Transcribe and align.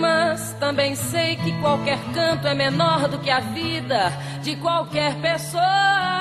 mas 0.00 0.54
também 0.58 0.94
sei 0.94 1.36
que 1.36 1.52
qualquer 1.60 1.98
canto 2.14 2.48
é 2.48 2.54
menor 2.54 3.06
do 3.06 3.18
que 3.18 3.30
a 3.30 3.40
vida 3.40 4.10
de 4.42 4.56
qualquer 4.56 5.14
pessoa. 5.16 6.19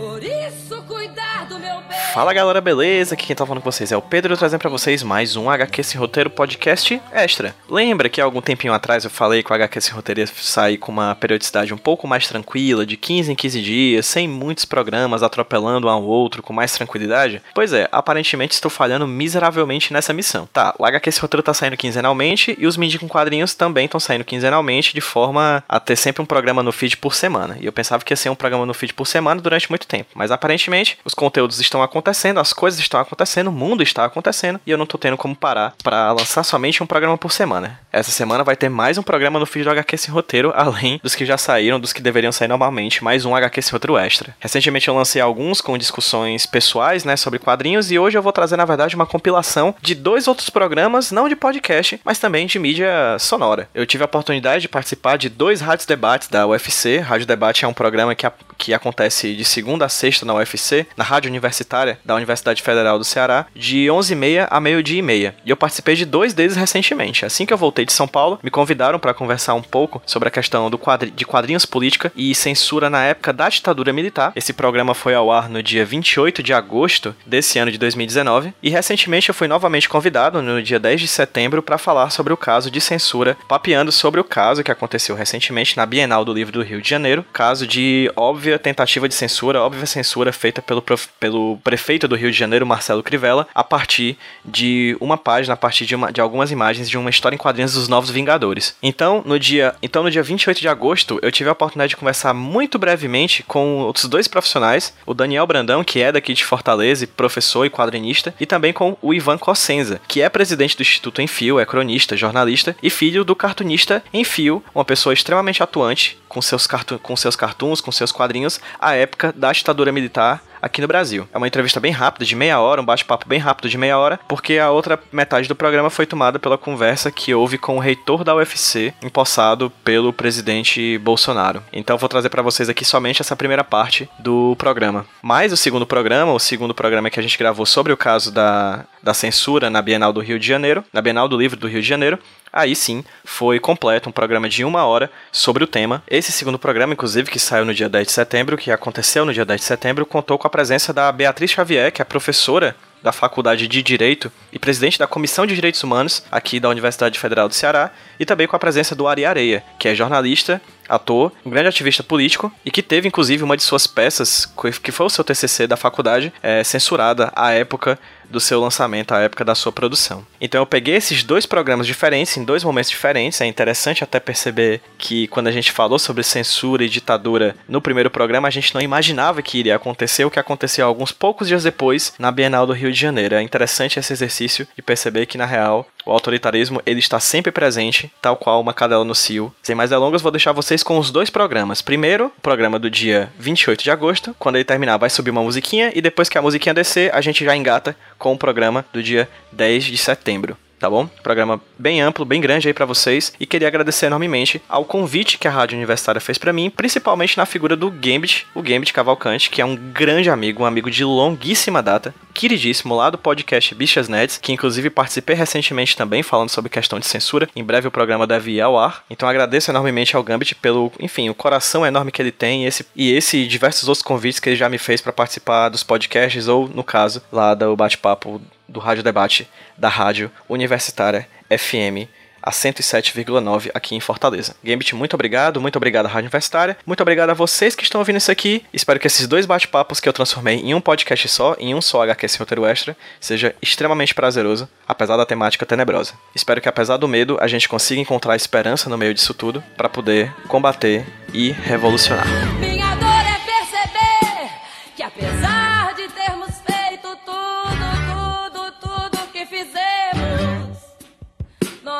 Por 0.00 0.24
isso, 0.24 0.82
cuidar 0.88 1.44
do 1.44 1.58
meu 1.58 1.76
bem. 1.82 2.00
Fala 2.14 2.32
galera, 2.32 2.58
beleza? 2.58 3.14
Aqui 3.14 3.26
quem 3.26 3.36
tá 3.36 3.44
falando 3.44 3.62
com 3.62 3.70
vocês 3.70 3.92
é 3.92 3.96
o 3.98 4.00
Pedro, 4.00 4.34
trazendo 4.34 4.58
para 4.58 4.70
vocês 4.70 5.02
mais 5.02 5.36
um 5.36 5.50
HQ 5.50 5.82
Sem 5.84 6.00
Roteiro 6.00 6.30
Podcast 6.30 7.00
Extra. 7.12 7.54
Lembra 7.68 8.08
que 8.08 8.18
há 8.18 8.24
algum 8.24 8.40
tempinho 8.40 8.72
atrás 8.72 9.04
eu 9.04 9.10
falei 9.10 9.42
que 9.42 9.52
o 9.52 9.54
HQ 9.54 9.78
Sem 9.78 9.92
Roteiro 9.92 10.20
ia 10.20 10.26
sair 10.26 10.78
com 10.78 10.90
uma 10.90 11.14
periodicidade 11.14 11.74
um 11.74 11.76
pouco 11.76 12.08
mais 12.08 12.26
tranquila, 12.26 12.86
de 12.86 12.96
15 12.96 13.30
em 13.30 13.34
15 13.34 13.60
dias, 13.60 14.06
sem 14.06 14.26
muitos 14.26 14.64
programas 14.64 15.22
atropelando 15.22 15.86
um 15.86 15.90
ao 15.90 16.02
outro, 16.02 16.42
com 16.42 16.54
mais 16.54 16.72
tranquilidade? 16.72 17.42
Pois 17.54 17.74
é, 17.74 17.86
aparentemente 17.92 18.54
estou 18.54 18.70
falhando 18.70 19.06
miseravelmente 19.06 19.92
nessa 19.92 20.14
missão. 20.14 20.48
Tá, 20.50 20.74
o 20.78 20.86
HQ 20.86 21.12
Sem 21.12 21.20
Roteiro 21.20 21.42
tá 21.42 21.52
saindo 21.52 21.76
quinzenalmente 21.76 22.56
e 22.58 22.66
os 22.66 22.78
Midi 22.78 22.98
com 22.98 23.06
quadrinhos 23.06 23.52
também 23.52 23.84
estão 23.84 24.00
saindo 24.00 24.24
quinzenalmente, 24.24 24.94
de 24.94 25.00
forma 25.02 25.62
a 25.68 25.78
ter 25.78 25.96
sempre 25.96 26.22
um 26.22 26.26
programa 26.26 26.62
no 26.62 26.72
feed 26.72 26.96
por 26.96 27.14
semana. 27.14 27.58
E 27.60 27.66
eu 27.66 27.72
pensava 27.72 28.02
que 28.02 28.12
ia 28.12 28.16
ser 28.16 28.30
um 28.30 28.34
programa 28.34 28.64
no 28.64 28.72
feed 28.72 28.94
por 28.94 29.06
semana 29.06 29.42
durante 29.42 29.68
muito 29.68 29.89
tempo. 29.90 30.10
Mas 30.14 30.30
aparentemente 30.30 30.98
os 31.04 31.14
conteúdos 31.14 31.60
estão 31.60 31.82
acontecendo, 31.82 32.38
as 32.38 32.52
coisas 32.52 32.78
estão 32.78 33.00
acontecendo, 33.00 33.48
o 33.48 33.52
mundo 33.52 33.82
está 33.82 34.04
acontecendo 34.04 34.60
e 34.64 34.70
eu 34.70 34.78
não 34.78 34.86
tô 34.86 34.96
tendo 34.96 35.16
como 35.16 35.34
parar 35.34 35.74
para 35.82 36.12
lançar 36.12 36.44
somente 36.44 36.82
um 36.82 36.86
programa 36.86 37.18
por 37.18 37.32
semana. 37.32 37.80
Essa 37.92 38.12
semana 38.12 38.44
vai 38.44 38.54
ter 38.54 38.68
mais 38.68 38.96
um 38.96 39.02
programa 39.02 39.38
no 39.38 39.46
feed 39.46 39.64
do 39.64 39.70
HQ 39.70 39.98
Sem 39.98 40.14
Roteiro, 40.14 40.52
além 40.56 41.00
dos 41.02 41.14
que 41.14 41.26
já 41.26 41.36
saíram, 41.36 41.80
dos 41.80 41.92
que 41.92 42.00
deveriam 42.00 42.30
sair 42.30 42.48
normalmente, 42.48 43.02
mais 43.02 43.24
um 43.24 43.34
HQ 43.34 43.60
Sem 43.62 43.72
Roteiro 43.72 43.98
extra. 43.98 44.36
Recentemente 44.38 44.86
eu 44.86 44.94
lancei 44.94 45.20
alguns 45.20 45.60
com 45.60 45.76
discussões 45.76 46.46
pessoais, 46.46 47.04
né, 47.04 47.16
sobre 47.16 47.38
quadrinhos 47.38 47.90
e 47.90 47.98
hoje 47.98 48.16
eu 48.16 48.22
vou 48.22 48.32
trazer 48.32 48.56
na 48.56 48.64
verdade 48.64 48.94
uma 48.94 49.06
compilação 49.06 49.74
de 49.82 49.94
dois 49.94 50.28
outros 50.28 50.48
programas, 50.48 51.10
não 51.10 51.28
de 51.28 51.34
podcast, 51.34 52.00
mas 52.04 52.18
também 52.18 52.46
de 52.46 52.58
mídia 52.58 53.18
sonora. 53.18 53.68
Eu 53.74 53.86
tive 53.86 54.04
a 54.04 54.06
oportunidade 54.06 54.62
de 54.62 54.68
participar 54.68 55.16
de 55.16 55.28
dois 55.28 55.60
rádios 55.60 55.86
debates 55.86 56.28
da 56.28 56.46
UFC. 56.46 56.98
Rádio 56.98 57.26
Debate 57.26 57.64
é 57.64 57.68
um 57.68 57.72
programa 57.72 58.14
que, 58.14 58.26
que 58.60 58.74
acontece 58.74 59.34
de 59.34 59.44
segunda 59.44 59.86
a 59.86 59.88
sexta 59.88 60.26
na 60.26 60.34
UFC, 60.34 60.86
na 60.94 61.02
rádio 61.02 61.30
universitária 61.30 61.98
da 62.04 62.14
Universidade 62.14 62.60
Federal 62.60 62.98
do 62.98 63.04
Ceará, 63.04 63.46
de 63.54 63.86
11h30 63.86 64.46
a 64.50 64.60
meio-dia 64.60 64.98
e 64.98 65.02
meia. 65.02 65.34
E 65.46 65.50
eu 65.50 65.56
participei 65.56 65.96
de 65.96 66.04
dois 66.04 66.34
deles 66.34 66.56
recentemente. 66.56 67.24
Assim 67.24 67.46
que 67.46 67.52
eu 67.54 67.58
voltei 67.58 67.86
de 67.86 67.92
São 67.92 68.06
Paulo, 68.06 68.38
me 68.42 68.50
convidaram 68.50 68.98
para 68.98 69.14
conversar 69.14 69.54
um 69.54 69.62
pouco 69.62 70.02
sobre 70.04 70.28
a 70.28 70.30
questão 70.30 70.68
do 70.68 70.76
quadri 70.76 71.10
de 71.10 71.24
quadrinhos 71.24 71.64
política 71.64 72.12
e 72.14 72.34
censura 72.34 72.90
na 72.90 73.02
época 73.04 73.32
da 73.32 73.48
ditadura 73.48 73.92
militar. 73.92 74.32
Esse 74.36 74.52
programa 74.52 74.94
foi 74.94 75.14
ao 75.14 75.32
ar 75.32 75.48
no 75.48 75.62
dia 75.62 75.84
28 75.84 76.42
de 76.42 76.52
agosto 76.52 77.16
desse 77.24 77.58
ano 77.58 77.72
de 77.72 77.78
2019 77.78 78.52
e 78.62 78.68
recentemente 78.68 79.30
eu 79.30 79.34
fui 79.34 79.48
novamente 79.48 79.88
convidado 79.88 80.42
no 80.42 80.62
dia 80.62 80.78
10 80.78 81.00
de 81.00 81.08
setembro 81.08 81.62
para 81.62 81.78
falar 81.78 82.10
sobre 82.10 82.32
o 82.32 82.36
caso 82.36 82.70
de 82.70 82.80
censura, 82.80 83.36
papeando 83.48 83.90
sobre 83.90 84.20
o 84.20 84.24
caso 84.24 84.62
que 84.62 84.70
aconteceu 84.70 85.16
recentemente 85.16 85.76
na 85.76 85.86
Bienal 85.86 86.24
do 86.24 86.34
Livro 86.34 86.52
do 86.52 86.62
Rio 86.62 86.82
de 86.82 86.88
Janeiro, 86.88 87.24
caso 87.32 87.66
de 87.66 88.10
óbvia 88.50 88.58
tentativa 88.58 89.08
de 89.08 89.14
censura, 89.14 89.62
óbvia 89.62 89.86
censura 89.86 90.32
feita 90.32 90.60
pelo, 90.60 90.82
pelo 91.18 91.58
prefeito 91.58 92.08
do 92.08 92.16
Rio 92.16 92.30
de 92.30 92.36
Janeiro, 92.36 92.66
Marcelo 92.66 93.02
Crivella, 93.02 93.46
a 93.54 93.62
partir 93.62 94.18
de 94.44 94.96
uma 95.00 95.16
página, 95.16 95.54
a 95.54 95.56
partir 95.56 95.86
de, 95.86 95.94
uma, 95.94 96.12
de 96.12 96.20
algumas 96.20 96.50
imagens 96.50 96.88
de 96.88 96.98
uma 96.98 97.10
história 97.10 97.36
em 97.36 97.38
quadrinhos 97.38 97.74
dos 97.74 97.88
Novos 97.88 98.10
Vingadores. 98.10 98.76
Então, 98.82 99.22
no 99.24 99.38
dia, 99.38 99.74
então, 99.82 100.02
no 100.02 100.10
dia 100.10 100.22
28 100.22 100.60
de 100.60 100.68
agosto, 100.68 101.18
eu 101.22 101.30
tive 101.30 101.48
a 101.48 101.52
oportunidade 101.52 101.90
de 101.90 101.96
conversar 101.96 102.34
muito 102.34 102.78
brevemente 102.78 103.42
com 103.44 103.78
outros 103.78 104.06
dois 104.06 104.26
profissionais, 104.26 104.94
o 105.06 105.14
Daniel 105.14 105.46
Brandão, 105.46 105.84
que 105.84 106.00
é 106.00 106.10
daqui 106.10 106.34
de 106.34 106.44
Fortaleza, 106.44 107.06
professor 107.06 107.64
e 107.64 107.70
quadrinista, 107.70 108.34
e 108.40 108.46
também 108.46 108.72
com 108.72 108.96
o 109.00 109.14
Ivan 109.14 109.38
Cossenza, 109.38 110.00
que 110.08 110.20
é 110.20 110.28
presidente 110.28 110.76
do 110.76 110.82
Instituto 110.82 111.22
Enfio, 111.22 111.60
é 111.60 111.66
cronista, 111.66 112.16
jornalista 112.16 112.76
e 112.82 112.90
filho 112.90 113.24
do 113.24 113.36
cartunista 113.36 114.02
Enfio, 114.12 114.62
uma 114.74 114.84
pessoa 114.84 115.12
extremamente 115.12 115.62
atuante 115.62 116.18
com 116.30 116.40
seus, 116.40 116.66
com 117.02 117.16
seus 117.16 117.34
cartoons, 117.34 117.80
com 117.80 117.90
seus 117.90 118.12
quadrinhos, 118.12 118.39
à 118.78 118.94
época 118.94 119.32
da 119.36 119.52
ditadura 119.52 119.92
militar 119.92 120.40
aqui 120.60 120.80
no 120.80 120.88
Brasil. 120.88 121.28
É 121.32 121.36
uma 121.36 121.46
entrevista 121.46 121.80
bem 121.80 121.92
rápida, 121.92 122.24
de 122.24 122.36
meia 122.36 122.60
hora, 122.60 122.80
um 122.80 122.84
bate-papo 122.84 123.28
bem 123.28 123.38
rápido 123.38 123.68
de 123.68 123.78
meia 123.78 123.98
hora, 123.98 124.18
porque 124.28 124.58
a 124.58 124.70
outra 124.70 124.98
metade 125.12 125.48
do 125.48 125.54
programa 125.54 125.90
foi 125.90 126.06
tomada 126.06 126.38
pela 126.38 126.58
conversa 126.58 127.10
que 127.10 127.34
houve 127.34 127.58
com 127.58 127.76
o 127.76 127.80
reitor 127.80 128.24
da 128.24 128.34
UFC, 128.34 128.92
empossado 129.02 129.70
pelo 129.84 130.12
presidente 130.12 130.98
Bolsonaro. 130.98 131.62
Então 131.72 131.98
vou 131.98 132.08
trazer 132.08 132.28
para 132.28 132.42
vocês 132.42 132.68
aqui 132.68 132.84
somente 132.84 133.22
essa 133.22 133.36
primeira 133.36 133.64
parte 133.64 134.08
do 134.18 134.54
programa. 134.56 135.06
Mas 135.22 135.52
o 135.52 135.56
segundo 135.56 135.86
programa, 135.86 136.32
o 136.32 136.38
segundo 136.38 136.74
programa 136.74 137.10
que 137.10 137.20
a 137.20 137.22
gente 137.22 137.38
gravou 137.38 137.66
sobre 137.66 137.92
o 137.92 137.96
caso 137.96 138.32
da, 138.32 138.84
da 139.02 139.14
censura 139.14 139.70
na 139.70 139.82
Bienal 139.82 140.12
do 140.12 140.20
Rio 140.20 140.38
de 140.38 140.46
Janeiro, 140.46 140.84
na 140.92 141.00
Bienal 141.00 141.28
do 141.28 141.36
Livro 141.36 141.58
do 141.58 141.68
Rio 141.68 141.82
de 141.82 141.88
Janeiro, 141.88 142.18
Aí 142.52 142.74
sim, 142.74 143.04
foi 143.24 143.60
completo 143.60 144.08
um 144.08 144.12
programa 144.12 144.48
de 144.48 144.64
uma 144.64 144.84
hora 144.84 145.10
sobre 145.30 145.62
o 145.62 145.66
tema. 145.66 146.02
Esse 146.08 146.32
segundo 146.32 146.58
programa, 146.58 146.92
inclusive, 146.92 147.30
que 147.30 147.38
saiu 147.38 147.64
no 147.64 147.72
dia 147.72 147.88
10 147.88 148.06
de 148.06 148.12
setembro, 148.12 148.56
que 148.56 148.72
aconteceu 148.72 149.24
no 149.24 149.32
dia 149.32 149.44
10 149.44 149.60
de 149.60 149.66
setembro, 149.66 150.04
contou 150.04 150.36
com 150.36 150.48
a 150.48 150.49
presença 150.50 150.92
da 150.92 151.10
Beatriz 151.10 151.50
Xavier, 151.50 151.92
que 151.92 152.02
é 152.02 152.04
professora 152.04 152.76
da 153.02 153.12
Faculdade 153.12 153.66
de 153.66 153.82
Direito 153.82 154.30
e 154.52 154.58
presidente 154.58 154.98
da 154.98 155.06
Comissão 155.06 155.46
de 155.46 155.54
Direitos 155.54 155.82
Humanos 155.82 156.22
aqui 156.30 156.60
da 156.60 156.68
Universidade 156.68 157.18
Federal 157.18 157.48
do 157.48 157.54
Ceará, 157.54 157.90
e 158.18 158.26
também 158.26 158.46
com 158.46 158.56
a 158.56 158.58
presença 158.58 158.94
do 158.94 159.08
Ari 159.08 159.24
Areia, 159.24 159.64
que 159.78 159.88
é 159.88 159.94
jornalista, 159.94 160.60
ator, 160.88 161.32
um 161.44 161.50
grande 161.50 161.68
ativista 161.68 162.02
político 162.02 162.52
e 162.64 162.70
que 162.70 162.82
teve 162.82 163.08
inclusive 163.08 163.42
uma 163.42 163.56
de 163.56 163.62
suas 163.62 163.86
peças, 163.86 164.52
que 164.82 164.92
foi 164.92 165.06
o 165.06 165.10
seu 165.10 165.24
TCC 165.24 165.66
da 165.66 165.76
faculdade, 165.76 166.32
é, 166.42 166.62
censurada 166.64 167.32
à 167.34 167.52
época 167.52 167.98
do 168.30 168.40
seu 168.40 168.60
lançamento, 168.60 169.12
à 169.12 169.20
época 169.20 169.44
da 169.44 169.54
sua 169.54 169.72
produção. 169.72 170.24
Então 170.40 170.62
eu 170.62 170.66
peguei 170.66 170.96
esses 170.96 171.22
dois 171.22 171.46
programas 171.46 171.86
diferentes, 171.86 172.36
em 172.36 172.44
dois 172.44 172.64
momentos 172.64 172.90
diferentes. 172.90 173.40
É 173.40 173.46
interessante 173.46 174.04
até 174.04 174.20
perceber 174.20 174.80
que 174.96 175.26
quando 175.28 175.48
a 175.48 175.52
gente 175.52 175.72
falou 175.72 175.98
sobre 175.98 176.22
censura 176.22 176.84
e 176.84 176.88
ditadura 176.88 177.56
no 177.68 177.80
primeiro 177.80 178.10
programa, 178.10 178.48
a 178.48 178.50
gente 178.50 178.74
não 178.74 178.80
imaginava 178.80 179.42
que 179.42 179.58
iria 179.58 179.76
acontecer 179.76 180.24
o 180.24 180.30
que 180.30 180.38
aconteceu 180.38 180.86
alguns 180.86 181.12
poucos 181.12 181.48
dias 181.48 181.64
depois 181.64 182.12
na 182.18 182.30
Bienal 182.30 182.66
do 182.66 182.72
Rio 182.72 182.92
de 182.92 182.98
Janeiro. 182.98 183.34
É 183.34 183.42
interessante 183.42 183.98
esse 183.98 184.12
exercício 184.12 184.66
de 184.76 184.82
perceber 184.82 185.26
que, 185.26 185.38
na 185.38 185.46
real, 185.46 185.86
o 186.04 186.12
autoritarismo 186.12 186.80
ele 186.86 187.00
está 187.00 187.20
sempre 187.20 187.52
presente, 187.52 188.10
tal 188.20 188.36
qual 188.36 188.60
uma 188.60 188.74
cadela 188.74 189.04
no 189.04 189.14
cio. 189.14 189.52
Sem 189.62 189.74
mais 189.74 189.90
delongas, 189.90 190.22
vou 190.22 190.30
deixar 190.30 190.52
vocês 190.52 190.82
com 190.82 190.98
os 190.98 191.10
dois 191.10 191.30
programas. 191.30 191.82
Primeiro, 191.82 192.26
o 192.26 192.40
programa 192.40 192.78
do 192.78 192.90
dia 192.90 193.30
28 193.38 193.82
de 193.82 193.90
agosto. 193.90 194.34
Quando 194.38 194.56
ele 194.56 194.64
terminar, 194.64 194.96
vai 194.96 195.10
subir 195.10 195.30
uma 195.30 195.42
musiquinha 195.42 195.92
e 195.94 196.00
depois 196.00 196.28
que 196.28 196.38
a 196.38 196.42
musiquinha 196.42 196.74
descer, 196.74 197.14
a 197.14 197.20
gente 197.20 197.44
já 197.44 197.56
engata 197.56 197.96
com 198.20 198.32
o 198.34 198.38
programa 198.38 198.84
do 198.92 199.02
dia 199.02 199.28
10 199.50 199.84
de 199.84 199.98
setembro 199.98 200.56
tá 200.80 200.88
bom? 200.88 201.06
Programa 201.22 201.60
bem 201.78 202.00
amplo, 202.00 202.24
bem 202.24 202.40
grande 202.40 202.66
aí 202.66 202.74
para 202.74 202.86
vocês 202.86 203.34
e 203.38 203.44
queria 203.44 203.68
agradecer 203.68 204.06
enormemente 204.06 204.62
ao 204.66 204.84
convite 204.84 205.36
que 205.36 205.46
a 205.46 205.50
Rádio 205.50 205.76
Universitária 205.76 206.20
fez 206.20 206.38
para 206.38 206.54
mim, 206.54 206.70
principalmente 206.70 207.36
na 207.36 207.44
figura 207.44 207.76
do 207.76 207.90
Gambit, 207.90 208.46
o 208.54 208.62
Gambit 208.62 208.92
Cavalcante, 208.92 209.50
que 209.50 209.60
é 209.60 209.64
um 209.64 209.76
grande 209.76 210.30
amigo, 210.30 210.62
um 210.62 210.66
amigo 210.66 210.90
de 210.90 211.04
longuíssima 211.04 211.82
data, 211.82 212.14
queridíssimo 212.32 212.96
lá 212.96 213.10
do 213.10 213.18
podcast 213.18 213.74
Bichas 213.74 214.08
Neds, 214.08 214.38
que 214.38 214.52
inclusive 214.52 214.88
participei 214.88 215.36
recentemente 215.36 215.94
também 215.94 216.22
falando 216.22 216.48
sobre 216.48 216.70
questão 216.70 216.98
de 216.98 217.06
censura. 217.06 217.48
Em 217.54 217.62
breve 217.62 217.86
o 217.86 217.90
programa 217.90 218.26
deve 218.26 218.52
ir 218.52 218.62
ao 218.62 218.78
ar. 218.78 219.04
Então 219.10 219.28
agradeço 219.28 219.70
enormemente 219.70 220.16
ao 220.16 220.22
Gambit 220.22 220.54
pelo, 220.54 220.90
enfim, 220.98 221.28
o 221.28 221.34
coração 221.34 221.84
enorme 221.84 222.10
que 222.10 222.22
ele 222.22 222.32
tem 222.32 222.64
e 222.64 222.66
esse 222.66 222.86
e 222.96 223.12
esse 223.12 223.46
diversos 223.46 223.86
outros 223.86 224.02
convites 224.02 224.40
que 224.40 224.48
ele 224.48 224.56
já 224.56 224.68
me 224.68 224.78
fez 224.78 225.02
para 225.02 225.12
participar 225.12 225.68
dos 225.68 225.82
podcasts 225.82 226.48
ou 226.48 226.68
no 226.68 226.82
caso 226.82 227.22
lá 227.30 227.52
do 227.54 227.76
bate-papo 227.76 228.40
do 228.70 228.80
Rádio 228.80 229.02
Debate 229.02 229.48
da 229.76 229.88
Rádio 229.88 230.30
Universitária 230.48 231.28
FM 231.48 232.08
a 232.42 232.50
107,9 232.50 233.70
aqui 233.74 233.94
em 233.94 234.00
Fortaleza. 234.00 234.54
Gambit, 234.64 234.94
muito 234.94 235.14
obrigado, 235.14 235.60
muito 235.60 235.76
obrigado 235.76 236.06
à 236.06 236.08
Rádio 236.08 236.24
Universitária, 236.24 236.76
muito 236.86 237.00
obrigado 237.02 237.30
a 237.30 237.34
vocês 237.34 237.74
que 237.74 237.82
estão 237.82 238.00
ouvindo 238.00 238.16
isso 238.16 238.30
aqui. 238.30 238.64
Espero 238.72 238.98
que 238.98 239.06
esses 239.06 239.26
dois 239.26 239.46
bate-papos 239.46 240.00
que 240.00 240.08
eu 240.08 240.12
transformei 240.12 240.56
em 240.56 240.74
um 240.74 240.80
podcast 240.80 241.28
só, 241.28 241.54
em 241.58 241.74
um 241.74 241.80
só 241.80 242.02
HQ 242.02 242.28
sem 242.28 242.38
roteiro 242.38 242.64
extra, 242.64 242.96
seja 243.20 243.54
extremamente 243.60 244.14
prazeroso, 244.14 244.68
apesar 244.86 245.16
da 245.16 245.26
temática 245.26 245.66
tenebrosa. 245.66 246.14
Espero 246.34 246.60
que 246.60 246.68
apesar 246.68 246.96
do 246.96 247.08
medo, 247.08 247.36
a 247.40 247.46
gente 247.46 247.68
consiga 247.68 248.00
encontrar 248.00 248.36
esperança 248.36 248.88
no 248.88 248.96
meio 248.96 249.14
disso 249.14 249.34
tudo 249.34 249.62
para 249.76 249.88
poder 249.88 250.32
combater 250.48 251.04
e 251.32 251.50
revolucionar. 251.50 252.26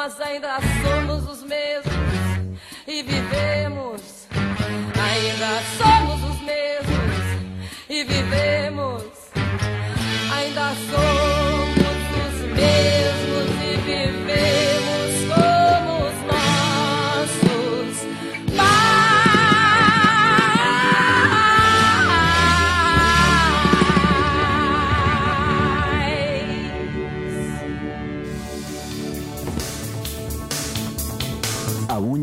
Nós 0.02 0.19
ainda 0.19 0.56
somos 0.82 1.29
os 1.29 1.43
mesmos 1.43 1.93
e 2.88 3.02
vivemos. 3.02 4.26
Ainda 4.97 5.62
somos 5.76 6.25
os 6.31 6.41
mesmos 6.41 7.17
e 7.87 8.05
vivemos. 8.05 9.05
Ainda 10.35 10.73
somos 10.91 11.19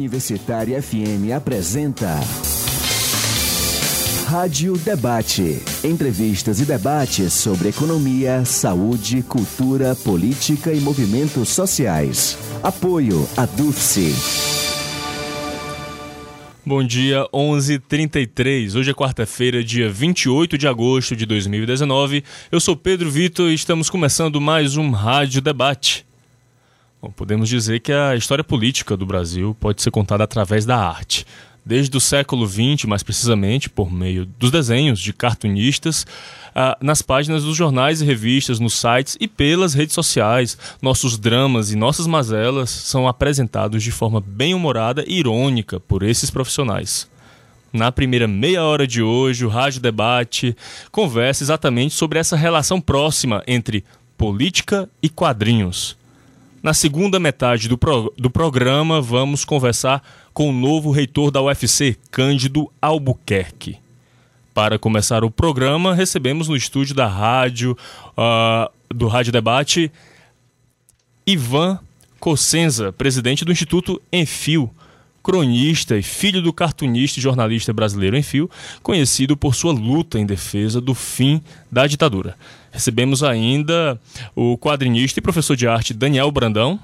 Universitária 0.08 0.82
FM 0.82 1.36
apresenta 1.36 2.08
Rádio 4.26 4.78
Debate. 4.78 5.62
Entrevistas 5.84 6.62
e 6.62 6.66
debates 6.66 7.34
sobre 7.34 7.68
economia, 7.68 8.46
saúde, 8.46 9.22
cultura, 9.22 9.94
política 9.96 10.72
e 10.72 10.80
movimentos 10.80 11.50
sociais. 11.50 12.38
Apoio 12.64 13.28
a 13.36 13.46
DUFSE. 13.46 14.16
Bom 16.66 16.82
dia, 16.86 17.28
11:33. 17.34 18.76
Hoje 18.76 18.92
é 18.92 18.94
quarta-feira, 18.94 19.62
dia 19.62 19.90
28 19.90 20.58
de 20.58 20.70
agosto 20.70 21.18
de 21.18 21.26
2019. 21.26 22.24
Eu 22.50 22.62
sou 22.62 22.78
Pedro 22.78 23.12
Vitor 23.12 23.50
e 23.52 23.56
estamos 23.56 23.90
começando 23.90 24.40
mais 24.40 24.78
um 24.78 24.90
Rádio 24.92 25.42
Debate. 25.42 26.07
Bom, 27.02 27.12
podemos 27.12 27.48
dizer 27.48 27.80
que 27.80 27.92
a 27.92 28.16
história 28.16 28.44
política 28.44 28.98
do 28.98 29.06
Brasil 29.06 29.56
pode 29.60 29.82
ser 29.82 29.92
contada 29.92 30.24
através 30.24 30.66
da 30.66 30.78
arte 30.78 31.26
desde 31.68 31.96
o 31.98 32.02
século 32.02 32.48
XX, 32.48 32.86
mais 32.86 33.04
precisamente, 33.04 33.70
por 33.70 33.92
meio 33.92 34.26
dos 34.26 34.50
desenhos 34.50 35.00
de 35.00 35.12
cartunistas, 35.12 36.08
ah, 36.56 36.78
nas 36.82 37.02
páginas 37.02 37.44
dos 37.44 37.58
jornais 37.58 38.02
e 38.02 38.06
revistas, 38.06 38.58
nos 38.58 38.74
sites 38.74 39.18
e 39.20 39.28
pelas 39.28 39.74
redes 39.74 39.94
sociais. 39.94 40.58
Nossos 40.82 41.18
dramas 41.18 41.72
e 41.72 41.76
nossas 41.76 42.08
mazelas 42.08 42.70
são 42.70 43.06
apresentados 43.06 43.84
de 43.84 43.92
forma 43.92 44.22
bem 44.26 44.54
humorada 44.54 45.04
e 45.06 45.20
irônica 45.20 45.78
por 45.78 46.04
esses 46.04 46.30
profissionais. 46.30 47.08
Na 47.74 47.92
primeira 47.92 48.30
meia 48.30 48.64
hora 48.64 48.88
de 48.88 49.04
hoje, 49.04 49.46
o 49.46 49.50
Rádio 49.50 49.82
Debate 49.82 50.56
conversa 50.90 51.44
exatamente 51.44 51.94
sobre 51.94 52.18
essa 52.18 52.38
relação 52.38 52.80
próxima 52.80 53.44
entre 53.46 53.84
política 54.18 54.90
e 55.04 55.10
quadrinhos. 55.10 55.98
Na 56.68 56.74
segunda 56.74 57.18
metade 57.18 57.70
do, 57.70 57.78
pro, 57.78 58.14
do 58.18 58.30
programa, 58.30 59.02
vamos 59.02 59.46
conversar 59.46 60.04
com 60.34 60.50
o 60.50 60.52
novo 60.52 60.92
reitor 60.92 61.32
da 61.32 61.42
UFC, 61.42 61.96
Cândido 62.12 62.70
Albuquerque. 62.82 63.78
Para 64.54 64.78
começar 64.78 65.24
o 65.24 65.32
programa, 65.32 65.96
recebemos 65.96 66.50
no 66.50 66.58
estúdio 66.58 66.94
da 66.94 67.08
rádio, 67.08 67.72
uh, 68.18 68.70
do 68.94 69.08
Rádio 69.08 69.32
Debate, 69.32 69.90
Ivan 71.26 71.80
Cossenza, 72.20 72.92
presidente 72.92 73.46
do 73.46 73.52
Instituto 73.54 74.02
Enfio, 74.12 74.70
cronista 75.24 75.98
e 75.98 76.04
filho 76.04 76.42
do 76.42 76.52
cartunista 76.52 77.18
e 77.18 77.24
jornalista 77.24 77.72
brasileiro 77.72 78.18
Enfio, 78.18 78.52
conhecido 78.84 79.38
por 79.38 79.56
sua 79.56 79.72
luta 79.72 80.20
em 80.20 80.26
defesa 80.26 80.82
do 80.82 80.94
fim 80.94 81.42
da 81.72 81.88
ditadura. 81.88 82.36
Recebemos 82.72 83.24
ainda 83.24 84.00
o 84.36 84.58
quadrinista 84.58 85.20
e 85.20 85.24
professor 85.24 85.56
de 85.56 85.68
arte 85.68 85.94
Daniel 85.94 86.32
Brandão 86.32 86.80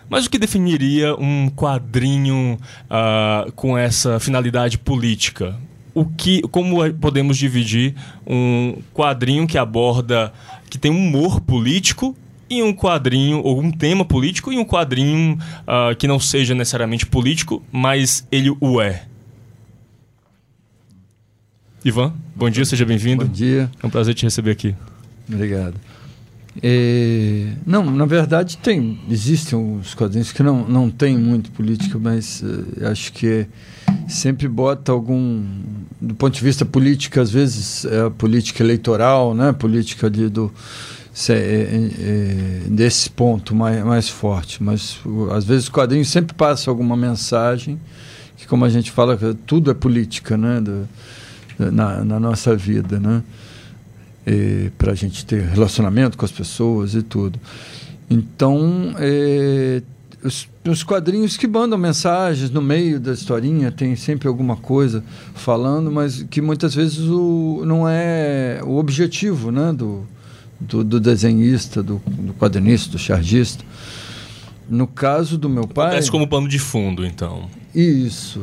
Mas 0.08 0.24
o 0.24 0.30
que 0.30 0.38
definiria 0.38 1.14
um 1.16 1.50
quadrinho 1.50 2.58
uh, 2.84 3.52
com 3.52 3.76
essa 3.76 4.18
finalidade 4.18 4.78
política? 4.78 5.54
O 5.98 6.06
que, 6.06 6.42
como 6.42 6.92
podemos 6.94 7.36
dividir 7.36 7.94
um 8.26 8.76
quadrinho 8.94 9.46
que 9.46 9.58
aborda, 9.58 10.32
que 10.70 10.78
tem 10.78 10.90
humor 10.90 11.40
político 11.40 12.16
e 12.48 12.62
um 12.62 12.72
quadrinho 12.72 13.40
ou 13.42 13.60
um 13.60 13.70
tema 13.70 14.04
político 14.04 14.52
e 14.52 14.58
um 14.58 14.64
quadrinho 14.64 15.38
uh, 15.62 15.96
que 15.96 16.06
não 16.06 16.20
seja 16.20 16.54
necessariamente 16.54 17.04
político, 17.04 17.62
mas 17.72 18.26
ele 18.30 18.56
o 18.60 18.80
é? 18.80 19.04
Ivan, 21.84 22.12
bom 22.34 22.48
dia, 22.48 22.64
seja 22.64 22.84
bem-vindo. 22.84 23.24
Bom 23.24 23.32
dia. 23.32 23.70
É 23.82 23.86
um 23.86 23.90
prazer 23.90 24.14
te 24.14 24.24
receber 24.24 24.52
aqui. 24.52 24.74
Obrigado. 25.28 25.74
É, 26.62 27.52
não, 27.64 27.88
na 27.88 28.04
verdade 28.04 28.58
tem, 28.58 28.98
existem 29.08 29.78
os 29.78 29.94
quadrinhos 29.94 30.32
que 30.32 30.42
não, 30.42 30.66
não 30.68 30.90
tem 30.90 31.16
muito 31.16 31.52
política, 31.52 31.98
mas 31.98 32.42
uh, 32.42 32.86
acho 32.90 33.12
que 33.12 33.46
sempre 34.08 34.48
bota 34.48 34.90
algum, 34.90 35.44
do 36.00 36.14
ponto 36.14 36.34
de 36.34 36.42
vista 36.42 36.64
político, 36.64 37.20
às 37.20 37.30
vezes 37.30 37.84
é 37.84 38.08
política 38.10 38.62
eleitoral, 38.62 39.34
né, 39.34 39.52
política 39.52 40.08
de, 40.08 40.28
do 40.28 40.52
é, 41.28 41.32
é, 41.32 42.68
desse 42.68 43.10
ponto 43.10 43.54
mais, 43.54 43.84
mais 43.84 44.08
forte, 44.08 44.62
mas 44.62 45.00
às 45.32 45.44
vezes 45.44 45.66
o 45.66 45.72
quadrinho 45.72 46.04
sempre 46.04 46.34
passa 46.34 46.70
alguma 46.70 46.96
mensagem 46.96 47.80
que, 48.36 48.46
como 48.46 48.64
a 48.64 48.68
gente 48.68 48.92
fala, 48.92 49.18
tudo 49.44 49.70
é 49.70 49.74
política, 49.74 50.36
né, 50.36 50.60
do, 50.60 50.88
na, 51.58 52.04
na 52.04 52.20
nossa 52.20 52.54
vida, 52.54 53.00
né? 53.00 53.22
Para 54.76 54.92
a 54.92 54.94
gente 54.94 55.24
ter 55.24 55.42
relacionamento 55.42 56.16
com 56.16 56.24
as 56.24 56.30
pessoas 56.30 56.94
e 56.94 57.02
tudo. 57.02 57.40
Então, 58.10 58.94
é, 58.98 59.82
os, 60.22 60.48
os, 60.66 60.82
quadrinhos 60.82 61.36
que 61.36 61.46
mandam 61.46 61.78
mensagens 61.78 62.50
no 62.50 62.60
meio 62.60 62.98
da 62.98 63.12
historinha, 63.12 63.70
tem 63.70 63.94
sempre 63.96 64.28
alguma 64.28 64.56
coisa 64.56 65.04
falando, 65.34 65.90
mas 65.90 66.22
que 66.24 66.40
muitas 66.40 66.74
vezes 66.74 67.00
o, 67.00 67.62
não 67.64 67.88
é 67.88 68.60
o 68.64 68.76
objetivo 68.76 69.50
né, 69.50 69.72
do, 69.72 70.06
do, 70.60 70.82
do 70.82 71.00
desenhista, 71.00 71.82
do, 71.82 72.00
do 72.06 72.34
quadrinista, 72.34 72.92
do 72.92 72.98
chargista. 72.98 73.64
No 74.68 74.86
caso 74.86 75.38
do 75.38 75.48
meu 75.48 75.66
pai. 75.66 75.86
Acontece 75.86 76.10
como 76.10 76.28
pano 76.28 76.46
de 76.46 76.58
fundo, 76.58 77.06
então. 77.06 77.48
Isso. 77.74 78.40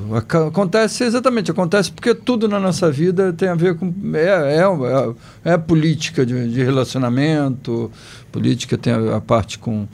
Acontece, 0.48 1.04
exatamente, 1.04 1.52
acontece 1.52 1.92
porque 1.92 2.14
tudo 2.14 2.48
na 2.48 2.60
nossa 2.60 2.92
vida 2.92 3.34
tem 3.34 3.50
a 3.50 3.56
ver 3.56 3.76
com. 3.76 3.94
É, 4.14 4.60
é, 4.60 5.50
é 5.50 5.54
a 5.54 5.60
política 5.60 6.26
de, 6.26 6.52
de, 6.52 6.64
relacionamento, 6.64 7.92
política 8.32 8.78
tem 8.78 8.94
a, 8.94 9.18
a, 9.18 9.22
parte 9.22 9.60
com, 9.60 9.88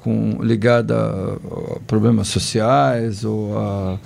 com 0.00 0.38
ligada 0.42 0.96
a, 0.96 1.80
problemas 1.86 2.28
sociais 2.28 3.24
ou 3.24 3.56
a, 3.58 3.98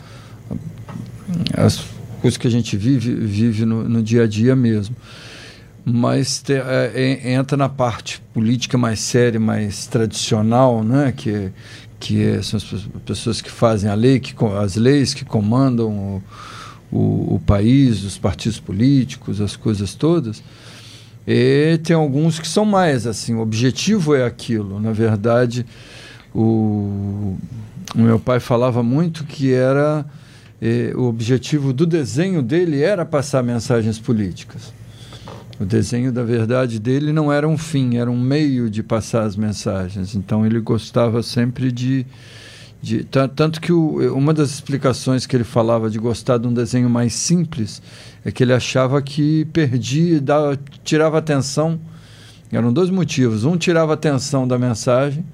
a, 1.57 1.65
as 1.65 1.85
coisas 2.21 2.37
que 2.37 2.47
a 2.47 2.51
gente 2.51 2.77
vive, 2.77 3.15
vive 3.15 3.65
no, 3.65 3.89
no 3.89 4.03
dia 4.03 4.25
a 4.25 4.27
dia 4.27 4.57
mesmo 4.57 4.97
mas 5.85 6.41
te, 6.41 6.55
é, 6.55 7.31
entra 7.33 7.57
na 7.57 7.69
parte 7.69 8.23
política 8.33 8.79
mais 8.79 9.01
séria, 9.01 9.39
mais 9.39 9.87
tradicional, 9.87 10.83
né? 10.83 11.13
que, 11.15 11.53
que 12.01 12.43
são 12.43 12.57
as 12.57 12.65
pessoas 13.05 13.43
que 13.43 13.51
fazem 13.51 13.91
a 13.91 13.95
lei, 13.95 14.19
que, 14.19 14.35
as 14.59 14.77
leis 14.77 15.13
que 15.13 15.25
comandam 15.25 15.91
o, 15.91 16.23
o, 16.91 17.35
o 17.35 17.43
país, 17.45 18.03
os 18.03 18.17
partidos 18.17 18.59
políticos, 18.59 19.43
as 19.43 19.57
coisas 19.57 19.95
todas. 19.95 20.43
E 21.27 21.81
tem 21.83 21.97
alguns 21.97 22.39
que 22.39 22.47
são 22.47 22.65
mais 22.65 23.07
assim, 23.07 23.35
o 23.35 23.41
objetivo 23.41 24.15
é 24.15 24.25
aquilo. 24.25 24.79
Na 24.79 24.93
verdade, 24.93 25.65
o, 26.35 27.37
o 27.95 27.99
meu 27.99 28.19
pai 28.19 28.41
falava 28.41 28.83
muito 28.83 29.25
que 29.25 29.53
era 29.53 30.05
o 30.97 31.03
objetivo 31.03 31.75
do 31.75 31.85
desenho 31.85 32.43
dele 32.43 32.81
era 32.81 33.05
passar 33.05 33.43
mensagens 33.43 33.99
políticas. 33.99 34.73
O 35.61 35.65
desenho 35.65 36.11
da 36.11 36.23
verdade 36.23 36.79
dele 36.79 37.13
não 37.13 37.31
era 37.31 37.47
um 37.47 37.59
fim, 37.59 37.97
era 37.99 38.11
um 38.11 38.19
meio 38.19 38.71
de 38.71 38.83
passar 38.83 39.25
as 39.25 39.37
mensagens. 39.37 40.15
Então 40.15 40.47
ele 40.47 40.59
gostava 40.61 41.23
sempre 41.23 41.71
de, 41.71 42.07
De, 42.83 43.05
tanto 43.05 43.61
que 43.61 43.73
o, 43.73 44.15
uma 44.15 44.35
das 44.35 44.51
explicações 44.51 45.27
que 45.27 45.35
ele 45.35 45.45
falava 45.45 45.89
de 45.89 45.99
gostar 45.99 46.39
de 46.39 46.47
um 46.47 46.53
desenho 46.53 46.91
mais 46.91 47.15
simples 47.15 47.81
é 48.25 48.33
que 48.33 48.43
ele 48.43 48.53
achava 48.53 49.01
que 49.03 49.45
perdia, 49.47 50.23
tirava 50.83 51.19
atenção. 51.19 51.79
Eram 52.51 52.73
dois 52.73 52.91
motivos. 52.91 53.45
Um 53.45 53.57
tirava 53.57 53.95
atenção 53.95 54.47
da 54.47 54.59
mensagem 54.59 55.25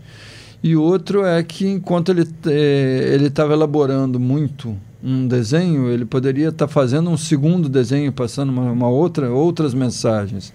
e 0.63 0.77
outro 0.77 1.25
é 1.25 1.43
que 1.43 1.67
enquanto 1.67 2.11
ele 2.11 2.29
é, 2.47 3.11
ele 3.15 3.27
estava 3.27 3.53
elaborando 3.53 4.21
muito 4.21 4.77
um 5.03 5.27
desenho, 5.27 5.89
ele 5.89 6.05
poderia 6.05 6.49
estar 6.49 6.67
tá 6.67 6.73
fazendo 6.73 7.09
um 7.09 7.17
segundo 7.17 7.69
desenho, 7.69 8.13
passando 8.13 8.51
uma, 8.51 8.71
uma 8.71 8.89
outra 8.89 9.31
outras 9.31 9.73
mensagens. 9.73 10.53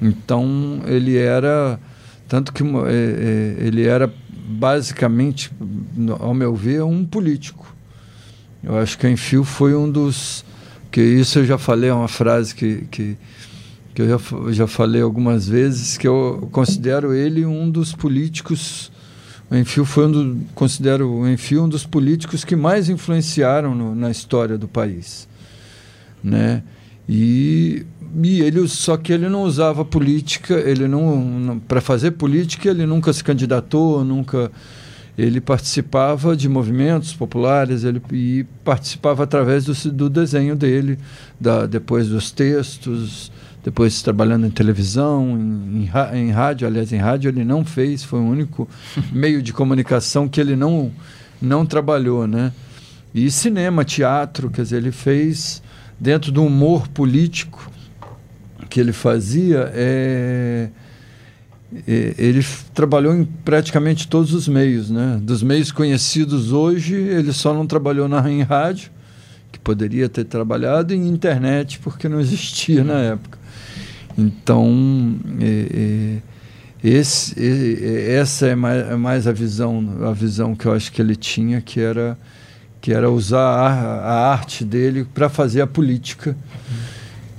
Então 0.00 0.80
ele 0.86 1.16
era 1.18 1.78
tanto 2.30 2.52
que 2.52 2.62
é, 2.62 2.66
é, 2.86 3.66
ele 3.66 3.86
era 3.86 4.10
basicamente, 4.32 5.50
ao 6.20 6.32
meu 6.32 6.54
ver, 6.54 6.82
um 6.82 7.04
político. 7.04 7.74
Eu 8.62 8.78
acho 8.78 8.96
que 8.96 9.08
Enfio 9.08 9.42
foi 9.42 9.74
um 9.74 9.90
dos. 9.90 10.44
Que 10.90 11.00
Isso 11.00 11.38
eu 11.38 11.44
já 11.44 11.58
falei, 11.58 11.90
é 11.90 11.94
uma 11.94 12.08
frase 12.08 12.54
que, 12.54 12.86
que, 12.90 13.16
que 13.94 14.02
eu 14.02 14.08
já, 14.08 14.52
já 14.52 14.66
falei 14.66 15.02
algumas 15.02 15.48
vezes, 15.48 15.96
que 15.96 16.08
eu 16.08 16.48
considero 16.50 17.12
ele 17.14 17.46
um 17.46 17.70
dos 17.70 17.94
políticos. 17.94 18.90
O 19.50 19.56
Enfio 19.56 19.84
foi 19.84 20.06
um 20.06 20.10
do, 20.10 20.40
considero 20.54 21.08
o 21.10 21.28
Enfio 21.28 21.64
um 21.64 21.68
dos 21.68 21.84
políticos 21.84 22.44
que 22.44 22.56
mais 22.56 22.88
influenciaram 22.88 23.74
no, 23.74 23.94
na 23.94 24.10
história 24.10 24.56
do 24.58 24.68
país, 24.68 25.28
né? 26.22 26.62
E, 27.08 27.84
e 28.22 28.40
ele 28.40 28.66
só 28.68 28.96
que 28.96 29.12
ele 29.12 29.28
não 29.28 29.42
usava 29.42 29.84
política, 29.84 30.54
ele 30.54 30.86
não, 30.86 31.16
não 31.20 31.58
para 31.58 31.80
fazer 31.80 32.12
política 32.12 32.68
ele 32.68 32.86
nunca 32.86 33.12
se 33.12 33.24
candidatou, 33.24 34.04
nunca 34.04 34.50
ele 35.20 35.40
participava 35.40 36.34
de 36.34 36.48
movimentos 36.48 37.12
populares 37.12 37.84
ele, 37.84 38.00
e 38.10 38.46
participava 38.64 39.24
através 39.24 39.64
do, 39.64 39.92
do 39.92 40.08
desenho 40.08 40.56
dele, 40.56 40.98
da, 41.38 41.66
depois 41.66 42.08
dos 42.08 42.30
textos, 42.30 43.30
depois 43.62 44.00
trabalhando 44.00 44.46
em 44.46 44.50
televisão, 44.50 45.38
em, 45.38 45.90
em, 46.14 46.28
em, 46.28 46.30
rádio. 46.30 46.66
Aliás, 46.66 46.90
em 46.90 46.96
rádio 46.96 47.28
ele 47.28 47.44
não 47.44 47.66
fez, 47.66 48.02
foi 48.02 48.18
o 48.18 48.24
único 48.24 48.66
meio 49.12 49.42
de 49.42 49.52
comunicação 49.52 50.26
que 50.26 50.40
ele 50.40 50.56
não, 50.56 50.90
não 51.40 51.66
trabalhou. 51.66 52.26
Né? 52.26 52.50
E 53.14 53.30
cinema, 53.30 53.84
teatro, 53.84 54.48
quer 54.48 54.62
dizer, 54.62 54.78
ele 54.78 54.92
fez 54.92 55.62
dentro 55.98 56.32
do 56.32 56.42
humor 56.42 56.88
político 56.88 57.70
que 58.70 58.80
ele 58.80 58.92
fazia, 58.92 59.70
é, 59.74 60.68
é, 60.68 60.70
ele 61.86 62.44
trabalhou 62.74 63.14
em 63.14 63.24
praticamente 63.24 64.08
todos 64.08 64.34
os 64.34 64.48
meios, 64.48 64.90
né? 64.90 65.20
Dos 65.22 65.42
meios 65.42 65.70
conhecidos 65.70 66.52
hoje, 66.52 66.94
ele 66.94 67.32
só 67.32 67.54
não 67.54 67.66
trabalhou 67.66 68.08
na 68.08 68.28
em 68.30 68.42
rádio, 68.42 68.90
que 69.52 69.58
poderia 69.58 70.08
ter 70.08 70.24
trabalhado, 70.24 70.92
e 70.92 70.96
em 70.96 71.08
internet, 71.08 71.78
porque 71.78 72.08
não 72.08 72.20
existia 72.20 72.82
na 72.82 72.98
época. 72.98 73.38
Então, 74.18 75.16
é, 75.40 76.18
é 76.82 76.88
esse, 76.88 77.34
essa 78.08 78.46
é 78.46 78.54
mais, 78.54 78.88
é 78.88 78.96
mais, 78.96 79.26
a 79.26 79.32
visão, 79.32 79.84
a 80.02 80.12
visão 80.12 80.56
que 80.56 80.66
eu 80.66 80.72
acho 80.72 80.90
que 80.90 81.00
ele 81.00 81.14
tinha, 81.14 81.60
que 81.60 81.78
era 81.78 82.18
que 82.80 82.94
era 82.94 83.10
usar 83.10 83.38
a, 83.38 83.68
a 84.00 84.32
arte 84.32 84.64
dele 84.64 85.04
para 85.04 85.28
fazer 85.28 85.60
a 85.60 85.66
política 85.66 86.34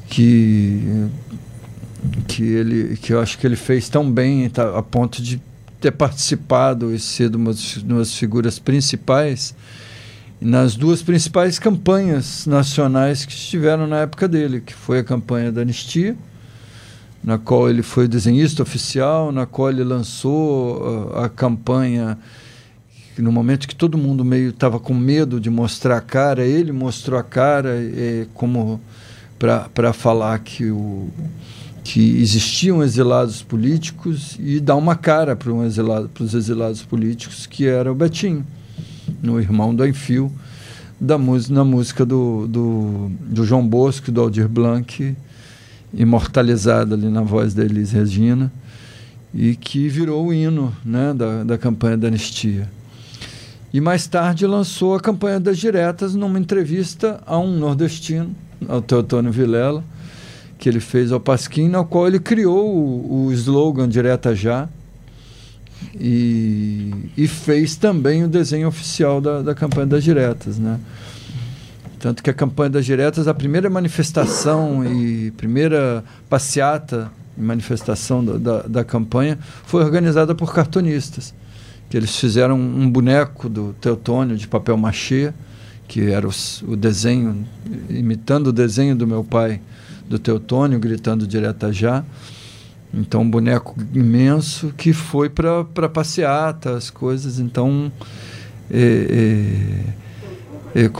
que 0.07 1.07
que 2.27 2.43
ele 2.43 2.97
que 2.97 3.13
eu 3.13 3.19
acho 3.19 3.37
que 3.37 3.45
ele 3.45 3.55
fez 3.55 3.89
tão 3.89 4.09
bem 4.09 4.49
tá, 4.49 4.77
a 4.77 4.81
ponto 4.81 5.21
de 5.21 5.41
ter 5.79 5.91
participado 5.91 6.93
e 6.93 6.99
ser 6.99 7.35
uma 7.35 7.53
das 7.53 8.15
figuras 8.15 8.59
principais 8.59 9.55
nas 10.39 10.75
duas 10.75 11.03
principais 11.03 11.59
campanhas 11.59 12.47
nacionais 12.47 13.25
que 13.25 13.33
estiveram 13.33 13.85
na 13.85 13.99
época 13.99 14.27
dele, 14.27 14.59
que 14.59 14.73
foi 14.73 14.99
a 14.99 15.03
campanha 15.03 15.51
da 15.51 15.61
anistia, 15.61 16.15
na 17.23 17.37
qual 17.37 17.69
ele 17.69 17.83
foi 17.83 18.07
desenhista 18.07 18.63
oficial, 18.63 19.31
na 19.31 19.45
qual 19.45 19.69
ele 19.69 19.83
lançou 19.83 21.13
a, 21.13 21.25
a 21.25 21.29
campanha 21.29 22.17
no 23.17 23.31
momento 23.31 23.67
que 23.67 23.75
todo 23.75 23.97
mundo 23.97 24.25
meio 24.25 24.49
estava 24.49 24.79
com 24.79 24.93
medo 24.93 25.39
de 25.39 25.49
mostrar 25.49 25.97
a 25.97 26.01
cara, 26.01 26.43
ele 26.43 26.71
mostrou 26.71 27.19
a 27.19 27.23
cara 27.23 27.69
é, 27.75 28.25
como 28.33 28.81
para 29.37 29.91
falar 29.93 30.39
que, 30.39 30.69
o, 30.69 31.09
que 31.83 32.21
existiam 32.21 32.83
exilados 32.83 33.41
políticos 33.41 34.37
e 34.39 34.59
dar 34.59 34.75
uma 34.75 34.95
cara 34.95 35.35
para 35.35 35.51
um 35.51 35.65
exilado, 35.65 36.09
os 36.19 36.33
exilados 36.33 36.83
políticos, 36.83 37.45
que 37.45 37.65
era 37.65 37.91
o 37.91 37.95
Betinho, 37.95 38.45
no 39.21 39.39
irmão 39.39 39.73
do 39.73 39.85
Enfio, 39.85 40.31
da 40.99 41.17
na 41.49 41.63
música 41.63 42.05
do, 42.05 42.47
do, 42.47 43.11
do 43.21 43.43
João 43.43 43.67
Bosco, 43.67 44.11
do 44.11 44.21
Aldir 44.21 44.47
Blanc, 44.47 45.15
imortalizada 45.93 46.95
ali 46.95 47.09
na 47.09 47.21
voz 47.21 47.53
da 47.53 47.63
Elis 47.63 47.91
Regina, 47.91 48.51
e 49.33 49.55
que 49.55 49.87
virou 49.87 50.27
o 50.27 50.33
hino 50.33 50.75
né, 50.85 51.13
da, 51.13 51.43
da 51.43 51.57
campanha 51.57 51.97
da 51.97 52.07
anistia. 52.07 52.69
E 53.73 53.79
mais 53.79 54.05
tarde 54.05 54.45
lançou 54.45 54.95
a 54.95 54.99
campanha 54.99 55.39
das 55.39 55.57
diretas 55.57 56.13
numa 56.13 56.37
entrevista 56.37 57.21
a 57.25 57.39
um 57.39 57.57
nordestino, 57.57 58.35
ao 58.67 58.81
Teotônio 58.81 59.31
Vilela, 59.31 59.83
que 60.61 60.69
ele 60.69 60.79
fez 60.79 61.11
ao 61.11 61.19
Pasquim, 61.19 61.67
na 61.67 61.83
qual 61.83 62.07
ele 62.07 62.19
criou 62.19 62.71
o, 62.71 63.25
o 63.25 63.33
slogan 63.33 63.89
Direta 63.89 64.35
Já 64.35 64.69
e, 65.95 66.91
e, 67.17 67.27
fez 67.27 67.75
também 67.75 68.23
o 68.23 68.27
desenho 68.27 68.67
oficial 68.67 69.19
da, 69.19 69.41
da 69.41 69.55
campanha 69.55 69.87
das 69.87 70.03
diretas. 70.03 70.59
Né? 70.59 70.79
Tanto 71.99 72.21
que 72.21 72.29
a 72.29 72.33
campanha 72.33 72.69
das 72.69 72.85
diretas, 72.85 73.27
a 73.27 73.33
primeira 73.33 73.71
manifestação 73.71 74.85
e 74.85 75.31
primeira 75.31 76.03
passeata 76.29 77.11
e 77.35 77.41
manifestação 77.41 78.23
da, 78.23 78.37
da, 78.37 78.61
da 78.61 78.83
campanha 78.83 79.39
foi 79.65 79.83
organizada 79.83 80.35
por 80.35 80.53
cartonistas 80.53 81.33
que 81.89 81.97
eles 81.97 82.15
fizeram 82.15 82.57
um 82.57 82.89
boneco 82.89 83.49
do 83.49 83.73
Teotônio 83.81 84.37
de 84.37 84.47
papel 84.47 84.77
machê, 84.77 85.33
que 85.89 86.09
era 86.09 86.25
o, 86.25 86.31
o 86.65 86.77
desenho, 86.77 87.45
imitando 87.89 88.47
o 88.47 88.53
desenho 88.53 88.95
do 88.95 89.05
meu 89.05 89.25
pai, 89.25 89.59
do 90.11 90.19
Teotônio, 90.19 90.79
gritando 90.79 91.25
direta 91.25 91.71
já. 91.73 92.03
Então, 92.93 93.21
um 93.21 93.29
boneco 93.29 93.75
imenso 93.93 94.73
que 94.77 94.91
foi 94.91 95.29
para 95.29 95.89
passeata, 95.89 96.75
as 96.75 96.89
coisas. 96.89 97.39
Então, 97.39 97.91
é, 98.69 99.85
é, 100.75 100.83
é, 100.83 100.91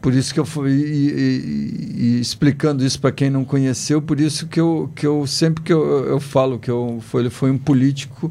por 0.00 0.12
isso 0.14 0.32
que 0.32 0.38
eu 0.38 0.44
fui 0.44 0.70
e, 0.70 1.10
e, 1.10 2.16
e 2.16 2.20
explicando 2.20 2.84
isso 2.84 3.00
para 3.00 3.10
quem 3.10 3.30
não 3.30 3.44
conheceu, 3.44 4.00
por 4.00 4.20
isso 4.20 4.46
que 4.46 4.60
eu, 4.60 4.90
que 4.94 5.06
eu 5.06 5.26
sempre 5.26 5.62
que 5.62 5.72
eu, 5.72 6.06
eu 6.06 6.20
falo 6.20 6.58
que 6.58 6.70
eu, 6.70 6.98
foi, 7.00 7.22
ele 7.22 7.30
foi 7.30 7.50
um 7.50 7.58
político 7.58 8.30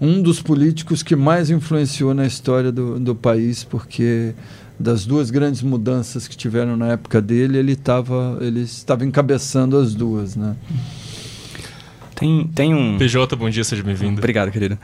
um 0.00 0.22
dos 0.22 0.40
políticos 0.40 1.02
que 1.02 1.14
mais 1.14 1.50
influenciou 1.50 2.14
na 2.14 2.26
história 2.26 2.72
do, 2.72 2.98
do 2.98 3.14
país, 3.14 3.62
porque 3.62 4.32
das 4.80 5.04
duas 5.04 5.30
grandes 5.30 5.60
mudanças 5.60 6.26
que 6.26 6.34
tiveram 6.34 6.74
na 6.74 6.92
época 6.92 7.20
dele, 7.20 7.58
ele 7.58 7.72
estava 7.72 8.38
ele 8.40 8.62
estava 8.62 9.04
encabeçando 9.04 9.76
as 9.76 9.94
duas, 9.94 10.34
né? 10.34 10.56
Tem, 12.14 12.50
tem 12.54 12.74
um... 12.74 12.96
PJ, 12.96 13.36
bom 13.36 13.50
dia, 13.50 13.62
seja 13.62 13.82
bem-vindo. 13.82 14.18
Obrigado, 14.18 14.50
querido. 14.50 14.78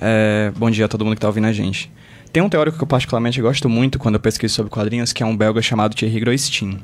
É, 0.00 0.52
bom 0.56 0.70
dia 0.70 0.84
a 0.84 0.88
todo 0.88 1.04
mundo 1.04 1.14
que 1.14 1.18
está 1.18 1.26
ouvindo 1.26 1.46
a 1.46 1.52
gente. 1.52 1.90
Tem 2.32 2.40
um 2.42 2.48
teórico 2.48 2.78
que 2.78 2.84
eu 2.84 2.86
particularmente 2.86 3.40
gosto 3.40 3.68
muito 3.68 3.98
quando 3.98 4.14
eu 4.14 4.20
pesquiso 4.20 4.54
sobre 4.54 4.70
quadrinhos, 4.70 5.12
que 5.12 5.22
é 5.22 5.26
um 5.26 5.36
belga 5.36 5.60
chamado 5.60 5.96
Thierry 5.96 6.20
Groistin. 6.20 6.78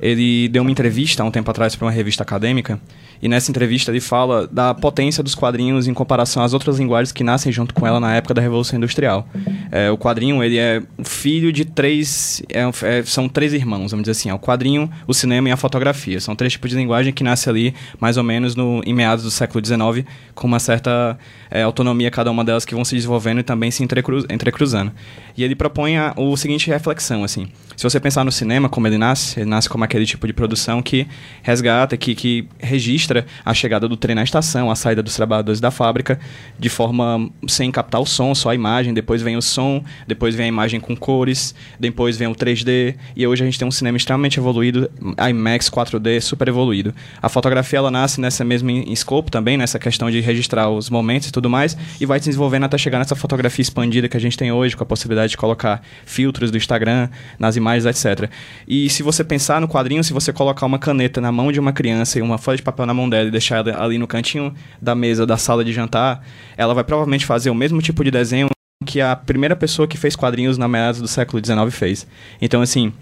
Ele 0.00 0.48
deu 0.48 0.62
uma 0.62 0.70
entrevista 0.70 1.22
há 1.22 1.26
um 1.26 1.30
tempo 1.30 1.50
atrás 1.50 1.76
para 1.76 1.86
uma 1.86 1.92
revista 1.92 2.22
acadêmica 2.22 2.80
e 3.20 3.28
nessa 3.28 3.50
entrevista 3.50 3.90
ele 3.90 4.00
fala 4.00 4.46
da 4.46 4.74
potência 4.74 5.22
dos 5.22 5.34
quadrinhos 5.34 5.86
em 5.86 5.94
comparação 5.94 6.42
às 6.42 6.52
outras 6.52 6.78
linguagens 6.78 7.12
que 7.12 7.24
nascem 7.24 7.50
junto 7.50 7.74
com 7.74 7.86
ela 7.86 7.98
na 7.98 8.14
época 8.14 8.34
da 8.34 8.40
Revolução 8.40 8.76
Industrial. 8.76 9.26
É, 9.70 9.90
o 9.90 9.98
quadrinho 9.98 10.42
ele 10.42 10.58
é 10.58 10.82
filho 11.04 11.52
de 11.52 11.64
três. 11.64 12.42
É, 12.48 12.62
é, 12.82 13.02
são 13.04 13.28
três 13.28 13.52
irmãos, 13.52 13.90
vamos 13.90 14.04
dizer 14.04 14.12
assim. 14.12 14.30
É 14.30 14.34
o 14.34 14.38
quadrinho, 14.38 14.90
o 15.06 15.14
cinema 15.14 15.48
e 15.48 15.52
a 15.52 15.56
fotografia. 15.56 16.20
São 16.20 16.36
três 16.36 16.52
tipos 16.52 16.70
de 16.70 16.76
linguagem 16.76 17.12
que 17.12 17.24
nascem 17.24 17.50
ali 17.50 17.74
mais 18.00 18.16
ou 18.16 18.22
menos 18.22 18.54
no, 18.54 18.80
em 18.84 18.94
meados 18.94 19.24
do 19.24 19.30
século 19.30 19.64
XIX, 19.64 20.06
com 20.34 20.46
uma 20.46 20.58
certa 20.58 21.18
é, 21.50 21.62
autonomia 21.62 22.10
cada 22.10 22.30
uma 22.30 22.44
delas 22.44 22.64
que 22.64 22.74
vão 22.74 22.84
se 22.84 22.94
desenvolvendo 22.94 23.40
e 23.40 23.42
também 23.42 23.70
se 23.70 23.82
entrecruz, 23.82 24.24
entrecruzando. 24.30 24.92
E 25.36 25.44
ele 25.44 25.54
propõe 25.54 25.96
a, 25.96 26.12
o 26.16 26.36
seguinte 26.36 26.68
reflexão, 26.68 27.24
assim. 27.24 27.48
Se 27.76 27.84
você 27.84 28.00
pensar 28.00 28.24
no 28.24 28.32
cinema, 28.32 28.68
como 28.68 28.88
ele 28.88 28.98
nasce, 28.98 29.38
ele 29.38 29.48
nasce 29.48 29.68
como 29.68 29.84
aquele 29.84 30.04
tipo 30.04 30.26
de 30.26 30.32
produção 30.32 30.82
que 30.82 31.06
resgata, 31.42 31.96
que, 31.96 32.14
que 32.14 32.48
registra 32.58 33.07
a 33.44 33.54
chegada 33.54 33.88
do 33.88 33.96
trem 33.96 34.14
na 34.14 34.22
estação, 34.22 34.70
a 34.70 34.74
saída 34.74 35.02
dos 35.02 35.14
trabalhadores 35.14 35.60
da 35.60 35.70
fábrica, 35.70 36.18
de 36.58 36.68
forma 36.68 37.30
sem 37.46 37.70
captar 37.70 38.00
o 38.00 38.06
som, 38.06 38.34
só 38.34 38.50
a 38.50 38.54
imagem, 38.54 38.94
depois 38.94 39.22
vem 39.22 39.36
os 39.36 39.44
som, 39.44 39.82
depois 40.06 40.34
vem 40.34 40.46
a 40.46 40.48
imagem 40.48 40.80
com 40.80 40.96
cores, 40.96 41.54
depois 41.78 42.16
vem 42.16 42.28
o 42.28 42.34
3D, 42.34 42.94
e 43.16 43.26
hoje 43.26 43.42
a 43.42 43.46
gente 43.46 43.58
tem 43.58 43.66
um 43.66 43.70
cinema 43.70 43.96
extremamente 43.96 44.38
evoluído, 44.38 44.90
IMAX 45.28 45.70
4D 45.70 46.20
super 46.20 46.48
evoluído. 46.48 46.94
A 47.22 47.28
fotografia 47.28 47.78
ela 47.78 47.90
nasce 47.90 48.20
nessa 48.20 48.44
mesma 48.44 48.70
escopo 48.72 49.30
também, 49.30 49.56
nessa 49.56 49.78
questão 49.78 50.10
de 50.10 50.20
registrar 50.20 50.68
os 50.70 50.90
momentos 50.90 51.28
e 51.28 51.32
tudo 51.32 51.48
mais, 51.48 51.76
e 52.00 52.06
vai 52.06 52.18
se 52.18 52.26
desenvolvendo 52.26 52.64
até 52.64 52.78
chegar 52.78 52.98
nessa 52.98 53.16
fotografia 53.16 53.62
expandida 53.62 54.08
que 54.08 54.16
a 54.16 54.20
gente 54.20 54.36
tem 54.36 54.52
hoje, 54.52 54.76
com 54.76 54.82
a 54.82 54.86
possibilidade 54.86 55.30
de 55.30 55.36
colocar 55.36 55.82
filtros 56.04 56.50
do 56.50 56.56
Instagram 56.56 57.08
nas 57.38 57.56
imagens, 57.56 57.86
etc. 57.86 58.30
E 58.66 58.88
se 58.90 59.02
você 59.02 59.24
pensar 59.24 59.60
no 59.60 59.68
quadrinho, 59.68 60.02
se 60.02 60.12
você 60.12 60.32
colocar 60.32 60.66
uma 60.66 60.78
caneta 60.78 61.20
na 61.20 61.30
mão 61.30 61.52
de 61.52 61.60
uma 61.60 61.72
criança 61.72 62.18
e 62.18 62.22
uma 62.22 62.38
folha 62.38 62.56
de 62.56 62.62
papel 62.62 62.86
na 62.86 62.94
mão 62.98 63.08
dela 63.08 63.28
e 63.28 63.30
deixar 63.30 63.66
ela 63.66 63.82
ali 63.82 63.98
no 63.98 64.06
cantinho 64.06 64.54
da 64.80 64.94
mesa 64.94 65.24
da 65.24 65.36
sala 65.36 65.64
de 65.64 65.72
jantar, 65.72 66.24
ela 66.56 66.74
vai 66.74 66.84
provavelmente 66.84 67.24
fazer 67.24 67.50
o 67.50 67.54
mesmo 67.54 67.80
tipo 67.80 68.02
de 68.04 68.10
desenho 68.10 68.48
que 68.84 69.00
a 69.00 69.16
primeira 69.16 69.56
pessoa 69.56 69.88
que 69.88 69.96
fez 69.96 70.14
quadrinhos 70.14 70.58
na 70.58 70.68
meados 70.68 71.00
do 71.00 71.08
século 71.08 71.44
XIX 71.44 71.74
fez. 71.74 72.06
Então, 72.40 72.62
assim, 72.62 72.92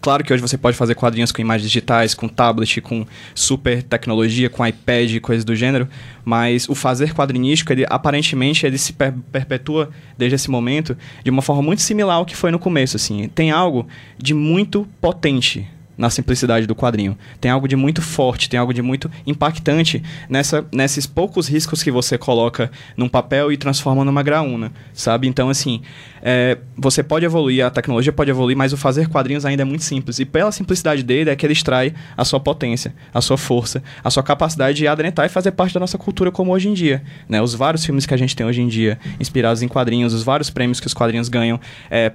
Claro 0.00 0.22
que 0.22 0.32
hoje 0.32 0.40
você 0.40 0.56
pode 0.56 0.76
fazer 0.76 0.94
quadrinhos 0.94 1.32
com 1.32 1.40
imagens 1.40 1.68
digitais, 1.68 2.14
com 2.14 2.28
tablet, 2.28 2.80
com 2.80 3.04
super 3.34 3.82
tecnologia, 3.82 4.48
com 4.48 4.66
iPad 4.66 5.10
e 5.10 5.20
coisas 5.20 5.44
do 5.44 5.56
gênero, 5.56 5.88
mas 6.24 6.68
o 6.68 6.74
fazer 6.74 7.12
quadrinístico, 7.12 7.72
ele, 7.72 7.84
aparentemente, 7.88 8.64
ele 8.64 8.78
se 8.78 8.92
per 8.92 9.12
perpetua 9.32 9.90
desde 10.16 10.36
esse 10.36 10.50
momento 10.50 10.96
de 11.24 11.30
uma 11.30 11.42
forma 11.42 11.62
muito 11.62 11.82
similar 11.82 12.16
ao 12.16 12.26
que 12.26 12.36
foi 12.36 12.50
no 12.50 12.58
começo, 12.58 12.96
assim. 12.96 13.28
Tem 13.28 13.50
algo 13.50 13.86
de 14.16 14.34
muito 14.34 14.86
potente 15.00 15.68
na 15.98 16.08
simplicidade 16.08 16.66
do 16.66 16.74
quadrinho. 16.74 17.18
Tem 17.40 17.50
algo 17.50 17.66
de 17.66 17.74
muito 17.74 18.00
forte, 18.00 18.48
tem 18.48 18.58
algo 18.58 18.72
de 18.72 18.80
muito 18.80 19.10
impactante 19.26 20.02
nessa, 20.28 20.64
nesses 20.72 21.06
poucos 21.06 21.48
riscos 21.48 21.82
que 21.82 21.90
você 21.90 22.16
coloca 22.16 22.70
num 22.96 23.08
papel 23.08 23.52
e 23.52 23.56
transforma 23.56 24.04
numa 24.04 24.22
graúna, 24.22 24.72
sabe? 24.94 25.26
Então, 25.26 25.50
assim, 25.50 25.82
é, 26.22 26.56
você 26.76 27.02
pode 27.02 27.24
evoluir, 27.24 27.66
a 27.66 27.70
tecnologia 27.70 28.12
pode 28.12 28.30
evoluir, 28.30 28.56
mas 28.56 28.72
o 28.72 28.76
fazer 28.76 29.08
quadrinhos 29.08 29.44
ainda 29.44 29.62
é 29.62 29.64
muito 29.64 29.82
simples. 29.82 30.20
E 30.20 30.24
pela 30.24 30.52
simplicidade 30.52 31.02
dele 31.02 31.30
é 31.30 31.36
que 31.36 31.44
ele 31.44 31.52
extrai 31.52 31.92
a 32.16 32.24
sua 32.24 32.38
potência, 32.38 32.94
a 33.12 33.20
sua 33.20 33.36
força, 33.36 33.82
a 34.02 34.10
sua 34.10 34.22
capacidade 34.22 34.78
de 34.78 34.86
adentrar 34.86 35.26
e 35.26 35.30
fazer 35.30 35.50
parte 35.50 35.74
da 35.74 35.80
nossa 35.80 35.98
cultura 35.98 36.30
como 36.30 36.52
hoje 36.52 36.68
em 36.68 36.74
dia. 36.74 37.02
Né? 37.28 37.42
Os 37.42 37.54
vários 37.54 37.84
filmes 37.84 38.06
que 38.06 38.14
a 38.14 38.16
gente 38.16 38.36
tem 38.36 38.46
hoje 38.46 38.60
em 38.60 38.68
dia, 38.68 38.98
inspirados 39.18 39.62
em 39.62 39.68
quadrinhos, 39.68 40.14
os 40.14 40.22
vários 40.22 40.48
prêmios 40.48 40.78
que 40.78 40.86
os 40.86 40.94
quadrinhos 40.94 41.28
ganham, 41.28 41.60
é, 41.90 42.12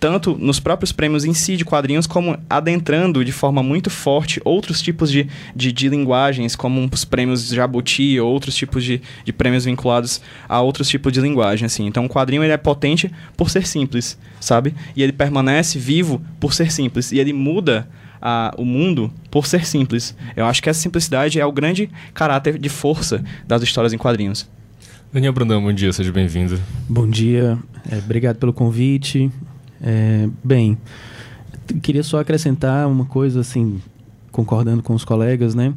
tanto 0.00 0.36
nos 0.38 0.58
próprios 0.58 0.90
prêmios 0.90 1.26
em 1.26 1.34
si 1.34 1.58
de 1.58 1.64
quadrinhos, 1.64 2.06
como 2.06 2.38
adentrando 2.48 3.22
de 3.22 3.30
forma 3.30 3.62
muito 3.62 3.90
forte 3.90 4.40
outros 4.44 4.80
tipos 4.80 5.10
de, 5.10 5.28
de, 5.54 5.70
de 5.70 5.88
linguagens, 5.90 6.56
como 6.56 6.88
os 6.90 7.04
prêmios 7.04 7.46
Jabuti, 7.48 8.18
ou 8.18 8.32
outros 8.32 8.56
tipos 8.56 8.82
de, 8.82 9.02
de 9.24 9.32
prêmios 9.32 9.66
vinculados 9.66 10.22
a 10.48 10.60
outros 10.62 10.88
tipos 10.88 11.12
de 11.12 11.20
linguagem. 11.20 11.66
Assim. 11.66 11.86
Então, 11.86 12.06
o 12.06 12.08
quadrinho 12.08 12.42
ele 12.42 12.52
é 12.52 12.56
potente 12.56 13.12
por 13.36 13.50
ser 13.50 13.66
simples, 13.66 14.18
sabe? 14.40 14.74
E 14.96 15.02
ele 15.02 15.12
permanece 15.12 15.78
vivo 15.78 16.22
por 16.40 16.54
ser 16.54 16.72
simples. 16.72 17.12
E 17.12 17.18
ele 17.18 17.34
muda 17.34 17.86
a, 18.22 18.54
o 18.56 18.64
mundo 18.64 19.12
por 19.30 19.46
ser 19.46 19.66
simples. 19.66 20.16
Eu 20.34 20.46
acho 20.46 20.62
que 20.62 20.70
essa 20.70 20.80
simplicidade 20.80 21.38
é 21.38 21.44
o 21.44 21.52
grande 21.52 21.90
caráter 22.14 22.58
de 22.58 22.70
força 22.70 23.22
das 23.46 23.62
histórias 23.62 23.92
em 23.92 23.98
quadrinhos. 23.98 24.48
Daniel 25.12 25.32
Brandão, 25.32 25.60
bom 25.60 25.72
dia, 25.72 25.92
seja 25.92 26.12
bem-vindo. 26.12 26.58
Bom 26.88 27.06
dia, 27.06 27.58
é, 27.90 27.98
obrigado 27.98 28.36
pelo 28.36 28.52
convite. 28.52 29.30
É, 29.82 30.28
bem, 30.44 30.76
queria 31.82 32.02
só 32.02 32.20
acrescentar 32.20 32.86
uma 32.88 33.04
coisa, 33.04 33.40
assim, 33.40 33.80
concordando 34.30 34.82
com 34.82 34.94
os 34.94 35.04
colegas, 35.04 35.54
né? 35.54 35.74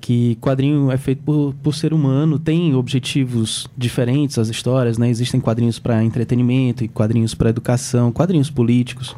Que 0.00 0.36
quadrinho 0.36 0.90
é 0.90 0.98
feito 0.98 1.22
por, 1.22 1.54
por 1.62 1.74
ser 1.74 1.94
humano, 1.94 2.38
tem 2.38 2.74
objetivos 2.74 3.66
diferentes 3.76 4.38
as 4.38 4.48
histórias, 4.48 4.98
né? 4.98 5.08
Existem 5.08 5.40
quadrinhos 5.40 5.78
para 5.78 6.04
entretenimento, 6.04 6.86
quadrinhos 6.88 7.34
para 7.34 7.50
educação, 7.50 8.12
quadrinhos 8.12 8.50
políticos, 8.50 9.16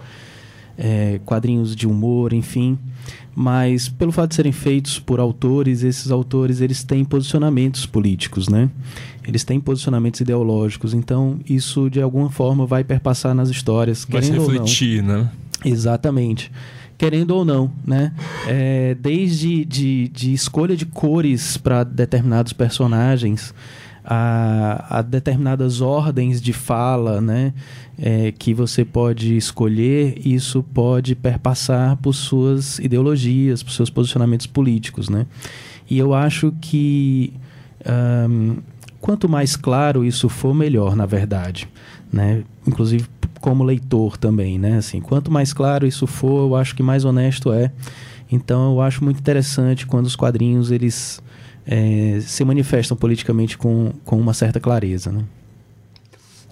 é, 0.78 1.20
quadrinhos 1.24 1.74
de 1.74 1.86
humor, 1.86 2.32
enfim. 2.32 2.78
Mas 3.34 3.88
pelo 3.88 4.10
fato 4.10 4.30
de 4.30 4.36
serem 4.36 4.52
feitos 4.52 4.98
por 4.98 5.20
autores, 5.20 5.82
esses 5.82 6.10
autores 6.10 6.60
eles 6.60 6.82
têm 6.82 7.04
posicionamentos 7.04 7.84
políticos, 7.84 8.48
né? 8.48 8.70
eles 9.26 9.42
têm 9.42 9.58
posicionamentos 9.60 10.20
ideológicos, 10.20 10.94
então 10.94 11.40
isso 11.48 11.90
de 11.90 12.00
alguma 12.00 12.30
forma 12.30 12.64
vai 12.64 12.84
perpassar 12.84 13.34
nas 13.34 13.48
histórias, 13.48 14.06
vai 14.08 14.20
querendo 14.20 14.40
refletir, 14.40 15.00
ou 15.00 15.06
não. 15.06 15.22
né? 15.24 15.30
Exatamente. 15.64 16.52
Querendo 16.96 17.32
ou 17.32 17.44
não, 17.44 17.70
né? 17.84 18.12
É, 18.46 18.94
desde 18.94 19.64
de, 19.64 20.08
de 20.08 20.32
escolha 20.32 20.76
de 20.76 20.86
cores 20.86 21.56
para 21.56 21.84
determinados 21.84 22.52
personagens, 22.54 23.52
a, 24.06 24.98
a, 24.98 25.02
determinadas 25.02 25.80
ordens 25.80 26.40
de 26.40 26.52
fala, 26.52 27.20
né? 27.20 27.52
É, 27.98 28.30
que 28.30 28.52
você 28.52 28.84
pode 28.84 29.36
escolher, 29.36 30.20
isso 30.24 30.62
pode 30.62 31.14
perpassar 31.14 31.96
por 31.96 32.12
suas 32.12 32.78
ideologias, 32.78 33.62
por 33.62 33.72
seus 33.72 33.90
posicionamentos 33.90 34.46
políticos, 34.46 35.08
né? 35.08 35.26
E 35.88 35.98
eu 35.98 36.14
acho 36.14 36.52
que 36.60 37.32
um, 38.28 38.56
Quanto 39.06 39.28
mais 39.28 39.54
claro 39.54 40.04
isso 40.04 40.28
for, 40.28 40.52
melhor, 40.52 40.96
na 40.96 41.06
verdade, 41.06 41.68
né? 42.12 42.42
Inclusive 42.66 43.06
como 43.40 43.62
leitor 43.62 44.16
também, 44.16 44.58
né? 44.58 44.78
Assim, 44.78 45.00
quanto 45.00 45.30
mais 45.30 45.52
claro 45.52 45.86
isso 45.86 46.08
for, 46.08 46.48
eu 46.48 46.56
acho 46.56 46.74
que 46.74 46.82
mais 46.82 47.04
honesto 47.04 47.52
é. 47.52 47.70
Então, 48.32 48.72
eu 48.72 48.80
acho 48.80 49.04
muito 49.04 49.20
interessante 49.20 49.86
quando 49.86 50.06
os 50.06 50.16
quadrinhos 50.16 50.72
eles 50.72 51.22
é, 51.66 52.20
se 52.20 52.44
manifestam 52.44 52.96
politicamente 52.96 53.58
com, 53.58 53.92
com 54.04 54.18
uma 54.18 54.32
certa 54.32 54.60
clareza, 54.60 55.10
né? 55.10 55.24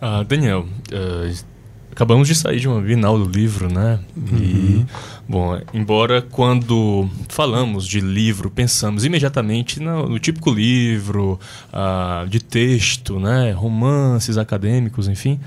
Ah, 0.01 0.23
Daniel, 0.23 0.67
uh, 0.93 1.45
acabamos 1.91 2.27
de 2.27 2.35
sair 2.35 2.59
de 2.59 2.69
uma 2.69 2.81
Bienal 2.81 3.17
do 3.17 3.31
livro, 3.31 3.73
né? 3.73 4.01
Uhum. 4.17 4.39
E, 4.39 4.87
bom, 5.29 5.61
embora 5.73 6.21
quando 6.21 7.09
falamos 7.29 7.87
de 7.87 8.01
livro, 8.01 8.51
pensamos 8.51 9.05
imediatamente 9.05 9.81
no, 9.81 10.09
no 10.09 10.19
típico 10.19 10.51
livro 10.51 11.39
uh, 11.73 12.29
de 12.29 12.41
texto, 12.41 13.21
né? 13.21 13.53
Romances 13.53 14.37
acadêmicos, 14.37 15.07
enfim. 15.07 15.39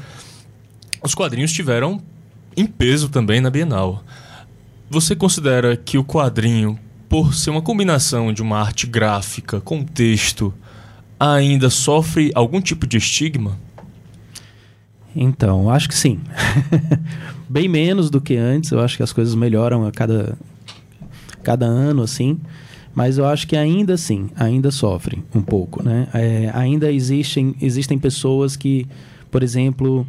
Os 1.04 1.14
quadrinhos 1.14 1.52
tiveram 1.52 2.02
em 2.56 2.66
peso 2.66 3.10
também 3.10 3.42
na 3.42 3.50
Bienal. 3.50 4.04
Você 4.90 5.16
considera 5.16 5.76
que 5.76 5.98
o 5.98 6.04
quadrinho, 6.04 6.80
por 7.10 7.34
ser 7.34 7.50
uma 7.50 7.62
combinação 7.62 8.34
de 8.34 8.42
uma 8.42 8.60
arte 8.60 8.86
gráfica 8.86 9.62
com 9.62 9.84
texto, 9.84 10.54
ainda 11.20 11.70
sofre 11.70 12.32
algum 12.36 12.62
tipo 12.62 12.86
de 12.86 12.98
estigma? 12.98 13.58
Então, 15.16 15.70
acho 15.70 15.88
que 15.90 15.96
sim. 15.96 16.20
Bem 17.50 17.68
menos 17.68 18.10
do 18.10 18.22
que 18.22 18.36
antes, 18.36 18.72
eu 18.72 18.80
acho 18.80 18.98
que 18.98 19.04
as 19.04 19.14
coisas 19.14 19.34
melhoram 19.34 19.86
a 19.86 19.92
cada, 19.92 20.38
cada 21.42 21.66
ano, 21.66 22.04
assim. 22.04 22.40
Mas 22.94 23.18
eu 23.18 23.26
acho 23.26 23.48
que 23.48 23.56
ainda 23.56 23.94
assim, 23.94 24.30
ainda 24.36 24.72
sofrem 24.72 25.24
um 25.34 25.42
pouco, 25.42 25.84
né? 25.84 26.08
É, 26.14 26.52
ainda 26.54 26.92
existem, 26.92 27.56
existem 27.62 27.98
pessoas 27.98 28.56
que, 28.56 28.88
por 29.32 29.44
exemplo, 29.44 30.06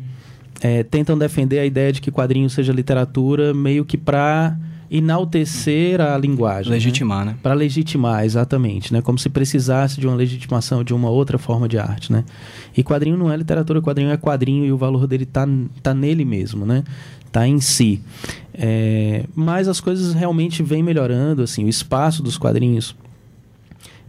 é, 0.60 0.82
tentam 0.82 1.16
defender 1.16 1.58
a 1.58 1.66
ideia 1.66 1.92
de 1.92 2.00
que 2.00 2.10
quadrinho 2.10 2.48
seja 2.48 2.72
literatura 2.72 3.54
meio 3.54 3.84
que 3.84 3.96
para 3.96 4.58
enaltecer 4.90 6.00
a 6.00 6.16
linguagem. 6.16 6.72
Legitimar, 6.72 7.24
né? 7.24 7.32
né? 7.32 7.38
Para 7.42 7.54
legitimar, 7.54 8.24
exatamente, 8.24 8.92
né? 8.92 9.02
Como 9.02 9.18
se 9.18 9.28
precisasse 9.28 10.00
de 10.00 10.06
uma 10.06 10.16
legitimação 10.16 10.82
de 10.82 10.94
uma 10.94 11.10
outra 11.10 11.38
forma 11.38 11.68
de 11.68 11.78
arte, 11.78 12.10
né? 12.10 12.24
E 12.76 12.82
quadrinho 12.82 13.16
não 13.16 13.30
é 13.30 13.36
literatura, 13.36 13.82
quadrinho 13.82 14.10
é 14.10 14.16
quadrinho 14.16 14.64
e 14.64 14.72
o 14.72 14.76
valor 14.76 15.06
dele 15.06 15.26
tá, 15.26 15.46
tá 15.82 15.92
nele 15.92 16.24
mesmo, 16.24 16.64
né? 16.64 16.84
Tá 17.30 17.46
em 17.46 17.60
si. 17.60 18.00
É, 18.54 19.24
mas 19.34 19.68
as 19.68 19.80
coisas 19.80 20.14
realmente 20.14 20.62
vêm 20.62 20.82
melhorando, 20.82 21.42
assim, 21.42 21.64
o 21.64 21.68
espaço 21.68 22.22
dos 22.22 22.38
quadrinhos 22.38 22.96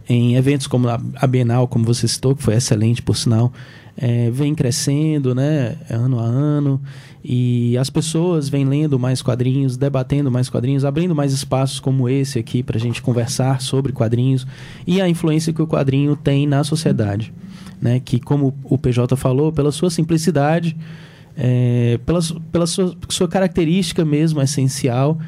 em 0.08 0.34
eventos 0.34 0.66
como 0.66 0.88
a 0.88 1.26
Bienal, 1.26 1.68
como 1.68 1.84
você 1.84 2.08
citou, 2.08 2.34
que 2.34 2.42
foi 2.42 2.54
excelente, 2.54 3.00
por 3.00 3.16
sinal, 3.16 3.52
é, 3.96 4.28
vem 4.30 4.54
crescendo, 4.56 5.34
né, 5.34 5.76
ano 5.88 6.18
a 6.18 6.24
ano, 6.24 6.80
e 7.22 7.76
as 7.76 7.90
pessoas 7.90 8.48
vêm 8.48 8.64
lendo 8.64 8.98
mais 8.98 9.20
quadrinhos, 9.20 9.76
debatendo 9.76 10.30
mais 10.30 10.48
quadrinhos, 10.48 10.84
abrindo 10.84 11.14
mais 11.14 11.32
espaços 11.32 11.78
como 11.78 12.08
esse 12.08 12.38
aqui 12.38 12.62
para 12.62 12.78
a 12.78 12.80
gente 12.80 13.02
conversar 13.02 13.60
sobre 13.60 13.92
quadrinhos 13.92 14.46
e 14.86 15.00
a 15.00 15.08
influência 15.08 15.52
que 15.52 15.60
o 15.60 15.66
quadrinho 15.66 16.16
tem 16.16 16.46
na 16.46 16.64
sociedade, 16.64 17.32
né, 17.80 18.00
que 18.00 18.18
como 18.18 18.54
o 18.64 18.78
PJ 18.78 19.14
falou, 19.16 19.52
pela 19.52 19.70
sua 19.70 19.90
simplicidade, 19.90 20.76
é, 21.36 21.98
pela, 22.06 22.20
pela 22.50 22.66
sua, 22.66 22.96
sua 23.08 23.28
característica 23.28 24.04
mesmo 24.04 24.40
essencial, 24.40 25.18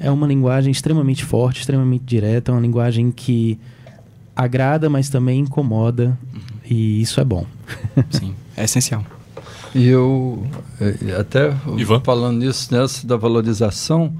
é 0.00 0.10
uma 0.10 0.26
linguagem 0.26 0.72
extremamente 0.72 1.24
forte, 1.24 1.60
extremamente 1.60 2.04
direta, 2.04 2.50
é 2.50 2.54
uma 2.54 2.60
linguagem 2.60 3.10
que 3.10 3.58
agrada, 4.34 4.88
mas 4.88 5.08
também 5.08 5.40
incomoda 5.40 6.18
e 6.64 7.02
isso 7.02 7.20
é 7.20 7.24
bom. 7.24 7.46
Sim, 8.10 8.34
é 8.56 8.64
essencial. 8.64 9.04
E 9.74 9.88
eu, 9.88 10.46
é, 10.80 11.16
até 11.18 11.54
Ivan? 11.76 12.00
falando 12.00 12.38
nisso, 12.38 12.74
nessa 12.74 13.06
da 13.06 13.16
valorização, 13.16 14.14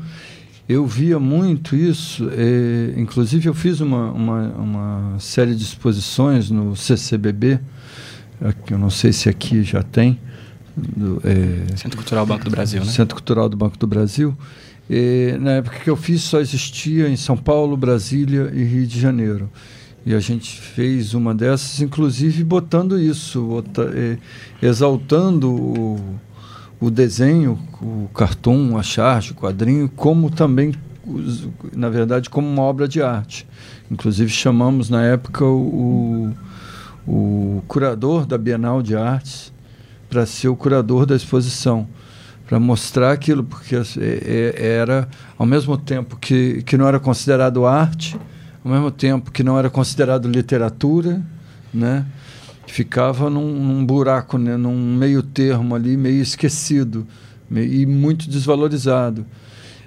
eu 0.68 0.86
via 0.86 1.18
muito 1.18 1.76
isso. 1.76 2.28
É, 2.30 2.98
inclusive, 2.98 3.48
eu 3.48 3.54
fiz 3.54 3.80
uma, 3.80 4.10
uma, 4.12 4.42
uma, 4.52 5.18
série 5.18 5.54
de 5.54 5.62
exposições 5.62 6.50
no 6.50 6.74
CCBB, 6.74 7.60
que 8.66 8.72
eu 8.72 8.78
não 8.78 8.90
sei 8.90 9.12
se 9.12 9.28
aqui 9.28 9.62
já 9.62 9.82
tem, 9.82 10.18
do, 10.76 11.20
é, 11.24 11.76
Centro 11.76 11.98
Cultural 11.98 12.24
Banco 12.24 12.44
do 12.44 12.50
Brasil, 12.50 12.82
né? 12.82 12.90
Centro 12.90 13.14
Cultural 13.14 13.48
do 13.48 13.56
Banco 13.56 13.76
do 13.76 13.86
Brasil. 13.86 14.36
E, 14.88 15.36
na 15.38 15.52
época 15.52 15.78
que 15.78 15.90
eu 15.90 15.96
fiz, 15.96 16.22
só 16.22 16.40
existia 16.40 17.08
em 17.08 17.16
São 17.16 17.36
Paulo, 17.36 17.76
Brasília 17.76 18.50
e 18.54 18.64
Rio 18.64 18.86
de 18.86 18.98
Janeiro. 18.98 19.50
E 20.04 20.14
a 20.14 20.20
gente 20.20 20.60
fez 20.60 21.14
uma 21.14 21.32
dessas, 21.34 21.80
inclusive 21.80 22.42
botando 22.42 22.98
isso, 22.98 23.40
bota, 23.42 23.90
é, 23.94 24.18
exaltando 24.60 25.48
o, 25.50 26.18
o 26.80 26.90
desenho, 26.90 27.58
o 27.80 28.08
cartoon, 28.12 28.76
a 28.76 28.82
charge, 28.82 29.30
o 29.30 29.34
quadrinho, 29.34 29.88
como 29.88 30.28
também, 30.28 30.74
na 31.72 31.88
verdade, 31.88 32.28
como 32.28 32.48
uma 32.48 32.62
obra 32.62 32.88
de 32.88 33.00
arte. 33.00 33.46
Inclusive 33.88 34.28
chamamos 34.28 34.90
na 34.90 35.04
época 35.04 35.44
o, 35.44 36.32
o 37.06 37.62
curador 37.68 38.26
da 38.26 38.36
Bienal 38.36 38.82
de 38.82 38.96
Artes 38.96 39.52
para 40.10 40.26
ser 40.26 40.48
o 40.48 40.56
curador 40.56 41.06
da 41.06 41.14
exposição, 41.14 41.86
para 42.46 42.58
mostrar 42.58 43.12
aquilo, 43.12 43.44
porque 43.44 43.76
é- 43.76 43.80
é- 43.98 44.66
era, 44.78 45.08
ao 45.38 45.46
mesmo 45.46 45.76
tempo 45.78 46.16
que, 46.16 46.62
que 46.64 46.76
não 46.76 46.88
era 46.88 46.98
considerado 46.98 47.64
arte, 47.64 48.18
ao 48.64 48.70
mesmo 48.70 48.90
tempo 48.90 49.30
que 49.30 49.42
não 49.42 49.58
era 49.58 49.68
considerado 49.70 50.28
literatura, 50.28 51.22
né? 51.72 52.06
ficava 52.66 53.28
num, 53.28 53.52
num 53.52 53.84
buraco, 53.84 54.38
né? 54.38 54.56
num 54.56 54.96
meio 54.96 55.22
termo 55.22 55.74
ali, 55.74 55.96
meio 55.96 56.22
esquecido 56.22 57.06
me- 57.50 57.66
e 57.66 57.84
muito 57.86 58.30
desvalorizado. 58.30 59.26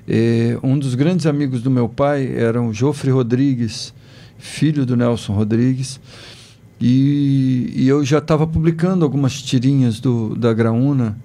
Eh, 0.07 0.57
um 0.61 0.77
dos 0.77 0.93
grandes 0.93 1.25
amigos 1.25 1.61
do 1.63 1.71
meu 1.71 1.89
pai 1.89 2.31
era 2.35 2.61
o 2.61 2.71
Jofre 2.73 3.09
Rodrigues, 3.09 3.93
filho 4.38 4.85
do 4.85 4.95
Nelson 4.95 5.33
Rodrigues, 5.33 5.99
e, 6.79 7.71
e 7.75 7.88
eu 7.88 8.03
já 8.05 8.19
estava 8.19 8.45
publicando 8.45 9.03
algumas 9.03 9.41
tirinhas 9.41 9.99
do, 9.99 10.35
da 10.35 10.53
Graúna 10.53 11.17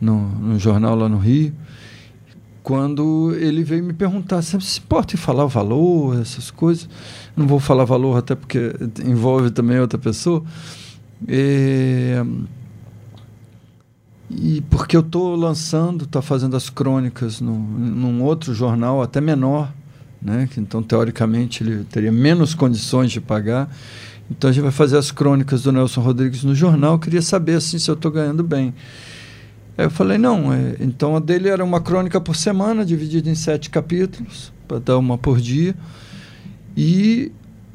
no, 0.00 0.28
no 0.28 0.58
jornal 0.58 0.94
lá 0.94 1.08
no 1.08 1.18
Rio, 1.18 1.52
quando 2.68 3.34
ele 3.40 3.64
veio 3.64 3.82
me 3.82 3.94
perguntar 3.94 4.42
se 4.42 4.60
se 4.60 4.78
importa 4.78 5.14
em 5.14 5.16
falar 5.16 5.42
o 5.42 5.48
valor, 5.48 6.20
essas 6.20 6.50
coisas. 6.50 6.86
Não 7.34 7.46
vou 7.46 7.58
falar 7.58 7.86
valor 7.86 8.18
até 8.18 8.34
porque 8.34 8.74
envolve 9.06 9.50
também 9.50 9.80
outra 9.80 9.98
pessoa. 9.98 10.44
E 11.26 12.12
porque 14.68 14.94
eu 14.94 15.00
estou 15.00 15.34
lançando, 15.34 16.04
está 16.04 16.20
fazendo 16.20 16.58
as 16.58 16.68
crônicas 16.68 17.40
no, 17.40 17.58
num 17.58 18.22
outro 18.22 18.52
jornal, 18.52 19.00
até 19.00 19.18
menor, 19.18 19.72
né? 20.20 20.46
então 20.58 20.82
teoricamente 20.82 21.62
ele 21.62 21.84
teria 21.84 22.12
menos 22.12 22.52
condições 22.52 23.10
de 23.10 23.18
pagar. 23.18 23.74
Então 24.30 24.50
a 24.50 24.52
gente 24.52 24.62
vai 24.62 24.72
fazer 24.72 24.98
as 24.98 25.10
crônicas 25.10 25.62
do 25.62 25.72
Nelson 25.72 26.02
Rodrigues 26.02 26.44
no 26.44 26.54
jornal. 26.54 26.92
Eu 26.92 26.98
queria 26.98 27.22
saber 27.22 27.54
assim, 27.54 27.78
se 27.78 27.90
eu 27.90 27.94
estou 27.94 28.10
ganhando 28.10 28.44
bem. 28.44 28.74
Aí 29.78 29.84
eu 29.84 29.90
falei, 29.90 30.18
não, 30.18 30.52
é, 30.52 30.74
então 30.80 31.14
a 31.14 31.20
dele 31.20 31.48
era 31.48 31.64
uma 31.64 31.80
crônica 31.80 32.20
por 32.20 32.34
semana, 32.34 32.84
dividida 32.84 33.30
em 33.30 33.36
sete 33.36 33.70
capítulos, 33.70 34.52
para 34.66 34.80
dar 34.80 34.98
uma 34.98 35.16
por 35.16 35.40
dia. 35.40 35.72
E 36.76 37.30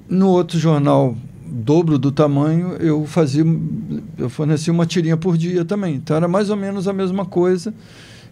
no 0.10 0.28
outro 0.28 0.60
jornal, 0.60 1.16
dobro 1.48 1.98
do 1.98 2.12
tamanho, 2.12 2.74
eu 2.74 3.06
fazia, 3.06 3.46
eu 4.18 4.30
fornecia 4.30 4.74
uma 4.74 4.86
tirinha 4.86 5.16
por 5.16 5.38
dia 5.38 5.64
também. 5.64 5.96
Então 5.96 6.18
era 6.18 6.28
mais 6.28 6.50
ou 6.50 6.58
menos 6.58 6.90
a 6.90 6.94
mesma 6.94 7.26
coisa 7.26 7.74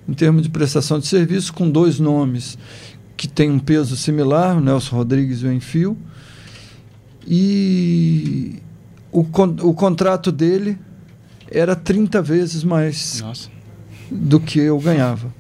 em 0.06 0.14
termos 0.14 0.42
de 0.42 0.50
prestação 0.50 1.00
de 1.00 1.08
serviço, 1.08 1.54
com 1.54 1.70
dois 1.70 1.98
nomes 1.98 2.58
que 3.16 3.26
têm 3.26 3.50
um 3.50 3.60
peso 3.60 3.96
similar, 3.96 4.58
o 4.58 4.60
Nelson 4.60 4.98
Rodrigues 4.98 5.44
e 5.44 5.46
o 5.46 5.54
Enfio. 5.54 5.98
E 7.26 8.56
o, 9.14 9.24
con 9.24 9.56
o 9.62 9.74
contrato 9.74 10.30
dele 10.30 10.78
era 11.50 11.74
30 11.74 12.22
vezes 12.22 12.64
mais 12.64 13.22
Nossa. 13.22 13.61
Do 14.12 14.40
que 14.40 14.60
eu 14.60 14.78
ganhava. 14.78 15.34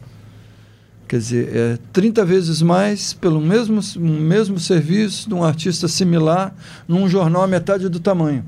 Quer 1.11 1.17
dizer, 1.17 1.49
é 1.53 1.79
30 1.91 2.23
vezes 2.23 2.61
mais 2.61 3.11
pelo 3.11 3.41
mesmo, 3.41 3.81
mesmo 3.99 4.57
serviço 4.57 5.27
de 5.27 5.35
um 5.35 5.43
artista 5.43 5.89
similar 5.89 6.55
num 6.87 7.09
jornal 7.09 7.43
a 7.43 7.47
metade 7.47 7.89
do 7.89 7.99
tamanho. 7.99 8.45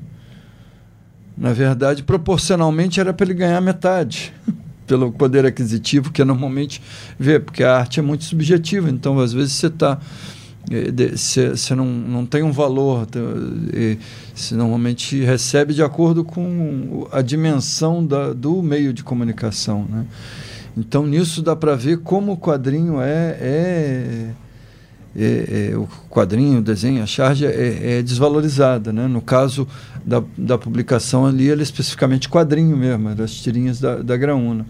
Na 1.36 1.52
verdade, 1.52 2.02
proporcionalmente 2.02 2.98
era 2.98 3.12
para 3.12 3.26
ele 3.26 3.34
ganhar 3.34 3.60
metade, 3.60 4.32
pelo 4.86 5.12
poder 5.12 5.44
aquisitivo 5.44 6.10
que 6.10 6.24
normalmente 6.24 6.80
vê, 7.18 7.38
porque 7.38 7.62
a 7.62 7.76
arte 7.76 8.00
é 8.00 8.02
muito 8.02 8.24
subjetiva, 8.24 8.88
então 8.88 9.18
às 9.18 9.34
vezes 9.34 9.52
você 9.52 9.66
está. 9.66 9.98
Você 11.14 11.74
não, 11.74 11.84
não 11.84 12.24
tem 12.24 12.42
um 12.42 12.50
valor, 12.50 13.06
você 14.34 14.54
normalmente 14.54 15.22
recebe 15.22 15.74
de 15.74 15.82
acordo 15.82 16.24
com 16.24 17.06
a 17.12 17.20
dimensão 17.20 18.04
da, 18.04 18.32
do 18.32 18.62
meio 18.62 18.92
de 18.92 19.04
comunicação. 19.04 19.84
Né? 19.88 20.06
Então, 20.76 21.06
nisso 21.06 21.42
dá 21.42 21.54
para 21.54 21.76
ver 21.76 21.98
como 21.98 22.32
o 22.32 22.36
quadrinho 22.36 23.00
é. 23.00 23.36
é, 23.40 24.30
é, 25.16 25.70
é 25.70 25.76
o 25.76 25.86
quadrinho, 26.10 26.58
o 26.58 26.62
desenho, 26.62 27.02
a 27.02 27.06
charge 27.06 27.44
é, 27.44 27.98
é 27.98 28.02
desvalorizada. 28.02 28.90
Né? 28.90 29.06
No 29.06 29.20
caso 29.20 29.68
da, 30.04 30.22
da 30.36 30.56
publicação 30.56 31.26
ali, 31.26 31.48
ele 31.48 31.60
é 31.60 31.62
especificamente 31.62 32.28
quadrinho 32.28 32.76
mesmo, 32.76 33.14
das 33.14 33.34
tirinhas 33.34 33.78
da, 33.78 33.96
da 33.96 34.16
Graúna. 34.16 34.66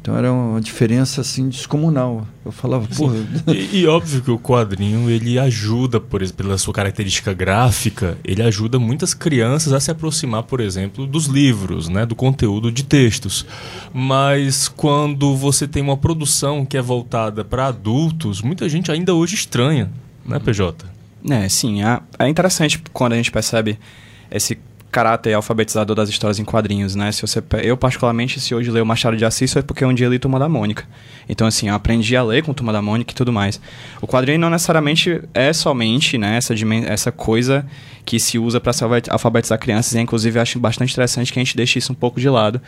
Então 0.00 0.16
era 0.16 0.32
uma 0.32 0.60
diferença 0.60 1.20
assim 1.20 1.48
descomunal. 1.48 2.26
Eu 2.44 2.50
falava, 2.50 2.86
porra. 2.96 3.16
E, 3.48 3.80
e, 3.80 3.86
óbvio 3.86 4.22
que 4.22 4.30
o 4.30 4.38
quadrinho 4.38 5.10
ele 5.10 5.38
ajuda, 5.38 6.00
por 6.00 6.22
exemplo, 6.22 6.44
pela 6.44 6.58
sua 6.58 6.72
característica 6.72 7.32
gráfica, 7.32 8.16
ele 8.24 8.42
ajuda 8.42 8.78
muitas 8.78 9.14
crianças 9.14 9.72
a 9.72 9.80
se 9.80 9.90
aproximar, 9.90 10.42
por 10.44 10.60
exemplo, 10.60 11.06
dos 11.06 11.26
livros, 11.26 11.88
né, 11.88 12.06
do 12.06 12.14
conteúdo 12.14 12.72
de 12.72 12.84
textos. 12.84 13.46
Mas 13.92 14.68
quando 14.68 15.36
você 15.36 15.68
tem 15.68 15.82
uma 15.82 15.96
produção 15.96 16.64
que 16.64 16.76
é 16.76 16.82
voltada 16.82 17.44
para 17.44 17.66
adultos, 17.66 18.42
muita 18.42 18.68
gente 18.68 18.90
ainda 18.90 19.14
hoje 19.14 19.34
estranha, 19.34 19.90
né, 20.24 20.38
PJ? 20.38 20.86
É, 21.28 21.48
sim. 21.48 21.84
É, 21.84 22.00
é 22.18 22.28
interessante 22.28 22.82
quando 22.92 23.12
a 23.12 23.16
gente 23.16 23.30
percebe 23.30 23.78
esse 24.30 24.58
caráter 24.92 25.32
alfabetizador 25.32 25.96
das 25.96 26.10
histórias 26.10 26.38
em 26.38 26.44
quadrinhos, 26.44 26.94
né? 26.94 27.10
Se 27.10 27.22
você, 27.22 27.42
eu, 27.64 27.78
particularmente, 27.78 28.38
se 28.38 28.54
hoje 28.54 28.70
leio 28.70 28.84
Machado 28.84 29.16
de 29.16 29.24
Assis, 29.24 29.50
foi 29.50 29.62
porque 29.62 29.82
um 29.84 29.94
dia 29.94 30.06
li 30.06 30.18
Turma 30.18 30.38
da 30.38 30.50
Mônica. 30.50 30.86
Então, 31.26 31.46
assim, 31.46 31.70
eu 31.70 31.74
aprendi 31.74 32.14
a 32.14 32.22
ler 32.22 32.44
com 32.44 32.52
Turma 32.52 32.74
da 32.74 32.82
Mônica 32.82 33.10
e 33.10 33.14
tudo 33.14 33.32
mais. 33.32 33.58
O 34.02 34.06
quadrinho 34.06 34.38
não 34.38 34.50
necessariamente 34.50 35.22
é 35.32 35.50
somente 35.54 36.18
né, 36.18 36.36
essa, 36.36 36.54
essa 36.86 37.10
coisa 37.10 37.66
que 38.04 38.20
se 38.20 38.38
usa 38.38 38.60
para 38.60 38.72
alfabetizar 39.10 39.58
crianças, 39.58 39.94
e 39.94 39.98
inclusive 39.98 40.38
eu 40.38 40.42
acho 40.42 40.60
bastante 40.60 40.92
interessante 40.92 41.32
que 41.32 41.38
a 41.38 41.42
gente 41.42 41.56
deixe 41.56 41.78
isso 41.78 41.92
um 41.92 41.96
pouco 41.96 42.20
de 42.20 42.28
lado 42.28 42.60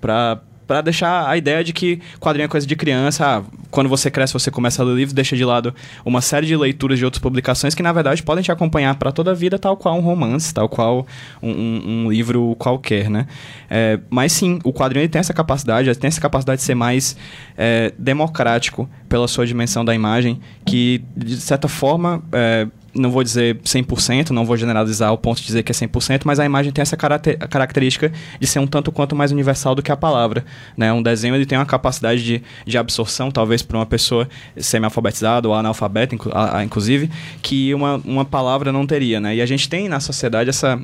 para 0.00 0.38
para 0.70 0.82
deixar 0.82 1.28
a 1.28 1.36
ideia 1.36 1.64
de 1.64 1.72
que 1.72 2.00
quadrinho 2.20 2.44
é 2.44 2.48
coisa 2.48 2.64
de 2.64 2.76
criança. 2.76 3.26
Ah, 3.26 3.42
quando 3.72 3.88
você 3.88 4.08
cresce, 4.08 4.32
você 4.32 4.52
começa 4.52 4.80
a 4.80 4.84
ler 4.84 4.94
livros, 4.94 5.12
deixa 5.12 5.34
de 5.34 5.44
lado 5.44 5.74
uma 6.04 6.20
série 6.20 6.46
de 6.46 6.56
leituras 6.56 6.96
de 6.96 7.04
outras 7.04 7.20
publicações 7.20 7.74
que, 7.74 7.82
na 7.82 7.92
verdade, 7.92 8.22
podem 8.22 8.44
te 8.44 8.52
acompanhar 8.52 8.94
para 8.94 9.10
toda 9.10 9.32
a 9.32 9.34
vida, 9.34 9.58
tal 9.58 9.76
qual 9.76 9.98
um 9.98 10.00
romance, 10.00 10.54
tal 10.54 10.68
qual 10.68 11.04
um, 11.42 11.50
um, 11.50 11.82
um 12.04 12.10
livro 12.12 12.54
qualquer, 12.56 13.10
né? 13.10 13.26
É, 13.68 13.98
mas 14.08 14.32
sim, 14.32 14.60
o 14.62 14.72
quadrinho 14.72 15.08
tem 15.08 15.18
essa 15.18 15.34
capacidade, 15.34 15.92
tem 15.98 16.06
essa 16.06 16.20
capacidade 16.20 16.60
de 16.60 16.64
ser 16.64 16.76
mais 16.76 17.16
é, 17.58 17.92
democrático 17.98 18.88
pela 19.08 19.26
sua 19.26 19.44
dimensão 19.44 19.84
da 19.84 19.92
imagem, 19.92 20.38
que, 20.64 21.02
de 21.16 21.36
certa 21.40 21.66
forma, 21.66 22.22
é, 22.30 22.68
não 22.94 23.10
vou 23.10 23.22
dizer 23.22 23.56
100%, 23.58 24.30
não 24.30 24.44
vou 24.44 24.56
generalizar 24.56 25.08
ao 25.08 25.18
ponto 25.18 25.40
de 25.40 25.46
dizer 25.46 25.62
que 25.62 25.72
é 25.72 25.74
100%, 25.74 26.22
mas 26.24 26.40
a 26.40 26.44
imagem 26.44 26.72
tem 26.72 26.82
essa 26.82 26.96
característica 26.96 28.12
de 28.38 28.46
ser 28.46 28.58
um 28.58 28.66
tanto 28.66 28.90
quanto 28.90 29.14
mais 29.14 29.32
universal 29.32 29.74
do 29.74 29.82
que 29.82 29.92
a 29.92 29.96
palavra. 29.96 30.44
Né? 30.76 30.92
Um 30.92 31.02
desenho 31.02 31.34
ele 31.34 31.46
tem 31.46 31.58
uma 31.58 31.66
capacidade 31.66 32.22
de, 32.22 32.42
de 32.66 32.78
absorção, 32.78 33.30
talvez 33.30 33.62
para 33.62 33.78
uma 33.78 33.86
pessoa 33.86 34.28
semi-alfabetizada 34.56 35.48
ou 35.48 35.54
analfabeta, 35.54 36.16
inclusive, 36.64 37.10
que 37.42 37.72
uma, 37.74 37.96
uma 38.04 38.24
palavra 38.24 38.72
não 38.72 38.86
teria. 38.86 39.20
Né? 39.20 39.36
E 39.36 39.42
a 39.42 39.46
gente 39.46 39.68
tem 39.68 39.88
na 39.88 40.00
sociedade 40.00 40.50
essa 40.50 40.80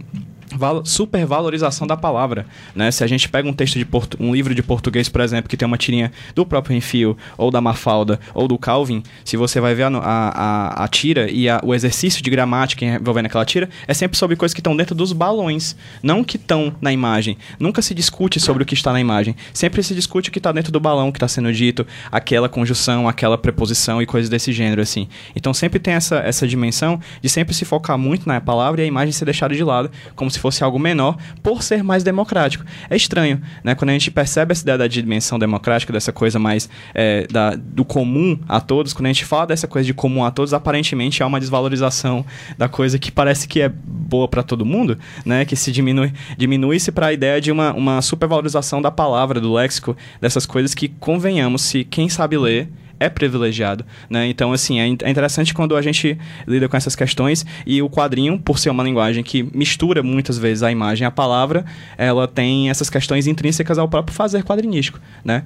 supervalorização 0.84 1.86
da 1.86 1.96
palavra, 1.96 2.46
né? 2.74 2.90
Se 2.90 3.04
a 3.04 3.06
gente 3.06 3.28
pega 3.28 3.48
um 3.48 3.52
texto 3.52 3.78
de 3.78 3.86
um 4.18 4.34
livro 4.34 4.54
de 4.54 4.62
português, 4.62 5.08
por 5.08 5.20
exemplo, 5.20 5.48
que 5.48 5.56
tem 5.56 5.66
uma 5.66 5.78
tirinha 5.78 6.12
do 6.34 6.44
próprio 6.44 6.76
Enfio, 6.76 7.16
ou 7.36 7.50
da 7.50 7.60
Mafalda, 7.60 8.20
ou 8.34 8.46
do 8.48 8.58
Calvin, 8.58 9.02
se 9.24 9.36
você 9.36 9.60
vai 9.60 9.74
ver 9.74 9.84
a, 9.84 9.88
a, 9.98 10.84
a 10.84 10.88
tira 10.88 11.30
e 11.30 11.48
a, 11.48 11.60
o 11.62 11.74
exercício 11.74 12.22
de 12.22 12.30
gramática 12.30 12.84
envolvendo 12.84 13.26
aquela 13.26 13.44
tira, 13.44 13.68
é 13.86 13.94
sempre 13.94 14.16
sobre 14.18 14.36
coisas 14.36 14.54
que 14.54 14.60
estão 14.60 14.76
dentro 14.76 14.94
dos 14.94 15.12
balões, 15.12 15.76
não 16.02 16.22
que 16.22 16.36
estão 16.36 16.74
na 16.80 16.92
imagem. 16.92 17.36
Nunca 17.58 17.82
se 17.82 17.94
discute 17.94 18.38
sobre 18.40 18.62
o 18.62 18.66
que 18.66 18.74
está 18.74 18.92
na 18.92 19.00
imagem. 19.00 19.34
Sempre 19.52 19.82
se 19.82 19.94
discute 19.94 20.28
o 20.28 20.32
que 20.32 20.38
está 20.38 20.52
dentro 20.52 20.72
do 20.72 20.80
balão 20.80 21.10
que 21.12 21.18
está 21.18 21.28
sendo 21.28 21.52
dito, 21.52 21.86
aquela 22.10 22.48
conjunção, 22.48 23.08
aquela 23.08 23.38
preposição 23.38 24.00
e 24.00 24.06
coisas 24.06 24.28
desse 24.28 24.52
gênero, 24.52 24.82
assim. 24.82 25.08
Então 25.34 25.52
sempre 25.54 25.78
tem 25.78 25.94
essa, 25.94 26.16
essa 26.16 26.46
dimensão 26.46 27.00
de 27.20 27.28
sempre 27.28 27.54
se 27.54 27.64
focar 27.64 27.98
muito 27.98 28.26
na 28.28 28.40
palavra 28.40 28.80
e 28.80 28.84
a 28.84 28.86
imagem 28.86 29.12
ser 29.12 29.24
deixada 29.24 29.54
de 29.54 29.64
lado, 29.64 29.90
como 30.14 30.30
se 30.30 30.38
fosse 30.46 30.62
algo 30.62 30.78
menor 30.78 31.16
por 31.42 31.60
ser 31.60 31.82
mais 31.82 32.04
democrático. 32.04 32.64
É 32.88 32.94
estranho, 32.94 33.40
né? 33.64 33.74
Quando 33.74 33.90
a 33.90 33.92
gente 33.92 34.12
percebe 34.12 34.52
essa 34.52 34.62
ideia 34.62 34.78
da 34.78 34.86
dimensão 34.86 35.40
democrática, 35.40 35.92
dessa 35.92 36.12
coisa 36.12 36.38
mais 36.38 36.68
é, 36.94 37.26
da, 37.26 37.56
do 37.56 37.84
comum 37.84 38.38
a 38.48 38.60
todos, 38.60 38.92
quando 38.92 39.06
a 39.06 39.08
gente 39.08 39.24
fala 39.24 39.48
dessa 39.48 39.66
coisa 39.66 39.84
de 39.84 39.92
comum 39.92 40.24
a 40.24 40.30
todos, 40.30 40.54
aparentemente 40.54 41.20
há 41.20 41.26
uma 41.26 41.40
desvalorização 41.40 42.24
da 42.56 42.68
coisa 42.68 42.96
que 42.96 43.10
parece 43.10 43.48
que 43.48 43.60
é 43.60 43.68
boa 43.68 44.28
para 44.28 44.44
todo 44.44 44.64
mundo, 44.64 44.96
né? 45.24 45.44
Que 45.44 45.56
se 45.56 45.72
diminui, 45.72 46.12
diminui-se 46.38 46.92
para 46.92 47.08
a 47.08 47.12
ideia 47.12 47.40
de 47.40 47.50
uma, 47.50 47.72
uma 47.72 48.00
supervalorização 48.00 48.80
da 48.80 48.92
palavra, 48.92 49.40
do 49.40 49.52
léxico, 49.52 49.96
dessas 50.20 50.46
coisas 50.46 50.74
que, 50.74 50.88
convenhamos, 50.88 51.62
se 51.62 51.82
quem 51.82 52.08
sabe 52.08 52.38
ler 52.38 52.68
é 52.98 53.08
privilegiado, 53.08 53.84
né? 54.08 54.26
Então, 54.26 54.52
assim, 54.52 54.80
é, 54.80 54.86
é 54.86 55.10
interessante 55.10 55.52
quando 55.52 55.76
a 55.76 55.82
gente 55.82 56.18
lida 56.46 56.68
com 56.68 56.76
essas 56.76 56.96
questões 56.96 57.44
e 57.66 57.82
o 57.82 57.90
quadrinho, 57.90 58.38
por 58.38 58.58
ser 58.58 58.70
uma 58.70 58.82
linguagem 58.82 59.22
que 59.22 59.42
mistura 59.54 60.02
muitas 60.02 60.38
vezes 60.38 60.62
a 60.62 60.70
imagem 60.70 61.04
e 61.04 61.06
a 61.06 61.10
palavra, 61.10 61.64
ela 61.96 62.26
tem 62.26 62.70
essas 62.70 62.90
questões 62.90 63.26
intrínsecas 63.26 63.78
ao 63.78 63.88
próprio 63.88 64.14
fazer 64.14 64.42
quadrinístico, 64.44 65.00
né? 65.24 65.44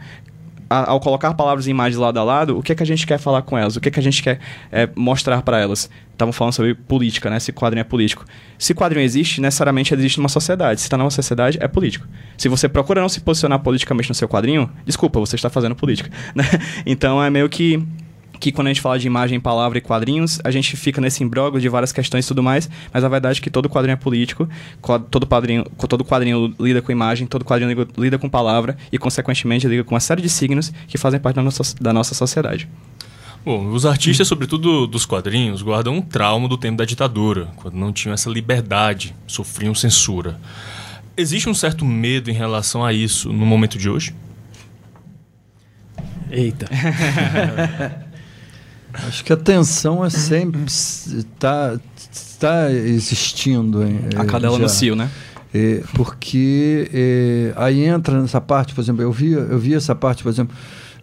Ao 0.70 1.00
colocar 1.00 1.34
palavras 1.34 1.66
e 1.66 1.70
imagens 1.70 1.98
lado 1.98 2.18
a 2.20 2.22
lado, 2.22 2.56
o 2.56 2.62
que, 2.62 2.70
é 2.70 2.74
que 2.76 2.82
a 2.82 2.86
gente 2.86 3.04
quer 3.04 3.18
falar 3.18 3.42
com 3.42 3.58
elas? 3.58 3.74
O 3.74 3.80
que, 3.80 3.88
é 3.88 3.90
que 3.90 3.98
a 3.98 4.02
gente 4.02 4.22
quer 4.22 4.38
é, 4.70 4.88
mostrar 4.94 5.42
para 5.42 5.58
elas? 5.58 5.90
Estavam 6.12 6.32
falando 6.32 6.52
sobre 6.52 6.74
política, 6.74 7.28
né? 7.28 7.40
Se 7.40 7.52
quadrinho 7.52 7.80
é 7.80 7.84
político. 7.84 8.24
Se 8.56 8.72
quadrinho 8.72 9.04
existe, 9.04 9.40
necessariamente 9.40 9.92
existe 9.92 10.18
numa 10.18 10.28
sociedade. 10.28 10.80
Se 10.80 10.86
está 10.86 10.96
numa 10.96 11.10
sociedade, 11.10 11.58
é 11.60 11.66
político. 11.66 12.06
Se 12.38 12.48
você 12.48 12.68
procura 12.68 13.00
não 13.00 13.08
se 13.08 13.20
posicionar 13.20 13.58
politicamente 13.58 14.08
no 14.08 14.14
seu 14.14 14.28
quadrinho, 14.28 14.70
desculpa, 14.86 15.18
você 15.18 15.34
está 15.34 15.50
fazendo 15.50 15.74
política. 15.74 16.10
Né? 16.32 16.44
Então 16.86 17.22
é 17.22 17.28
meio 17.28 17.48
que 17.48 17.84
que 18.40 18.50
quando 18.50 18.68
a 18.68 18.70
gente 18.70 18.80
fala 18.80 18.98
de 18.98 19.06
imagem, 19.06 19.38
palavra 19.38 19.76
e 19.76 19.80
quadrinhos, 19.82 20.40
a 20.42 20.50
gente 20.50 20.74
fica 20.76 20.98
nesse 21.00 21.22
imbróglio 21.22 21.60
de 21.60 21.68
várias 21.68 21.92
questões 21.92 22.24
e 22.24 22.28
tudo 22.28 22.42
mais, 22.42 22.70
mas 22.92 23.04
a 23.04 23.08
verdade 23.08 23.38
é 23.38 23.42
que 23.42 23.50
todo 23.50 23.68
quadrinho 23.68 23.92
é 23.92 23.96
político, 23.96 24.48
todo 25.10 25.26
quadrinho, 25.26 25.64
todo 25.86 26.02
quadrinho 26.02 26.54
lida 26.58 26.80
com 26.80 26.90
imagem, 26.90 27.26
todo 27.26 27.44
quadrinho 27.44 27.86
lida 27.98 28.18
com 28.18 28.28
palavra 28.28 28.78
e, 28.90 28.98
consequentemente, 28.98 29.68
lida 29.68 29.84
com 29.84 29.94
uma 29.94 30.00
série 30.00 30.22
de 30.22 30.30
signos 30.30 30.72
que 30.88 30.96
fazem 30.96 31.20
parte 31.20 31.36
da 31.36 31.42
nossa, 31.42 31.62
da 31.78 31.92
nossa 31.92 32.14
sociedade. 32.14 32.66
Bom, 33.44 33.68
os 33.68 33.84
artistas, 33.86 34.26
sobretudo 34.26 34.86
dos 34.86 35.04
quadrinhos, 35.04 35.62
guardam 35.62 35.96
um 35.96 36.02
trauma 36.02 36.48
do 36.48 36.56
tempo 36.56 36.78
da 36.78 36.84
ditadura, 36.84 37.48
quando 37.56 37.74
não 37.74 37.92
tinham 37.92 38.14
essa 38.14 38.30
liberdade, 38.30 39.14
sofriam 39.26 39.74
censura. 39.74 40.40
Existe 41.16 41.48
um 41.48 41.54
certo 41.54 41.84
medo 41.84 42.30
em 42.30 42.34
relação 42.34 42.84
a 42.84 42.92
isso 42.92 43.30
no 43.32 43.44
momento 43.44 43.78
de 43.78 43.88
hoje? 43.88 44.14
Eita. 46.30 46.66
Acho 48.92 49.24
que 49.24 49.32
a 49.32 49.36
tensão 49.36 50.04
é 50.04 50.10
sempre 50.10 50.64
está 50.64 51.78
tá 52.38 52.70
existindo. 52.72 53.80
A 54.16 54.24
cadela 54.24 54.56
já. 54.56 54.62
no 54.62 54.68
cio, 54.68 54.96
né? 54.96 55.10
É, 55.52 55.82
porque 55.94 56.88
é, 56.92 57.52
aí 57.56 57.84
entra 57.84 58.20
nessa 58.20 58.40
parte, 58.40 58.72
por 58.72 58.80
exemplo, 58.80 59.02
eu 59.02 59.10
vi, 59.10 59.32
eu 59.32 59.58
vi 59.58 59.74
essa 59.74 59.94
parte, 59.94 60.22
por 60.22 60.28
exemplo, 60.28 60.56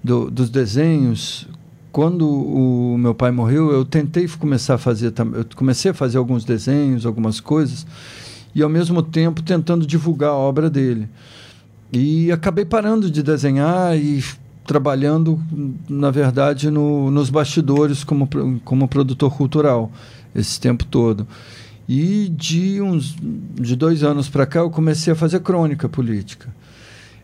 do, 0.04 0.32
dos 0.32 0.50
desenhos. 0.50 1.47
Quando 1.91 2.30
o 2.30 2.97
meu 2.97 3.13
pai 3.13 3.32
morreu, 3.32 3.71
eu 3.71 3.84
tentei 3.84 4.28
começar 4.28 4.76
a 4.76 4.78
fazer, 4.78 5.13
eu 5.34 5.45
comecei 5.56 5.91
a 5.91 5.93
fazer 5.93 6.17
alguns 6.17 6.45
desenhos, 6.45 7.06
algumas 7.06 7.39
coisas, 7.39 7.88
e 8.54 8.62
ao 8.62 8.69
mesmo 8.69 9.02
tempo 9.02 9.41
tentando 9.41 9.86
divulgar 9.86 10.30
a 10.30 10.36
obra 10.36 10.69
dele. 10.69 11.10
E 11.91 12.32
acabei 12.32 12.65
parando 12.65 13.10
de 13.10 13.23
desenhar 13.23 13.97
e 13.97 14.23
trabalhando, 14.67 15.41
na 15.89 16.12
verdade, 16.12 16.69
no, 16.69 17.10
nos 17.10 17.30
bastidores 17.30 18.03
como, 18.03 18.30
como 18.63 18.88
produtor 18.88 19.36
cultural 19.36 19.91
esse 20.36 20.60
tempo 20.60 20.86
todo. 20.86 21.25
E 21.88 22.30
de 22.30 22.82
uns 22.82 23.15
de 23.56 23.75
dois 23.75 24.03
anos 24.03 24.27
para 24.27 24.45
cá 24.45 24.60
eu 24.60 24.69
comecei 24.69 25.13
a 25.13 25.15
fazer 25.15 25.39
crônica 25.39 25.88
política. 25.88 26.53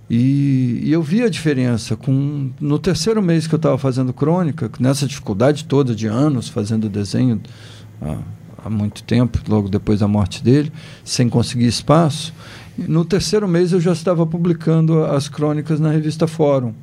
E, 0.10 0.79
e, 0.84 0.91
eu 0.91 1.03
vi 1.03 1.21
a 1.21 1.29
diferença. 1.29 1.95
Com, 1.97 2.51
no 2.60 2.79
terceiro 2.79 3.21
mês 3.21 3.45
que 3.45 3.53
eu 3.53 3.58
estava 3.58 3.77
fazendo 3.77 4.13
crônica, 4.13 4.71
nessa 4.79 5.06
dificuldade 5.06 5.65
toda 5.65 5.93
de 5.93 6.08
anos 6.08 6.47
fazendo 6.47 6.88
desenho 6.88 7.41
há, 8.01 8.17
há 8.65 8.69
muito 8.69 9.03
tempo, 9.03 9.39
logo 9.49 9.67
depois 9.67 9.99
da 9.99 10.08
morte 10.08 10.41
dele, 10.41 10.71
sem 11.03 11.27
conseguir 11.27 11.67
espaço, 11.67 12.34
no 12.77 13.03
terceiro 13.03 13.47
mês 13.47 13.73
eu 13.73 13.82
já 13.82 13.91
estava 13.91 14.25
publicando 14.25 15.03
as 15.03 15.27
crônicas 15.27 15.79
na 15.79 15.91
revista 15.91 16.25
Fórum. 16.25 16.73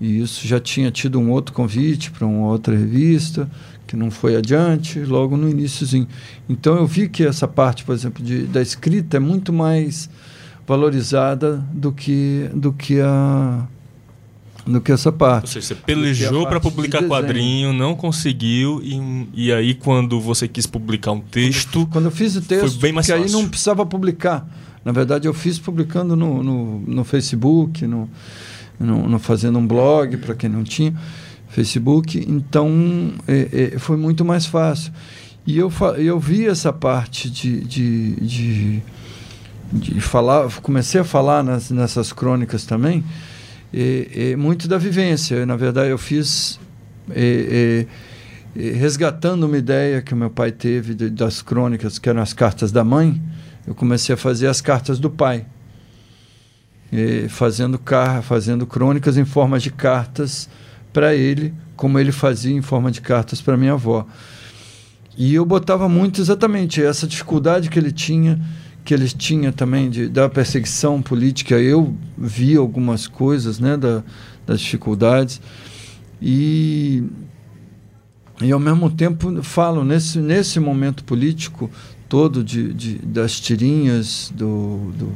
E 0.00 0.20
isso 0.20 0.46
já 0.46 0.60
tinha 0.60 0.90
tido 0.90 1.18
um 1.18 1.30
outro 1.30 1.54
convite 1.54 2.10
para 2.10 2.26
uma 2.26 2.48
outra 2.48 2.76
revista, 2.76 3.50
que 3.86 3.96
não 3.96 4.10
foi 4.10 4.36
adiante, 4.36 5.00
logo 5.00 5.36
no 5.36 5.48
iníciozinho. 5.48 6.06
Então 6.48 6.76
eu 6.76 6.86
vi 6.86 7.08
que 7.08 7.24
essa 7.24 7.48
parte, 7.48 7.84
por 7.84 7.94
exemplo, 7.94 8.22
de, 8.22 8.42
da 8.42 8.60
escrita 8.60 9.16
é 9.16 9.20
muito 9.20 9.52
mais 9.52 10.10
valorizada 10.66 11.64
do 11.72 11.92
que, 11.92 12.50
do 12.54 12.72
que 12.72 13.00
a 13.00 13.66
do 14.66 14.80
que 14.80 14.90
essa 14.90 15.12
parte. 15.12 15.44
Ou 15.44 15.46
seja, 15.52 15.66
você 15.68 15.74
pelejou 15.76 16.44
para 16.46 16.58
publicar 16.58 17.00
quadrinho, 17.04 17.72
não 17.72 17.94
conseguiu, 17.94 18.80
e, 18.82 19.28
e 19.32 19.52
aí 19.52 19.74
quando 19.74 20.20
você 20.20 20.48
quis 20.48 20.66
publicar 20.66 21.12
um 21.12 21.20
texto. 21.20 21.80
Quando, 21.80 21.88
quando 21.92 22.04
eu 22.06 22.10
fiz 22.10 22.34
o 22.34 22.42
texto, 22.42 22.68
foi 22.72 22.80
bem 22.80 22.92
mais 22.92 23.06
fácil. 23.06 23.24
aí 23.24 23.30
não 23.30 23.48
precisava 23.48 23.86
publicar. 23.86 24.44
Na 24.84 24.90
verdade, 24.92 25.28
eu 25.28 25.34
fiz 25.34 25.58
publicando 25.58 26.16
no, 26.16 26.42
no, 26.42 26.80
no 26.80 27.04
Facebook, 27.04 27.86
no, 27.86 28.10
no, 28.78 29.08
no 29.08 29.18
fazendo 29.18 29.58
um 29.58 29.66
blog 29.66 30.16
para 30.18 30.34
quem 30.34 30.50
não 30.50 30.64
tinha 30.64 30.94
Facebook, 31.48 32.22
então 32.28 33.12
é, 33.26 33.72
é, 33.74 33.78
foi 33.78 33.96
muito 33.96 34.24
mais 34.24 34.46
fácil. 34.46 34.92
E 35.46 35.56
eu, 35.56 35.72
eu 35.96 36.18
vi 36.18 36.46
essa 36.46 36.72
parte 36.72 37.30
de, 37.30 37.60
de, 37.60 38.16
de, 38.16 38.82
de 39.72 40.00
falar, 40.00 40.50
comecei 40.60 41.00
a 41.00 41.04
falar 41.04 41.42
nas, 41.42 41.70
nessas 41.70 42.12
crônicas 42.12 42.64
também, 42.64 43.04
é, 43.72 44.32
é, 44.32 44.36
muito 44.36 44.66
da 44.66 44.76
vivência. 44.76 45.46
Na 45.46 45.56
verdade, 45.56 45.90
eu 45.90 45.98
fiz 45.98 46.58
é, 47.10 47.86
é, 48.54 48.70
resgatando 48.72 49.44
uma 49.44 49.56
ideia 49.56 50.02
que 50.02 50.12
o 50.12 50.16
meu 50.16 50.30
pai 50.30 50.50
teve 50.50 50.94
de, 50.94 51.08
das 51.08 51.40
crônicas, 51.40 51.98
que 51.98 52.08
eram 52.08 52.20
as 52.20 52.32
cartas 52.32 52.72
da 52.72 52.82
mãe, 52.82 53.22
eu 53.66 53.74
comecei 53.74 54.14
a 54.14 54.18
fazer 54.18 54.48
as 54.48 54.60
cartas 54.60 54.98
do 54.98 55.08
pai 55.08 55.46
fazendo, 57.28 57.78
car 57.78 58.22
fazendo 58.22 58.66
crônicas 58.66 59.16
em 59.16 59.24
forma 59.24 59.58
de 59.58 59.70
cartas 59.70 60.48
para 60.92 61.14
ele, 61.14 61.52
como 61.76 61.98
ele 61.98 62.12
fazia 62.12 62.54
em 62.54 62.62
forma 62.62 62.90
de 62.90 63.00
cartas 63.00 63.40
para 63.40 63.56
minha 63.56 63.72
avó. 63.72 64.06
E 65.16 65.34
eu 65.34 65.44
botava 65.44 65.88
muito 65.88 66.20
exatamente 66.20 66.82
essa 66.82 67.06
dificuldade 67.06 67.70
que 67.70 67.78
ele 67.78 67.90
tinha, 67.90 68.40
que 68.84 68.92
ele 68.92 69.08
tinha 69.08 69.52
também 69.52 69.88
de, 69.90 70.08
da 70.08 70.28
perseguição 70.28 71.00
política. 71.00 71.56
Eu 71.56 71.94
vi 72.16 72.56
algumas 72.56 73.06
coisas 73.06 73.58
né, 73.58 73.76
da, 73.76 74.02
das 74.46 74.60
dificuldades. 74.60 75.40
E, 76.20 77.02
e 78.42 78.52
ao 78.52 78.60
mesmo 78.60 78.90
tempo 78.90 79.42
falo 79.42 79.84
nesse, 79.84 80.18
nesse 80.18 80.60
momento 80.60 81.04
político 81.04 81.70
todo 82.08 82.44
de, 82.44 82.72
de 82.72 82.98
das 82.98 83.40
tirinhas 83.40 84.32
do, 84.34 84.92
do 84.92 85.12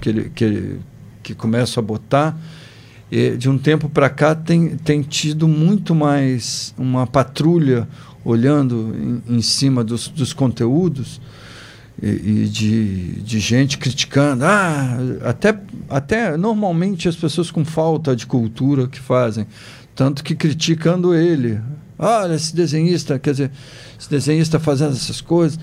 que 0.00 0.08
ele, 0.08 0.30
que 0.30 0.44
ele 0.44 0.80
que 1.24 1.34
começo 1.34 1.80
a 1.80 1.82
botar, 1.82 2.38
de 3.38 3.48
um 3.48 3.56
tempo 3.56 3.88
para 3.88 4.10
cá 4.10 4.34
tem, 4.34 4.76
tem 4.76 5.00
tido 5.00 5.48
muito 5.48 5.94
mais 5.94 6.74
uma 6.76 7.06
patrulha 7.06 7.88
olhando 8.24 8.94
em, 9.28 9.36
em 9.36 9.42
cima 9.42 9.84
dos, 9.84 10.08
dos 10.08 10.32
conteúdos 10.32 11.20
e, 12.02 12.08
e, 12.08 12.48
de, 12.48 13.12
de 13.22 13.38
gente 13.38 13.78
criticando. 13.78 14.44
Ah, 14.44 14.98
até, 15.24 15.58
até 15.88 16.36
normalmente 16.36 17.08
as 17.08 17.16
pessoas 17.16 17.50
com 17.50 17.64
falta 17.64 18.16
de 18.16 18.26
cultura 18.26 18.88
que 18.88 18.98
fazem, 18.98 19.46
tanto 19.94 20.24
que 20.24 20.34
criticando 20.34 21.14
ele. 21.14 21.60
Olha, 21.98 22.34
esse 22.34 22.54
desenhista, 22.54 23.18
quer 23.18 23.30
dizer, 23.30 23.50
esse 23.98 24.10
desenhista 24.10 24.58
fazendo 24.58 24.92
essas 24.92 25.20
coisas, 25.20 25.58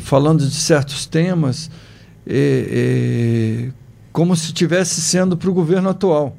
falando 0.00 0.40
de 0.40 0.54
certos 0.54 1.04
temas. 1.04 1.70
E, 2.26 3.70
e, 3.72 3.87
como 4.12 4.34
se 4.36 4.46
estivesse 4.46 5.00
sendo 5.00 5.36
para 5.36 5.50
o 5.50 5.54
governo 5.54 5.88
atual. 5.88 6.36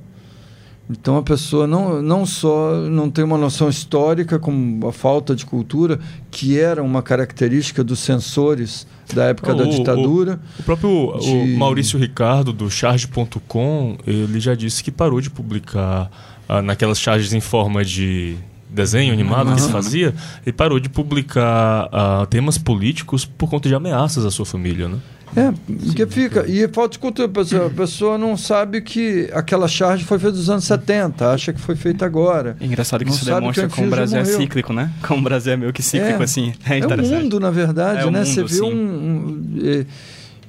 Então 0.90 1.18
a 1.18 1.22
pessoa 1.22 1.68
não, 1.68 2.02
não 2.02 2.26
só 2.26 2.76
não 2.90 3.12
tem 3.12 3.24
uma 3.24 3.38
noção 3.38 3.70
histórica, 3.70 4.40
como 4.40 4.88
a 4.88 4.92
falta 4.92 5.36
de 5.36 5.46
cultura, 5.46 6.00
que 6.32 6.60
era 6.60 6.82
uma 6.82 7.04
característica 7.04 7.84
dos 7.84 8.00
censores 8.00 8.88
da 9.14 9.26
época 9.26 9.54
da 9.54 9.66
ditadura. 9.66 10.40
O, 10.58 10.62
o 10.62 10.64
próprio 10.64 11.18
de... 11.20 11.30
o 11.30 11.58
Maurício 11.60 12.00
Ricardo, 12.00 12.52
do 12.52 12.72
charge.com, 12.72 13.98
ele 14.08 14.40
já 14.40 14.56
disse 14.56 14.84
que 14.84 14.90
parou 14.90 15.22
de 15.22 15.30
publicar 15.30 16.10
ah, 16.48 16.60
naquelas 16.64 17.00
charges 17.00 17.34
em 17.34 17.42
forma 17.42 17.86
de 17.86 18.36
desenho 18.68 19.14
animado 19.14 19.50
uhum. 19.50 19.56
que 19.56 19.62
se 19.62 19.72
fazia, 19.72 20.14
ele 20.44 20.54
parou 20.54 20.80
de 20.80 20.90
publicar 20.90 21.88
ah, 21.92 22.28
temas 22.30 22.58
políticos 22.58 23.26
por 23.26 23.48
conta 23.48 23.70
de 23.70 23.76
ameaças 23.76 24.26
à 24.26 24.32
sua 24.32 24.46
família, 24.46 24.88
né? 24.88 24.98
É, 25.36 25.54
porque 25.86 26.06
fica. 26.08 26.46
E 26.48 26.68
falta 26.70 26.94
de 26.94 27.00
cultura. 27.00 27.28
A 27.28 27.32
pessoa, 27.32 27.68
a 27.68 27.70
pessoa 27.70 28.18
não 28.18 28.36
sabe 28.36 28.82
que 28.82 29.30
aquela 29.34 29.68
charge 29.68 30.04
foi 30.04 30.18
feita 30.18 30.36
nos 30.38 30.50
anos 30.50 30.64
70, 30.64 31.32
acha 31.32 31.54
que 31.54 31.62
foi 31.62 31.76
feita 31.76 32.06
agora. 32.06 32.58
É 32.60 32.66
engraçado 32.66 33.02
que 33.04 33.10
Não 33.10 33.16
isso 33.16 33.26
demonstra 33.26 33.68
que 33.68 33.76
como 33.76 33.88
o 33.88 33.90
Brasil 33.92 34.18
é 34.18 34.24
morreu. 34.24 34.38
cíclico, 34.40 34.74
né? 34.74 34.92
Como 35.08 35.22
o 35.22 35.24
Brasil 35.24 35.54
é 35.54 35.58
meio 35.58 35.72
que 35.72 35.84
cíclico, 35.84 36.22
É. 36.22 36.24
assim. 36.24 36.54
É 36.66 36.78
É 36.78 36.82
o 36.82 36.86
interessante. 36.86 37.24
mundo, 37.24 37.40
na 37.40 37.52
verdade, 37.52 38.02
É 38.08 38.12
né? 38.12 38.20
mundo, 38.20 38.26
Você 38.28 38.44
vê 38.44 38.50
sim. 38.50 38.64
um. 38.64 38.76
um, 38.76 39.60
é, 39.64 39.86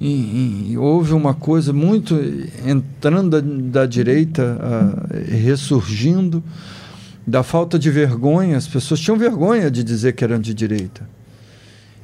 e- 0.01 0.71
e 0.73 0.79
houve 0.79 1.13
uma 1.13 1.35
coisa 1.35 1.75
muito 1.75 2.19
entrando 2.67 3.39
da, 3.39 3.81
da 3.83 3.87
direita, 3.87 4.57
ah, 4.59 5.07
ressurgindo, 5.31 6.43
da 7.27 7.43
falta 7.43 7.79
de 7.79 7.91
vergonha. 7.91 8.57
As 8.57 8.67
pessoas 8.67 8.99
tinham 8.99 9.19
vergonha 9.19 9.71
de 9.71 9.85
dizer 9.85 10.15
que 10.15 10.25
eram 10.25 10.39
de 10.41 10.55
direita. 10.55 11.07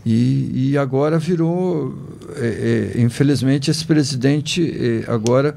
E, 0.07 0.71
e 0.71 0.79
agora 0.79 1.19
virou. 1.19 1.93
é, 2.37 2.93
é, 2.97 3.01
infelizmente, 3.03 3.71
esse 3.73 3.85
presidente 3.85 4.63
é, 5.07 5.11
agora 5.13 5.57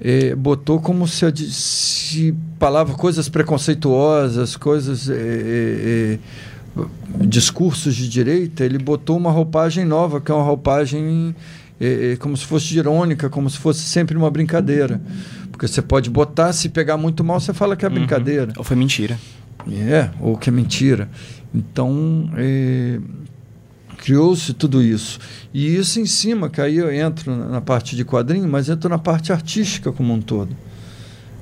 é, 0.00 0.34
botou 0.34 0.80
como 0.80 1.06
se, 1.06 1.30
se 1.52 2.34
falava 2.58 2.94
coisas 2.94 3.28
preconceituosas, 3.28 4.56
coisas. 4.56 5.10
é, 5.10 5.14
é, 5.14 5.18
é, 6.14 6.18
discursos 7.26 7.96
de 7.96 8.08
direita, 8.08 8.64
ele 8.64 8.78
botou 8.78 9.16
uma 9.16 9.30
roupagem 9.30 9.84
nova, 9.84 10.20
que 10.20 10.30
é 10.30 10.34
uma 10.34 10.44
roupagem 10.44 11.34
é, 11.80 12.12
é, 12.12 12.16
como 12.16 12.36
se 12.36 12.46
fosse 12.46 12.78
irônica, 12.78 13.28
como 13.28 13.50
se 13.50 13.58
fosse 13.58 13.80
sempre 13.82 14.16
uma 14.16 14.30
brincadeira. 14.30 15.00
Porque 15.50 15.66
você 15.66 15.82
pode 15.82 16.08
botar, 16.08 16.52
se 16.52 16.68
pegar 16.68 16.96
muito 16.96 17.22
mal, 17.24 17.40
você 17.40 17.52
fala 17.52 17.76
que 17.76 17.84
é 17.84 17.88
Uhum. 17.88 17.94
brincadeira. 17.96 18.52
Ou 18.56 18.62
foi 18.64 18.76
mentira. 18.76 19.18
É, 19.70 20.08
ou 20.20 20.38
que 20.38 20.48
é 20.48 20.52
mentira. 20.52 21.10
Então, 21.52 22.30
é, 22.36 22.98
criou-se 24.00 24.54
tudo 24.54 24.82
isso. 24.82 25.18
E 25.52 25.76
isso 25.76 26.00
em 26.00 26.06
cima, 26.06 26.48
que 26.48 26.60
aí 26.60 26.76
eu 26.78 26.90
entro 26.92 27.36
na 27.36 27.60
parte 27.60 27.94
de 27.94 28.04
quadrinho, 28.04 28.48
mas 28.48 28.68
entro 28.68 28.88
na 28.88 28.98
parte 28.98 29.30
artística 29.32 29.92
como 29.92 30.12
um 30.14 30.20
todo. 30.20 30.56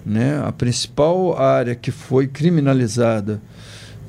Né? 0.05 0.42
A 0.44 0.51
principal 0.53 1.38
área 1.40 1.75
que 1.75 1.90
foi 1.90 2.27
criminalizada 2.27 3.40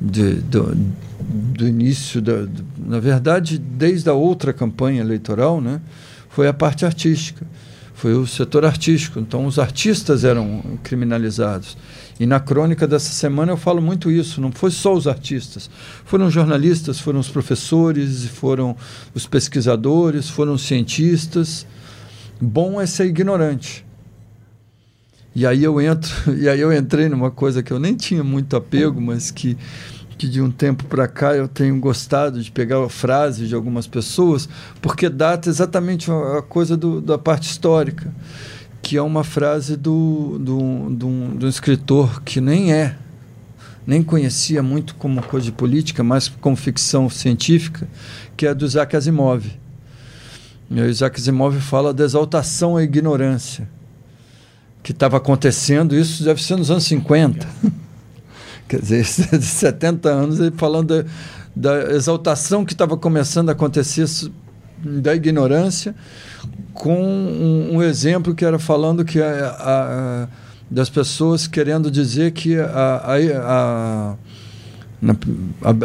de- 0.01 0.35
do, 0.35 0.75
do 1.19 1.67
início, 1.67 2.21
da, 2.21 2.41
do- 2.45 2.65
na 2.87 2.99
verdade, 2.99 3.57
desde 3.59 4.09
a 4.09 4.13
outra 4.13 4.51
campanha 4.53 5.01
eleitoral, 5.01 5.61
né? 5.61 5.79
foi 6.29 6.47
a 6.47 6.53
parte 6.53 6.85
artística, 6.85 7.45
foi 7.99 8.13
o 8.13 8.25
setor 8.25 8.63
artístico. 8.63 9.19
Então, 9.19 9.45
os 9.45 9.59
artistas 9.59 10.23
eram 10.23 10.63
criminalizados. 10.83 11.75
E 12.17 12.25
na 12.25 12.39
crônica 12.39 12.87
dessa 12.87 13.11
semana 13.11 13.51
eu 13.51 13.57
falo 13.57 13.81
muito 13.81 14.09
isso. 14.09 14.39
Não 14.39 14.53
foi 14.53 14.71
só 14.71 14.93
os 14.93 15.05
artistas, 15.05 15.69
foram 16.05 16.27
os 16.27 16.33
jornalistas, 16.33 16.97
foram 16.97 17.19
os 17.19 17.27
professores, 17.27 18.25
foram 18.25 18.73
os 19.13 19.27
pesquisadores, 19.27 20.29
foram 20.29 20.53
os 20.53 20.61
cientistas. 20.61 21.67
Bom 22.39 22.79
é 22.79 22.85
ser 22.85 23.05
ignorante. 23.05 23.85
E 25.35 25.45
aí 25.45 25.61
eu 25.61 25.81
entro, 25.81 26.09
e 26.39 26.47
aí 26.47 26.61
eu 26.61 26.71
entrei 26.71 27.09
numa 27.09 27.29
coisa 27.29 27.61
que 27.61 27.71
eu 27.71 27.79
nem 27.79 27.95
tinha 27.95 28.23
muito 28.23 28.55
apego, 28.55 29.01
mas 29.01 29.29
que 29.29 29.57
que 30.19 30.27
de 30.27 30.41
um 30.41 30.51
tempo 30.51 30.83
para 30.83 31.07
cá 31.07 31.33
eu 31.33 31.47
tenho 31.47 31.79
gostado 31.79 32.43
de 32.43 32.51
pegar 32.51 32.87
frases 32.89 33.47
de 33.47 33.55
algumas 33.55 33.87
pessoas, 33.87 34.49
porque 34.81 35.07
data 35.07 35.47
exatamente 35.47 36.11
a 36.11 36.41
coisa 36.41 36.75
do, 36.75 36.99
da 36.99 37.17
parte 37.17 37.49
histórica, 37.49 38.13
que 38.81 38.97
é 38.97 39.01
uma 39.01 39.23
frase 39.23 39.77
do, 39.77 40.37
do, 40.37 40.89
do, 40.89 41.27
do 41.35 41.47
escritor 41.47 42.21
que 42.23 42.41
nem 42.41 42.73
é, 42.73 42.97
nem 43.87 44.03
conhecia 44.03 44.61
muito 44.61 44.93
como 44.95 45.23
coisa 45.23 45.45
de 45.45 45.53
política, 45.53 46.03
mas 46.03 46.27
como 46.27 46.57
ficção 46.57 47.09
científica, 47.09 47.87
que 48.35 48.45
é 48.45 48.53
do 48.53 48.65
Isaac 48.65 48.97
Asimov. 48.97 49.45
E 50.69 50.81
o 50.81 50.85
Isaac 50.85 51.17
Asimov 51.17 51.61
fala 51.61 51.93
da 51.93 52.03
exaltação 52.03 52.75
à 52.75 52.83
ignorância 52.83 53.69
que 54.83 54.91
estava 54.91 55.15
acontecendo, 55.15 55.95
isso 55.95 56.25
deve 56.25 56.43
ser 56.43 56.57
nos 56.57 56.69
anos 56.69 56.83
50. 56.83 57.47
Quer 58.69 58.79
dizer, 58.81 59.03
de 59.37 59.45
70 59.45 60.07
anos, 60.09 60.39
ele 60.39 60.53
falando 60.55 61.03
da, 61.03 61.09
da 61.55 61.91
exaltação 61.95 62.63
que 62.63 62.71
estava 62.73 62.95
começando 62.95 63.49
a 63.49 63.53
acontecer 63.53 64.05
da 64.81 65.13
ignorância, 65.15 65.93
com 66.73 67.03
um, 67.03 67.77
um 67.77 67.83
exemplo 67.83 68.33
que 68.35 68.45
era 68.45 68.59
falando 68.59 69.03
que 69.03 69.19
a, 69.21 69.49
a- 69.59 70.27
das 70.71 70.87
pessoas 70.87 71.47
querendo 71.47 71.89
dizer 71.89 72.31
que 72.31 72.59
a, 72.59 73.01
a, 73.03 74.15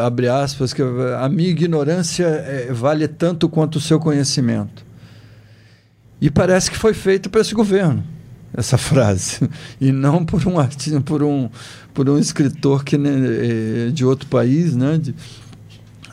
abre 0.05 0.29
aspas, 0.29 0.75
que 0.75 0.83
a 1.19 1.27
minha 1.31 1.49
ignorância 1.49 2.27
eh, 2.27 2.69
vale 2.71 3.09
tanto 3.09 3.49
quanto 3.49 3.77
o 3.77 3.81
seu 3.81 3.99
conhecimento. 3.99 4.85
E 6.21 6.31
parece 6.31 6.71
que 6.71 6.77
foi 6.77 6.93
feito 6.93 7.31
para 7.31 7.41
esse 7.41 7.55
governo 7.55 8.05
essa 8.57 8.79
frase 8.79 9.41
e 9.81 9.91
não 9.91 10.25
por 10.25 10.47
um 10.47 10.59
artista, 10.59 11.01
por 11.01 11.23
um 11.23 11.51
por 11.93 12.09
um 12.09 12.19
escritor 12.19 12.85
que 12.85 12.97
né, 12.97 13.11
é 13.89 13.91
de 13.91 14.05
outro 14.05 14.29
país, 14.29 14.75
né? 14.75 14.99
De, 14.99 15.15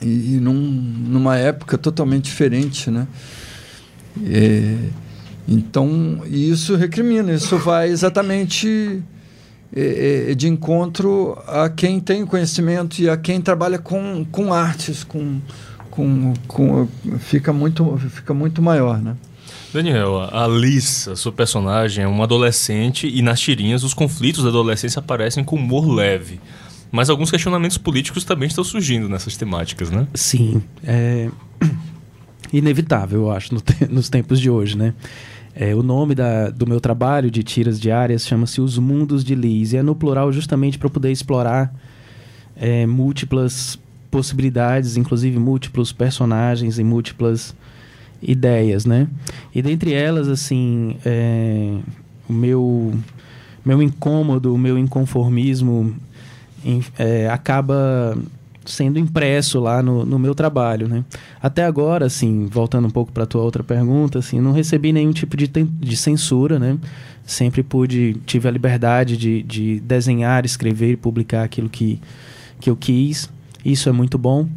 e 0.02 0.36
e 0.36 0.40
num, 0.40 0.54
numa 0.54 1.38
época 1.38 1.78
totalmente 1.78 2.26
diferente, 2.26 2.90
né? 2.90 3.08
É, 4.26 4.76
então 5.48 6.22
isso 6.26 6.76
recrimina, 6.76 7.32
isso 7.32 7.58
vai 7.58 7.90
exatamente 7.90 9.02
é, 9.74 10.32
é, 10.32 10.36
de 10.36 10.48
encontro 10.48 11.38
a 11.48 11.70
quem 11.70 12.00
tem 12.00 12.26
conhecimento 12.26 13.02
e 13.02 13.10
a 13.10 13.16
quem 13.16 13.40
trabalha 13.40 13.78
com, 13.78 14.26
com 14.32 14.54
artes, 14.54 15.04
com, 15.04 15.40
com, 15.90 16.34
com 16.48 16.88
fica 17.20 17.54
muito 17.54 17.98
fica 18.10 18.34
muito 18.34 18.62
maior, 18.62 19.02
né? 19.02 19.16
Daniel, 19.74 20.20
a 20.22 20.44
Alissa, 20.44 21.16
sua 21.16 21.32
personagem, 21.32 22.04
é 22.04 22.08
uma 22.08 22.26
adolescente 22.26 23.08
e 23.08 23.22
nas 23.22 23.40
tirinhas 23.40 23.84
os 23.84 23.94
conflitos 23.94 24.44
da 24.44 24.50
adolescência 24.50 25.00
aparecem 25.00 25.44
com 25.44 25.56
humor 25.56 25.88
leve. 25.88 26.42
Mas 26.92 27.10
alguns 27.10 27.32
questionamentos 27.32 27.78
políticos 27.78 28.26
também 28.26 28.48
estão 28.48 28.66
surgindo 28.66 29.08
nessas 29.08 29.38
temáticas, 29.38 29.90
né? 29.90 30.08
Sim, 30.14 30.62
é 30.84 31.30
inevitável, 32.52 33.22
eu 33.22 33.32
acho, 33.32 33.54
no 33.54 33.62
te- 33.62 33.88
nos 33.90 34.10
tempos 34.10 34.42
de 34.42 34.50
hoje, 34.50 34.78
né? 34.78 34.94
É, 35.56 35.74
o 35.74 35.82
nome 35.84 36.16
da- 36.16 36.50
do 36.50 36.68
meu 36.68 36.82
trabalho 36.82 37.32
de 37.32 37.42
tiras 37.44 37.80
diárias 37.80 38.28
chama-se 38.28 38.60
Os 38.60 38.78
Mundos 38.78 39.24
de 39.24 39.36
Liz, 39.36 39.72
e 39.72 39.78
é 39.78 39.84
no 39.84 39.96
plural 39.96 40.34
justamente 40.34 40.78
para 40.78 40.90
poder 40.90 41.12
explorar 41.12 41.74
é, 42.58 42.86
múltiplas 42.86 43.80
possibilidades, 44.10 44.98
inclusive 44.98 45.40
múltiplos 45.40 45.94
personagens 45.94 46.78
e 46.78 46.84
múltiplas 46.84 47.56
ideias, 48.22 48.86
né? 48.86 49.08
E 49.54 49.62
dentre 49.62 49.94
elas, 49.94 50.28
assim, 50.28 50.96
é, 51.06 51.78
o 52.30 52.34
meu, 52.34 52.94
meu 53.66 53.82
incômodo, 53.82 54.54
o 54.54 54.58
meu 54.58 54.78
inconformismo 54.78 55.96
é, 56.98 57.30
acaba 57.30 58.18
sendo 58.66 59.00
impresso 59.00 59.60
lá 59.60 59.82
no, 59.82 60.06
no 60.06 60.20
meu 60.20 60.36
trabalho, 60.36 60.88
né? 60.88 61.04
Até 61.42 61.66
agora, 61.66 62.06
assim, 62.06 62.46
voltando 62.46 62.88
um 62.88 62.92
pouco 62.92 63.12
para 63.12 63.24
a 63.24 63.26
tua 63.26 63.42
outra 63.42 63.64
pergunta, 63.64 64.20
assim, 64.20 64.40
não 64.40 64.52
recebi 64.52 64.94
nenhum 64.94 65.12
tipo 65.12 65.36
de, 65.36 65.48
de 65.48 65.98
censura, 65.98 66.60
né? 66.60 66.78
Sempre 67.26 67.64
pude, 67.64 68.18
tive 68.26 68.48
a 68.48 68.52
liberdade 68.52 69.18
de, 69.18 69.42
de 69.44 69.80
desenhar, 69.80 70.46
escrever 70.46 70.92
e 70.92 70.98
publicar 70.98 71.44
aquilo 71.44 71.70
que, 71.70 72.00
que 72.60 72.70
eu 72.70 72.76
quis. 72.76 73.30
Isso 73.64 73.90
é 73.90 73.92
muito 73.92 74.18
bom. 74.18 74.48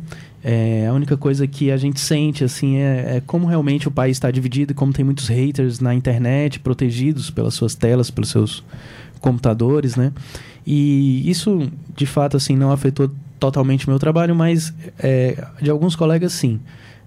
É, 0.46 0.86
a 0.86 0.92
única 0.92 1.16
coisa 1.16 1.46
que 1.46 1.70
a 1.70 1.76
gente 1.78 1.98
sente 1.98 2.44
assim 2.44 2.76
é, 2.76 3.16
é 3.16 3.22
como 3.26 3.46
realmente 3.46 3.88
o 3.88 3.90
país 3.90 4.18
está 4.18 4.30
dividido 4.30 4.72
e 4.72 4.74
como 4.74 4.92
tem 4.92 5.02
muitos 5.02 5.26
haters 5.26 5.80
na 5.80 5.94
internet, 5.94 6.60
protegidos 6.60 7.30
pelas 7.30 7.54
suas 7.54 7.74
telas, 7.74 8.10
pelos 8.10 8.28
seus 8.28 8.62
computadores, 9.20 9.96
né? 9.96 10.12
E 10.66 11.28
isso, 11.30 11.70
de 11.96 12.04
fato, 12.04 12.36
assim, 12.36 12.56
não 12.56 12.70
afetou 12.70 13.10
totalmente 13.40 13.88
meu 13.88 13.98
trabalho, 13.98 14.34
mas 14.34 14.72
é, 14.98 15.46
de 15.62 15.70
alguns 15.70 15.96
colegas, 15.96 16.34
sim. 16.34 16.60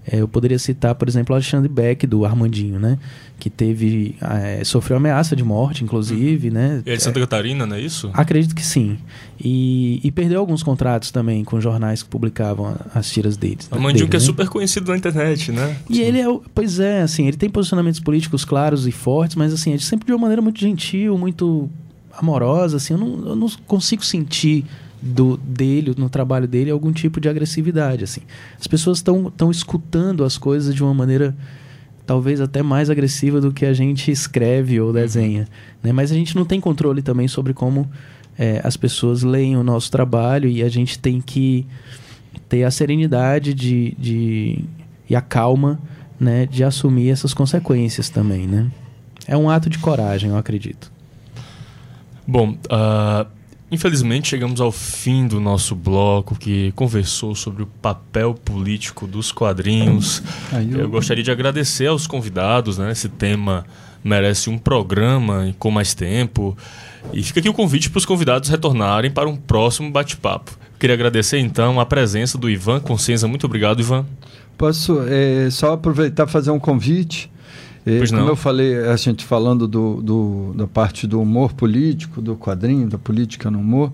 É, 0.09 0.21
eu 0.21 0.27
poderia 0.27 0.57
citar, 0.57 0.95
por 0.95 1.07
exemplo, 1.07 1.33
o 1.33 1.35
Alexandre 1.35 1.67
Beck, 1.67 2.07
do 2.07 2.23
Armandinho, 2.23 2.79
né? 2.79 2.97
Que 3.37 3.49
teve... 3.49 4.15
é, 4.21 4.63
sofreu 4.63 4.97
ameaça 4.97 5.35
de 5.35 5.43
morte, 5.43 5.83
inclusive, 5.83 6.49
né? 6.49 6.81
E 6.85 6.91
é 6.91 6.95
de 6.95 7.03
Santa 7.03 7.19
Catarina, 7.19 7.65
não 7.65 7.75
é 7.75 7.81
isso? 7.81 8.09
Acredito 8.13 8.55
que 8.55 8.65
sim. 8.65 8.97
E, 9.39 9.99
e 10.03 10.11
perdeu 10.11 10.39
alguns 10.39 10.63
contratos 10.63 11.11
também 11.11 11.43
com 11.43 11.59
jornais 11.59 12.01
que 12.01 12.09
publicavam 12.09 12.75
as 12.95 13.09
tiras 13.09 13.35
deles. 13.35 13.67
A 13.69 13.75
Mandinho 13.75 14.05
dele, 14.05 14.07
que 14.09 14.15
é 14.15 14.19
né? 14.19 14.25
super 14.25 14.47
conhecido 14.47 14.89
na 14.89 14.97
internet, 14.97 15.51
né? 15.51 15.77
E 15.89 16.01
ele 16.01 16.21
é, 16.21 16.25
pois 16.55 16.79
é, 16.79 17.01
assim, 17.01 17.27
ele 17.27 17.37
tem 17.37 17.49
posicionamentos 17.49 17.99
políticos 17.99 18.45
claros 18.45 18.87
e 18.87 18.91
fortes, 18.91 19.35
mas 19.35 19.53
assim, 19.53 19.71
ele 19.71 19.81
sempre 19.81 20.05
de 20.05 20.13
uma 20.13 20.19
maneira 20.19 20.41
muito 20.41 20.59
gentil, 20.59 21.17
muito 21.17 21.69
amorosa, 22.17 22.77
assim, 22.77 22.93
eu 22.93 22.99
não, 22.99 23.27
eu 23.29 23.35
não 23.35 23.47
consigo 23.67 24.03
sentir 24.03 24.65
do 25.01 25.37
dele, 25.37 25.93
no 25.97 26.09
trabalho 26.09 26.47
dele, 26.47 26.71
algum 26.71 26.91
tipo 26.91 27.19
de 27.19 27.29
agressividade, 27.29 28.03
assim. 28.03 28.21
As 28.59 28.67
pessoas 28.67 28.97
estão 28.97 29.27
estão 29.27 29.51
escutando 29.51 30.23
as 30.23 30.37
coisas 30.37 30.73
de 30.73 30.83
uma 30.83 30.93
maneira 30.93 31.35
talvez 32.05 32.39
até 32.39 32.63
mais 32.63 32.89
agressiva 32.89 33.41
do 33.41 33.51
que 33.51 33.65
a 33.65 33.73
gente 33.73 34.09
escreve 34.09 34.79
ou 34.79 34.93
desenha, 34.93 35.47
né? 35.83 35.91
Mas 35.91 36.11
a 36.11 36.15
gente 36.15 36.35
não 36.35 36.45
tem 36.45 36.59
controle 36.59 37.01
também 37.01 37.27
sobre 37.27 37.53
como 37.53 37.89
é, 38.37 38.61
as 38.63 38.77
pessoas 38.77 39.23
leem 39.23 39.57
o 39.57 39.63
nosso 39.63 39.91
trabalho 39.91 40.49
e 40.49 40.63
a 40.63 40.69
gente 40.69 40.97
tem 40.97 41.19
que 41.19 41.65
ter 42.47 42.63
a 42.63 42.71
serenidade 42.71 43.53
de, 43.53 43.95
de, 43.99 44.63
e 45.09 45.15
a 45.15 45.21
calma 45.21 45.79
né, 46.19 46.45
de 46.45 46.63
assumir 46.63 47.09
essas 47.09 47.33
consequências 47.33 48.09
também, 48.09 48.47
né? 48.47 48.71
É 49.27 49.35
um 49.35 49.49
ato 49.49 49.69
de 49.69 49.77
coragem, 49.77 50.29
eu 50.29 50.37
acredito. 50.37 50.91
Bom, 52.25 52.51
uh, 52.51 53.27
infelizmente 53.71 54.29
chegamos 54.29 54.61
ao 54.61 54.71
fim 54.71 55.27
do 55.27 55.39
nosso 55.39 55.75
bloco 55.75 56.35
que 56.35 56.71
conversou 56.73 57.35
sobre 57.35 57.63
o 57.63 57.67
papel 57.67 58.33
político 58.33 59.07
dos 59.07 59.31
quadrinhos. 59.31 60.21
eu... 60.71 60.79
eu 60.79 60.89
gostaria 60.89 61.23
de 61.23 61.31
agradecer 61.31 61.87
aos 61.87 62.07
convidados, 62.07 62.77
né? 62.77 62.91
Esse 62.91 63.09
tema 63.09 63.65
merece 64.03 64.49
um 64.49 64.57
programa 64.57 65.53
com 65.59 65.69
mais 65.69 65.93
tempo. 65.93 66.57
E 67.13 67.21
fica 67.23 67.39
aqui 67.39 67.49
o 67.49 67.53
convite 67.53 67.89
para 67.89 67.97
os 67.97 68.05
convidados 68.05 68.49
retornarem 68.49 69.11
para 69.11 69.29
um 69.29 69.35
próximo 69.35 69.91
bate-papo. 69.91 70.57
Queria 70.79 70.93
agradecer 70.93 71.39
então 71.39 71.79
a 71.79 71.85
presença 71.85 72.37
do 72.37 72.49
Ivan 72.49 72.79
Consciência. 72.79 73.27
Muito 73.27 73.45
obrigado, 73.45 73.79
Ivan. 73.79 74.05
Posso 74.57 75.01
é, 75.07 75.49
só 75.49 75.73
aproveitar 75.73 76.27
e 76.27 76.31
fazer 76.31 76.51
um 76.51 76.59
convite? 76.59 77.31
É, 77.87 77.97
Pois 77.99 78.09
como 78.11 78.23
não. 78.23 78.29
eu 78.29 78.35
falei, 78.35 78.77
a 78.85 78.95
gente 78.97 79.23
falando 79.23 79.67
do, 79.67 80.01
do- 80.01 80.53
da 80.55 80.67
parte 80.67 81.07
do 81.07 81.21
humor 81.21 81.53
político, 81.53 82.21
do 82.21 82.35
quadrinho, 82.35 82.87
da 82.87 82.97
política 82.97 83.49
no 83.49 83.59
humor, 83.59 83.93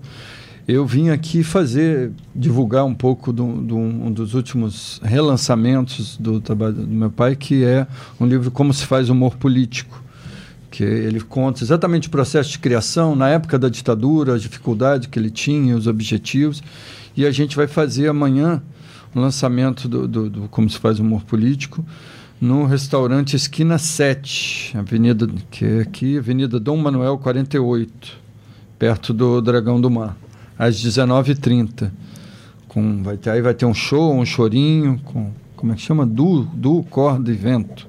eu 0.66 0.84
vim 0.86 1.10
aqui 1.10 1.42
fazer, 1.44 2.10
divulgar 2.34 2.84
um 2.84 2.94
pouco 2.94 3.32
do, 3.32 3.46
do- 3.62 3.76
um 3.76 4.10
dos 4.10 4.34
últimos 4.34 5.00
relançamentos 5.04 6.16
do 6.16 6.40
trabalho 6.40 6.74
do 6.74 6.86
meu 6.86 7.10
pai, 7.10 7.36
que 7.36 7.62
é 7.64 7.86
um 8.18 8.26
livro 8.26 8.50
Como 8.50 8.72
se 8.72 8.84
faz 8.86 9.08
humor 9.08 9.36
político 9.36 10.02
que 10.70 10.82
ele 10.82 11.20
conta 11.20 11.62
exatamente 11.62 12.08
o 12.08 12.10
processo 12.10 12.50
de 12.50 12.58
criação 12.58 13.14
na 13.14 13.28
época 13.28 13.56
da 13.56 13.68
ditadura, 13.68 14.34
as 14.34 14.42
dificuldades 14.42 15.06
que 15.06 15.16
ele 15.16 15.30
tinha, 15.30 15.76
os 15.76 15.86
objetivos. 15.86 16.60
E 17.16 17.24
a 17.24 17.30
gente 17.30 17.54
vai 17.54 17.68
fazer 17.68 18.08
amanhã 18.08 18.60
o 19.14 19.20
lançamento 19.20 19.86
do, 19.88 20.08
do, 20.08 20.28
do 20.28 20.48
Como 20.48 20.68
se 20.68 20.76
faz 20.78 20.98
humor 20.98 21.22
político 21.22 21.84
no 22.44 22.66
restaurante 22.66 23.34
Esquina 23.34 23.78
7, 23.78 24.76
avenida, 24.76 25.26
que 25.50 25.64
é 25.64 25.80
aqui, 25.80 26.18
Avenida 26.18 26.60
Dom 26.60 26.76
Manuel 26.76 27.16
48, 27.16 28.18
perto 28.78 29.14
do 29.14 29.40
Dragão 29.40 29.80
do 29.80 29.90
Mar, 29.90 30.14
às 30.58 30.76
19h30. 30.76 31.90
Com, 32.68 33.02
vai 33.02 33.16
ter, 33.16 33.30
aí 33.30 33.40
vai 33.40 33.54
ter 33.54 33.64
um 33.64 33.72
show, 33.72 34.14
um 34.14 34.26
chorinho, 34.26 35.00
com, 35.04 35.32
como 35.56 35.72
é 35.72 35.74
que 35.74 35.80
chama? 35.80 36.04
Du, 36.04 36.42
du 36.42 36.82
Corda 36.90 37.30
e 37.32 37.34
Vento 37.34 37.88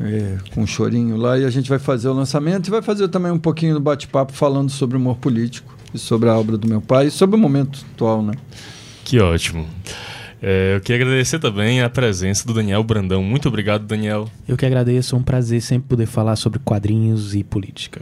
é, 0.00 0.38
com 0.54 0.62
um 0.62 0.66
chorinho 0.66 1.18
lá 1.18 1.38
e 1.38 1.44
a 1.44 1.50
gente 1.50 1.68
vai 1.68 1.78
fazer 1.78 2.08
o 2.08 2.14
lançamento 2.14 2.68
e 2.68 2.70
vai 2.70 2.80
fazer 2.80 3.06
também 3.08 3.30
um 3.30 3.38
pouquinho 3.38 3.74
do 3.74 3.80
bate-papo 3.80 4.32
falando 4.32 4.70
sobre 4.70 4.96
humor 4.96 5.18
político 5.18 5.76
e 5.92 5.98
sobre 5.98 6.30
a 6.30 6.38
obra 6.38 6.56
do 6.56 6.66
meu 6.66 6.80
pai 6.80 7.08
e 7.08 7.10
sobre 7.10 7.36
o 7.36 7.38
momento 7.38 7.84
atual, 7.92 8.22
né? 8.22 8.32
Que 9.04 9.20
ótimo. 9.20 9.66
É, 10.42 10.76
eu 10.76 10.80
queria 10.80 11.02
agradecer 11.04 11.38
também 11.38 11.82
a 11.82 11.90
presença 11.90 12.46
do 12.46 12.54
Daniel 12.54 12.82
Brandão. 12.82 13.22
Muito 13.22 13.48
obrigado, 13.48 13.84
Daniel. 13.84 14.28
Eu 14.48 14.56
que 14.56 14.64
agradeço, 14.64 15.14
é 15.14 15.18
um 15.18 15.22
prazer 15.22 15.60
sempre 15.60 15.88
poder 15.88 16.06
falar 16.06 16.36
sobre 16.36 16.58
quadrinhos 16.58 17.34
e 17.34 17.44
política. 17.44 18.00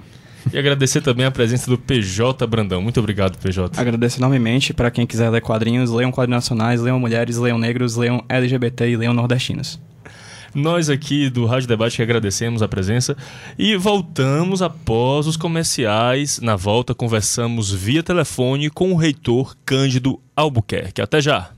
E 0.52 0.58
agradecer 0.58 1.00
também 1.00 1.26
a 1.26 1.30
presença 1.30 1.68
do 1.68 1.76
PJ 1.76 2.46
Brandão. 2.46 2.80
Muito 2.80 3.00
obrigado, 3.00 3.36
PJ. 3.38 3.78
Agradeço 3.78 4.18
enormemente 4.18 4.72
para 4.72 4.90
quem 4.90 5.06
quiser 5.06 5.28
ler 5.30 5.40
quadrinhos, 5.40 5.90
leiam 5.90 6.10
quadrinhos 6.10 6.44
nacionais, 6.44 6.80
leiam 6.80 6.98
mulheres, 6.98 7.36
leiam 7.36 7.58
negros, 7.58 7.96
leiam 7.96 8.24
LGBT 8.28 8.88
e 8.88 8.96
leiam 8.96 9.12
nordestinos. 9.12 9.78
Nós 10.54 10.88
aqui 10.88 11.28
do 11.28 11.44
Rádio 11.44 11.68
Debate 11.68 11.96
que 11.96 12.02
agradecemos 12.02 12.62
a 12.62 12.68
presença 12.68 13.14
e 13.58 13.76
voltamos 13.76 14.62
após 14.62 15.26
os 15.26 15.36
comerciais. 15.36 16.40
Na 16.40 16.56
volta, 16.56 16.94
conversamos 16.94 17.70
via 17.70 18.02
telefone 18.02 18.70
com 18.70 18.92
o 18.92 18.96
reitor 18.96 19.54
Cândido 19.66 20.18
Albuquerque. 20.34 21.02
Até 21.02 21.20
já! 21.20 21.57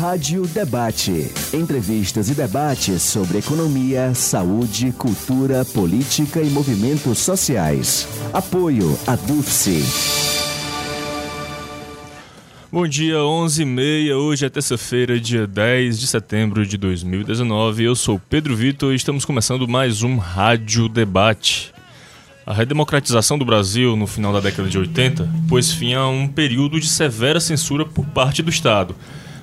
Rádio 0.00 0.46
Debate. 0.46 1.30
Entrevistas 1.52 2.30
e 2.30 2.34
debates 2.34 3.02
sobre 3.02 3.36
economia, 3.36 4.14
saúde, 4.14 4.92
cultura, 4.92 5.62
política 5.62 6.40
e 6.40 6.48
movimentos 6.48 7.18
sociais. 7.18 8.08
Apoio 8.32 8.98
a 9.06 9.14
DUFSE. 9.14 9.84
Bom 12.72 12.88
dia, 12.88 13.16
11h30. 13.16 14.16
Hoje 14.16 14.46
é 14.46 14.48
terça-feira, 14.48 15.20
dia 15.20 15.46
10 15.46 16.00
de 16.00 16.06
setembro 16.06 16.64
de 16.64 16.78
2019. 16.78 17.84
Eu 17.84 17.94
sou 17.94 18.18
Pedro 18.18 18.56
Vitor 18.56 18.94
e 18.94 18.96
estamos 18.96 19.26
começando 19.26 19.68
mais 19.68 20.02
um 20.02 20.16
Rádio 20.16 20.88
Debate. 20.88 21.74
A 22.46 22.54
redemocratização 22.54 23.38
do 23.38 23.44
Brasil 23.44 23.94
no 23.96 24.06
final 24.06 24.32
da 24.32 24.40
década 24.40 24.66
de 24.66 24.78
80 24.78 25.28
pôs 25.46 25.70
fim 25.70 25.92
a 25.92 26.08
um 26.08 26.26
período 26.26 26.80
de 26.80 26.88
severa 26.88 27.38
censura 27.38 27.84
por 27.84 28.06
parte 28.06 28.42
do 28.42 28.48
Estado. 28.48 28.96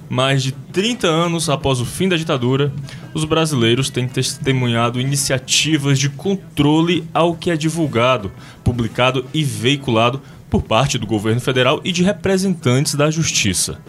Mais 0.09 0.41
de 0.41 0.51
30 0.51 1.07
anos 1.07 1.49
após 1.49 1.81
o 1.81 1.85
fim 1.85 2.07
da 2.07 2.15
ditadura, 2.15 2.71
os 3.13 3.25
brasileiros 3.25 3.89
têm 3.89 4.07
testemunhado 4.07 5.01
iniciativas 5.01 5.99
de 5.99 6.09
controle 6.09 7.03
ao 7.13 7.35
que 7.35 7.51
é 7.51 7.57
divulgado, 7.57 8.31
publicado 8.63 9.25
e 9.33 9.43
veiculado 9.43 10.21
por 10.49 10.61
parte 10.61 10.97
do 10.97 11.05
governo 11.05 11.41
federal 11.41 11.81
e 11.83 11.91
de 11.91 12.03
representantes 12.03 12.95
da 12.95 13.11
justiça. 13.11 13.81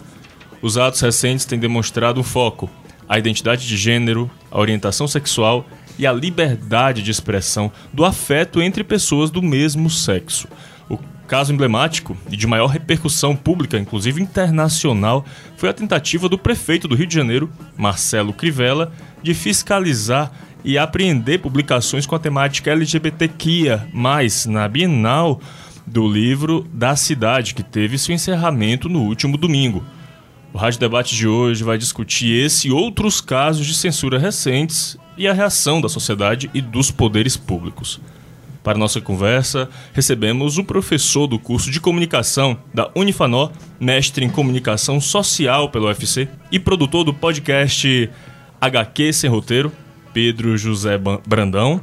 Os 0.61 0.77
atos 0.77 0.99
recentes 0.99 1.45
têm 1.45 1.57
demonstrado 1.57 2.19
um 2.19 2.23
foco: 2.23 2.69
a 3.07 3.17
identidade 3.17 3.65
de 3.65 3.77
gênero, 3.77 4.29
a 4.51 4.59
orientação 4.59 5.07
sexual 5.07 5.65
e 5.97 6.05
a 6.05 6.11
liberdade 6.11 7.01
de 7.01 7.11
expressão 7.11 7.71
do 7.93 8.03
afeto 8.03 8.61
entre 8.61 8.83
pessoas 8.83 9.31
do 9.31 9.41
mesmo 9.41 9.89
sexo. 9.89 10.47
Caso 11.29 11.53
emblemático 11.53 12.17
e 12.31 12.35
de 12.35 12.47
maior 12.47 12.65
repercussão 12.65 13.35
pública, 13.35 13.77
inclusive 13.77 14.19
internacional, 14.19 15.23
foi 15.57 15.69
a 15.69 15.73
tentativa 15.73 16.27
do 16.27 16.39
prefeito 16.39 16.87
do 16.87 16.95
Rio 16.95 17.05
de 17.05 17.13
Janeiro, 17.13 17.51
Marcelo 17.77 18.33
Crivella, 18.33 18.91
de 19.21 19.35
fiscalizar 19.35 20.31
e 20.65 20.75
apreender 20.75 21.39
publicações 21.39 22.07
com 22.07 22.15
a 22.15 22.19
temática 22.19 22.71
LGBTQIA, 22.71 23.87
na 24.47 24.67
Bienal 24.67 25.39
do 25.85 26.11
livro 26.11 26.67
da 26.73 26.95
cidade, 26.95 27.53
que 27.53 27.61
teve 27.61 27.99
seu 27.99 28.15
encerramento 28.15 28.89
no 28.89 29.03
último 29.03 29.37
domingo. 29.37 29.85
O 30.51 30.57
Rádio 30.57 30.79
Debate 30.79 31.15
de 31.15 31.27
hoje 31.27 31.63
vai 31.63 31.77
discutir 31.77 32.43
esse 32.43 32.69
e 32.69 32.71
outros 32.71 33.21
casos 33.21 33.67
de 33.67 33.75
censura 33.75 34.17
recentes 34.17 34.97
e 35.15 35.27
a 35.27 35.33
reação 35.33 35.79
da 35.79 35.89
sociedade 35.89 36.49
e 36.55 36.59
dos 36.59 36.89
poderes 36.89 37.37
públicos. 37.37 38.01
Para 38.63 38.77
nossa 38.77 38.99
conversa, 38.99 39.69
recebemos 39.93 40.57
o 40.57 40.63
professor 40.63 41.27
do 41.27 41.39
curso 41.39 41.71
de 41.71 41.79
comunicação 41.79 42.57
da 42.73 42.91
Unifanó, 42.95 43.49
mestre 43.79 44.25
em 44.25 44.29
comunicação 44.29 44.99
social 44.99 45.69
pelo 45.69 45.85
UFC 45.85 46.27
e 46.51 46.59
produtor 46.59 47.03
do 47.03 47.13
podcast 47.13 48.09
HQ 48.59 49.13
Sem 49.13 49.29
Roteiro, 49.29 49.71
Pedro 50.13 50.57
José 50.57 50.99
Brandão, 51.25 51.81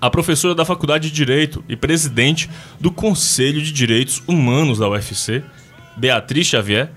a 0.00 0.10
professora 0.10 0.54
da 0.54 0.64
Faculdade 0.64 1.08
de 1.08 1.14
Direito 1.14 1.62
e 1.68 1.76
presidente 1.76 2.50
do 2.80 2.90
Conselho 2.90 3.60
de 3.62 3.70
Direitos 3.70 4.22
Humanos 4.26 4.78
da 4.78 4.88
UFC, 4.88 5.44
Beatriz 5.96 6.46
Xavier, 6.46 6.90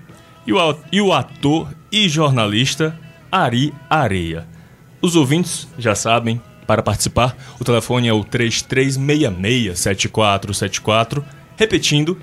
e 0.90 1.00
o 1.00 1.12
ator 1.12 1.68
e 1.92 2.08
jornalista 2.08 2.98
Ari 3.30 3.72
Areia. 3.88 4.46
Os 5.00 5.16
ouvintes 5.16 5.68
já 5.78 5.94
sabem, 5.94 6.40
para 6.66 6.82
participar, 6.82 7.36
o 7.60 7.64
telefone 7.64 8.08
é 8.08 8.12
o 8.12 8.24
3366-7474, 8.24 11.22
repetindo, 11.56 12.18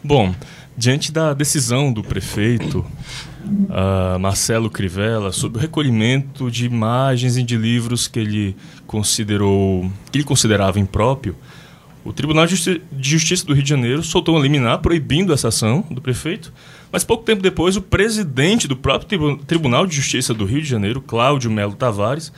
Bom, 0.03 0.33
diante 0.81 1.11
da 1.11 1.31
decisão 1.35 1.93
do 1.93 2.01
prefeito 2.03 2.83
ah, 3.69 4.17
Marcelo 4.19 4.67
Crivella 4.67 5.31
sobre 5.31 5.59
o 5.59 5.61
recolhimento 5.61 6.49
de 6.49 6.65
imagens 6.65 7.37
e 7.37 7.43
de 7.43 7.55
livros 7.55 8.07
que 8.07 8.19
ele 8.19 8.55
considerou 8.87 9.87
que 10.11 10.17
ele 10.17 10.25
considerava 10.25 10.79
impróprio, 10.79 11.35
o 12.03 12.11
Tribunal 12.11 12.47
de 12.47 12.55
Justi- 12.55 12.81
de 12.91 13.09
Justiça 13.11 13.45
do 13.45 13.53
Rio 13.53 13.61
de 13.61 13.69
Janeiro 13.69 14.01
soltou 14.01 14.33
uma 14.35 14.41
liminar 14.41 14.79
proibindo 14.79 15.31
essa 15.31 15.49
ação 15.49 15.85
do 15.91 16.01
prefeito, 16.01 16.51
mas 16.91 17.03
pouco 17.03 17.23
tempo 17.23 17.43
depois 17.43 17.77
o 17.77 17.81
presidente 17.81 18.67
do 18.67 18.75
próprio 18.75 19.07
Tribu- 19.07 19.37
Tribunal 19.45 19.85
de 19.85 19.95
Justiça 19.95 20.33
do 20.33 20.45
Rio 20.45 20.63
de 20.63 20.67
Janeiro, 20.67 20.99
Cláudio 20.99 21.51
Melo 21.51 21.75
Tavares, 21.75 22.33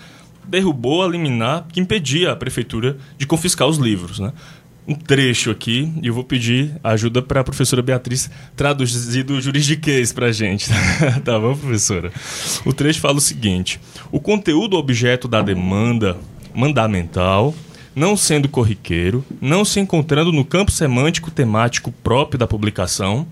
derrubou 0.46 1.02
a 1.02 1.08
liminar 1.08 1.66
que 1.72 1.80
impedia 1.80 2.34
a 2.34 2.36
prefeitura 2.36 2.98
de 3.18 3.26
confiscar 3.26 3.66
os 3.70 3.78
livros, 3.78 4.20
né? 4.20 4.34
Um 4.86 4.96
trecho 4.96 5.50
aqui 5.50 5.94
e 6.02 6.08
eu 6.08 6.14
vou 6.14 6.26
pedir 6.26 6.74
ajuda 6.84 7.22
para 7.22 7.40
a 7.40 7.44
professora 7.44 7.82
Beatriz 7.82 8.30
traduzir 8.54 9.24
do 9.24 9.40
juridiquês 9.40 10.12
para 10.12 10.28
a 10.28 10.32
gente. 10.32 10.70
tá 11.24 11.40
bom, 11.40 11.56
professora? 11.56 12.12
O 12.66 12.74
trecho 12.74 13.00
fala 13.00 13.18
o 13.18 13.22
seguinte: 13.22 13.80
o 14.12 14.20
conteúdo 14.20 14.76
objeto 14.76 15.26
da 15.26 15.42
demanda 15.42 16.18
mandamental, 16.54 17.56
não 17.96 18.18
sendo 18.18 18.50
corriqueiro, 18.50 19.24
não 19.42 19.64
se 19.64 19.80
encontrando 19.80 20.34
no 20.34 20.44
campo 20.44 20.70
semântico 20.70 21.32
temático 21.32 21.90
próprio 22.04 22.38
da 22.38 22.46
publicação, 22.46 23.26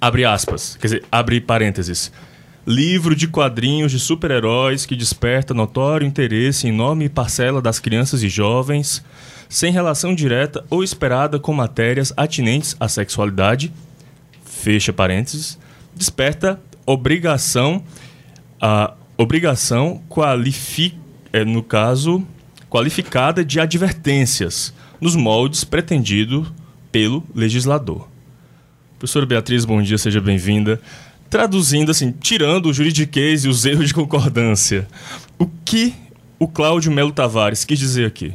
abre 0.00 0.24
aspas, 0.24 0.76
quer 0.80 0.86
dizer, 0.86 1.04
abre 1.10 1.40
parênteses. 1.40 2.12
Livro 2.64 3.16
de 3.16 3.26
quadrinhos 3.26 3.90
de 3.90 3.98
super-heróis 3.98 4.86
que 4.86 4.94
desperta 4.94 5.52
notório 5.52 6.06
interesse 6.06 6.68
em 6.68 6.70
enorme 6.70 7.08
parcela 7.08 7.60
das 7.60 7.80
crianças 7.80 8.22
e 8.22 8.28
jovens, 8.28 9.02
sem 9.52 9.70
relação 9.70 10.14
direta 10.14 10.64
ou 10.70 10.82
esperada 10.82 11.38
com 11.38 11.52
matérias 11.52 12.10
atinentes 12.16 12.74
à 12.80 12.88
sexualidade, 12.88 13.70
fecha 14.46 14.94
parênteses, 14.94 15.58
desperta 15.94 16.58
obrigação, 16.86 17.84
a 18.58 18.94
obrigação 19.18 20.02
qualifi, 20.08 20.94
é, 21.34 21.44
no 21.44 21.62
caso, 21.62 22.26
qualificada 22.70 23.44
de 23.44 23.60
advertências, 23.60 24.72
nos 24.98 25.14
moldes 25.14 25.64
pretendido 25.64 26.50
pelo 26.90 27.22
legislador. 27.34 28.08
Professora 28.98 29.26
Beatriz, 29.26 29.66
bom 29.66 29.82
dia, 29.82 29.98
seja 29.98 30.18
bem-vinda. 30.22 30.80
Traduzindo, 31.28 31.90
assim, 31.90 32.10
tirando 32.10 32.70
o 32.70 32.72
juridiquês 32.72 33.44
e 33.44 33.48
os 33.48 33.66
erros 33.66 33.88
de 33.88 33.94
concordância, 33.94 34.88
o 35.38 35.46
que 35.46 35.92
o 36.38 36.48
Cláudio 36.48 36.90
Melo 36.90 37.12
Tavares 37.12 37.66
quis 37.66 37.78
dizer 37.78 38.06
aqui? 38.06 38.34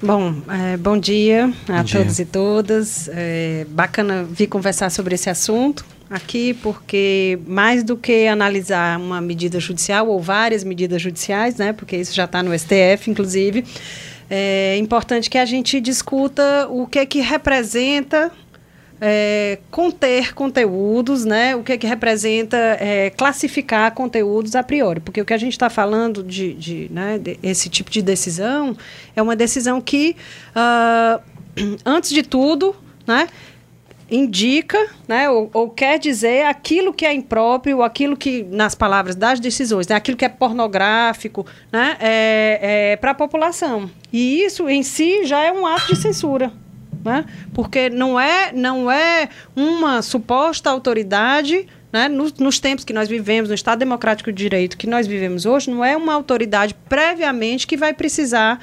Bom, 0.00 0.34
é, 0.48 0.76
bom 0.76 0.96
dia 0.96 1.52
a 1.68 1.82
dia. 1.82 1.98
todos 1.98 2.18
e 2.18 2.24
todas. 2.24 3.10
É, 3.12 3.66
bacana 3.70 4.24
vir 4.24 4.46
conversar 4.46 4.90
sobre 4.90 5.14
esse 5.14 5.28
assunto 5.28 5.84
aqui, 6.08 6.54
porque 6.54 7.38
mais 7.46 7.82
do 7.82 7.96
que 7.96 8.26
analisar 8.26 8.98
uma 8.98 9.20
medida 9.20 9.58
judicial 9.60 10.08
ou 10.08 10.20
várias 10.20 10.64
medidas 10.64 11.02
judiciais, 11.02 11.56
né, 11.56 11.72
porque 11.72 11.96
isso 11.96 12.14
já 12.14 12.24
está 12.24 12.42
no 12.42 12.56
STF, 12.56 13.10
inclusive, 13.10 13.64
é 14.30 14.76
importante 14.78 15.28
que 15.28 15.36
a 15.36 15.44
gente 15.44 15.80
discuta 15.80 16.66
o 16.70 16.86
que 16.86 17.04
que 17.04 17.20
representa 17.20 18.30
é, 19.00 19.58
conter 19.70 20.34
conteúdos, 20.34 21.24
né? 21.24 21.54
O 21.54 21.62
que 21.62 21.78
que 21.78 21.86
representa 21.86 22.56
é, 22.56 23.10
classificar 23.10 23.92
conteúdos 23.92 24.54
a 24.56 24.62
priori, 24.62 25.00
porque 25.00 25.20
o 25.20 25.24
que 25.24 25.34
a 25.34 25.38
gente 25.38 25.52
está 25.52 25.70
falando 25.70 26.22
de, 26.22 26.54
de, 26.54 26.88
né, 26.92 27.18
de- 27.18 27.38
esse 27.42 27.68
tipo 27.68 27.90
de 27.90 28.02
decisão 28.02 28.76
é 29.14 29.22
uma 29.22 29.36
decisão 29.36 29.80
que, 29.80 30.16
ah, 30.54 31.20
antes 31.84 32.10
de 32.10 32.22
tudo, 32.22 32.74
né? 33.06 33.28
indica, 34.10 34.78
né, 35.06 35.28
ou, 35.28 35.50
ou 35.52 35.68
quer 35.68 35.98
dizer 35.98 36.46
aquilo 36.46 36.94
que 36.94 37.04
é 37.04 37.12
impróprio, 37.12 37.82
aquilo 37.82 38.16
que, 38.16 38.42
nas 38.42 38.74
palavras 38.74 39.14
das 39.14 39.38
decisões, 39.38 39.86
né, 39.86 39.96
aquilo 39.96 40.16
que 40.16 40.24
é 40.24 40.30
pornográfico, 40.30 41.44
né, 41.70 41.94
é, 42.00 42.96
para 42.96 43.10
a 43.10 43.14
população. 43.14 43.90
E 44.10 44.42
isso 44.42 44.66
em 44.66 44.82
si 44.82 45.26
já 45.26 45.44
é 45.44 45.52
um 45.52 45.66
ato 45.66 45.94
de 45.94 46.00
censura. 46.00 46.50
Né? 47.04 47.24
Porque 47.54 47.88
não 47.88 48.18
é, 48.18 48.52
não 48.52 48.90
é 48.90 49.28
uma 49.54 50.02
suposta 50.02 50.70
autoridade 50.70 51.66
né, 51.92 52.08
nos, 52.08 52.34
nos 52.34 52.58
tempos 52.58 52.84
que 52.84 52.92
nós 52.92 53.08
vivemos, 53.08 53.48
no 53.48 53.54
Estado 53.54 53.78
Democrático 53.78 54.32
de 54.32 54.42
Direito 54.42 54.76
que 54.76 54.86
nós 54.86 55.06
vivemos 55.06 55.46
hoje, 55.46 55.70
não 55.70 55.84
é 55.84 55.96
uma 55.96 56.14
autoridade 56.14 56.74
previamente 56.88 57.66
que 57.66 57.76
vai 57.76 57.94
precisar 57.94 58.60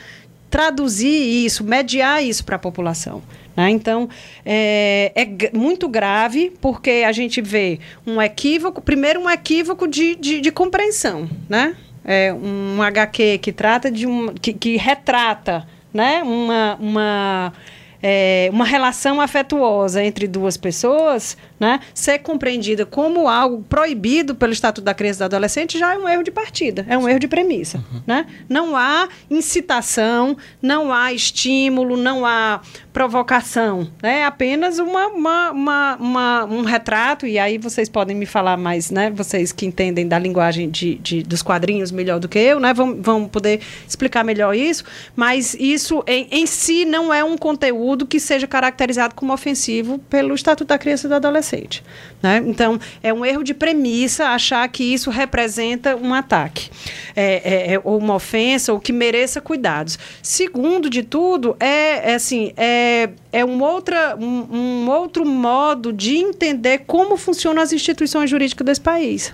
traduzir 0.49 1.45
isso, 1.45 1.63
mediar 1.63 2.23
isso 2.23 2.45
para 2.45 2.55
a 2.55 2.59
população. 2.59 3.21
né? 3.57 3.69
Então, 3.69 4.07
é, 4.45 5.11
é 5.15 5.57
muito 5.57 5.87
grave, 5.89 6.53
porque 6.61 7.03
a 7.05 7.11
gente 7.11 7.41
vê 7.41 7.79
um 8.05 8.21
equívoco, 8.21 8.81
primeiro 8.81 9.19
um 9.19 9.29
equívoco 9.29 9.87
de, 9.87 10.15
de, 10.15 10.39
de 10.39 10.51
compreensão, 10.51 11.29
né? 11.49 11.75
É 12.07 12.31
um 12.31 12.83
HQ 12.83 13.39
que 13.39 13.51
trata 13.51 13.89
de 13.89 14.05
um. 14.05 14.27
que, 14.35 14.53
que 14.53 14.77
retrata 14.77 15.67
né? 15.91 16.21
uma, 16.23 16.75
uma 16.79 17.53
é, 18.01 18.49
uma 18.51 18.65
relação 18.65 19.19
afetuosa 19.21 20.03
entre 20.03 20.27
duas 20.27 20.57
pessoas, 20.57 21.37
né, 21.59 21.79
ser 21.93 22.19
compreendida 22.19 22.85
como 22.85 23.27
algo 23.29 23.63
proibido 23.69 24.35
pelo 24.35 24.51
Estatuto 24.53 24.83
da 24.83 24.93
Criança 24.93 25.19
e 25.19 25.19
do 25.19 25.25
Adolescente 25.35 25.79
já 25.79 25.93
é 25.93 25.97
um 25.97 26.07
erro 26.07 26.23
de 26.23 26.31
partida, 26.31 26.85
é 26.89 26.97
um 26.97 27.07
erro 27.07 27.19
de 27.19 27.27
premissa. 27.27 27.83
Né? 28.05 28.25
Não 28.49 28.75
há 28.75 29.07
incitação, 29.29 30.35
não 30.61 30.91
há 30.91 31.13
estímulo, 31.13 31.95
não 31.95 32.25
há 32.25 32.61
provocação. 32.91 33.89
né? 34.01 34.19
É 34.19 34.25
apenas 34.25 34.79
uma, 34.79 35.07
uma, 35.07 35.51
uma- 35.51 35.95
uma- 35.99 36.45
um 36.45 36.61
retrato, 36.63 37.25
e 37.27 37.37
aí 37.39 37.57
vocês 37.57 37.87
podem 37.89 38.15
me 38.15 38.25
falar 38.25 38.57
mais, 38.57 38.89
né? 38.91 39.09
vocês 39.11 39.51
que 39.51 39.65
entendem 39.65 40.07
da 40.07 40.17
linguagem 40.19 40.69
de, 40.69 40.95
de- 40.95 41.23
dos 41.23 41.41
quadrinhos 41.41 41.91
melhor 41.91 42.19
do 42.19 42.27
que 42.27 42.39
eu, 42.39 42.59
né? 42.59 42.73
vão, 42.73 43.01
vão 43.01 43.27
poder 43.27 43.61
explicar 43.87 44.23
melhor 44.23 44.53
isso, 44.55 44.83
mas 45.15 45.55
isso 45.59 46.03
em, 46.07 46.27
em 46.31 46.45
si 46.45 46.83
não 46.85 47.13
é 47.13 47.23
um 47.23 47.37
conteúdo 47.37 47.84
que 48.07 48.19
seja 48.19 48.47
caracterizado 48.47 49.13
como 49.13 49.33
ofensivo 49.33 49.99
pelo 50.09 50.33
Estatuto 50.33 50.69
da 50.69 50.77
Criança 50.77 51.07
e 51.07 51.09
do 51.09 51.15
Adolescente. 51.15 51.83
Né? 52.23 52.41
Então, 52.45 52.79
é 53.03 53.13
um 53.13 53.25
erro 53.25 53.43
de 53.43 53.53
premissa 53.53 54.27
achar 54.29 54.67
que 54.69 54.83
isso 54.83 55.09
representa 55.09 55.95
um 55.95 56.13
ataque, 56.13 56.69
é, 57.15 57.41
é- 57.43 57.73
é- 57.73 57.81
ou 57.83 57.97
uma 57.97 58.15
ofensa, 58.15 58.71
ou 58.73 58.79
que 58.79 58.91
mereça 58.93 59.39
cuidados. 59.41 59.99
Segundo 60.21 60.89
de 60.89 61.03
tudo, 61.03 61.55
é, 61.59 62.11
é 62.11 62.15
assim, 62.15 62.53
é, 62.57 63.09
é 63.31 63.43
um, 63.45 63.61
outra, 63.61 64.15
um, 64.17 64.47
um 64.85 64.89
outro 64.89 65.25
modo 65.25 65.91
de 65.93 66.15
entender 66.17 66.83
como 66.87 67.17
funcionam 67.17 67.61
as 67.61 67.71
instituições 67.73 68.29
jurídicas 68.29 68.65
desse 68.65 68.81
país. 68.81 69.33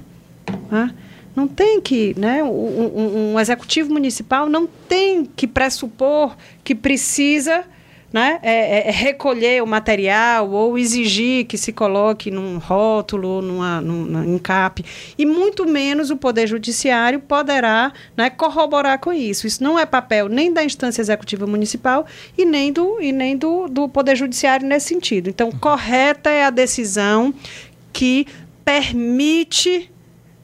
né? 0.69 0.91
Não 1.33 1.47
tem 1.47 1.79
que, 1.79 2.13
né, 2.19 2.43
um, 2.43 2.47
um- 2.49 3.33
um 3.35 3.39
executivo 3.39 3.93
municipal 3.93 4.49
não 4.49 4.67
tem 4.67 5.23
que 5.23 5.47
pressupor 5.47 6.35
que 6.61 6.75
precisa 6.75 7.63
né, 8.11 8.39
é- 8.43 8.79
é- 8.79 8.87
é 8.89 8.91
recolher 8.91 9.63
o 9.63 9.67
material 9.67 10.49
ou 10.51 10.77
exigir 10.77 11.45
que 11.45 11.57
se 11.57 11.71
coloque 11.71 12.29
num 12.29 12.57
rótulo, 12.57 13.41
numa, 13.41 13.79
num, 13.79 14.05
num 14.05 14.35
encape, 14.35 14.83
e 15.17 15.25
muito 15.25 15.65
menos 15.65 16.09
o 16.09 16.17
Poder 16.17 16.47
Judiciário 16.47 17.19
poderá 17.19 17.93
né, 18.17 18.29
corroborar 18.29 18.99
com 18.99 19.13
isso. 19.13 19.47
Isso 19.47 19.63
não 19.63 19.79
é 19.79 19.85
papel 19.85 20.27
nem 20.27 20.51
da 20.51 20.63
instância 20.63 21.01
executiva 21.01 21.47
municipal 21.47 22.05
e 22.37 22.43
nem 22.43 22.71
do, 22.73 22.99
e 23.01 23.11
nem 23.11 23.37
do, 23.37 23.67
do 23.67 23.87
Poder 23.87 24.15
Judiciário 24.15 24.67
nesse 24.67 24.89
sentido. 24.89 25.29
Então, 25.29 25.51
correta 25.51 26.29
é 26.29 26.43
a 26.43 26.49
decisão 26.49 27.33
que 27.93 28.27
permite 28.65 29.89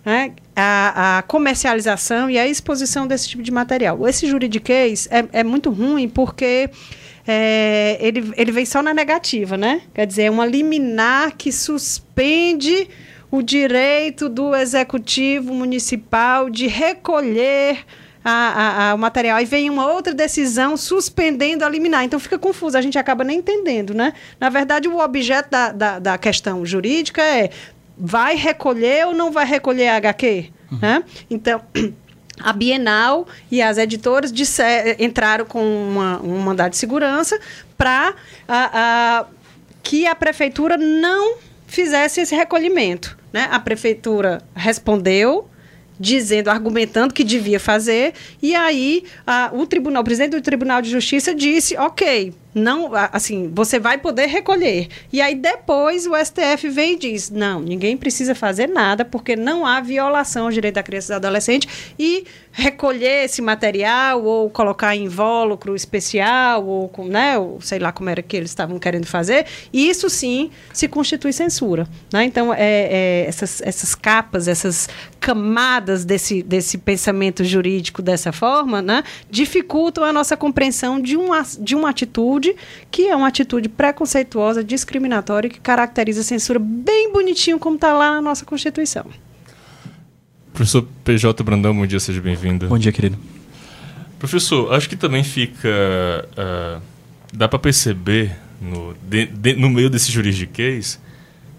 né, 0.05 0.31
a, 0.55 1.17
a 1.17 1.21
comercialização 1.23 2.29
e 2.29 2.39
a 2.39 2.47
exposição 2.47 3.05
desse 3.05 3.27
tipo 3.29 3.43
de 3.43 3.51
material. 3.51 4.07
Esse 4.07 4.25
juridiquês 4.25 5.07
é, 5.11 5.39
é 5.39 5.43
muito 5.43 5.69
ruim 5.69 6.07
porque 6.07 6.69
é, 7.27 7.97
ele, 7.99 8.31
ele 8.37 8.51
vem 8.51 8.65
só 8.65 8.81
na 8.81 8.93
negativa, 8.93 9.57
né? 9.57 9.81
Quer 9.93 10.07
dizer, 10.07 10.23
é 10.23 10.31
uma 10.31 10.45
liminar 10.45 11.33
que 11.37 11.51
suspende 11.51 12.87
o 13.29 13.41
direito 13.41 14.29
do 14.29 14.55
executivo 14.55 15.53
municipal 15.53 16.49
de 16.49 16.67
recolher 16.67 17.79
a, 18.23 18.31
a- 18.31 18.89
a- 18.91 18.95
o 18.95 18.97
material. 18.97 19.39
E 19.41 19.45
vem 19.45 19.69
uma 19.69 19.91
outra 19.91 20.13
decisão 20.13 20.77
suspendendo 20.77 21.65
a 21.65 21.69
liminar. 21.69 22.03
Então 22.05 22.19
fica 22.19 22.37
confuso, 22.39 22.77
a 22.77 22.81
gente 22.81 22.97
acaba 22.97 23.23
nem 23.23 23.39
entendendo, 23.39 23.93
né? 23.93 24.13
Na 24.39 24.49
verdade, 24.49 24.87
o 24.87 24.97
objeto 24.99 25.49
da, 25.49 25.71
da, 25.71 25.99
da 25.99 26.17
questão 26.17 26.65
jurídica 26.65 27.21
é 27.21 27.49
vai 27.97 28.35
recolher 28.35 29.07
ou 29.07 29.13
não 29.13 29.31
vai 29.31 29.45
recolher 29.45 29.89
a 29.89 29.97
HQ? 29.97 30.49
Né? 30.81 31.03
Então. 31.29 31.61
A 32.39 32.53
Bienal 32.53 33.27
e 33.51 33.61
as 33.61 33.77
editoras 33.77 34.31
disser, 34.31 34.95
entraram 34.99 35.45
com 35.45 35.63
uma, 35.63 36.21
um 36.21 36.39
mandado 36.39 36.71
de 36.71 36.77
segurança 36.77 37.39
para 37.77 38.13
que 39.83 40.05
a 40.05 40.15
prefeitura 40.15 40.77
não 40.77 41.37
fizesse 41.65 42.21
esse 42.21 42.35
recolhimento. 42.35 43.17
Né? 43.31 43.47
A 43.51 43.59
prefeitura 43.59 44.41
respondeu 44.55 45.49
dizendo, 45.99 46.49
argumentando 46.49 47.13
que 47.13 47.23
devia 47.23 47.59
fazer, 47.59 48.13
e 48.41 48.53
aí 48.53 49.03
a, 49.25 49.49
o 49.53 49.65
tribunal, 49.65 50.01
o 50.01 50.05
presidente 50.05 50.31
do 50.31 50.41
Tribunal 50.41 50.81
de 50.81 50.89
Justiça 50.89 51.33
disse, 51.33 51.75
ok, 51.75 52.33
não, 52.53 52.91
assim, 53.11 53.51
você 53.53 53.79
vai 53.79 53.97
poder 53.97 54.25
recolher. 54.25 54.87
E 55.13 55.21
aí 55.21 55.35
depois 55.35 56.07
o 56.07 56.15
STF 56.15 56.69
vem 56.69 56.93
e 56.93 56.97
diz: 56.97 57.29
não, 57.29 57.61
ninguém 57.61 57.95
precisa 57.95 58.33
fazer 58.33 58.67
nada 58.67 59.05
porque 59.05 59.35
não 59.35 59.65
há 59.65 59.79
violação 59.79 60.45
ao 60.45 60.51
direito 60.51 60.75
da 60.75 60.83
criança 60.83 61.13
e 61.13 61.13
do 61.13 61.17
adolescente 61.17 61.67
e 61.99 62.25
recolher 62.57 63.25
esse 63.25 63.39
material 63.39 64.23
ou 64.23 64.49
colocar 64.49 64.95
em 64.95 65.03
invólucro 65.03 65.75
especial 65.75 66.65
ou, 66.65 66.91
né, 67.05 67.37
ou 67.37 67.61
sei 67.61 67.77
lá 67.77 67.91
como 67.91 68.09
era 68.09 68.23
que 68.23 68.35
eles 68.35 68.49
estavam 68.49 68.79
querendo 68.79 69.05
fazer, 69.05 69.45
isso 69.71 70.09
sim 70.09 70.49
se 70.73 70.87
constitui 70.87 71.31
censura. 71.31 71.87
Né? 72.11 72.23
Então, 72.23 72.51
é, 72.51 72.57
é, 72.59 73.25
essas, 73.27 73.61
essas 73.61 73.93
capas, 73.93 74.47
essas 74.47 74.89
camadas 75.19 76.03
desse, 76.03 76.41
desse 76.41 76.79
pensamento 76.79 77.43
jurídico 77.43 78.01
dessa 78.01 78.31
forma, 78.31 78.81
né, 78.81 79.03
dificultam 79.29 80.03
a 80.03 80.11
nossa 80.11 80.35
compreensão 80.35 80.99
de 80.99 81.15
uma, 81.15 81.43
de 81.59 81.75
uma 81.75 81.91
atitude 81.91 82.46
que 82.91 83.07
é 83.07 83.15
uma 83.15 83.27
atitude 83.27 83.69
preconceituosa, 83.69 84.63
discriminatória, 84.63 85.49
que 85.49 85.59
caracteriza 85.59 86.21
a 86.21 86.23
censura 86.23 86.59
bem 86.59 87.11
bonitinho 87.11 87.59
como 87.59 87.75
está 87.75 87.93
lá 87.93 88.15
na 88.15 88.21
nossa 88.21 88.45
Constituição. 88.45 89.05
Professor 90.53 90.87
PJ 91.03 91.43
Brandão, 91.43 91.75
bom 91.75 91.85
dia, 91.85 91.99
seja 91.99 92.19
bem-vindo. 92.19 92.67
Bom 92.67 92.77
dia, 92.77 92.91
querido. 92.91 93.17
Professor, 94.17 94.73
acho 94.73 94.89
que 94.89 94.95
também 94.95 95.23
fica. 95.23 95.69
Uh, 96.31 96.81
dá 97.31 97.47
para 97.47 97.59
perceber 97.59 98.35
no, 98.59 98.95
de, 99.07 99.27
de, 99.27 99.53
no 99.53 99.69
meio 99.69 99.89
desse 99.89 100.11
juridiquês 100.11 100.99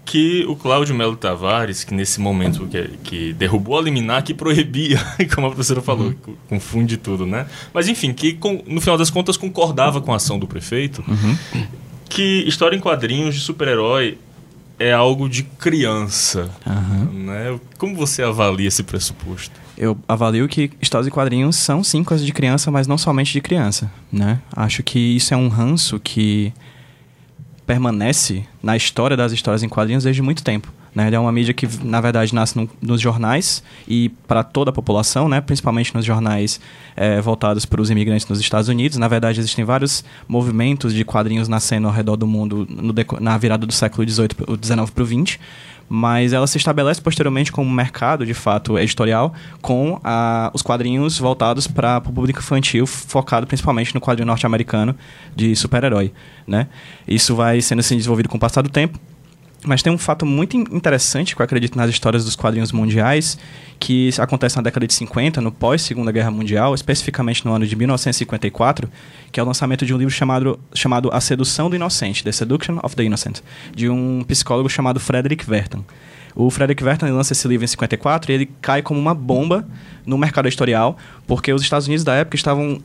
que 0.09 0.43
o 0.47 0.55
Cláudio 0.55 0.95
Melo 0.95 1.15
Tavares, 1.15 1.83
que 1.83 1.93
nesse 1.93 2.19
momento 2.19 2.65
que, 2.65 2.87
que 3.03 3.33
derrubou 3.33 3.77
a 3.77 3.81
liminar, 3.83 4.23
que 4.23 4.33
proibia, 4.33 4.99
como 5.35 5.45
a 5.45 5.49
professora 5.51 5.83
falou, 5.83 6.07
uhum. 6.07 6.35
confunde 6.49 6.97
tudo, 6.97 7.27
né? 7.27 7.45
Mas 7.71 7.87
enfim, 7.87 8.11
que 8.11 8.33
com, 8.33 8.63
no 8.65 8.81
final 8.81 8.97
das 8.97 9.11
contas 9.11 9.37
concordava 9.37 10.01
com 10.01 10.11
a 10.11 10.15
ação 10.15 10.39
do 10.39 10.47
prefeito, 10.47 11.03
uhum. 11.07 11.63
que 12.09 12.43
história 12.47 12.75
em 12.75 12.79
quadrinhos 12.79 13.35
de 13.35 13.41
super-herói 13.41 14.17
é 14.79 14.91
algo 14.91 15.29
de 15.29 15.43
criança. 15.43 16.49
Uhum. 16.65 17.25
Né? 17.25 17.59
Como 17.77 17.95
você 17.95 18.23
avalia 18.23 18.67
esse 18.67 18.81
pressuposto? 18.81 19.53
Eu 19.77 19.95
avalio 20.07 20.47
que 20.47 20.71
histórias 20.81 21.07
em 21.07 21.11
quadrinhos 21.11 21.55
são 21.55 21.83
sim 21.83 22.03
coisas 22.03 22.25
de 22.25 22.33
criança, 22.33 22.71
mas 22.71 22.87
não 22.87 22.97
somente 22.97 23.31
de 23.31 23.41
criança. 23.41 23.91
Né? 24.11 24.41
Acho 24.55 24.81
que 24.81 24.97
isso 24.97 25.35
é 25.35 25.37
um 25.37 25.49
ranço 25.49 25.99
que 25.99 26.51
permanece 27.69 28.43
na 28.63 28.75
história 28.75 29.15
das 29.15 29.31
histórias 29.31 29.61
em 29.61 29.69
quadrinhos 29.69 30.03
desde 30.03 30.23
muito 30.23 30.43
tempo. 30.43 30.73
Né? 30.95 31.05
Ele 31.05 31.15
é 31.15 31.19
uma 31.19 31.31
mídia 31.31 31.53
que, 31.53 31.69
na 31.83 32.01
verdade, 32.01 32.33
nasce 32.33 32.57
no, 32.57 32.67
nos 32.81 32.99
jornais 32.99 33.61
e 33.87 34.09
para 34.27 34.43
toda 34.43 34.71
a 34.71 34.73
população, 34.73 35.29
né? 35.29 35.39
principalmente 35.39 35.93
nos 35.93 36.03
jornais 36.03 36.59
é, 36.95 37.21
voltados 37.21 37.67
para 37.67 37.79
os 37.79 37.91
imigrantes 37.91 38.27
nos 38.27 38.39
Estados 38.39 38.69
Unidos. 38.69 38.97
Na 38.97 39.07
verdade, 39.07 39.39
existem 39.39 39.63
vários 39.63 40.03
movimentos 40.27 40.95
de 40.95 41.05
quadrinhos 41.05 41.47
nascendo 41.47 41.87
ao 41.87 41.93
redor 41.93 42.15
do 42.15 42.25
mundo 42.25 42.67
no, 42.67 42.91
na 43.19 43.37
virada 43.37 43.67
do 43.67 43.71
século 43.71 44.09
XVIII, 44.09 44.29
XIX 44.59 44.89
para 44.89 45.03
o 45.03 45.05
XX 45.05 45.37
mas 45.89 46.31
ela 46.31 46.45
se 46.45 46.57
estabelece 46.57 47.01
posteriormente 47.01 47.51
como 47.51 47.67
um 47.67 47.73
mercado, 47.73 48.25
de 48.25 48.35
fato, 48.35 48.77
editorial, 48.77 49.33
com 49.59 49.99
a, 50.03 50.51
os 50.53 50.61
quadrinhos 50.61 51.17
voltados 51.17 51.65
para 51.65 51.97
o 51.97 52.13
público 52.13 52.39
infantil, 52.39 52.85
focado 52.85 53.47
principalmente 53.47 53.93
no 53.95 53.99
quadrinho 53.99 54.27
norte-americano 54.27 54.95
de 55.35 55.55
super-herói. 55.55 56.13
Né? 56.47 56.67
Isso 57.07 57.35
vai 57.35 57.59
sendo 57.61 57.79
assim, 57.79 57.97
desenvolvido 57.97 58.29
com 58.29 58.37
o 58.37 58.39
passar 58.39 58.61
do 58.61 58.69
tempo, 58.69 58.99
mas 59.65 59.81
tem 59.81 59.91
um 59.91 59.97
fato 59.97 60.25
muito 60.25 60.55
interessante 60.55 61.35
que 61.35 61.41
eu 61.41 61.43
acredito 61.43 61.77
nas 61.77 61.89
histórias 61.89 62.23
dos 62.23 62.35
quadrinhos 62.35 62.71
mundiais, 62.71 63.37
que 63.77 64.09
acontece 64.17 64.55
na 64.55 64.61
década 64.61 64.87
de 64.87 64.93
50, 64.93 65.41
no 65.41 65.51
pós-Segunda 65.51 66.11
Guerra 66.11 66.31
Mundial, 66.31 66.73
especificamente 66.73 67.45
no 67.45 67.53
ano 67.53 67.65
de 67.65 67.75
1954, 67.75 68.89
que 69.31 69.39
é 69.39 69.43
o 69.43 69.45
lançamento 69.45 69.85
de 69.85 69.93
um 69.93 69.97
livro 69.97 70.13
chamado, 70.13 70.59
chamado 70.73 71.09
A 71.11 71.19
Sedução 71.19 71.69
do 71.69 71.75
Inocente, 71.75 72.23
The 72.23 72.31
Seduction 72.31 72.79
of 72.83 72.95
the 72.95 73.03
Innocent, 73.03 73.39
de 73.75 73.89
um 73.89 74.23
psicólogo 74.23 74.69
chamado 74.69 74.99
Frederick 74.99 75.49
Wertham. 75.49 75.83
O 76.35 76.49
Frederick 76.49 76.83
Wertham 76.83 77.13
lança 77.13 77.33
esse 77.33 77.47
livro 77.47 77.65
em 77.65 77.67
54 77.67 78.31
e 78.31 78.35
ele 78.35 78.49
cai 78.61 78.81
como 78.81 78.99
uma 78.99 79.13
bomba 79.13 79.67
no 80.05 80.17
mercado 80.17 80.47
editorial, 80.47 80.97
porque 81.27 81.51
os 81.51 81.61
Estados 81.61 81.87
Unidos 81.87 82.03
da 82.03 82.15
época 82.15 82.35
estavam 82.35 82.81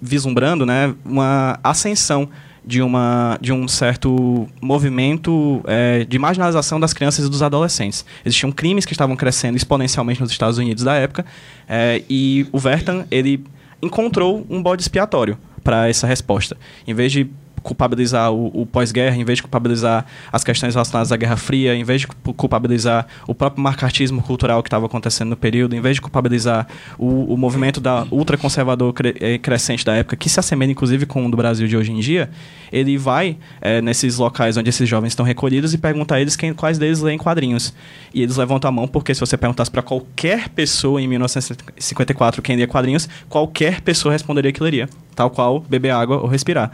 vislumbrando 0.00 0.64
né, 0.64 0.94
uma 1.04 1.58
ascensão 1.62 2.28
de, 2.66 2.82
uma, 2.82 3.38
de 3.40 3.52
um 3.52 3.68
certo 3.68 4.48
movimento 4.60 5.62
é, 5.66 6.04
de 6.04 6.18
marginalização 6.18 6.80
das 6.80 6.92
crianças 6.92 7.26
e 7.26 7.28
dos 7.28 7.42
adolescentes. 7.42 8.04
Existiam 8.24 8.50
crimes 8.50 8.84
que 8.84 8.92
estavam 8.92 9.16
crescendo 9.16 9.56
exponencialmente 9.56 10.20
nos 10.20 10.30
Estados 10.30 10.58
Unidos 10.58 10.84
da 10.84 10.94
época 10.94 11.24
é, 11.68 12.02
e 12.08 12.46
o 12.52 12.58
Vertan 12.58 13.06
ele 13.10 13.44
encontrou 13.82 14.46
um 14.48 14.62
bode 14.62 14.82
expiatório 14.82 15.36
para 15.62 15.88
essa 15.88 16.06
resposta. 16.06 16.56
Em 16.86 16.94
vez 16.94 17.12
de 17.12 17.28
culpabilizar 17.64 18.30
o, 18.30 18.62
o 18.62 18.66
pós-guerra, 18.66 19.16
em 19.16 19.24
vez 19.24 19.38
de 19.38 19.42
culpabilizar 19.42 20.04
as 20.30 20.44
questões 20.44 20.74
relacionadas 20.74 21.10
à 21.10 21.16
Guerra 21.16 21.36
Fria, 21.36 21.74
em 21.74 21.82
vez 21.82 22.02
de 22.02 22.06
culpabilizar 22.06 23.06
o 23.26 23.34
próprio 23.34 23.62
marcartismo 23.62 24.22
cultural 24.22 24.62
que 24.62 24.68
estava 24.68 24.86
acontecendo 24.86 25.30
no 25.30 25.36
período, 25.36 25.74
em 25.74 25.80
vez 25.80 25.96
de 25.96 26.02
culpabilizar 26.02 26.68
o, 26.98 27.32
o 27.32 27.36
movimento 27.36 27.80
da 27.80 28.06
ultraconservador 28.10 28.92
cre, 28.92 29.16
eh, 29.18 29.38
crescente 29.38 29.84
da 29.84 29.94
época, 29.94 30.14
que 30.14 30.28
se 30.28 30.38
assemelha 30.38 30.70
inclusive 30.70 31.06
com 31.06 31.26
o 31.26 31.30
do 31.30 31.36
Brasil 31.36 31.66
de 31.66 31.76
hoje 31.76 31.90
em 31.90 32.00
dia, 32.00 32.30
ele 32.70 32.98
vai 32.98 33.38
é, 33.62 33.80
nesses 33.80 34.18
locais 34.18 34.56
onde 34.58 34.68
esses 34.68 34.86
jovens 34.86 35.08
estão 35.08 35.24
recolhidos 35.24 35.72
e 35.72 35.78
pergunta 35.78 36.16
a 36.16 36.20
eles 36.20 36.36
quem, 36.36 36.52
quais 36.52 36.76
deles 36.76 37.00
leem 37.00 37.16
quadrinhos. 37.16 37.72
E 38.12 38.22
eles 38.22 38.36
levantam 38.36 38.68
a 38.68 38.72
mão 38.72 38.86
porque 38.86 39.14
se 39.14 39.20
você 39.20 39.38
perguntasse 39.38 39.70
para 39.70 39.82
qualquer 39.82 40.50
pessoa 40.50 41.00
em 41.00 41.08
1954 41.08 42.42
quem 42.42 42.56
lia 42.56 42.66
quadrinhos, 42.66 43.08
qualquer 43.28 43.80
pessoa 43.80 44.12
responderia 44.12 44.52
que 44.52 44.62
leria, 44.62 44.88
tal 45.14 45.30
qual 45.30 45.60
beber 45.60 45.90
água 45.90 46.18
ou 46.18 46.26
respirar. 46.26 46.70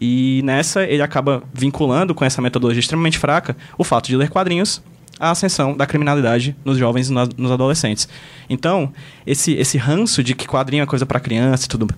E 0.00 0.40
nessa 0.44 0.84
ele 0.84 1.02
acaba 1.02 1.42
vinculando 1.52 2.14
com 2.14 2.24
essa 2.24 2.40
metodologia 2.40 2.80
extremamente 2.80 3.18
fraca 3.18 3.56
o 3.76 3.84
fato 3.84 4.06
de 4.08 4.16
ler 4.16 4.30
quadrinhos 4.30 4.82
à 5.18 5.30
ascensão 5.30 5.76
da 5.76 5.86
criminalidade 5.86 6.56
nos 6.64 6.78
jovens 6.78 7.10
e 7.10 7.12
nos 7.12 7.50
adolescentes. 7.50 8.08
Então, 8.48 8.92
esse, 9.26 9.52
esse 9.52 9.76
ranço 9.76 10.22
de 10.24 10.34
que 10.34 10.48
quadrinho 10.48 10.82
é 10.82 10.86
coisa 10.86 11.04
para 11.04 11.20
criança 11.20 11.66
e 11.66 11.68
tudo, 11.68 11.88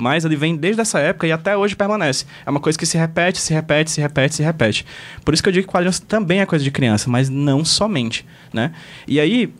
mais, 0.00 0.24
ele 0.24 0.36
vem 0.36 0.56
desde 0.56 0.80
essa 0.80 0.98
época 0.98 1.26
e 1.26 1.32
até 1.32 1.56
hoje 1.56 1.76
permanece. 1.76 2.24
É 2.44 2.50
uma 2.50 2.60
coisa 2.60 2.78
que 2.78 2.86
se 2.86 2.96
repete, 2.98 3.38
se 3.40 3.52
repete, 3.52 3.90
se 3.90 4.00
repete, 4.00 4.34
se 4.34 4.42
repete. 4.42 4.86
Por 5.24 5.34
isso 5.34 5.42
que 5.42 5.48
eu 5.48 5.52
digo 5.52 5.66
que 5.66 5.72
quadrinhos 5.72 6.00
também 6.00 6.40
é 6.40 6.46
coisa 6.46 6.64
de 6.64 6.70
criança, 6.70 7.08
mas 7.10 7.28
não 7.28 7.64
somente, 7.64 8.26
né? 8.52 8.72
E 9.06 9.20
aí, 9.20 9.52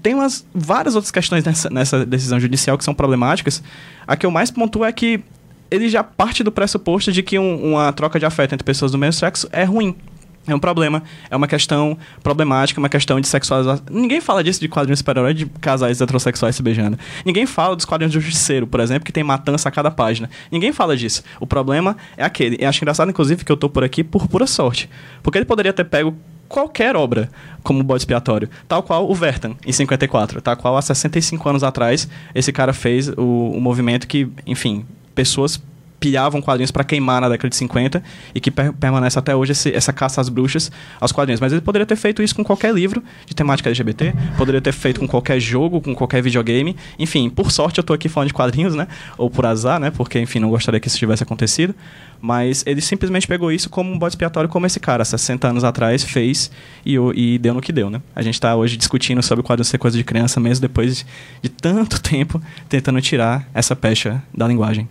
tem 0.00 0.14
umas, 0.14 0.46
várias 0.54 0.94
outras 0.94 1.10
questões 1.10 1.44
nessa, 1.44 1.68
nessa 1.68 2.06
decisão 2.06 2.38
judicial 2.38 2.78
que 2.78 2.84
são 2.84 2.94
problemáticas. 2.94 3.62
A 4.06 4.16
que 4.16 4.24
eu 4.24 4.30
mais 4.30 4.50
pontuo 4.50 4.84
é 4.84 4.92
que 4.92 5.22
ele 5.72 5.88
já 5.88 6.04
parte 6.04 6.44
do 6.44 6.52
pressuposto 6.52 7.10
de 7.10 7.22
que 7.22 7.38
um, 7.38 7.72
uma 7.72 7.92
troca 7.92 8.18
de 8.18 8.26
afeto 8.26 8.54
entre 8.54 8.64
pessoas 8.64 8.92
do 8.92 8.98
mesmo 8.98 9.14
sexo 9.14 9.48
é 9.50 9.64
ruim. 9.64 9.96
É 10.46 10.52
um 10.52 10.58
problema, 10.58 11.04
é 11.30 11.36
uma 11.36 11.46
questão 11.46 11.96
problemática, 12.20 12.80
uma 12.80 12.88
questão 12.88 13.20
de 13.20 13.28
sexualização. 13.28 13.84
Ninguém 13.88 14.20
fala 14.20 14.42
disso 14.42 14.60
de 14.60 14.68
quadrinhos 14.68 14.98
super-herói 14.98 15.32
de 15.34 15.46
casais 15.46 16.00
heterossexuais 16.00 16.56
se 16.56 16.62
beijando. 16.62 16.98
Ninguém 17.24 17.46
fala 17.46 17.76
dos 17.76 17.84
quadrinhos 17.84 18.12
do 18.12 18.20
Justiceiro, 18.20 18.66
por 18.66 18.80
exemplo, 18.80 19.04
que 19.04 19.12
tem 19.12 19.22
matança 19.22 19.68
a 19.68 19.72
cada 19.72 19.88
página. 19.88 20.28
Ninguém 20.50 20.72
fala 20.72 20.96
disso. 20.96 21.22
O 21.38 21.46
problema 21.46 21.96
é 22.16 22.24
aquele. 22.24 22.56
E 22.60 22.64
acho 22.64 22.82
engraçado, 22.82 23.08
inclusive, 23.08 23.44
que 23.44 23.52
eu 23.52 23.56
tô 23.56 23.68
por 23.68 23.84
aqui 23.84 24.02
por 24.02 24.26
pura 24.26 24.46
sorte. 24.46 24.90
Porque 25.22 25.38
ele 25.38 25.44
poderia 25.44 25.72
ter 25.72 25.84
pego 25.84 26.12
qualquer 26.48 26.96
obra 26.96 27.30
como 27.62 27.82
bode 27.82 28.02
expiatório, 28.02 28.50
tal 28.68 28.82
qual 28.82 29.08
o 29.08 29.14
Vertan, 29.14 29.54
em 29.64 29.72
54, 29.72 30.42
tal 30.42 30.56
qual 30.56 30.76
há 30.76 30.82
65 30.82 31.48
anos 31.48 31.62
atrás 31.62 32.06
esse 32.34 32.52
cara 32.52 32.74
fez 32.74 33.08
o, 33.08 33.52
o 33.54 33.60
movimento 33.60 34.06
que, 34.06 34.28
enfim, 34.46 34.84
pessoas 35.14 35.60
pilhavam 36.02 36.42
quadrinhos 36.42 36.72
para 36.72 36.82
queimar 36.82 37.20
na 37.20 37.28
década 37.28 37.48
de 37.48 37.54
50 37.54 38.02
e 38.34 38.40
que 38.40 38.50
per 38.50 38.72
permanece 38.72 39.16
até 39.16 39.36
hoje 39.36 39.52
esse, 39.52 39.72
essa 39.72 39.92
caça 39.92 40.20
às 40.20 40.28
bruxas 40.28 40.72
aos 41.00 41.12
quadrinhos. 41.12 41.40
Mas 41.40 41.52
ele 41.52 41.60
poderia 41.60 41.86
ter 41.86 41.94
feito 41.94 42.20
isso 42.20 42.34
com 42.34 42.42
qualquer 42.42 42.74
livro 42.74 43.00
de 43.24 43.34
temática 43.34 43.70
LGBT, 43.70 44.12
poderia 44.36 44.60
ter 44.60 44.72
feito 44.72 44.98
com 44.98 45.06
qualquer 45.06 45.38
jogo, 45.38 45.80
com 45.80 45.94
qualquer 45.94 46.20
videogame. 46.20 46.76
Enfim, 46.98 47.30
por 47.30 47.52
sorte 47.52 47.78
eu 47.78 47.82
estou 47.82 47.94
aqui 47.94 48.08
falando 48.08 48.28
de 48.28 48.34
quadrinhos, 48.34 48.74
né? 48.74 48.88
Ou 49.16 49.30
por 49.30 49.46
azar, 49.46 49.78
né? 49.78 49.92
Porque, 49.92 50.18
enfim, 50.18 50.40
não 50.40 50.50
gostaria 50.50 50.80
que 50.80 50.88
isso 50.88 50.98
tivesse 50.98 51.22
acontecido. 51.22 51.72
Mas 52.20 52.64
ele 52.66 52.80
simplesmente 52.80 53.26
pegou 53.26 53.52
isso 53.52 53.70
como 53.70 53.92
um 53.92 53.98
bode 53.98 54.12
expiatório, 54.12 54.48
como 54.48 54.66
esse 54.66 54.80
cara, 54.80 55.04
60 55.04 55.48
anos 55.48 55.62
atrás, 55.62 56.02
fez 56.02 56.50
e, 56.84 56.96
e 57.14 57.38
deu 57.38 57.54
no 57.54 57.60
que 57.60 57.72
deu, 57.72 57.88
né? 57.88 58.02
A 58.14 58.22
gente 58.22 58.34
está 58.34 58.56
hoje 58.56 58.76
discutindo 58.76 59.22
sobre 59.22 59.44
quadrinhos 59.44 59.68
ser 59.68 59.78
coisa 59.78 59.96
de 59.96 60.02
criança, 60.02 60.40
mesmo 60.40 60.62
depois 60.62 61.06
de 61.40 61.48
tanto 61.48 61.98
tempo 62.02 62.42
tentando 62.68 63.00
tirar 63.00 63.48
essa 63.54 63.76
pecha 63.76 64.20
da 64.34 64.48
linguagem. 64.48 64.88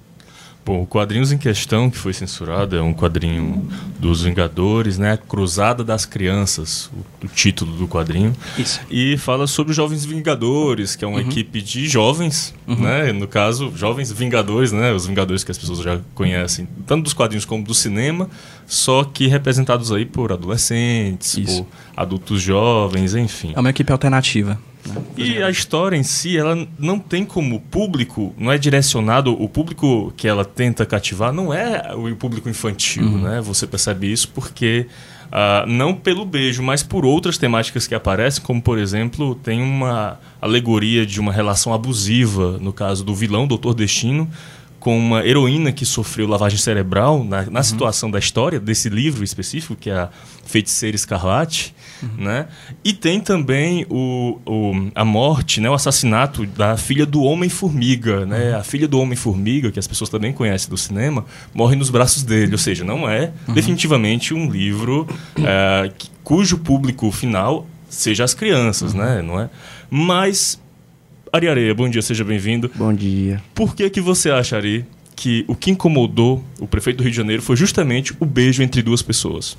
Bom, 0.63 0.83
o 0.83 0.87
Quadrinhos 0.87 1.31
em 1.31 1.37
Questão, 1.39 1.89
que 1.89 1.97
foi 1.97 2.13
censurado, 2.13 2.75
é 2.75 2.81
um 2.81 2.93
quadrinho 2.93 3.67
dos 3.99 4.21
Vingadores, 4.21 4.97
né? 4.97 5.17
Cruzada 5.27 5.83
das 5.83 6.05
Crianças, 6.05 6.89
o, 6.93 7.25
o 7.25 7.27
título 7.27 7.75
do 7.75 7.87
quadrinho. 7.87 8.35
Isso. 8.57 8.79
E 8.89 9.17
fala 9.17 9.47
sobre 9.47 9.71
os 9.71 9.77
Jovens 9.77 10.05
Vingadores, 10.05 10.95
que 10.95 11.03
é 11.03 11.07
uma 11.07 11.19
equipe 11.21 11.61
de 11.61 11.87
jovens, 11.87 12.53
né? 12.67 13.11
No 13.11 13.27
caso, 13.27 13.73
Jovens 13.75 14.11
Vingadores, 14.11 14.71
né? 14.71 14.91
Os 14.93 15.07
Vingadores 15.07 15.43
que 15.43 15.51
as 15.51 15.57
pessoas 15.57 15.79
já 15.79 15.99
conhecem, 16.13 16.67
tanto 16.85 17.03
dos 17.03 17.13
quadrinhos 17.13 17.45
como 17.45 17.63
do 17.63 17.73
cinema, 17.73 18.29
só 18.71 19.03
que 19.03 19.27
representados 19.27 19.91
aí 19.91 20.05
por 20.05 20.31
adolescentes, 20.31 21.37
Isso. 21.37 21.65
por 21.65 21.67
adultos 21.93 22.41
jovens, 22.41 23.13
enfim. 23.13 23.51
É 23.53 23.59
uma 23.59 23.69
equipe 23.69 23.91
alternativa. 23.91 24.57
né? 24.85 25.01
E 25.17 25.43
a 25.43 25.49
história 25.49 25.97
em 25.97 26.03
si, 26.03 26.37
ela 26.37 26.65
não 26.79 26.97
tem 26.97 27.25
como 27.25 27.59
público, 27.59 28.33
não 28.37 28.49
é 28.49 28.57
direcionado, 28.57 29.33
o 29.33 29.49
público 29.49 30.13
que 30.15 30.25
ela 30.25 30.45
tenta 30.45 30.85
cativar 30.85 31.33
não 31.33 31.53
é 31.53 31.93
o 31.93 32.15
público 32.15 32.47
infantil, 32.47 33.17
né? 33.17 33.41
Você 33.41 33.67
percebe 33.67 34.09
isso 34.09 34.29
porque, 34.29 34.87
ah, 35.29 35.65
não 35.67 35.93
pelo 35.93 36.23
beijo, 36.23 36.63
mas 36.63 36.81
por 36.81 37.05
outras 37.05 37.37
temáticas 37.37 37.87
que 37.87 37.93
aparecem, 37.93 38.41
como 38.41 38.61
por 38.61 38.79
exemplo, 38.79 39.35
tem 39.35 39.61
uma 39.61 40.17
alegoria 40.41 41.05
de 41.05 41.19
uma 41.19 41.33
relação 41.33 41.73
abusiva, 41.73 42.57
no 42.57 42.71
caso 42.71 43.03
do 43.03 43.13
vilão 43.13 43.45
Doutor 43.45 43.73
Destino, 43.73 44.29
com 44.81 44.97
uma 44.97 45.23
heroína 45.25 45.71
que 45.71 45.85
sofreu 45.85 46.27
lavagem 46.27 46.57
cerebral 46.57 47.23
na, 47.23 47.43
na 47.43 47.61
situação 47.63 48.11
da 48.11 48.19
história 48.19 48.59
desse 48.59 48.89
livro 48.89 49.23
específico, 49.23 49.75
que 49.75 49.89
é 49.89 49.93
a 49.93 50.09
Feiticeira 50.45 50.95
Escarlate, 50.95 51.73
né? 52.17 52.47
E 52.83 52.91
tem 52.91 53.19
também 53.19 53.85
o, 53.89 54.39
o- 54.43 54.91
a 54.95 55.05
morte, 55.05 55.61
né? 55.61 55.69
o 55.69 55.73
assassinato 55.75 56.45
da 56.47 56.75
filha 56.75 57.05
do 57.05 57.21
Homem-Formiga. 57.21 58.25
Né? 58.25 58.55
A 58.55 58.63
filha 58.63 58.87
do 58.87 58.99
Homem-Formiga, 58.99 59.71
que 59.71 59.77
as 59.77 59.85
pessoas 59.87 60.09
também 60.09 60.33
conhecem 60.33 60.67
do 60.67 60.77
cinema, 60.77 61.23
morre 61.53 61.75
nos 61.75 61.91
braços 61.91 62.23
dele. 62.23 62.53
Ou 62.53 62.57
seja, 62.57 62.83
não 62.83 63.07
é 63.07 63.31
definitivamente 63.53 64.33
um 64.33 64.49
livro 64.49 65.07
eh, 65.37 65.91
cujo 66.23 66.57
público 66.57 67.11
final 67.11 67.67
seja 67.87 68.23
as 68.23 68.33
crianças, 68.33 68.95
né? 68.95 69.21
não 69.21 69.39
é? 69.39 69.47
Mas 69.89 70.59
Ari 71.33 71.47
Areia, 71.47 71.73
bom 71.73 71.87
dia, 71.87 72.01
seja 72.01 72.25
bem-vindo. 72.25 72.69
Bom 72.75 72.93
dia. 72.93 73.41
Por 73.55 73.73
que 73.73 73.89
que 73.89 74.01
você 74.01 74.29
acha, 74.29 74.57
Ari, 74.57 74.85
que 75.15 75.45
o 75.47 75.55
que 75.55 75.71
incomodou 75.71 76.43
o 76.59 76.67
prefeito 76.67 76.97
do 76.97 77.03
Rio 77.03 77.11
de 77.11 77.15
Janeiro 77.15 77.41
foi 77.41 77.55
justamente 77.55 78.13
o 78.19 78.25
beijo 78.25 78.61
entre 78.61 78.81
duas 78.81 79.01
pessoas? 79.01 79.57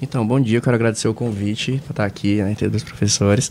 Então, 0.00 0.24
bom 0.24 0.38
dia. 0.38 0.58
Eu 0.58 0.62
quero 0.62 0.76
agradecer 0.76 1.08
o 1.08 1.14
convite 1.14 1.80
para 1.84 1.90
estar 1.90 2.04
aqui 2.04 2.36
né, 2.36 2.52
entre 2.52 2.68
dois 2.68 2.84
professores 2.84 3.50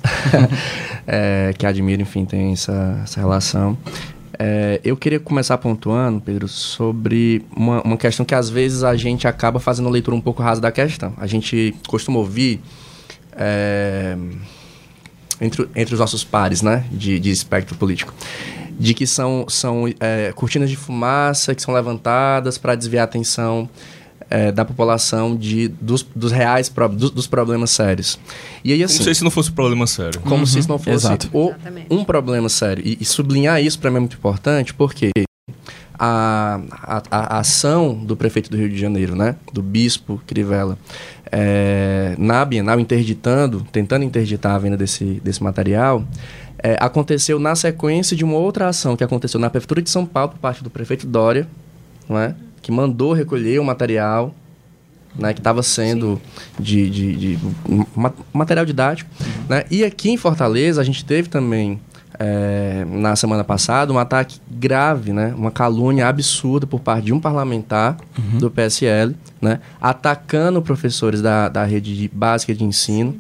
é, 1.06 1.54
que 1.58 1.66
admiro, 1.66 2.02
enfim, 2.02 2.24
tem 2.24 2.54
essa, 2.54 3.02
essa 3.04 3.20
relação. 3.20 3.78
É, 4.40 4.80
eu 4.82 4.96
queria 4.96 5.20
começar 5.20 5.58
pontuando, 5.58 6.22
Pedro, 6.22 6.48
sobre 6.48 7.44
uma, 7.54 7.82
uma 7.82 7.98
questão 7.98 8.26
que 8.26 8.34
às 8.34 8.50
vezes 8.50 8.86
a 8.86 8.96
gente 8.96 9.28
acaba 9.28 9.60
fazendo 9.60 9.90
leitura 9.90 10.16
um 10.16 10.22
pouco 10.22 10.42
rasa 10.42 10.62
da 10.62 10.72
questão. 10.72 11.14
A 11.18 11.28
gente 11.28 11.76
costuma 11.90 12.20
ouvir 12.20 12.62
é, 13.34 14.16
entre, 15.42 15.68
entre 15.76 15.94
os 15.94 16.00
nossos 16.00 16.24
pares, 16.24 16.62
né, 16.62 16.86
de, 16.92 17.20
de 17.20 17.30
espectro 17.32 17.76
político, 17.76 18.14
de 18.80 18.94
que 18.94 19.06
são, 19.08 19.46
são 19.48 19.86
é, 20.00 20.32
cortinas 20.36 20.70
de 20.70 20.76
fumaça 20.76 21.54
que 21.54 21.62
são 21.62 21.74
levantadas 21.74 22.58
para 22.58 22.76
desviar 22.76 23.02
a 23.02 23.06
atenção 23.06 23.70
é, 24.30 24.52
da 24.52 24.66
população 24.66 25.36
de, 25.36 25.68
dos, 25.68 26.02
dos 26.16 26.32
reais 26.32 26.70
pro- 26.70 26.88
dos, 26.90 27.12
dos 27.12 27.28
problemas 27.28 27.70
sérios. 27.72 28.18
E 28.64 28.74
aí, 28.74 28.84
assim, 28.84 28.96
Como 28.96 29.04
se 29.06 29.12
esse 29.12 29.24
não 29.24 29.30
fosse 29.32 29.50
um 29.52 29.54
problema 29.54 29.86
sério. 29.86 30.20
como 30.22 30.48
se 30.48 30.58
isso 30.60 30.70
não 30.70 30.80
fosse 30.80 30.92
exato. 31.08 31.30
o- 31.34 31.50
Exatamente. 31.50 31.88
um 31.92 32.04
problema 32.04 32.50
sério. 32.50 32.82
E, 32.86 32.98
e 33.00 33.06
sublinhar 33.06 33.62
isso 33.62 33.78
para 33.78 33.92
mim 33.92 33.98
é 33.98 34.00
muito 34.00 34.16
importante, 34.18 34.74
porque 34.74 35.12
a, 36.00 36.60
a, 36.72 37.04
a 37.12 37.40
ação 37.40 37.94
do 37.94 38.16
prefeito 38.18 38.50
do 38.50 38.58
Rio 38.58 38.70
de 38.70 38.78
Janeiro, 38.78 39.16
né, 39.16 39.36
do 39.54 39.62
bispo 39.62 40.20
Crivella, 40.26 40.78
é, 41.36 42.14
na 42.18 42.46
Bienal 42.46 42.80
interditando, 42.80 43.66
tentando 43.72 44.06
interditar 44.06 44.54
a 44.56 44.60
venda 44.60 44.78
desse, 44.78 45.20
desse 45.24 45.42
material, 45.42 46.06
é, 46.60 46.78
aconteceu 46.80 47.40
na 47.40 47.56
sequência 47.56 48.16
de 48.16 48.24
uma 48.24 48.38
outra 48.38 48.68
ação 48.68 48.96
que 48.96 49.04
aconteceu 49.04 49.40
na 49.40 49.50
Prefeitura 49.50 49.82
de 49.82 49.90
São 49.90 50.06
Paulo 50.06 50.34
por 50.34 50.38
parte 50.38 50.64
do 50.64 50.70
prefeito 50.70 51.08
Dória, 51.08 51.48
não 52.08 52.20
é? 52.20 52.36
que 52.62 52.72
mandou 52.72 53.14
recolher 53.14 53.60
o 53.60 53.64
material 53.64 54.34
né, 55.16 55.34
que 55.34 55.40
estava 55.40 55.62
sendo 55.64 56.22
de, 56.60 56.90
de, 56.90 57.16
de 57.16 57.40
ma- 57.96 58.14
material 58.32 58.66
didático. 58.66 59.10
Né? 59.50 59.64
E 59.72 59.84
aqui 59.84 60.12
em 60.12 60.18
Fortaleza, 60.18 60.80
a 60.80 60.84
gente 60.84 61.04
teve 61.04 61.30
também, 61.30 61.80
é, 62.20 62.86
na 62.90 63.16
semana 63.16 63.44
passada, 63.44 63.92
um 63.92 63.98
ataque 64.00 64.40
grave, 64.50 65.12
né, 65.14 65.34
uma 65.38 65.52
calúnia 65.52 66.08
absurda 66.08 66.66
por 66.68 66.80
parte 66.80 67.06
de 67.06 67.14
um 67.14 67.20
parlamentar 67.20 67.98
do 68.40 68.50
PSL, 68.52 69.16
né, 69.42 69.60
atacando 69.82 70.62
professores 70.62 71.22
da, 71.22 71.50
da 71.50 71.64
rede 71.64 71.96
de- 71.98 72.08
básica 72.14 72.54
de 72.54 72.64
ensino 72.64 73.16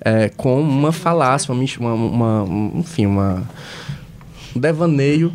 é, 0.00 0.28
com 0.28 0.60
uma 0.60 0.92
falácia, 0.92 1.52
uma, 1.52 1.64
uma, 1.80 1.94
uma- 1.94 2.42
um- 2.44 2.72
enfim, 2.78 3.06
uma, 3.06 3.42
um 4.54 4.60
devaneio 4.60 5.32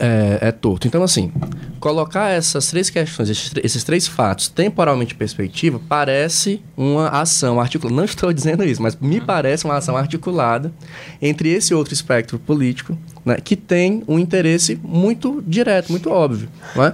é, 0.00 0.38
é 0.48 0.52
torto. 0.52 0.86
Então, 0.86 1.02
assim, 1.02 1.32
colocar 1.80 2.30
essas 2.30 2.66
três 2.68 2.90
questões, 2.90 3.28
esses, 3.30 3.50
tr- 3.50 3.60
esses 3.62 3.84
três 3.84 4.06
fatos 4.06 4.48
temporalmente 4.48 5.14
em 5.14 5.16
perspectiva, 5.16 5.80
parece 5.88 6.60
uma 6.76 7.08
ação 7.08 7.60
articulada. 7.60 7.96
Não 7.96 8.04
estou 8.04 8.32
dizendo 8.32 8.64
isso, 8.64 8.82
mas 8.82 8.96
me 8.96 9.20
parece 9.20 9.64
uma 9.64 9.76
ação 9.76 9.96
articulada 9.96 10.72
entre 11.20 11.48
esse 11.50 11.72
outro 11.74 11.94
espectro 11.94 12.38
político, 12.38 12.96
né, 13.24 13.36
que 13.42 13.56
tem 13.56 14.02
um 14.08 14.18
interesse 14.18 14.78
muito 14.82 15.42
direto, 15.46 15.90
muito 15.90 16.10
óbvio. 16.10 16.48
é? 16.76 16.92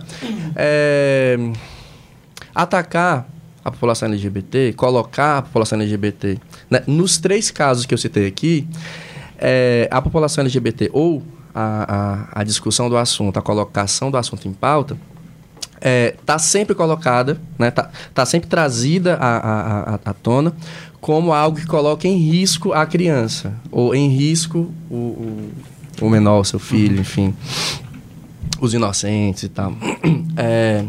É, 0.56 1.38
atacar 2.54 3.28
a 3.64 3.70
população 3.70 4.08
LGBT, 4.08 4.72
colocar 4.74 5.38
a 5.38 5.42
população 5.42 5.78
LGBT, 5.80 6.38
né, 6.70 6.82
nos 6.86 7.18
três 7.18 7.50
casos 7.50 7.84
que 7.86 7.92
eu 7.92 7.98
citei 7.98 8.26
aqui, 8.26 8.66
é, 9.38 9.88
a 9.90 10.00
população 10.00 10.42
LGBT 10.42 10.90
ou 10.92 11.22
a, 11.54 12.28
a, 12.34 12.40
a 12.40 12.44
discussão 12.44 12.88
do 12.88 12.96
assunto, 12.96 13.38
a 13.38 13.42
colocação 13.42 14.10
do 14.10 14.16
assunto 14.16 14.46
em 14.48 14.52
pauta, 14.52 14.96
está 15.80 16.38
sempre 16.38 16.74
colocada, 16.74 17.40
né, 17.58 17.70
tá, 17.70 17.90
tá 18.12 18.26
sempre 18.26 18.48
trazida 18.48 19.14
à, 19.14 19.94
à, 19.94 19.94
à- 20.04 20.14
tona 20.14 20.52
como 21.00 21.32
algo 21.32 21.56
que 21.58 21.66
coloca 21.66 22.06
em 22.06 22.16
risco 22.18 22.74
a 22.74 22.84
criança, 22.84 23.54
ou 23.72 23.94
em 23.94 24.08
risco 24.08 24.70
o, 24.90 24.94
o, 24.94 25.50
o 26.02 26.10
menor, 26.10 26.40
o 26.40 26.44
seu 26.44 26.58
filho, 26.58 27.00
enfim, 27.00 27.34
os 28.60 28.74
inocentes 28.74 29.44
e 29.44 29.48
tal. 29.48 29.72
É, 30.36 30.84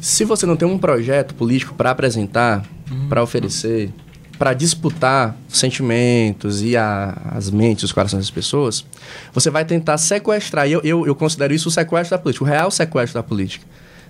se 0.00 0.24
você 0.24 0.46
não 0.46 0.56
tem 0.56 0.66
um 0.66 0.78
projeto 0.78 1.34
político 1.34 1.74
para 1.74 1.90
apresentar, 1.90 2.64
para 3.08 3.22
oferecer, 3.22 3.90
para 4.38 4.52
disputar 4.54 5.36
sentimentos 5.48 6.62
e 6.62 6.76
a- 6.76 7.16
as 7.34 7.50
mentes, 7.50 7.84
os 7.84 7.92
corações 7.92 8.22
das 8.24 8.30
pessoas, 8.30 8.84
você 9.32 9.50
vai 9.50 9.64
tentar 9.64 9.98
sequestrar. 9.98 10.68
E 10.68 10.72
eu, 10.72 10.80
eu, 10.84 11.06
eu 11.06 11.14
considero 11.14 11.54
isso 11.54 11.68
o 11.68 11.72
sequestro 11.72 12.16
da 12.16 12.22
política, 12.22 12.44
o 12.44 12.48
real 12.48 12.70
sequestro 12.70 13.18
da 13.18 13.22
política. 13.22 13.64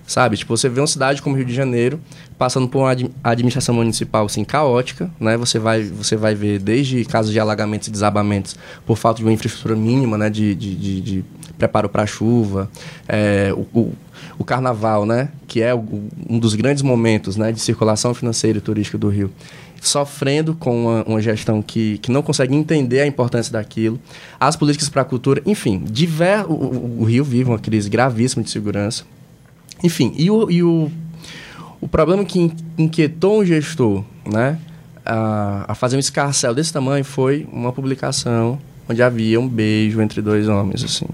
Sabe? 0.06 0.36
Tipo, 0.36 0.56
você 0.56 0.68
vê 0.68 0.80
uma 0.80 0.86
cidade 0.86 1.20
como 1.20 1.34
Rio 1.34 1.44
de 1.44 1.52
Janeiro 1.52 1.98
passando 2.38 2.68
por 2.68 2.78
uma 2.78 2.92
admi- 2.92 3.10
administração 3.24 3.74
municipal 3.74 4.24
assim, 4.26 4.44
caótica, 4.44 5.10
né? 5.18 5.36
Você 5.36 5.58
vai, 5.58 5.82
você 5.82 6.14
vai 6.14 6.32
ver 6.32 6.60
desde 6.60 7.04
casos 7.04 7.32
de 7.32 7.40
alagamentos 7.40 7.88
e 7.88 7.90
desabamentos 7.90 8.54
por 8.86 8.96
falta 8.96 9.18
de 9.18 9.24
uma 9.24 9.32
infraestrutura 9.32 9.74
mínima, 9.74 10.16
né? 10.16 10.30
De, 10.30 10.54
de, 10.54 10.76
de, 10.76 11.00
de 11.00 11.24
preparo 11.58 11.88
para 11.88 12.06
chuva, 12.06 12.70
é, 13.08 13.52
o, 13.52 13.66
o, 13.76 13.92
o 14.38 14.44
carnaval, 14.44 15.04
né? 15.04 15.28
Que 15.48 15.60
é 15.60 15.74
o- 15.74 15.84
um 16.30 16.38
dos 16.38 16.54
grandes 16.54 16.84
momentos 16.84 17.36
né? 17.36 17.50
de 17.50 17.58
circulação 17.58 18.14
financeira 18.14 18.58
e 18.58 18.60
turística 18.60 18.96
do 18.96 19.08
Rio 19.08 19.32
sofrendo 19.88 20.54
com 20.54 20.84
uma, 20.84 21.02
uma 21.04 21.20
gestão 21.20 21.60
que, 21.62 21.98
que 21.98 22.10
não 22.10 22.22
consegue 22.22 22.54
entender 22.54 23.00
a 23.00 23.06
importância 23.06 23.52
daquilo, 23.52 23.98
as 24.38 24.56
políticas 24.56 24.88
para 24.88 25.02
a 25.02 25.04
cultura, 25.04 25.42
enfim, 25.46 25.78
diver, 25.84 26.44
o, 26.50 27.00
o- 27.00 27.04
Rio 27.04 27.24
vive 27.24 27.48
uma 27.50 27.58
crise 27.58 27.88
gravíssima 27.88 28.42
de 28.42 28.50
segurança. 28.50 29.04
Enfim, 29.82 30.12
e 30.16 30.30
o, 30.30 30.50
e 30.50 30.62
o, 30.62 30.90
o 31.80 31.86
problema 31.88 32.24
que 32.24 32.38
in- 32.40 32.52
inquietou 32.78 33.40
um 33.40 33.44
gestor 33.44 34.02
né, 34.24 34.58
a, 35.04 35.66
a 35.68 35.74
fazer 35.74 35.96
um 35.96 36.00
escarcel 36.00 36.54
desse 36.54 36.72
tamanho 36.72 37.04
foi 37.04 37.46
uma 37.52 37.72
publicação 37.72 38.58
onde 38.88 39.02
havia 39.02 39.38
um 39.40 39.48
beijo 39.48 40.00
entre 40.00 40.22
dois 40.22 40.48
homens. 40.48 40.82
assim. 40.84 41.06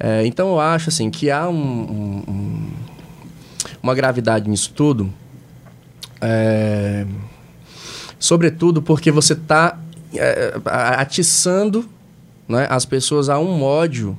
É, 0.00 0.24
então 0.26 0.48
eu 0.48 0.60
acho 0.60 0.88
assim 0.90 1.10
que 1.10 1.30
há 1.30 1.48
um- 1.48 1.54
um- 1.54 2.24
um- 2.32 2.70
uma 3.82 3.94
gravidade 3.94 4.48
nisso 4.48 4.72
tudo. 4.74 5.12
É, 6.20 7.06
sobretudo 8.18 8.82
porque 8.82 9.10
você 9.10 9.32
está 9.32 9.78
atiçando 10.64 11.88
né, 12.48 12.66
as 12.70 12.84
pessoas 12.84 13.28
a 13.28 13.38
um 13.38 13.62
ódio 13.62 14.16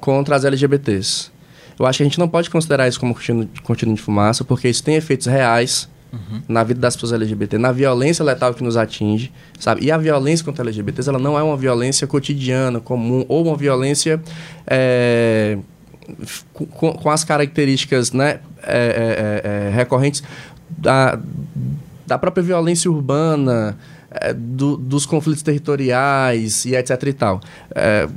contra 0.00 0.36
as 0.36 0.44
LGBTs. 0.44 1.30
Eu 1.78 1.86
acho 1.86 1.98
que 1.98 2.02
a 2.02 2.06
gente 2.06 2.18
não 2.18 2.28
pode 2.28 2.50
considerar 2.50 2.88
isso 2.88 3.00
como 3.00 3.14
cortina 3.62 3.94
de 3.94 4.02
fumaça, 4.02 4.44
porque 4.44 4.68
isso 4.68 4.82
tem 4.82 4.96
efeitos 4.96 5.26
reais 5.26 5.88
na 6.48 6.64
vida 6.64 6.80
das 6.80 6.96
pessoas 6.96 7.12
LGBT, 7.12 7.56
na 7.56 7.70
violência 7.70 8.24
letal 8.24 8.52
que 8.52 8.64
nos 8.64 8.76
atinge, 8.76 9.32
sabe? 9.58 9.84
E 9.84 9.92
a 9.92 9.96
violência 9.96 10.44
contra 10.44 10.64
LGBTs, 10.64 11.08
ela 11.08 11.18
não 11.18 11.38
é 11.38 11.42
uma 11.42 11.56
violência 11.56 12.06
cotidiana, 12.06 12.80
comum, 12.80 13.24
ou 13.28 13.46
uma 13.46 13.56
violência 13.56 14.20
é, 14.66 15.56
com, 16.52 16.92
com 16.92 17.10
as 17.10 17.22
características 17.22 18.12
né, 18.12 18.40
é, 18.62 19.44
é, 19.44 19.68
é, 19.68 19.70
recorrentes 19.70 20.22
da, 20.68 21.18
da 22.10 22.18
própria 22.18 22.42
violência 22.42 22.90
urbana, 22.90 23.78
é, 24.10 24.34
do, 24.34 24.76
dos 24.76 25.06
conflitos 25.06 25.42
territoriais 25.42 26.64
e 26.64 26.74
etc 26.74 27.00
e 27.06 27.12
tal. 27.12 27.40
É, 27.72 28.08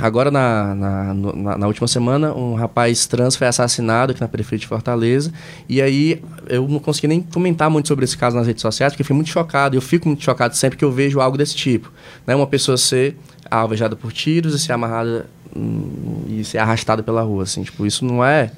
agora, 0.00 0.32
na, 0.32 0.74
na, 0.74 1.14
na, 1.14 1.58
na, 1.58 1.66
última 1.68 1.86
semana, 1.86 2.34
um 2.34 2.54
rapaz 2.54 3.06
trans 3.06 3.36
foi 3.36 3.46
assassinado 3.46 4.10
aqui 4.10 4.20
na 4.20 4.26
periferia 4.26 4.58
de 4.58 4.66
Fortaleza. 4.66 5.32
E 5.68 5.80
aí, 5.80 6.20
eu 6.48 6.66
não 6.66 6.80
consegui 6.80 7.06
nem 7.06 7.22
comentar 7.22 7.70
muito 7.70 7.86
sobre 7.86 8.04
esse 8.04 8.18
caso 8.18 8.36
nas 8.36 8.48
redes 8.48 8.62
sociais, 8.62 8.92
porque 8.92 9.04
fui 9.04 9.14
muito 9.14 9.30
chocado. 9.30 9.76
Eu 9.76 9.80
fico 9.80 10.08
muito 10.08 10.24
chocado 10.24 10.56
sempre 10.56 10.76
que 10.76 10.84
eu 10.84 10.90
vejo 10.90 11.20
algo 11.20 11.38
desse 11.38 11.54
tipo. 11.54 11.92
Né? 12.26 12.34
Uma 12.34 12.48
pessoa 12.48 12.76
ser 12.76 13.16
alvejada 13.48 13.94
por 13.94 14.12
tiros 14.12 14.54
e 14.54 14.58
ser 14.58 14.72
amarrada 14.72 15.26
hum, 15.54 16.24
e 16.26 16.42
ser 16.42 16.58
arrastada 16.58 17.04
pela 17.04 17.22
rua. 17.22 17.44
Assim. 17.44 17.62
Tipo, 17.62 17.86
isso 17.86 18.04
não 18.04 18.24
é 18.24 18.50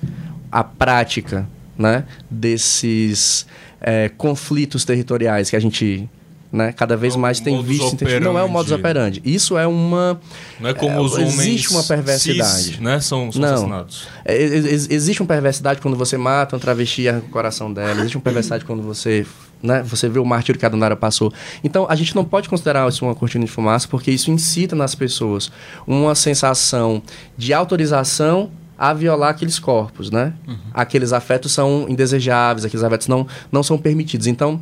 a 0.51 0.65
prática 0.65 1.47
né? 1.77 2.05
desses 2.31 3.47
é, 3.83 4.09
conflitos 4.09 4.85
territoriais 4.85 5.51
que 5.51 5.57
a 5.57 5.61
gente 5.61 6.09
né? 6.53 6.71
Cada 6.71 6.99
vez 6.99 7.17
mais 7.17 7.41
tem 7.41 7.63
visto. 7.63 7.97
Não 8.21 8.39
é 8.39 8.45
o 8.45 8.49
modus 8.49 8.73
operandi. 8.73 9.23
Isso 9.25 9.57
é 9.57 9.67
uma. 9.67 10.21
Não 10.61 10.69
é 10.69 10.75
como 10.75 10.93
é, 10.93 11.01
os 11.01 11.15
homens. 11.15 11.39
Existe 11.39 11.71
uma 11.71 11.83
perversidade. 11.83 12.63
Cis, 12.63 12.79
né? 12.79 13.01
São, 13.01 13.33
são 13.33 13.41
não. 13.41 13.55
assassinados. 13.55 14.07
É, 14.23 14.37
existe 14.37 15.23
uma 15.23 15.27
perversidade 15.27 15.81
quando 15.81 15.97
você 15.97 16.19
mata 16.19 16.55
um 16.55 16.59
travesti 16.59 17.03
e 17.03 17.11
o 17.11 17.23
coração 17.23 17.73
dela. 17.73 18.01
Existe 18.01 18.19
uma 18.19 18.23
perversidade 18.23 18.67
quando 18.67 18.83
você. 18.83 19.27
Né? 19.63 19.83
Você 19.85 20.11
vê 20.11 20.19
o 20.19 20.27
martírio 20.27 20.59
que 20.59 20.67
a 20.67 20.69
Donara 20.69 20.97
passou. 20.97 21.33
Então, 21.65 21.87
a 21.89 21.95
gente 21.95 22.15
não 22.15 22.25
pode 22.25 22.51
considerar 22.51 22.87
isso 22.87 23.03
uma 23.03 23.15
cortina 23.15 23.45
de 23.47 23.51
fumaça, 23.51 23.89
porque 23.89 24.11
isso 24.11 24.31
incita 24.31 24.77
nas 24.77 24.95
pessoas 24.95 25.51
uma 25.87 26.15
sensação 26.15 27.01
de 27.39 27.55
autorização 27.55 28.51
a 28.83 28.93
violar 28.93 29.31
aqueles 29.31 29.61
corpos, 29.61 30.11
né? 30.11 30.33
Uhum. 30.45 30.57
Aqueles 30.75 31.13
afetos 31.13 31.53
são 31.53 31.87
indesejáveis, 31.89 32.65
aqueles 32.65 32.83
afetos 32.83 33.07
não, 33.07 33.29
não 33.53 33.63
são 33.63 33.79
permitidos. 33.79 34.27
Então, 34.27 34.61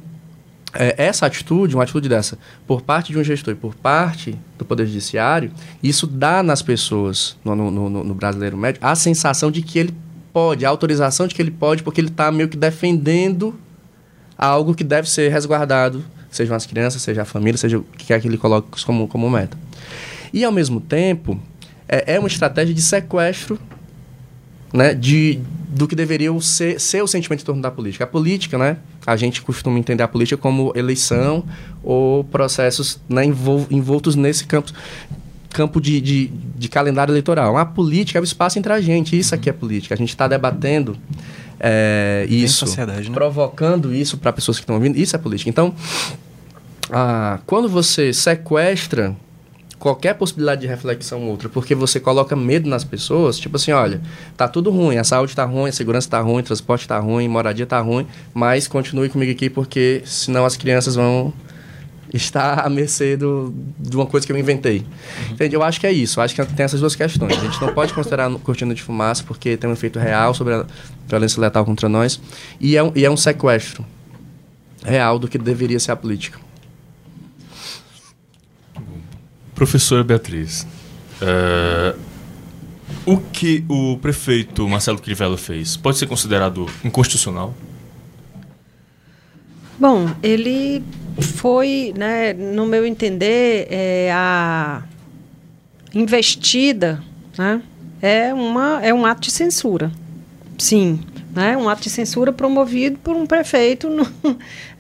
é, 0.74 0.94
essa 0.98 1.24
atitude, 1.24 1.74
uma 1.74 1.84
atitude 1.84 2.06
dessa, 2.06 2.36
por 2.66 2.82
parte 2.82 3.12
de 3.12 3.18
um 3.18 3.24
gestor 3.24 3.54
e 3.54 3.56
por 3.56 3.74
parte 3.74 4.36
do 4.58 4.64
Poder 4.66 4.84
Judiciário, 4.84 5.50
isso 5.82 6.06
dá 6.06 6.42
nas 6.42 6.60
pessoas, 6.60 7.34
no, 7.42 7.56
no, 7.56 7.70
no, 7.70 8.04
no 8.04 8.14
brasileiro 8.14 8.58
médio, 8.58 8.78
a 8.84 8.94
sensação 8.94 9.50
de 9.50 9.62
que 9.62 9.78
ele 9.78 9.94
pode, 10.34 10.66
a 10.66 10.68
autorização 10.68 11.26
de 11.26 11.34
que 11.34 11.40
ele 11.40 11.50
pode, 11.50 11.82
porque 11.82 11.98
ele 11.98 12.08
está 12.08 12.30
meio 12.30 12.50
que 12.50 12.58
defendendo 12.58 13.58
algo 14.36 14.74
que 14.74 14.84
deve 14.84 15.08
ser 15.08 15.32
resguardado, 15.32 16.04
sejam 16.30 16.54
as 16.54 16.66
crianças, 16.66 17.00
seja 17.00 17.22
a 17.22 17.24
família, 17.24 17.56
seja 17.56 17.78
o 17.78 17.84
que 17.96 18.04
quer 18.04 18.20
que 18.20 18.28
ele 18.28 18.36
coloque 18.36 18.84
como, 18.84 19.08
como 19.08 19.30
meta. 19.30 19.56
E, 20.30 20.44
ao 20.44 20.52
mesmo 20.52 20.78
tempo, 20.78 21.40
é, 21.88 22.16
é 22.16 22.18
uma 22.18 22.28
estratégia 22.28 22.74
de 22.74 22.82
sequestro 22.82 23.58
né, 24.72 24.94
de, 24.94 25.40
do 25.68 25.86
que 25.86 25.94
deveria 25.94 26.30
ser, 26.40 26.80
ser 26.80 27.02
o 27.02 27.06
sentimento 27.06 27.42
em 27.42 27.44
torno 27.44 27.62
da 27.62 27.70
política. 27.70 28.04
A 28.04 28.06
política, 28.06 28.56
né, 28.56 28.76
a 29.06 29.16
gente 29.16 29.42
costuma 29.42 29.78
entender 29.78 30.02
a 30.02 30.08
política 30.08 30.40
como 30.40 30.72
eleição 30.76 31.44
ou 31.82 32.24
processos 32.24 33.00
né, 33.08 33.24
envoltos 33.24 34.14
nesse 34.14 34.46
campo, 34.46 34.72
campo 35.50 35.80
de, 35.80 36.00
de, 36.00 36.26
de, 36.28 36.68
calendário 36.68 37.12
eleitoral. 37.12 37.56
A 37.56 37.64
política 37.64 38.18
é 38.18 38.22
o 38.22 38.24
espaço 38.24 38.58
entre 38.58 38.72
a 38.72 38.80
gente, 38.80 39.18
isso 39.18 39.34
aqui 39.34 39.50
é 39.50 39.52
política. 39.52 39.94
A 39.94 39.98
gente 39.98 40.10
está 40.10 40.28
debatendo 40.28 40.96
é, 41.58 42.26
isso, 42.28 42.64
né? 42.76 43.02
provocando 43.12 43.94
isso 43.94 44.16
para 44.16 44.32
pessoas 44.32 44.58
que 44.58 44.62
estão 44.62 44.76
ouvindo, 44.76 44.96
isso 44.96 45.16
é 45.16 45.18
política. 45.18 45.50
Então, 45.50 45.74
ah, 46.90 47.40
quando 47.46 47.68
você 47.68 48.12
sequestra 48.12 49.16
qualquer 49.80 50.14
possibilidade 50.14 50.60
de 50.60 50.66
reflexão 50.66 51.26
outra, 51.26 51.48
porque 51.48 51.74
você 51.74 51.98
coloca 51.98 52.36
medo 52.36 52.68
nas 52.68 52.84
pessoas, 52.84 53.38
tipo 53.38 53.56
assim, 53.56 53.72
olha, 53.72 54.00
tá 54.36 54.46
tudo 54.46 54.70
ruim, 54.70 54.98
a 54.98 55.04
saúde 55.04 55.34
tá 55.34 55.44
ruim, 55.44 55.70
a 55.70 55.72
segurança 55.72 56.08
tá 56.08 56.20
ruim, 56.20 56.40
o 56.40 56.42
transporte 56.42 56.86
tá 56.86 56.98
ruim, 56.98 57.26
moradia 57.26 57.64
tá 57.64 57.80
ruim, 57.80 58.06
mas 58.34 58.68
continue 58.68 59.08
comigo 59.08 59.32
aqui 59.32 59.48
porque 59.48 60.02
senão 60.04 60.44
as 60.44 60.54
crianças 60.54 60.96
vão 60.96 61.32
estar 62.12 62.60
à 62.60 62.68
mercê 62.68 63.16
do, 63.16 63.54
de 63.78 63.96
uma 63.96 64.04
coisa 64.04 64.26
que 64.26 64.32
eu 64.32 64.36
inventei. 64.36 64.80
Uhum. 64.80 65.32
Entende? 65.32 65.56
Eu 65.56 65.62
acho 65.62 65.80
que 65.80 65.86
é 65.86 65.92
isso, 65.92 66.20
eu 66.20 66.24
acho 66.24 66.34
que 66.34 66.44
tem 66.44 66.64
essas 66.64 66.80
duas 66.80 66.94
questões. 66.94 67.38
A 67.38 67.40
gente 67.40 67.58
não 67.62 67.72
pode 67.72 67.94
considerar 67.94 68.30
cortina 68.40 68.74
de 68.74 68.82
fumaça 68.82 69.24
porque 69.24 69.56
tem 69.56 69.70
um 69.70 69.72
efeito 69.72 69.98
real 69.98 70.34
sobre 70.34 70.54
a 70.54 70.66
violência 71.08 71.40
letal 71.40 71.64
contra 71.64 71.88
nós 71.88 72.20
e 72.60 72.76
é 72.76 72.82
um, 72.82 72.92
e 72.94 73.04
é 73.04 73.10
um 73.10 73.16
sequestro 73.16 73.82
real 74.84 75.18
do 75.18 75.26
que 75.26 75.38
deveria 75.38 75.80
ser 75.80 75.92
a 75.92 75.96
política. 75.96 76.49
Professora 79.60 80.02
Beatriz, 80.02 80.66
uh, 81.20 81.94
o 83.04 83.18
que 83.18 83.62
o 83.68 83.98
prefeito 83.98 84.66
Marcelo 84.66 84.98
Crivella 84.98 85.36
fez 85.36 85.76
pode 85.76 85.98
ser 85.98 86.06
considerado 86.06 86.64
inconstitucional? 86.82 87.52
Bom, 89.78 90.08
ele 90.22 90.82
foi, 91.20 91.92
né, 91.94 92.32
no 92.32 92.64
meu 92.64 92.86
entender, 92.86 93.66
é, 93.70 94.10
a 94.14 94.82
investida 95.92 97.04
né, 97.36 97.60
é, 98.00 98.32
uma, 98.32 98.80
é 98.82 98.94
um 98.94 99.04
ato 99.04 99.20
de 99.20 99.30
censura. 99.30 99.92
Sim, 100.56 101.00
né, 101.34 101.54
um 101.54 101.68
ato 101.68 101.82
de 101.82 101.90
censura 101.90 102.32
promovido 102.32 102.98
por 103.00 103.14
um 103.14 103.26
prefeito 103.26 103.90
no, 103.90 104.06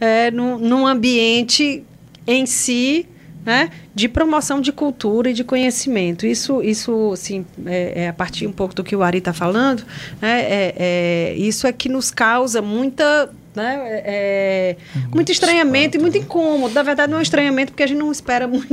é, 0.00 0.30
no, 0.32 0.58
num 0.58 0.86
ambiente 0.86 1.84
em 2.26 2.46
si 2.46 3.06
né, 3.44 3.70
de 3.94 4.08
promoção 4.08 4.60
de 4.60 4.72
cultura 4.72 5.30
e 5.30 5.32
de 5.32 5.44
conhecimento. 5.44 6.26
Isso, 6.26 6.62
isso 6.62 7.12
assim, 7.12 7.44
é, 7.66 8.04
é 8.04 8.08
a 8.08 8.12
partir 8.12 8.46
um 8.46 8.52
pouco 8.52 8.74
do 8.74 8.84
que 8.84 8.94
o 8.94 9.02
Ari 9.02 9.18
está 9.18 9.32
falando, 9.32 9.84
né, 10.20 10.40
é, 10.42 10.74
é, 10.76 11.34
isso 11.36 11.66
é 11.66 11.72
que 11.72 11.88
nos 11.88 12.10
causa 12.10 12.60
muita 12.60 13.30
né? 13.54 13.80
É, 14.04 14.76
é 14.94 15.06
muito, 15.12 15.32
estranhamento 15.32 15.96
e 15.96 16.00
muito 16.00 16.16
incômodo. 16.16 16.72
Na 16.72 16.84
verdade, 16.84 17.10
não 17.10 17.18
é 17.18 17.20
um 17.20 17.22
estranhamento 17.22 17.72
porque 17.72 17.82
a 17.82 17.86
gente 17.86 17.98
não 17.98 18.12
espera 18.12 18.46
muito, 18.46 18.72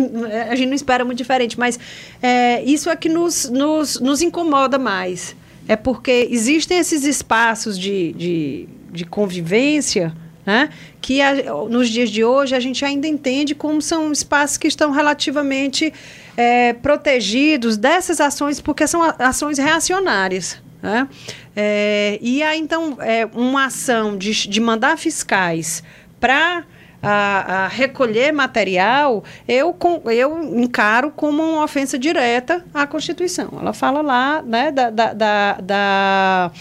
a 0.51 0.55
gente 0.55 0.67
não 0.67 0.75
espera 0.75 1.03
muito 1.03 1.17
diferente, 1.17 1.57
mas 1.57 1.79
é, 2.21 2.63
isso 2.63 2.87
é 2.87 2.95
que 2.95 3.09
nos, 3.09 3.49
nos, 3.49 3.99
nos 3.99 4.21
incomoda 4.21 4.77
mais. 4.77 5.35
É 5.67 5.75
porque 5.75 6.27
existem 6.29 6.77
esses 6.77 7.03
espaços 7.03 7.77
de, 7.77 8.13
de, 8.13 8.69
de 8.91 9.03
convivência 9.03 10.13
né? 10.47 10.69
que 11.01 11.21
a, 11.21 11.33
nos 11.69 11.89
dias 11.89 12.09
de 12.09 12.23
hoje 12.23 12.55
a 12.55 12.59
gente 12.61 12.85
ainda 12.85 13.05
entende 13.05 13.53
como 13.53 13.81
são 13.81 14.13
espaços 14.13 14.57
que 14.57 14.67
estão 14.69 14.91
relativamente 14.91 15.93
é, 16.37 16.71
protegidos 16.71 17.75
dessas 17.75 18.21
ações, 18.21 18.61
porque 18.61 18.87
são 18.87 19.03
ações 19.19 19.57
reacionárias. 19.57 20.61
Né? 20.81 21.09
É, 21.53 22.17
e 22.21 22.41
há, 22.41 22.55
então, 22.55 22.97
é, 23.01 23.25
uma 23.33 23.65
ação 23.65 24.17
de, 24.17 24.47
de 24.47 24.61
mandar 24.61 24.97
fiscais 24.97 25.83
para 26.17 26.63
a, 27.03 27.65
a, 27.65 27.67
recolher 27.67 28.31
material, 28.31 29.23
eu, 29.47 29.75
eu 30.05 30.43
encaro 30.57 31.11
como 31.11 31.43
uma 31.43 31.63
ofensa 31.63 31.99
direta 31.99 32.65
à 32.73 32.87
Constituição. 32.87 33.49
Ela 33.59 33.73
fala 33.73 34.01
lá 34.01 34.41
né, 34.41 34.71
da, 34.71 34.89
da, 34.89 35.13
da, 35.13 35.53
da 35.61 36.51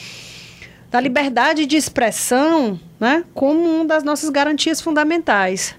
da 0.90 1.00
liberdade 1.00 1.66
de 1.66 1.76
expressão 1.76 2.78
né, 2.98 3.24
como 3.34 3.60
uma 3.60 3.84
das 3.84 4.02
nossas 4.02 4.30
garantias 4.30 4.80
fundamentais. 4.80 5.74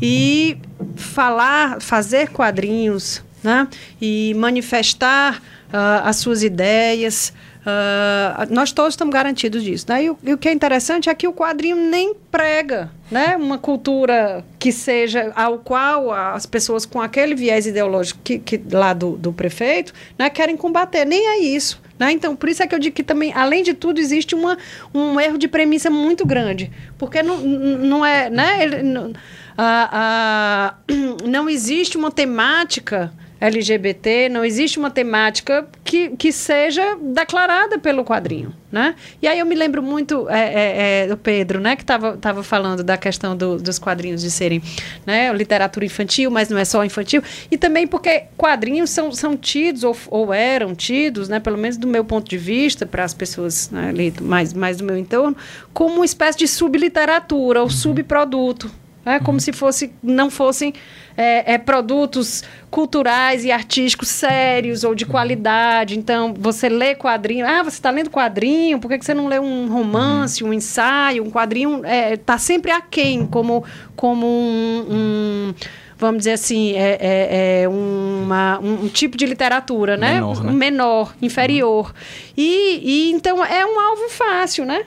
E 0.00 0.58
falar, 0.96 1.80
fazer 1.80 2.30
quadrinhos 2.30 3.22
né, 3.42 3.68
e 4.00 4.34
manifestar 4.34 5.38
uh, 5.68 6.04
as 6.04 6.16
suas 6.16 6.42
ideias, 6.42 7.32
Uh, 7.62 8.52
nós 8.52 8.72
todos 8.72 8.94
estamos 8.94 9.12
garantidos 9.12 9.62
disso. 9.62 9.86
Né? 9.88 10.04
E, 10.04 10.10
o, 10.10 10.18
e, 10.24 10.32
o, 10.32 10.38
que 10.38 10.48
é 10.48 10.52
interessante 10.52 11.08
é 11.08 11.14
que 11.14 11.28
o 11.28 11.32
quadrinho 11.32 11.76
nem 11.76 12.12
prega 12.30 12.90
né? 13.08 13.36
uma 13.36 13.56
cultura 13.56 14.44
que 14.58 14.72
seja 14.72 15.32
ao 15.36 15.58
qual 15.58 16.10
as 16.10 16.44
pessoas 16.44 16.84
com 16.84 17.00
aquele 17.00 17.36
viés 17.36 17.64
ideológico 17.64 18.20
que, 18.24 18.38
que 18.38 18.60
lá 18.72 18.92
do, 18.92 19.16
do 19.16 19.32
prefeito 19.32 19.92
né, 20.18 20.28
querem 20.28 20.56
combater. 20.56 21.04
Nem 21.04 21.28
é 21.28 21.38
isso. 21.38 21.80
Né? 21.96 22.10
Então, 22.10 22.34
por 22.34 22.48
isso 22.48 22.64
é 22.64 22.66
que 22.66 22.74
eu 22.74 22.80
digo 22.80 22.96
que 22.96 23.04
também, 23.04 23.32
além 23.32 23.62
de 23.62 23.74
tudo, 23.74 24.00
existe 24.00 24.34
uma, 24.34 24.58
um 24.92 25.20
erro 25.20 25.38
de 25.38 25.46
premissa 25.46 25.88
muito 25.88 26.26
grande. 26.26 26.68
Porque 26.98 27.22
não, 27.22 27.38
não 27.38 28.04
é. 28.04 28.28
Né? 28.28 28.60
Ele, 28.60 28.82
não, 28.82 29.12
a, 29.56 29.88
a, 29.92 30.74
não 31.28 31.48
existe 31.48 31.96
uma 31.96 32.10
temática 32.10 33.12
LGBT, 33.42 34.28
não 34.28 34.44
existe 34.44 34.78
uma 34.78 34.88
temática 34.88 35.66
que, 35.82 36.10
que 36.10 36.30
seja 36.30 36.96
declarada 37.00 37.76
pelo 37.76 38.04
quadrinho, 38.04 38.54
né? 38.70 38.94
E 39.20 39.26
aí 39.26 39.40
eu 39.40 39.44
me 39.44 39.56
lembro 39.56 39.82
muito 39.82 40.28
é, 40.30 40.38
é, 40.38 41.02
é, 41.02 41.08
do 41.08 41.16
Pedro, 41.16 41.58
né, 41.60 41.74
que 41.74 41.82
estava 41.82 42.16
tava 42.16 42.44
falando 42.44 42.84
da 42.84 42.96
questão 42.96 43.36
do- 43.36 43.56
dos 43.58 43.80
quadrinhos 43.80 44.20
de 44.22 44.30
serem 44.30 44.62
né, 45.04 45.32
literatura 45.32 45.84
infantil, 45.84 46.30
mas 46.30 46.48
não 46.50 46.56
é 46.56 46.64
só 46.64 46.84
infantil, 46.84 47.20
e 47.50 47.58
também 47.58 47.84
porque 47.84 48.24
quadrinhos 48.36 48.90
são, 48.90 49.10
são 49.10 49.36
tidos, 49.36 49.82
ou, 49.82 49.96
ou 50.08 50.32
eram 50.32 50.72
tidos, 50.72 51.28
né, 51.28 51.40
pelo 51.40 51.58
menos 51.58 51.76
do 51.76 51.88
meu 51.88 52.04
ponto 52.04 52.30
de 52.30 52.38
vista, 52.38 52.86
para 52.86 53.02
as 53.02 53.12
pessoas 53.12 53.70
né, 53.70 53.88
ali 53.88 54.14
mais, 54.20 54.52
mais 54.52 54.76
do 54.76 54.84
meu 54.84 54.96
entorno, 54.96 55.36
como 55.72 55.96
uma 55.96 56.04
espécie 56.04 56.38
de 56.38 56.46
subliteratura 56.46 57.60
ou 57.60 57.68
subproduto. 57.68 58.70
É 59.04 59.18
como 59.18 59.40
se 59.40 59.52
fosse, 59.52 59.92
não 60.00 60.30
fossem 60.30 60.72
é, 61.16 61.54
é, 61.54 61.58
produtos 61.58 62.42
culturais 62.70 63.44
e 63.44 63.52
artísticos 63.52 64.08
sérios 64.08 64.82
ou 64.84 64.94
de 64.94 65.04
qualidade. 65.04 65.98
Então, 65.98 66.34
você 66.38 66.68
lê 66.68 66.94
quadrinho. 66.94 67.46
Ah, 67.46 67.62
você 67.62 67.76
está 67.76 67.90
lendo 67.90 68.10
quadrinho, 68.10 68.78
por 68.78 68.88
que, 68.88 68.98
que 68.98 69.04
você 69.04 69.14
não 69.14 69.28
lê 69.28 69.38
um 69.38 69.68
romance, 69.68 70.42
um 70.42 70.52
ensaio? 70.52 71.22
Um 71.24 71.30
quadrinho 71.30 71.82
está 72.12 72.38
sempre 72.38 72.70
aquém, 72.70 73.26
como, 73.26 73.64
como 73.96 74.26
um, 74.26 74.86
um, 74.90 75.54
Vamos 75.98 76.18
dizer 76.18 76.32
assim, 76.32 76.72
é, 76.72 76.98
é- 77.00 77.62
é 77.62 77.68
uma- 77.68 78.58
um, 78.60 78.86
um 78.86 78.88
tipo 78.88 79.16
de 79.16 79.24
literatura, 79.24 79.96
né? 79.96 80.14
Menor, 80.14 80.42
né? 80.42 80.52
Menor, 80.52 81.14
inferior. 81.22 81.94
E, 82.36 82.80
e 82.82 83.12
então 83.12 83.44
é 83.44 83.64
um 83.64 83.78
alvo 83.78 84.08
fácil, 84.08 84.64
né? 84.64 84.84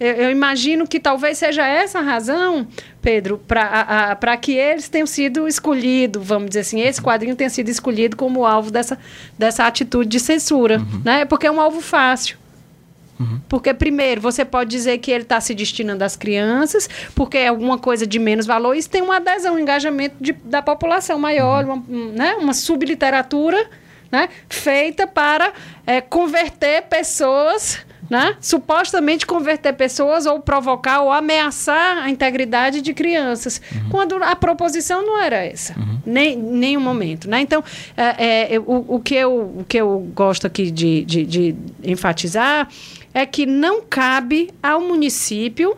Eu, 0.00 0.12
eu 0.12 0.30
imagino 0.30 0.86
que 0.86 0.98
talvez 1.00 1.38
seja 1.38 1.66
essa 1.66 1.98
a 1.98 2.02
razão, 2.02 2.66
Pedro, 3.00 3.38
para 3.46 4.36
que 4.36 4.52
eles 4.52 4.88
tenham 4.88 5.06
sido 5.06 5.46
escolhidos, 5.48 6.24
vamos 6.26 6.48
dizer 6.50 6.60
assim, 6.60 6.80
esse 6.80 7.00
quadrinho 7.00 7.36
tenha 7.36 7.50
sido 7.50 7.68
escolhido 7.68 8.16
como 8.16 8.44
alvo 8.44 8.70
dessa, 8.70 8.98
dessa 9.38 9.66
atitude 9.66 10.08
de 10.08 10.20
censura, 10.20 10.82
né? 11.04 11.24
Porque 11.24 11.46
é 11.46 11.50
um 11.50 11.60
alvo 11.60 11.80
fácil. 11.80 12.36
Porque, 13.48 13.72
primeiro, 13.72 14.20
você 14.20 14.44
pode 14.44 14.70
dizer 14.70 14.98
que 14.98 15.10
ele 15.10 15.22
está 15.22 15.40
se 15.40 15.54
destinando 15.54 16.02
às 16.02 16.16
crianças, 16.16 16.90
porque 17.14 17.38
é 17.38 17.46
alguma 17.48 17.78
coisa 17.78 18.04
de 18.06 18.18
menos 18.18 18.44
valor, 18.44 18.74
isso 18.74 18.90
tem 18.90 19.02
uma 19.02 19.16
adesão, 19.16 19.54
um 19.54 19.58
engajamento 19.58 20.16
de- 20.20 20.32
da 20.32 20.60
população 20.60 21.16
maior, 21.18 21.64
uma, 21.64 21.76
um, 21.76 22.12
né? 22.12 22.34
uma 22.34 22.52
subliteratura 22.52 23.70
né? 24.10 24.28
feita 24.48 25.06
para 25.06 25.52
é, 25.86 26.00
converter 26.00 26.82
pessoas, 26.82 27.78
né? 28.08 28.36
supostamente 28.40 29.26
converter 29.26 29.72
pessoas 29.72 30.26
ou 30.26 30.40
provocar 30.40 31.00
ou 31.00 31.12
ameaçar 31.12 31.98
a 32.04 32.10
integridade 32.10 32.80
de 32.80 32.92
crianças, 32.92 33.60
quando 33.90 34.16
a 34.22 34.36
proposição 34.36 35.04
não 35.04 35.20
era 35.20 35.44
essa, 35.44 35.74
nem 36.04 36.36
nenhum 36.36 36.80
momento. 36.80 37.28
Né? 37.28 37.40
Então, 37.40 37.62
é, 37.96 38.54
é, 38.54 38.58
o, 38.58 38.84
o, 38.88 39.00
que 39.00 39.14
eu, 39.14 39.34
o 39.58 39.64
que 39.68 39.76
eu 39.76 40.00
gosto 40.14 40.46
aqui 40.46 40.70
de, 40.70 41.04
de, 41.04 41.24
de 41.24 41.56
enfatizar 41.82 42.68
é 43.12 43.24
que 43.24 43.46
não 43.46 43.80
cabe 43.82 44.50
ao 44.62 44.80
município 44.80 45.76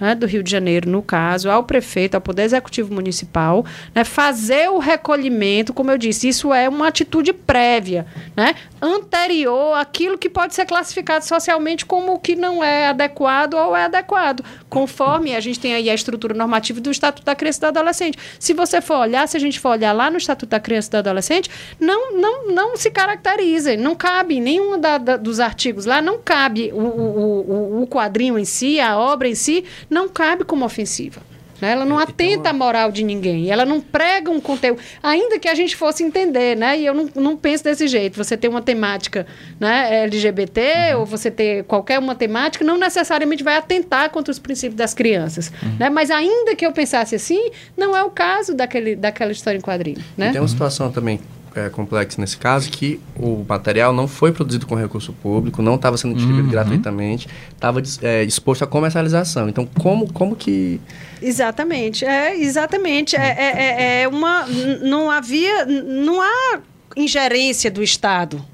né, 0.00 0.14
do 0.14 0.26
Rio 0.26 0.42
de 0.42 0.50
Janeiro, 0.50 0.88
no 0.90 1.02
caso, 1.02 1.50
ao 1.50 1.64
prefeito, 1.64 2.14
ao 2.14 2.20
Poder 2.20 2.42
Executivo 2.42 2.92
Municipal, 2.94 3.64
né, 3.94 4.04
fazer 4.04 4.68
o 4.70 4.78
recolhimento, 4.78 5.72
como 5.74 5.90
eu 5.90 5.98
disse, 5.98 6.28
isso 6.28 6.52
é 6.52 6.68
uma 6.68 6.88
atitude 6.88 7.32
prévia, 7.32 8.06
né, 8.36 8.54
anterior 8.80 9.74
àquilo 9.78 10.16
que 10.18 10.28
pode 10.28 10.54
ser 10.54 10.64
classificado 10.66 11.24
socialmente 11.24 11.84
como 11.84 12.14
o 12.14 12.18
que 12.18 12.34
não 12.36 12.62
é 12.62 12.88
adequado 12.88 13.54
ou 13.54 13.76
é 13.76 13.84
adequado, 13.84 14.44
conforme 14.68 15.34
a 15.34 15.40
gente 15.40 15.58
tem 15.60 15.74
aí 15.74 15.88
a 15.90 15.94
estrutura 15.94 16.34
normativa 16.34 16.80
do 16.80 16.90
Estatuto 16.90 17.24
da 17.24 17.34
Criança 17.34 17.58
e 17.58 17.60
do 17.62 17.66
Adolescente. 17.78 18.18
Se 18.38 18.52
você 18.52 18.80
for 18.80 18.96
olhar, 18.98 19.26
se 19.28 19.36
a 19.36 19.40
gente 19.40 19.58
for 19.60 19.70
olhar 19.70 19.92
lá 19.92 20.10
no 20.10 20.16
Estatuto 20.18 20.50
da 20.50 20.60
Criança 20.60 20.88
e 20.88 20.90
do 20.92 20.96
Adolescente, 20.98 21.50
não, 21.80 22.12
não, 22.12 22.48
não 22.48 22.76
se 22.76 22.90
caracteriza, 22.90 23.76
não 23.76 23.94
cabe 23.94 24.40
nenhum 24.40 24.78
da- 24.78 24.98
da- 24.98 25.16
dos 25.16 25.40
artigos 25.40 25.84
lá, 25.86 26.00
não 26.02 26.18
cabe 26.18 26.70
o, 26.72 26.78
o, 26.80 27.50
o- 27.78 27.82
o 27.82 27.86
quadrinho 27.86 28.38
em 28.38 28.44
si, 28.44 28.78
a 28.80 28.98
obra 28.98 29.28
em 29.28 29.34
si, 29.34 29.64
não 29.88 30.08
cabe 30.08 30.44
como 30.44 30.64
ofensiva. 30.64 31.20
né? 31.60 31.70
Ela 31.72 31.84
não 31.84 31.98
atenta 31.98 32.50
à 32.50 32.52
moral 32.52 32.92
de 32.92 33.02
ninguém, 33.02 33.50
ela 33.50 33.64
não 33.64 33.80
prega 33.80 34.30
um 34.30 34.40
conteúdo, 34.40 34.80
ainda 35.02 35.38
que 35.38 35.48
a 35.48 35.54
gente 35.54 35.74
fosse 35.74 36.02
entender, 36.02 36.54
né? 36.56 36.78
E 36.78 36.84
eu 36.84 36.92
não, 36.92 37.08
não 37.14 37.36
penso 37.36 37.64
desse 37.64 37.88
jeito. 37.88 38.16
Você 38.16 38.36
tem 38.36 38.50
uma 38.50 38.60
temática 38.60 39.26
né, 39.58 40.02
LGBT, 40.04 40.94
ou 40.96 41.06
você 41.06 41.30
ter 41.30 41.64
qualquer 41.64 41.98
uma 41.98 42.14
temática, 42.14 42.64
não 42.64 42.76
necessariamente 42.76 43.42
vai 43.42 43.56
atentar 43.56 44.10
contra 44.10 44.30
os 44.30 44.38
princípios 44.38 44.76
das 44.76 44.92
crianças. 44.92 45.50
Né? 45.78 45.88
Mas 45.88 46.10
ainda 46.10 46.54
que 46.54 46.66
eu 46.66 46.72
pensasse 46.72 47.14
assim, 47.14 47.50
não 47.76 47.96
é 47.96 48.02
o 48.04 48.10
caso 48.10 48.54
daquele, 48.54 48.94
daquela 48.94 49.32
história 49.32 49.56
em 49.56 49.62
quadrinho. 49.62 50.04
Né? 50.16 50.32
Tem 50.32 50.40
uma 50.40 50.48
situação 50.48 50.92
também 50.92 51.20
é, 51.58 51.68
complexa 51.70 52.20
nesse 52.20 52.36
caso, 52.36 52.70
que 52.70 53.00
o 53.16 53.44
material 53.48 53.92
não 53.92 54.06
foi 54.06 54.32
produzido 54.32 54.66
com 54.66 54.74
recurso 54.74 55.12
público, 55.12 55.62
não 55.62 55.74
estava 55.76 55.96
sendo 55.96 56.14
distribuído 56.14 56.48
gratuitamente, 56.50 57.28
estava 57.52 57.80
exposto 58.26 58.62
à 58.62 58.66
comercialização. 58.66 59.48
Então, 59.48 59.66
como, 59.78 60.12
como 60.12 60.36
que... 60.36 60.80
Exatamente, 61.22 62.04
é, 62.04 62.36
exatamente. 62.38 63.16
É, 63.16 63.20
é, 63.20 63.52
é- 63.98 64.02
é 64.02 64.08
uma. 64.08 64.46
Não 64.82 65.10
havia. 65.10 65.64
Não 65.64 66.20
há 66.20 66.60
ingerência 66.96 67.70
do 67.70 67.82
Estado 67.82 68.44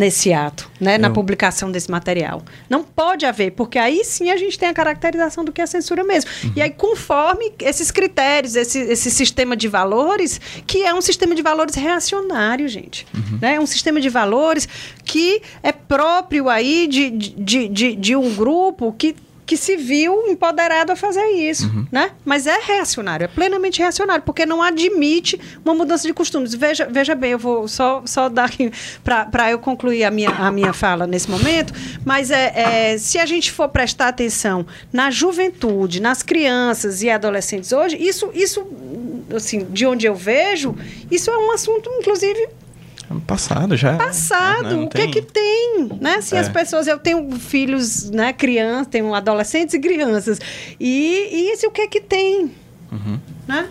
nesse 0.00 0.32
ato, 0.32 0.70
né? 0.80 0.96
Na 0.98 1.08
Eu- 1.08 1.12
publicação 1.12 1.70
desse 1.70 1.90
material. 1.90 2.42
Não 2.68 2.82
pode 2.82 3.26
haver, 3.26 3.52
porque 3.52 3.78
aí 3.78 4.02
sim 4.04 4.30
a 4.30 4.36
gente 4.36 4.58
tem 4.58 4.68
a 4.68 4.74
caracterização 4.74 5.44
do 5.44 5.52
que 5.52 5.60
é 5.60 5.66
censura 5.66 6.02
mesmo. 6.02 6.30
E 6.56 6.62
aí, 6.62 6.70
conforme 6.70 7.52
esses 7.60 7.90
critérios, 7.90 8.56
esse, 8.56 8.78
esse 8.78 9.10
sistema 9.10 9.54
de 9.54 9.68
valores, 9.68 10.40
que 10.66 10.82
é 10.82 10.94
um 10.94 11.00
sistema 11.02 11.34
de 11.34 11.42
valores 11.42 11.74
reacionário, 11.74 12.66
gente. 12.68 13.06
Né? 13.40 13.56
É 13.56 13.60
um 13.60 13.66
sistema 13.66 14.00
de 14.00 14.08
valores 14.08 14.66
que 15.04 15.42
é 15.62 15.70
próprio 15.70 16.48
aí 16.48 16.86
de, 16.86 17.10
de, 17.10 17.68
de, 17.68 17.94
de 17.96 18.16
um 18.16 18.34
grupo 18.34 18.92
que 18.96 19.14
que 19.50 19.56
se 19.56 19.76
viu 19.76 20.28
empoderado 20.28 20.92
a 20.92 20.96
fazer 20.96 21.26
isso, 21.30 21.68
né? 21.90 22.12
Mas 22.24 22.46
é 22.46 22.60
reacionário, 22.60 23.24
é 23.24 23.26
plenamente 23.26 23.80
reacionário, 23.80 24.22
porque 24.22 24.46
não 24.46 24.62
admite 24.62 25.40
uma 25.64 25.74
mudança 25.74 26.06
de 26.06 26.14
costumes. 26.14 26.54
Veja, 26.54 26.86
veja 26.88 27.16
bem, 27.16 27.32
eu 27.32 27.38
vou 27.38 27.66
só, 27.66 28.00
só 28.06 28.28
dar 28.28 28.44
aqui 28.44 28.70
para 29.02 29.50
eu 29.50 29.58
concluir 29.58 30.04
a 30.04 30.10
minha, 30.12 30.30
a 30.30 30.52
minha 30.52 30.72
fala 30.72 31.04
nesse 31.04 31.28
momento, 31.28 31.72
mas 32.04 32.30
é, 32.30 32.92
é, 32.92 32.98
se 32.98 33.18
a 33.18 33.26
gente 33.26 33.50
for 33.50 33.68
prestar 33.68 34.06
atenção 34.06 34.64
na 34.92 35.10
juventude, 35.10 36.00
nas 36.00 36.22
crianças 36.22 37.02
e 37.02 37.10
adolescentes 37.10 37.72
hoje, 37.72 37.96
isso, 38.00 38.30
isso 38.32 38.64
assim, 39.34 39.64
de 39.64 39.84
onde 39.84 40.06
eu 40.06 40.14
vejo, 40.14 40.76
isso 41.10 41.28
é 41.28 41.36
um 41.36 41.50
assunto, 41.50 41.90
inclusive, 41.98 42.48
Passado 43.26 43.76
já. 43.76 43.96
passado. 43.96 44.62
né? 44.64 44.70
Não 44.72 44.84
o 44.84 44.88
que 44.88 44.98
é 44.98 45.00
tem- 45.02 45.10
que 45.10 45.22
tem, 45.22 45.88
né? 46.00 46.14
Assim, 46.16 46.36
É. 46.36 46.38
as 46.40 46.48
pessoas, 46.48 46.86
eu 46.86 46.98
tenho 46.98 47.30
filhos, 47.32 48.08
né, 48.10 48.32
crianças, 48.32 48.86
tenho 48.88 49.12
adolescentes 49.14 49.74
e 49.74 49.80
crianças. 49.80 50.38
E, 50.78 51.28
e 51.32 51.52
isso 51.52 51.66
o 51.66 51.70
que 51.70 51.80
é 51.82 51.86
que 51.88 52.00
tem, 52.00 52.52
Uhum. 52.92 53.18
né? 53.48 53.68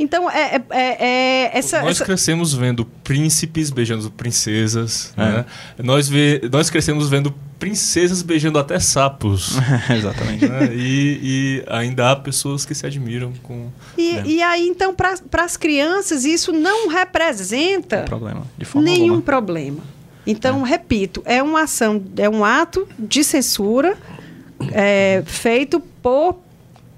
Então, 0.00 0.30
é, 0.30 0.56
é, 0.56 0.62
é- 0.70 0.96
é 1.04 1.58
essa... 1.58 1.80
Nós 1.82 1.96
essa- 1.96 2.04
crescemos 2.06 2.54
vendo 2.54 2.84
príncipes 3.04 3.70
beijando 3.70 4.10
princesas, 4.10 5.12
né? 5.16 5.44
Nós, 5.78 6.08
vê, 6.08 6.40
nós 6.50 6.70
crescemos 6.70 7.08
vendo 7.08 7.34
princesas 7.60 8.22
beijando 8.22 8.58
até 8.58 8.80
sapos. 8.80 9.56
Exatamente. 9.94 10.48
né? 10.48 10.74
e, 10.74 11.20
e 11.22 11.64
ainda 11.68 12.10
há 12.10 12.16
pessoas 12.16 12.64
que 12.64 12.74
se 12.74 12.86
admiram 12.86 13.32
com... 13.42 13.68
E, 13.96 14.14
né? 14.14 14.22
e 14.24 14.42
aí, 14.42 14.66
então, 14.66 14.94
para 14.94 15.44
as 15.44 15.56
crianças, 15.56 16.24
isso 16.24 16.52
não 16.52 16.88
representa 16.88 18.02
problema. 18.02 18.42
De 18.58 18.64
forma 18.64 18.88
nenhum 18.88 19.04
alguma. 19.04 19.22
problema. 19.22 19.80
Então, 20.26 20.62
repito, 20.62 21.22
é 21.24 21.42
uma 21.42 21.62
ação, 21.62 22.02
é 22.16 22.28
um 22.28 22.44
ato 22.44 22.88
de 22.98 23.22
censura 23.22 23.96
é, 24.72 25.22
feito 25.26 25.80
por 26.02 26.38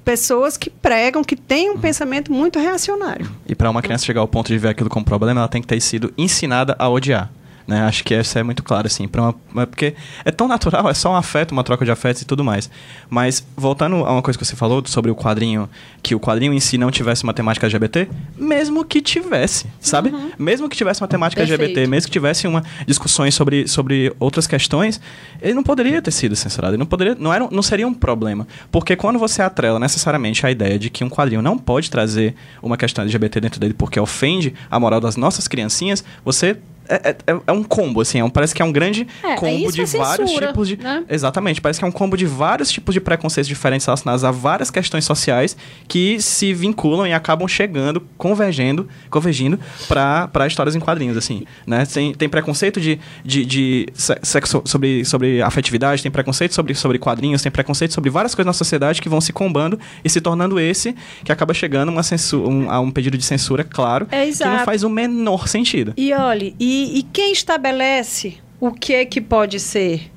pessoas 0.05 0.57
que 0.57 0.71
pregam, 0.71 1.23
que 1.23 1.37
têm 1.37 1.71
um 1.71 1.79
pensamento 1.79 2.33
muito 2.33 2.59
reacionário. 2.59 3.31
E 3.47 3.55
para 3.55 3.71
uma 3.71 3.83
criança 3.83 4.05
chegar 4.05 4.21
ao 4.21 4.29
ponto 4.29 4.49
de 4.49 4.59
ver 4.59 4.69
aquilo 4.69 4.91
como 4.91 5.05
problema, 5.05 5.41
ela 5.41 5.49
tem 5.49 5.61
que 5.61 5.69
ter 5.69 5.81
sido 5.81 6.13
ensinada 6.17 6.75
a 6.79 6.89
odiar. 6.89 7.31
Né? 7.67 7.83
Acho 7.83 8.05
que 8.05 8.15
isso 8.15 8.39
é 8.39 8.43
muito 8.43 8.63
claro, 8.63 8.87
assim. 8.87 9.07
Pra 9.07 9.23
uma, 9.23 9.63
é 9.63 9.67
porque 9.67 9.95
é 10.25 10.31
tão 10.31 10.49
natural, 10.49 10.89
é 10.89 10.95
só 10.95 11.13
um 11.13 11.17
afeto, 11.17 11.53
uma 11.53 11.65
troca 11.65 11.85
de 11.85 11.91
afetos 11.91 12.23
e 12.23 12.25
tudo 12.25 12.45
mais. 12.45 12.71
Mas, 13.09 13.45
voltando 13.57 13.97
a 13.97 14.13
uma 14.13 14.23
coisa 14.23 14.39
que 14.39 14.45
você 14.45 14.57
falou 14.57 14.83
sobre 14.87 15.11
o 15.11 15.15
quadrinho, 15.15 15.69
que 16.03 16.15
o 16.15 16.21
quadrinho 16.21 16.53
em 16.53 16.61
si 16.61 16.77
não 16.77 16.91
tivesse 16.91 17.25
uma 17.25 17.33
temática 17.33 17.67
LGBT, 17.67 18.09
mesmo 18.37 18.85
que 18.85 19.01
tivesse, 19.01 19.67
sabe? 19.81 20.13
Mesmo 20.39 20.69
que 20.69 20.77
tivesse 20.77 21.01
uma 21.01 21.09
temática 21.09 21.41
Perfeito. 21.41 21.61
LGBT, 21.61 21.87
mesmo 21.89 22.09
que 22.09 22.13
tivesse 22.13 22.47
uma 22.47 22.63
discussões 22.87 23.35
sobre, 23.35 23.69
sobre 23.69 24.13
outras 24.19 24.47
questões, 24.47 25.01
ele 25.41 25.55
não 25.55 25.63
poderia 25.63 26.03
ter 26.03 26.11
sido 26.11 26.35
censurado. 26.35 26.75
Ele 26.75 26.81
não, 26.81 26.87
poderia, 26.87 27.15
não, 27.15 27.33
era, 27.33 27.49
não 27.51 27.63
seria 27.63 27.87
um 27.87 27.95
problema. 27.95 28.47
Porque 28.71 28.97
quando 28.97 29.19
você 29.19 29.43
atrela 29.43 29.79
necessariamente 29.79 30.45
a 30.45 30.51
ideia 30.51 30.79
de 30.79 30.91
que 30.91 31.05
um 31.05 31.09
quadrinho 31.09 31.43
não 31.43 31.57
pode 31.57 31.91
trazer 31.91 32.35
uma 32.63 32.77
questão 32.77 33.03
LGBT 33.03 33.41
dentro 33.41 33.61
dele 33.61 33.75
porque 33.75 33.99
ofende 33.99 34.55
a 34.71 34.79
moral 34.79 35.01
das 35.01 35.17
nossas 35.17 35.47
criancinhas, 35.47 36.05
você 36.25 36.57
é, 37.05 37.17
é, 37.27 37.37
é 37.47 37.53
um 37.53 37.63
combo, 37.63 38.01
assim, 38.01 38.19
é 38.21 38.25
um- 38.25 38.31
parece 38.31 38.55
que 38.55 38.63
é 38.63 38.65
um 38.65 38.73
grande 38.73 39.07
É, 39.23 39.35
combo 39.37 39.71
de 39.73 39.81
é 39.83 39.85
vários 39.85 40.29
censura, 40.31 40.49
tipos 40.49 40.69
de. 40.69 40.77
né? 40.77 41.05
Exatamente, 41.09 41.61
parece 41.61 41.79
que 41.79 41.85
é 41.85 41.89
um 41.89 41.93
combo 41.93 42.17
de 42.17 42.27
vários 42.27 42.71
tipos 42.71 42.93
de 42.95 43.01
preconceitos 43.01 43.49
diferentes 43.49 43.87
relacionados 43.87 44.25
a 44.25 44.31
várias 44.31 44.71
questões 44.71 45.05
sociais 45.05 45.57
que 45.89 46.21
se 46.21 46.53
vinculam 46.55 47.07
e 47.07 47.13
acabam 47.13 47.47
chegando, 47.49 48.03
convergendo, 48.19 48.89
convergindo 49.11 49.59
para 49.89 50.47
histórias 50.47 50.75
em 50.75 50.81
quadrinhos, 50.81 51.17
assim. 51.17 51.45
Né? 51.67 51.85
Tem, 51.87 52.15
tem 52.15 52.29
preconceito 52.29 52.81
de, 52.81 52.99
de, 53.25 53.45
de 53.45 53.87
se- 53.95 54.19
sexo, 54.23 54.63
sobre, 54.65 55.05
sobre 55.05 55.43
afetividade, 55.43 56.03
tem 56.03 56.11
preconceito 56.11 56.55
sobre, 56.55 56.75
sobre 56.75 56.99
quadrinhos, 56.99 57.43
tem 57.43 57.51
preconceito 57.53 57.93
sobre 57.95 58.11
várias 58.11 58.35
coisas 58.35 58.47
na 58.47 58.53
sociedade 58.53 59.01
que 59.03 59.09
vão 59.09 59.21
se 59.21 59.33
combando 59.33 59.79
e 60.05 60.11
se 60.11 60.21
tornando 60.21 60.59
esse 60.59 60.95
que 61.25 61.33
acaba 61.33 61.53
chegando 61.55 61.89
uma 61.91 62.03
censu- 62.03 62.43
um, 62.49 62.71
a 62.71 62.81
um 62.81 62.91
pedido 62.91 63.17
de 63.19 63.25
censura, 63.25 63.65
claro, 63.65 64.07
É, 64.11 64.27
que 64.27 64.45
não 64.45 64.65
faz 64.65 64.83
o 64.83 64.89
menor 64.91 65.49
sentido. 65.49 65.93
E 65.97 66.13
olhe, 66.13 66.55
e, 66.59 66.82
e 66.85 67.03
quem 67.03 67.33
estabelece 67.33 68.35
o 68.61 68.71
que 68.73 68.93
é 68.95 69.05
que 69.05 69.21
pode 69.21 69.59
ser 69.61 70.11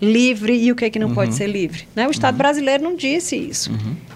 livre 0.00 0.56
e 0.56 0.72
o 0.72 0.74
que 0.76 0.84
é 0.86 0.90
que 0.90 0.98
não 0.98 1.08
Uhum. 1.08 1.14
pode 1.14 1.34
ser 1.34 1.46
livre? 1.46 1.86
Né? 1.94 2.08
O 2.08 2.10
Estado 2.10 2.36
brasileiro 2.36 2.82
não 2.82 2.96
disse 2.96 3.36
isso. 3.36 3.70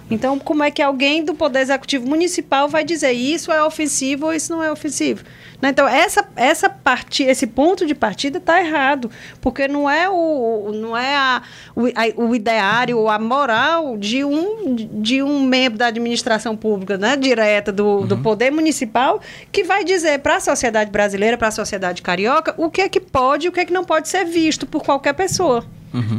Então, 0.09 0.39
como 0.39 0.63
é 0.63 0.71
que 0.71 0.81
alguém 0.81 1.25
do 1.25 1.35
Poder 1.35 1.59
Executivo 1.61 2.07
Municipal 2.07 2.69
vai 2.69 2.85
dizer 2.85 3.11
isso 3.11 3.51
é 3.51 3.61
ofensivo 3.63 4.27
ou 4.27 4.33
isso 4.33 4.53
não 4.53 4.63
é 4.63 4.71
ofensivo? 4.71 5.25
Né? 5.61 5.71
Então, 5.71 5.89
essa, 5.89 6.25
essa 6.37 6.69
parti, 6.69 7.25
esse 7.25 7.45
ponto 7.47 7.85
de 7.85 7.93
partida 7.95 8.39
está 8.39 8.61
errado, 8.61 9.11
porque 9.41 9.67
não 9.67 9.91
é, 9.91 10.09
o, 10.09 10.71
não 10.73 10.97
é 10.97 11.17
a, 11.17 11.43
o, 11.75 11.87
a- 11.87 12.23
o 12.23 12.35
ideário 12.37 12.99
ou 12.99 13.09
a 13.09 13.19
moral 13.19 13.97
de 13.97 14.23
um, 14.25 14.77
de 14.77 15.23
um 15.25 15.43
membro 15.43 15.79
da 15.79 15.87
administração 15.89 16.57
pública 16.57 16.97
né? 16.97 17.17
direta 17.17 17.73
do, 17.73 18.03
do 18.07 18.17
Poder 18.19 18.53
Municipal 18.53 19.21
que 19.51 19.65
vai 19.65 19.83
dizer 19.83 20.21
para 20.21 20.37
a 20.37 20.41
sociedade 20.41 20.91
brasileira, 20.91 21.37
para 21.37 21.49
a 21.49 21.53
sociedade 21.53 22.01
carioca, 22.01 22.55
o 22.57 22.71
que 22.71 22.83
é 22.83 22.89
que 22.89 23.01
pode 23.01 23.47
e 23.47 23.49
o 23.49 23.53
que 23.53 23.59
é 23.61 23.65
que 23.65 23.73
não 23.73 23.83
pode 23.85 24.09
ser 24.09 24.25
visto 24.25 24.67
por 24.67 24.85
qualquer 24.85 25.15
pessoa. 25.15 25.65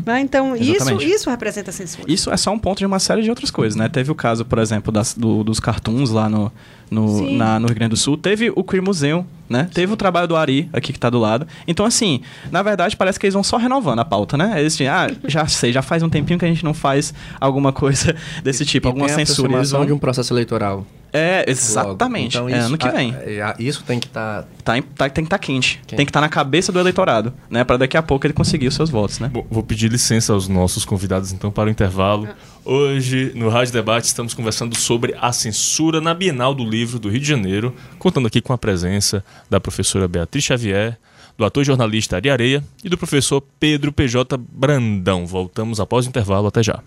Né? 0.05 0.19
Então, 0.21 0.55
isso, 0.55 0.85
isso 1.01 1.29
representa 1.29 1.71
censura. 1.71 2.03
Isso 2.07 2.31
é 2.31 2.37
só 2.37 2.51
um 2.51 2.59
ponto 2.59 2.79
de 2.79 2.85
uma 2.85 2.99
série 2.99 3.21
de 3.21 3.29
outras 3.29 3.51
coisas, 3.51 3.75
né? 3.75 3.87
Teve 3.89 4.11
o 4.11 4.15
caso, 4.15 4.43
por 4.45 4.59
exemplo, 4.59 4.91
das- 4.91 5.13
do- 5.13 5.43
dos 5.43 5.59
cartoons 5.59 6.09
lá 6.09 6.27
no, 6.29 6.51
no, 6.89 7.07
Sim. 7.19 7.37
na- 7.37 7.59
no 7.59 7.67
Rio 7.67 7.75
Grande 7.75 7.91
do 7.91 7.97
Sul. 7.97 8.17
Teve 8.17 8.51
o 8.55 8.63
Queer 8.63 8.81
Museum, 8.83 9.25
né? 9.49 9.69
Teve 9.73 9.93
o 9.93 9.95
trabalho 9.97 10.27
do 10.27 10.35
Ari, 10.35 10.69
aqui 10.73 10.91
que 10.93 10.99
tá 10.99 11.09
do 11.09 11.19
lado. 11.19 11.47
Então, 11.67 11.85
assim, 11.85 12.21
na 12.51 12.61
verdade, 12.63 12.95
parece 12.95 13.19
que 13.19 13.25
eles 13.25 13.33
vão 13.33 13.43
só 13.43 13.57
renovando 13.57 13.99
a 13.99 14.05
pauta, 14.05 14.37
né? 14.37 14.59
Eles 14.59 14.73
dizem, 14.73 14.87
ah, 14.87 15.09
já 15.25 15.45
sei, 15.47 15.71
já 15.71 15.81
faz 15.81 16.01
um 16.03 16.09
tempinho 16.09 16.37
que 16.39 16.45
a 16.45 16.47
gente 16.47 16.63
não 16.63 16.73
faz 16.73 17.13
alguma 17.39 17.71
coisa 17.73 18.15
desse 18.43 18.65
tipo, 18.65 18.87
E 18.87 18.89
alguma 18.89 19.05
tem 19.07 19.15
a 19.15 19.17
censura. 19.17 19.47
Eles 19.47 19.53
aproximação 19.53 19.79
vão... 19.79 19.87
de 19.87 19.93
um 19.93 19.97
processo 19.99 20.33
eleitoral. 20.33 20.85
É, 21.13 21.37
logo. 21.39 21.51
exatamente. 21.51 22.35
Então, 22.37 22.49
é 22.49 22.57
isso, 22.57 22.67
ano 22.67 22.77
que 22.77 22.87
a- 22.87 22.91
vem. 22.91 23.13
a- 23.41 23.55
isso 23.57 23.81
tem 23.85 23.97
que 23.97 24.07
estar. 24.07 24.45
Tá, 24.61 24.77
em- 24.77 24.81
tá- 24.81 25.09
tem 25.09 25.23
que 25.23 25.27
estar 25.27 25.37
quente. 25.39 25.77
Quente. 25.77 25.95
Tem 25.95 26.05
que 26.05 26.09
estar 26.09 26.19
na 26.19 26.27
cabeça 26.27 26.69
do 26.69 26.79
eleitorado, 26.79 27.33
né? 27.49 27.63
Pra 27.63 27.77
daqui 27.77 27.95
a 27.95 28.03
pouco 28.03 28.27
ele 28.27 28.33
conseguir 28.33 28.67
os 28.67 28.75
seus 28.75 28.89
votos, 28.89 29.19
né? 29.19 29.29
Bom, 29.31 29.45
vou 29.49 29.63
pedir 29.63 29.89
licença 29.89 30.33
aos 30.33 30.49
nossos 30.49 30.83
convidados 30.83 31.31
então 31.31 31.49
para 31.49 31.69
o 31.69 31.71
intervalo. 31.71 32.27
Hoje, 32.69 33.31
no 33.33 33.47
Rádio 33.47 33.71
Debate, 33.71 34.07
estamos 34.07 34.33
conversando 34.33 34.77
sobre 34.77 35.15
a 35.21 35.31
censura 35.31 36.01
na 36.01 36.13
Bienal 36.13 36.53
do 36.53 36.65
Livro 36.65 36.99
do 36.99 37.07
Rio 37.07 37.21
de 37.21 37.25
Janeiro, 37.25 37.73
contando 37.97 38.27
aqui 38.27 38.41
com 38.41 38.51
a 38.51 38.57
presença 38.57 39.23
da 39.49 39.57
professora 39.57 40.05
Beatriz 40.05 40.43
Xavier, 40.43 40.99
do 41.37 41.45
ator 41.45 41.63
jornalista 41.63 42.17
Ari 42.17 42.29
Areia 42.29 42.61
e 42.83 42.89
do 42.89 42.97
professor 42.97 43.41
Pedro 43.57 43.93
PJ 43.93 44.35
Brandão. 44.37 45.25
Voltamos 45.25 45.79
após 45.79 46.05
o 46.05 46.09
intervalo, 46.09 46.47
até 46.47 46.61
já. 46.61 46.83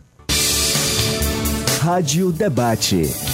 Rádio 1.80 2.30
Debate. 2.30 3.29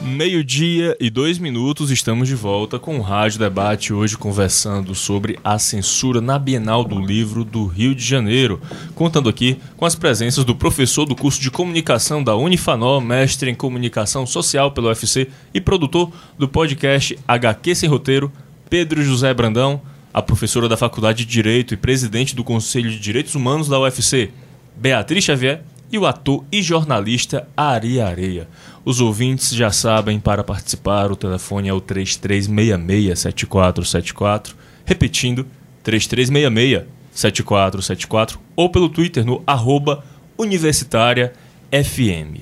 Meio-dia 0.00 0.96
e 1.00 1.10
dois 1.10 1.40
minutos, 1.40 1.90
estamos 1.90 2.28
de 2.28 2.34
volta 2.36 2.78
com 2.78 2.98
o 2.98 3.02
Rádio 3.02 3.40
Debate, 3.40 3.92
hoje 3.92 4.16
conversando 4.16 4.94
sobre 4.94 5.36
a 5.42 5.58
censura 5.58 6.20
na 6.20 6.38
Bienal 6.38 6.84
do 6.84 7.00
Livro 7.00 7.44
do 7.44 7.66
Rio 7.66 7.96
de 7.96 8.04
Janeiro. 8.04 8.60
Contando 8.94 9.28
aqui 9.28 9.58
com 9.76 9.84
as 9.84 9.96
presenças 9.96 10.44
do 10.44 10.54
professor 10.54 11.04
do 11.04 11.16
curso 11.16 11.40
de 11.40 11.50
comunicação 11.50 12.22
da 12.22 12.36
Unifanó, 12.36 13.00
mestre 13.00 13.50
em 13.50 13.56
comunicação 13.56 14.24
social 14.24 14.70
pelo 14.70 14.86
UFC 14.86 15.28
e 15.52 15.60
produtor 15.60 16.12
do 16.38 16.48
podcast 16.48 17.18
HQ 17.26 17.74
Sem 17.74 17.88
Roteiro, 17.88 18.30
Pedro 18.70 19.02
José 19.02 19.34
Brandão, 19.34 19.82
a 20.14 20.22
professora 20.22 20.68
da 20.68 20.76
Faculdade 20.76 21.24
de 21.24 21.30
Direito 21.30 21.74
e 21.74 21.76
presidente 21.76 22.36
do 22.36 22.44
Conselho 22.44 22.88
de 22.88 23.00
Direitos 23.00 23.34
Humanos 23.34 23.66
da 23.66 23.80
UFC, 23.80 24.30
Beatriz 24.76 25.24
Xavier 25.24 25.64
e 25.90 25.98
o 25.98 26.06
ator 26.06 26.44
e 26.52 26.62
jornalista 26.62 27.48
Ari 27.56 28.00
Areia. 28.00 28.48
Os 28.88 29.00
ouvintes 29.02 29.50
já 29.50 29.70
sabem, 29.70 30.18
para 30.18 30.42
participar, 30.42 31.12
o 31.12 31.16
telefone 31.16 31.68
é 31.68 31.72
o 31.74 31.80
3366-7474. 31.82 34.54
Repetindo, 34.86 35.46
3366-7474 35.84 38.38
ou 38.56 38.70
pelo 38.70 38.88
Twitter 38.88 39.26
no 39.26 39.42
arroba 39.46 40.02
universitária 40.38 41.34
FM. 41.70 42.40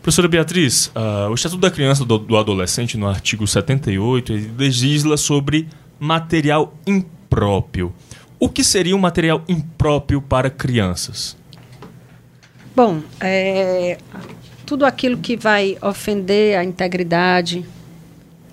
Professora 0.00 0.28
Beatriz, 0.28 0.90
ah, 0.94 1.28
o 1.30 1.34
Estatuto 1.34 1.60
da 1.60 1.70
Criança 1.70 2.06
do, 2.06 2.16
do 2.16 2.38
Adolescente, 2.38 2.96
no 2.96 3.06
artigo 3.06 3.46
78, 3.46 4.32
ele 4.32 4.50
legisla 4.56 5.18
sobre 5.18 5.68
material 5.98 6.72
impróprio. 6.86 7.92
O 8.38 8.48
que 8.48 8.64
seria 8.64 8.96
um 8.96 8.98
material 8.98 9.44
impróprio 9.46 10.22
para 10.22 10.48
crianças? 10.48 11.36
Bom, 12.74 13.02
é, 13.20 13.98
tudo 14.70 14.86
aquilo 14.86 15.16
que 15.16 15.36
vai 15.36 15.76
ofender 15.82 16.56
a 16.56 16.62
integridade 16.62 17.66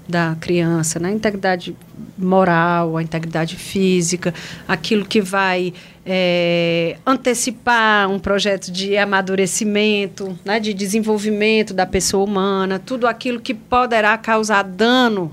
da 0.10 0.36
criança, 0.42 0.98
né? 0.98 1.10
a 1.10 1.12
integridade 1.12 1.76
moral, 2.18 2.98
a 2.98 3.04
integridade 3.04 3.56
física, 3.56 4.34
aquilo 4.68 5.06
que 5.06 5.22
vai 5.22 5.76
é, 6.04 6.98
antecipar 7.06 8.10
um 8.10 8.18
projeto 8.18 8.72
de 8.72 8.98
amadurecimento, 8.98 10.36
né? 10.44 10.60
de 10.60 10.74
desenvolvimento 10.74 11.72
da 11.72 11.86
pessoa 11.86 12.24
humana, 12.24 12.82
tudo 12.84 13.06
aquilo 13.06 13.40
que 13.40 13.54
poderá 13.54 14.18
causar 14.18 14.64
dano 14.64 15.32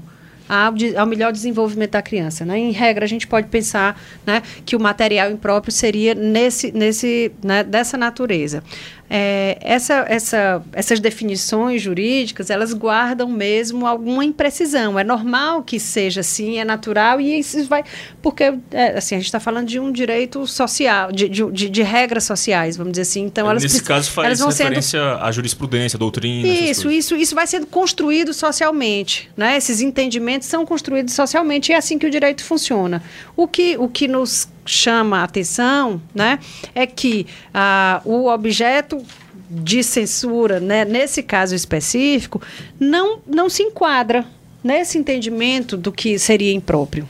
ao, 0.49 0.75
ao 1.01 1.07
melhor 1.07 1.33
desenvolvimento 1.33 1.93
da 1.93 2.03
criança. 2.03 2.45
Né? 2.45 2.59
Em 2.59 2.71
regra, 2.71 3.05
a 3.05 3.09
gente 3.09 3.27
pode 3.27 3.49
pensar 3.49 4.01
né, 4.27 4.43
que 4.65 4.77
o 4.77 4.81
material 4.81 5.31
impróprio 5.31 5.73
seria 5.73 6.15
nesse, 6.15 6.73
nesse, 6.73 7.33
né, 7.43 7.65
dessa 7.65 7.97
natureza. 7.97 8.63
É, 9.09 9.59
essa, 9.61 10.07
essa, 10.09 10.63
essas 10.73 10.99
definições 10.99 11.83
jurídicas, 11.83 12.49
elas 12.51 12.73
guardam 12.73 13.29
mesmo 13.29 13.87
alguma 13.87 14.25
imprecisão. 14.25 14.99
É 14.99 15.05
normal 15.05 15.63
que 15.63 15.79
seja 15.79 16.21
assim, 16.23 16.59
é 16.59 16.65
natural, 16.65 17.21
e 17.21 17.39
isso 17.39 17.63
vai... 17.67 17.85
Porque 18.23 18.55
é, 18.73 18.97
assim, 18.97 19.15
a 19.15 19.19
gente 19.19 19.27
está 19.27 19.39
falando 19.39 19.67
de 19.67 19.79
um 19.79 19.93
direito 19.93 20.47
social, 20.47 21.13
de, 21.13 21.29
de, 21.29 21.51
de- 21.53 21.69
de 21.69 21.83
regras 21.83 22.25
sociais, 22.25 22.77
vamos 22.77 22.93
dizer 22.93 23.03
assim. 23.03 23.23
Então, 23.25 23.49
elas 23.49 23.63
Nesse 23.63 23.83
caso 23.83 24.11
faz 24.11 24.27
elas 24.27 24.39
vão 24.41 24.51
sendo 24.51 24.67
referência 24.69 25.17
à 25.17 25.31
jurisprudência, 25.31 25.97
à 25.97 25.99
doutrina. 25.99 26.49
isso, 26.49 26.91
isso, 26.91 27.15
isso 27.15 27.35
vai 27.35 27.47
sendo 27.47 27.67
construído 27.67 28.33
socialmente, 28.33 29.31
né? 29.37 29.57
Esses 29.57 29.81
entendimentos 29.81 30.49
são 30.49 30.65
construídos 30.65 31.13
socialmente 31.15 31.71
e 31.71 31.75
é 31.75 31.77
assim 31.77 31.99
que 31.99 32.07
o 32.07 32.11
direito 32.11 32.43
funciona. 32.43 33.03
O 33.37 33.47
que, 33.47 33.77
o 33.77 33.89
que 33.89 34.09
nos 34.09 34.49
chama 34.65 35.21
a 35.21 35.25
atenção, 35.25 36.01
né, 36.15 36.39
é 36.75 36.87
que 36.87 37.27
ah, 37.53 38.01
o 38.05 38.29
objeto 38.29 39.05
de 39.51 39.83
censura, 39.83 40.59
né, 40.59 40.85
nesse 40.85 41.23
caso 41.23 41.55
específico, 41.55 42.41
não, 42.81 43.21
não 43.27 43.49
se 43.49 43.63
enquadra 43.63 44.27
nesse 44.63 44.97
entendimento 44.97 45.77
do 45.77 45.93
que 45.93 46.19
seria 46.19 46.53
impróprio. 46.53 47.07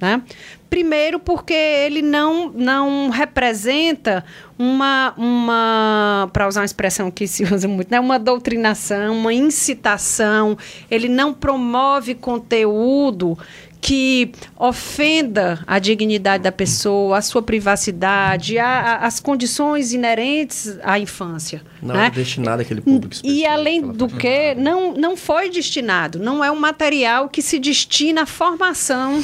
Né? 0.00 0.22
Primeiro, 0.68 1.18
porque 1.18 1.54
ele 1.54 2.02
não, 2.02 2.50
não 2.50 3.08
representa 3.08 4.24
uma, 4.58 5.14
uma 5.16 6.28
para 6.32 6.46
usar 6.48 6.60
uma 6.60 6.66
expressão 6.66 7.10
que 7.10 7.26
se 7.26 7.44
usa 7.44 7.66
muito, 7.66 7.90
né? 7.90 7.98
uma 7.98 8.18
doutrinação, 8.18 9.16
uma 9.16 9.32
incitação, 9.32 10.56
ele 10.90 11.08
não 11.08 11.32
promove 11.32 12.14
conteúdo 12.14 13.38
que 13.86 14.32
ofenda 14.56 15.60
a 15.64 15.78
dignidade 15.78 16.42
da 16.42 16.50
pessoa, 16.50 17.18
a 17.18 17.22
sua 17.22 17.40
privacidade, 17.40 18.58
a- 18.58 18.66
a- 18.66 19.06
as 19.06 19.20
condições 19.20 19.92
inerentes 19.92 20.76
à 20.82 20.98
infância. 20.98 21.62
Não 21.80 21.94
né? 21.94 22.06
é 22.06 22.10
destinado 22.10 22.62
àquele 22.62 22.80
público 22.80 23.14
E 23.22 23.46
além 23.46 23.80
do 23.92 24.08
faixa 24.08 24.20
que, 24.20 24.54
não, 24.60 24.92
não 24.94 25.16
foi 25.16 25.50
destinado, 25.50 26.18
não 26.18 26.42
é 26.44 26.50
um 26.50 26.58
material 26.58 27.28
que 27.28 27.40
se 27.40 27.60
destina 27.60 28.22
à 28.22 28.26
formação 28.26 29.22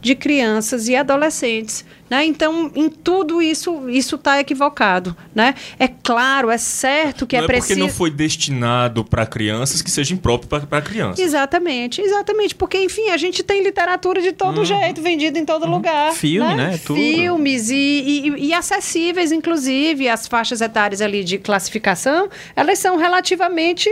de 0.00 0.14
crianças 0.14 0.88
e 0.88 0.94
adolescentes. 0.94 1.84
Né? 2.08 2.24
Então, 2.24 2.70
em 2.76 2.88
tudo 2.88 3.42
isso, 3.42 3.90
isso 3.90 4.14
está 4.14 4.38
equivocado. 4.38 5.16
Né? 5.34 5.54
É 5.76 5.88
claro, 5.88 6.50
é 6.50 6.58
certo 6.58 7.26
que 7.26 7.34
não 7.34 7.42
é 7.42 7.44
é 7.44 7.46
porque 7.46 7.58
preciso. 7.58 7.80
não 7.80 7.88
foi 7.88 8.10
destinado 8.12 9.04
para 9.04 9.26
crianças 9.26 9.82
que 9.82 9.90
seja 9.90 10.14
impróprio 10.14 10.48
para 10.68 10.80
crianças. 10.82 11.18
Exatamente, 11.18 12.00
exatamente. 12.00 12.54
Porque, 12.54 12.78
enfim, 12.78 13.08
a 13.10 13.16
gente 13.16 13.42
tem 13.42 13.60
literatura 13.64 14.22
de 14.22 14.30
todo 14.30 14.64
jeito, 14.64 15.02
vendida 15.02 15.36
em 15.36 15.44
todo 15.44 15.66
lugar. 15.66 16.12
Filme, 16.12 16.54
né? 16.54 16.78
Tudo. 16.84 17.00
Filmes 17.00 17.70
e, 17.70 17.74
e- 17.74 18.46
e 18.46 18.54
acessíveis, 18.54 19.32
inclusive. 19.32 20.08
As 20.08 20.28
faixas 20.28 20.60
etárias 20.60 21.00
ali 21.00 21.24
de 21.24 21.38
classificação, 21.38 22.28
elas 22.54 22.78
são 22.78 22.96
relativamente 22.96 23.90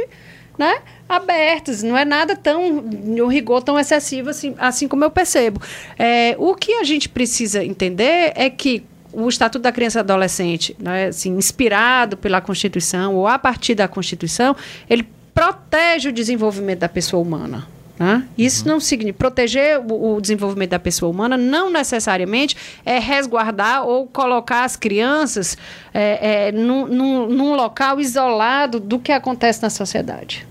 né, 0.57 0.72
abertas, 1.09 1.82
não 1.82 1.96
é 1.96 2.05
nada 2.05 2.34
tão, 2.34 2.62
um 2.62 3.26
rigor 3.26 3.62
tão 3.62 3.78
excessivo 3.78 4.30
assim, 4.30 4.55
assim 4.59 4.88
como 4.88 5.05
eu 5.05 5.11
percebo. 5.11 5.61
É, 5.98 6.34
o 6.38 6.55
que 6.55 6.74
a 6.74 6.84
gente 6.84 7.09
precisa 7.09 7.64
entender 7.64 8.32
é 8.34 8.48
que 8.48 8.84
o 9.12 9.28
Estatuto 9.28 9.62
da 9.62 9.70
Criança 9.70 9.98
e 9.98 10.00
Adolescente, 10.00 10.76
né, 10.78 11.06
assim, 11.06 11.36
inspirado 11.36 12.16
pela 12.16 12.40
Constituição 12.40 13.14
ou 13.14 13.28
a 13.28 13.39
partir 13.39 13.74
da 13.74 13.86
Constituição, 13.86 14.56
ele 14.90 15.06
protege 15.32 16.09
o 16.09 16.12
desenvolvimento 16.12 16.81
da 16.81 16.89
pessoa 16.89 17.22
humana. 17.22 17.66
Né? 17.98 18.26
Isso 18.36 18.66
não 18.66 18.81
significa. 18.81 19.18
Proteger 19.18 19.81
o, 19.81 20.16
o, 20.16 20.20
desenvolvimento 20.20 20.70
da 20.70 20.78
pessoa 20.81 21.10
humana 21.10 21.36
não 21.36 21.70
necessariamente 21.70 22.56
é 22.85 22.98
resguardar 22.98 23.86
ou 23.86 24.06
colocar 24.06 24.64
as 24.64 24.74
crianças 24.74 25.56
é, 25.93 26.48
é, 26.48 26.52
num, 26.52 26.86
num, 26.86 27.28
num 27.28 27.55
local 27.55 28.01
isolado 28.01 28.81
do 28.81 28.98
que 28.98 29.12
acontece 29.12 29.62
na 29.62 29.70
sociedade. 29.70 30.44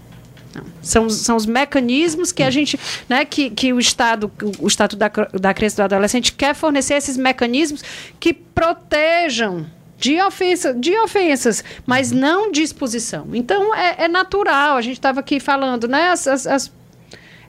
São, 0.84 1.10
são 1.10 1.35
os 1.35 1.45
mecanismos 1.45 2.31
que 2.31 2.43
a 2.43 2.51
gente, 2.51 2.80
né, 3.10 3.26
que, 3.26 3.49
que 3.49 3.73
o 3.73 3.80
Estado, 3.80 4.31
o 4.60 4.68
Estatuto 4.68 4.99
da, 4.99 5.10
da 5.39 5.53
Criança 5.53 5.76
e 5.76 5.77
do 5.77 5.84
Adolescente 5.84 6.34
quer 6.34 6.53
fornecer 6.53 6.95
esses 6.95 7.18
mecanismos 7.18 7.81
que 8.19 8.34
protejam 8.34 9.65
de, 9.97 10.22
ofensa, 10.22 10.73
de 10.73 10.97
ofensas, 10.99 11.64
mas 11.85 12.11
não 12.11 12.51
de 12.51 12.61
exposição. 12.61 13.30
Então, 13.34 13.73
é, 13.73 14.03
é 14.03 14.07
natural, 14.07 14.76
a 14.76 14.81
gente 14.81 14.97
estava 14.97 15.22
aqui 15.22 15.39
falando, 15.39 15.88
né, 15.88 16.10
as, 16.10 16.27
as, 16.27 16.45
as 16.45 16.72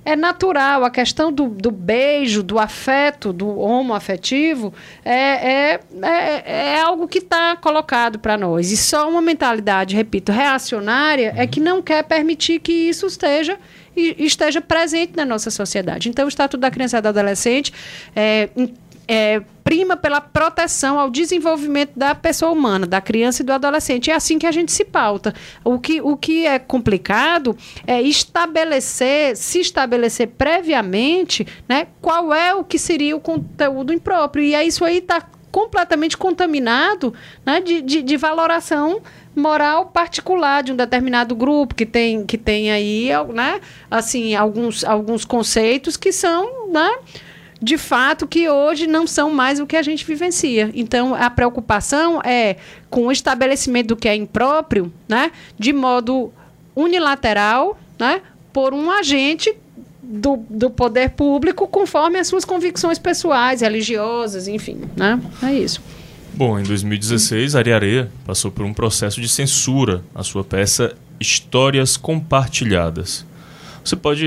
é 0.05 0.15
natural. 0.15 0.85
A 0.85 0.91
questão 0.91 1.33
do, 1.33 1.49
do 1.49 1.71
beijo, 1.71 2.43
do 2.43 2.59
afeto, 2.59 3.33
do 3.33 3.59
homoafetivo, 3.59 4.73
é, 5.05 5.15
é, 5.15 5.81
é, 6.03 6.75
é 6.75 6.81
algo 6.81 7.09
que 7.09 7.19
está 7.19 7.57
colocado 7.57 8.19
para 8.19 8.37
nós. 8.37 8.71
E 8.71 8.77
só 8.77 9.09
uma 9.09 9.23
mentalidade, 9.23 9.97
repito, 9.97 10.31
reacionária 10.31 11.33
é 11.37 11.47
que 11.47 11.61
não 11.61 11.81
quer 11.83 12.03
permitir 12.05 12.61
que 12.61 12.73
isso 12.73 13.07
esteja 13.07 13.59
esteja 13.97 14.61
presente 14.61 15.13
na 15.15 15.25
nossa 15.25 15.51
sociedade. 15.51 16.09
Então, 16.09 16.25
o 16.25 16.29
Estatuto 16.29 16.61
da 16.61 16.69
Criança 16.69 16.99
e 16.99 17.01
do 17.01 17.09
Adolescente 17.09 17.73
é, 18.15 18.49
é, 19.07 19.43
prima 19.63 19.97
pela 19.97 20.21
proteção 20.21 20.99
ao 20.99 21.11
desenvolvimento 21.11 21.93
da 21.97 22.15
pessoa 22.15 22.53
humana, 22.53 22.87
da 22.87 23.01
criança 23.01 23.43
e 23.43 23.45
do 23.45 23.53
adolescente. 23.53 24.11
É 24.11 24.15
assim 24.15 24.39
que 24.39 24.47
a 24.47 24.53
gente 24.53 24.71
se 24.73 24.85
pauta. 24.85 25.35
O 25.65 25.79
que, 25.79 26.01
o 26.01 26.17
que 26.17 26.47
é 26.47 26.59
complicado 26.59 27.57
é 27.87 28.01
estabelecer, 28.03 29.37
se 29.37 29.61
estabelecer 29.61 30.29
previamente, 30.29 31.47
né, 31.69 31.87
qual 32.01 32.33
é 32.33 32.55
o 32.55 32.63
que 32.63 32.79
seria 32.79 33.17
o 33.17 33.21
conteúdo 33.21 33.93
impróprio. 33.93 34.45
E 34.45 34.55
é 34.55 34.65
isso 34.65 34.85
aí 34.85 34.99
está 34.99 35.23
completamente 35.51 36.17
contaminado 36.17 37.15
né, 37.47 37.61
de, 37.61 37.81
de, 37.81 38.03
de 38.03 38.17
valoração 38.17 39.01
moral 39.37 39.87
particular 39.87 40.65
de 40.65 40.73
um 40.73 40.77
determinado 40.77 41.35
grupo 41.37 41.77
que 41.77 41.87
tem 41.87 42.27
que 42.27 42.37
tem 42.37 42.73
aí 42.73 43.09
né 43.33 43.61
assim 43.89 44.35
alguns 44.35 44.83
alguns 44.83 45.25
conceitos 45.25 45.97
que 45.97 46.11
são 46.11 46.73
né 46.73 46.91
de 47.65 47.79
fato 47.79 48.27
que 48.27 48.47
hoje 48.47 48.87
não 48.87 49.07
são 49.07 49.31
mais 49.31 49.59
o 49.59 49.67
que 49.67 49.75
a 49.75 49.83
gente 49.83 50.05
vivencia. 50.05 50.71
Então, 50.75 51.15
a 51.15 51.31
preocupação 51.31 52.21
é 52.23 52.57
com 52.91 53.07
o 53.07 53.13
estabelecimento 53.13 53.89
do 53.89 53.97
que 53.97 54.07
é 54.07 54.15
impróprio, 54.15 54.93
né, 55.09 55.33
de 55.59 55.73
modo 55.73 56.31
unilateral, 56.77 57.79
né, 57.99 58.21
por 58.53 58.75
um 58.75 58.91
agente 58.91 59.51
do, 60.03 60.45
do 60.51 60.69
poder 60.69 61.11
público 61.11 61.67
conforme 61.67 62.19
as 62.19 62.27
suas 62.27 62.45
convicções 62.45 62.99
pessoais, 62.99 63.63
religiosas, 63.63 64.47
enfim, 64.47 64.83
né? 64.95 65.19
É 65.43 65.55
isso. 65.55 65.81
Bom, 66.35 66.59
em 66.59 66.65
2016, 66.65 67.57
Ari 67.57 67.73
Areia 67.73 68.11
passou 68.27 68.51
por 68.51 68.67
um 68.67 68.75
processo 68.75 69.21
de 69.21 69.29
censura 69.29 70.03
à 70.15 70.23
sua 70.23 70.45
peça 70.45 70.95
Histórias 71.19 71.97
Compartilhadas. 71.97 73.25
Você 73.85 73.97
pode 73.97 74.27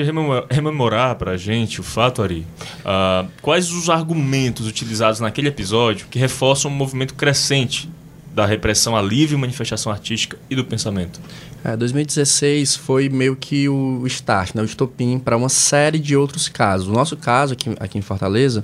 rememorar 0.51 1.15
para 1.15 1.31
a 1.31 1.37
gente 1.37 1.81
o 1.81 1.83
fato, 1.83 2.21
Ari? 2.21 2.45
Uh, 2.81 3.27
quais 3.41 3.71
os 3.71 3.89
argumentos 3.89 4.67
utilizados 4.67 5.19
naquele 5.19 5.47
episódio 5.47 6.05
que 6.11 6.19
reforçam 6.19 6.69
um 6.69 6.73
movimento 6.75 7.15
crescente 7.15 7.89
da 8.35 8.45
repressão 8.45 8.95
à 8.95 9.01
livre 9.01 9.35
manifestação 9.35 9.91
artística 9.91 10.37
e 10.47 10.55
do 10.55 10.63
pensamento? 10.63 11.19
É, 11.63 11.75
2016 11.75 12.75
foi 12.75 13.09
meio 13.09 13.35
que 13.35 13.67
o 13.67 14.05
start, 14.05 14.53
né, 14.53 14.61
o 14.61 14.65
estopim 14.65 15.17
para 15.17 15.35
uma 15.35 15.49
série 15.49 15.97
de 15.97 16.15
outros 16.15 16.47
casos. 16.47 16.87
O 16.87 16.91
nosso 16.91 17.17
caso 17.17 17.53
aqui, 17.53 17.75
aqui 17.79 17.97
em 17.97 18.01
Fortaleza, 18.03 18.63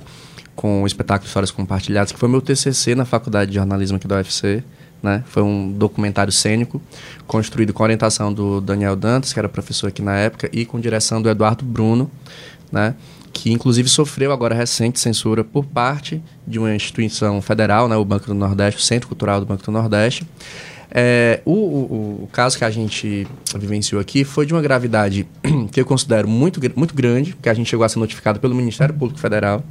com 0.54 0.84
o 0.84 0.86
espetáculo 0.86 1.26
Histórias 1.26 1.50
Compartilhadas, 1.50 2.12
que 2.12 2.18
foi 2.20 2.28
meu 2.28 2.40
TCC 2.40 2.94
na 2.94 3.04
Faculdade 3.04 3.50
de 3.50 3.56
Jornalismo 3.56 3.96
aqui 3.96 4.06
da 4.06 4.14
UFC, 4.14 4.62
né? 5.04 5.22
Foi 5.26 5.42
um 5.42 5.70
documentário 5.70 6.32
cênico 6.32 6.80
construído 7.26 7.74
com 7.74 7.82
orientação 7.82 8.32
do 8.32 8.58
Daniel 8.58 8.96
Dantas, 8.96 9.34
que 9.34 9.38
era 9.38 9.48
professor 9.48 9.88
aqui 9.88 10.00
na 10.00 10.16
época, 10.16 10.48
e 10.50 10.64
com 10.64 10.80
direção 10.80 11.20
do 11.20 11.28
Eduardo 11.28 11.62
Bruno, 11.62 12.10
né? 12.72 12.94
que 13.30 13.52
inclusive 13.52 13.88
sofreu 13.88 14.32
agora 14.32 14.54
recente 14.54 14.98
censura 14.98 15.44
por 15.44 15.64
parte 15.66 16.22
de 16.46 16.58
uma 16.58 16.74
instituição 16.74 17.42
federal, 17.42 17.86
né? 17.86 17.96
o 17.96 18.04
Banco 18.04 18.26
do 18.26 18.34
Nordeste, 18.34 18.80
o 18.80 18.82
Centro 18.82 19.08
Cultural 19.08 19.40
do 19.40 19.46
Banco 19.46 19.62
do 19.62 19.70
Nordeste. 19.70 20.26
É, 20.90 21.40
o, 21.44 21.52
o, 21.52 22.22
o, 22.22 22.28
caso 22.32 22.56
que 22.56 22.64
a 22.64 22.70
gente 22.70 23.26
vivenciou 23.58 24.00
aqui 24.00 24.22
foi 24.24 24.46
de 24.46 24.54
uma 24.54 24.62
gravidade 24.62 25.26
que 25.70 25.80
eu 25.80 25.84
considero 25.84 26.28
muito, 26.28 26.60
muito 26.76 26.94
grande, 26.94 27.34
porque 27.34 27.48
a 27.48 27.54
gente 27.54 27.68
chegou 27.68 27.84
a 27.84 27.88
ser 27.88 27.98
notificado 27.98 28.40
pelo 28.40 28.54
Ministério 28.54 28.94
Público 28.94 29.20
Federal. 29.20 29.62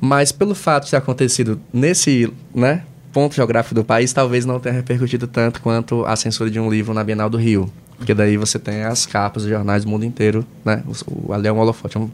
Mas 0.00 0.32
pelo 0.32 0.54
fato 0.54 0.84
de 0.84 0.92
ter 0.92 0.96
acontecido 0.96 1.60
nesse, 1.72 2.32
né, 2.54 2.84
ponto 3.12 3.34
geográfico 3.34 3.74
do 3.74 3.84
país 3.84 4.12
talvez 4.12 4.44
não 4.46 4.60
tenha 4.60 4.74
repercutido 4.74 5.26
tanto 5.26 5.60
quanto 5.60 6.04
a 6.04 6.16
censura 6.16 6.50
de 6.50 6.58
um 6.58 6.70
livro 6.70 6.94
na 6.94 7.02
Bienal 7.04 7.28
do 7.28 7.36
Rio. 7.36 7.70
Porque 7.96 8.14
daí 8.14 8.36
você 8.38 8.58
tem 8.58 8.82
as 8.82 9.04
capas 9.04 9.42
dos 9.42 9.50
jornais 9.50 9.84
do 9.84 9.90
mundo 9.90 10.04
inteiro, 10.04 10.46
né? 10.64 10.82
O, 11.06 11.34
ali 11.34 11.48
é 11.48 11.52
um 11.52 11.58
holofote, 11.58 11.98
é 11.98 12.00
um, 12.00 12.10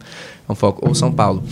é 0.49 0.53
um 0.53 0.55
foco. 0.55 0.87
Ou 0.87 0.95
São 0.97 1.13
Paulo. 1.13 1.45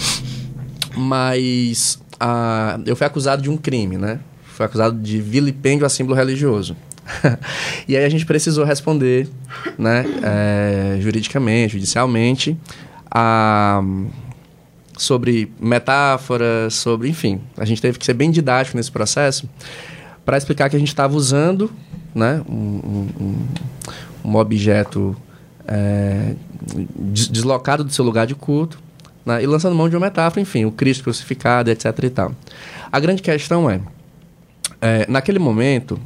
Mas 0.97 2.01
a, 2.19 2.81
eu 2.85 2.97
fui 2.97 3.07
acusado 3.07 3.43
de 3.43 3.49
um 3.49 3.57
crime, 3.57 3.97
né? 3.97 4.19
Fui 4.45 4.66
acusado 4.66 4.99
de 4.99 5.21
vilipêndio 5.21 5.87
a 5.87 5.89
símbolo 5.89 6.16
religioso. 6.16 6.77
e 7.87 7.97
aí 7.97 8.05
a 8.05 8.09
gente 8.09 8.27
precisou 8.27 8.65
responder, 8.65 9.29
né? 9.79 10.05
É, 10.23 10.99
juridicamente, 11.01 11.75
judicialmente, 11.75 12.57
a 13.09 13.81
sobre 14.97 15.53
metáforas, 15.61 16.75
sobre, 16.75 17.09
enfim, 17.09 17.41
a 17.57 17.65
gente 17.65 17.83
teve 17.83 17.99
que 17.99 18.05
ser 18.05 18.15
bem 18.15 18.31
didático 18.31 18.77
nesse 18.77 18.91
processo 18.91 19.49
para 20.25 20.37
explicar 20.37 20.71
que 20.71 20.77
a 20.77 20.79
gente 20.79 20.89
estava 20.89 21.15
usando, 21.16 21.71
né, 22.15 22.43
um, 22.49 23.09
um, 23.21 23.47
um 24.25 24.37
objeto 24.37 25.16
é, 25.66 26.35
deslocado 26.97 27.85
do 27.85 27.93
seu 27.93 28.05
lugar 28.05 28.27
de 28.27 28.35
culto 28.35 28.79
né, 29.25 29.43
e 29.43 29.47
lançando 29.47 29.75
mão 29.75 29.89
de 29.89 29.97
uma 29.97 30.07
metáfora, 30.07 30.41
enfim, 30.41 30.65
o 30.65 30.73
Cristo 30.73 31.05
crucificado, 31.05 31.71
etc. 31.71 31.87
e 32.03 32.11
tal. 32.11 32.33
A 32.91 33.01
grande 33.01 33.23
questão 33.23 33.69
é, 33.69 33.81
é 34.81 35.07
naquele 35.09 35.39
momento, 35.39 35.99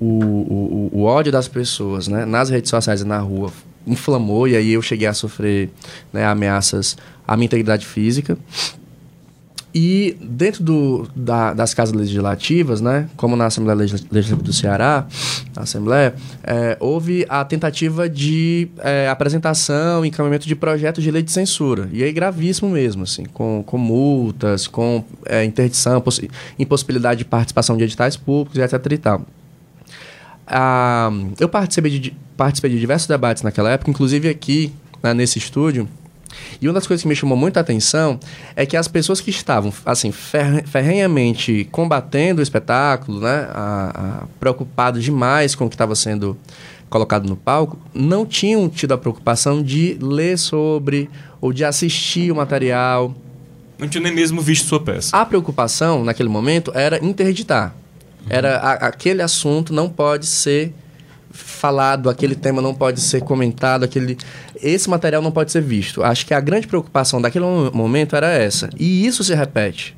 o, 0.00 0.06
o, 0.06 0.90
o, 0.92 1.02
ódio 1.02 1.30
das 1.30 1.48
pessoas, 1.48 2.08
né, 2.08 2.24
nas 2.24 2.50
redes 2.50 2.70
sociais 2.70 3.00
e 3.00 3.04
na 3.04 3.18
rua 3.18 3.52
inflamou 3.86 4.48
e 4.48 4.56
aí 4.56 4.72
eu 4.72 4.82
cheguei 4.82 5.06
a 5.06 5.14
sofrer 5.14 5.70
né, 6.12 6.24
ameaças 6.24 6.96
à 7.26 7.36
minha 7.36 7.46
integridade 7.46 7.86
física. 7.86 8.38
E 9.74 10.16
dentro 10.20 10.62
do, 10.62 11.08
da, 11.16 11.52
das 11.52 11.74
casas 11.74 11.92
legislativas, 11.92 12.80
né, 12.80 13.08
como 13.16 13.34
na 13.34 13.46
Assembleia 13.46 13.76
Legislativa 13.76 14.40
do 14.40 14.52
Ceará, 14.52 15.04
Assembleia, 15.56 16.14
é, 16.44 16.76
houve 16.78 17.26
a 17.28 17.44
tentativa 17.44 18.08
de 18.08 18.68
é, 18.78 19.08
apresentação 19.08 20.04
e 20.04 20.08
encaminhamento 20.08 20.46
de 20.46 20.54
projetos 20.54 21.02
de 21.02 21.10
lei 21.10 21.24
de 21.24 21.32
censura. 21.32 21.88
E 21.92 22.04
aí 22.04 22.12
gravíssimo 22.12 22.70
mesmo, 22.70 23.02
assim, 23.02 23.24
com, 23.24 23.64
com 23.66 23.76
multas, 23.76 24.68
com 24.68 25.04
é, 25.26 25.42
interdição, 25.42 26.00
impossibilidade 26.56 27.18
de 27.18 27.24
participação 27.24 27.76
de 27.76 27.82
editais 27.82 28.16
públicos, 28.16 28.60
etc. 28.60 28.92
E 28.92 28.98
tal. 28.98 29.26
Ah, 30.46 31.10
eu 31.40 31.48
participei 31.48 31.98
de, 31.98 32.16
participei 32.36 32.70
de 32.70 32.80
diversos 32.80 33.06
debates 33.08 33.42
naquela 33.42 33.70
época, 33.70 33.90
inclusive 33.90 34.28
aqui 34.28 34.72
né, 35.02 35.14
nesse 35.14 35.38
estúdio. 35.38 35.88
E 36.60 36.66
uma 36.66 36.74
das 36.74 36.86
coisas 36.86 37.02
que 37.02 37.08
me 37.08 37.14
chamou 37.14 37.36
muita 37.36 37.60
atenção 37.60 38.18
é 38.56 38.66
que 38.66 38.76
as 38.76 38.88
pessoas 38.88 39.20
que 39.20 39.30
estavam 39.30 39.72
assim 39.84 40.12
ferrenhamente 40.12 41.68
combatendo 41.70 42.40
o 42.40 42.42
espetáculo, 42.42 43.20
né, 43.20 43.48
a, 43.50 44.22
a, 44.22 44.26
preocupados 44.40 45.04
demais 45.04 45.54
com 45.54 45.66
o 45.66 45.68
que 45.68 45.74
estava 45.74 45.94
sendo 45.94 46.36
colocado 46.88 47.28
no 47.28 47.36
palco, 47.36 47.78
não 47.92 48.24
tinham 48.24 48.68
tido 48.68 48.94
a 48.94 48.98
preocupação 48.98 49.62
de 49.62 49.96
ler 50.00 50.38
sobre 50.38 51.10
ou 51.40 51.52
de 51.52 51.64
assistir 51.64 52.30
o 52.30 52.36
material. 52.36 53.14
Não 53.78 53.88
tinham 53.88 54.04
nem 54.04 54.14
mesmo 54.14 54.40
visto 54.40 54.66
sua 54.66 54.80
peça. 54.80 55.16
A 55.16 55.24
preocupação 55.24 56.04
naquele 56.04 56.28
momento 56.28 56.72
era 56.74 57.04
interditar. 57.04 57.74
Era 58.28 58.56
a, 58.56 58.72
aquele 58.86 59.22
assunto 59.22 59.72
não 59.72 59.88
pode 59.88 60.26
ser 60.26 60.72
falado, 61.34 62.08
aquele 62.08 62.34
tema 62.34 62.62
não 62.62 62.72
pode 62.72 63.00
ser 63.00 63.20
comentado, 63.22 63.84
aquele 63.84 64.16
esse 64.62 64.88
material 64.88 65.20
não 65.20 65.32
pode 65.32 65.50
ser 65.50 65.60
visto. 65.60 66.02
Acho 66.02 66.24
que 66.24 66.32
a 66.32 66.40
grande 66.40 66.66
preocupação 66.66 67.20
daquele 67.20 67.44
momento 67.72 68.16
era 68.16 68.30
essa. 68.30 68.70
E 68.78 69.04
isso 69.04 69.22
se 69.24 69.34
repete. 69.34 69.94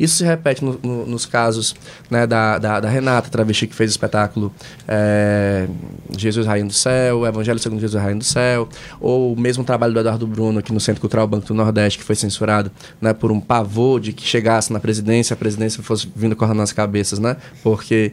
Isso 0.00 0.16
se 0.16 0.24
repete 0.24 0.64
no- 0.64 0.80
no- 0.82 1.06
nos 1.06 1.26
casos 1.26 1.74
né, 2.10 2.26
da, 2.26 2.58
da, 2.58 2.80
da 2.80 2.88
Renata, 2.88 3.28
travesti, 3.28 3.66
que 3.66 3.74
fez 3.74 3.90
o 3.90 3.92
espetáculo 3.92 4.52
é, 4.88 5.68
Jesus 6.16 6.46
Rainha 6.46 6.64
do 6.66 6.72
Céu, 6.72 7.26
Evangelho 7.26 7.58
segundo 7.58 7.78
Jesus 7.80 8.02
Rainha 8.02 8.16
do 8.18 8.24
Céu, 8.24 8.66
ou 8.98 9.36
mesmo 9.36 9.62
o 9.62 9.66
trabalho 9.66 9.92
do 9.92 10.00
Eduardo 10.00 10.26
Bruno 10.26 10.58
aqui 10.60 10.72
no 10.72 10.80
Centro 10.80 11.00
Cultural 11.02 11.26
Banco 11.28 11.46
do 11.46 11.54
Nordeste, 11.54 11.98
que 11.98 12.04
foi 12.04 12.14
censurado 12.16 12.70
né, 13.00 13.12
por 13.12 13.30
um 13.30 13.38
pavor 13.38 14.00
de 14.00 14.12
que 14.14 14.22
chegasse 14.26 14.72
na 14.72 14.80
presidência, 14.80 15.34
a 15.34 15.36
presidência 15.36 15.82
fosse 15.82 16.10
vindo 16.16 16.34
correndo 16.34 16.56
nas 16.58 16.72
cabeças, 16.72 17.18
né? 17.18 17.36
Porque 17.62 18.12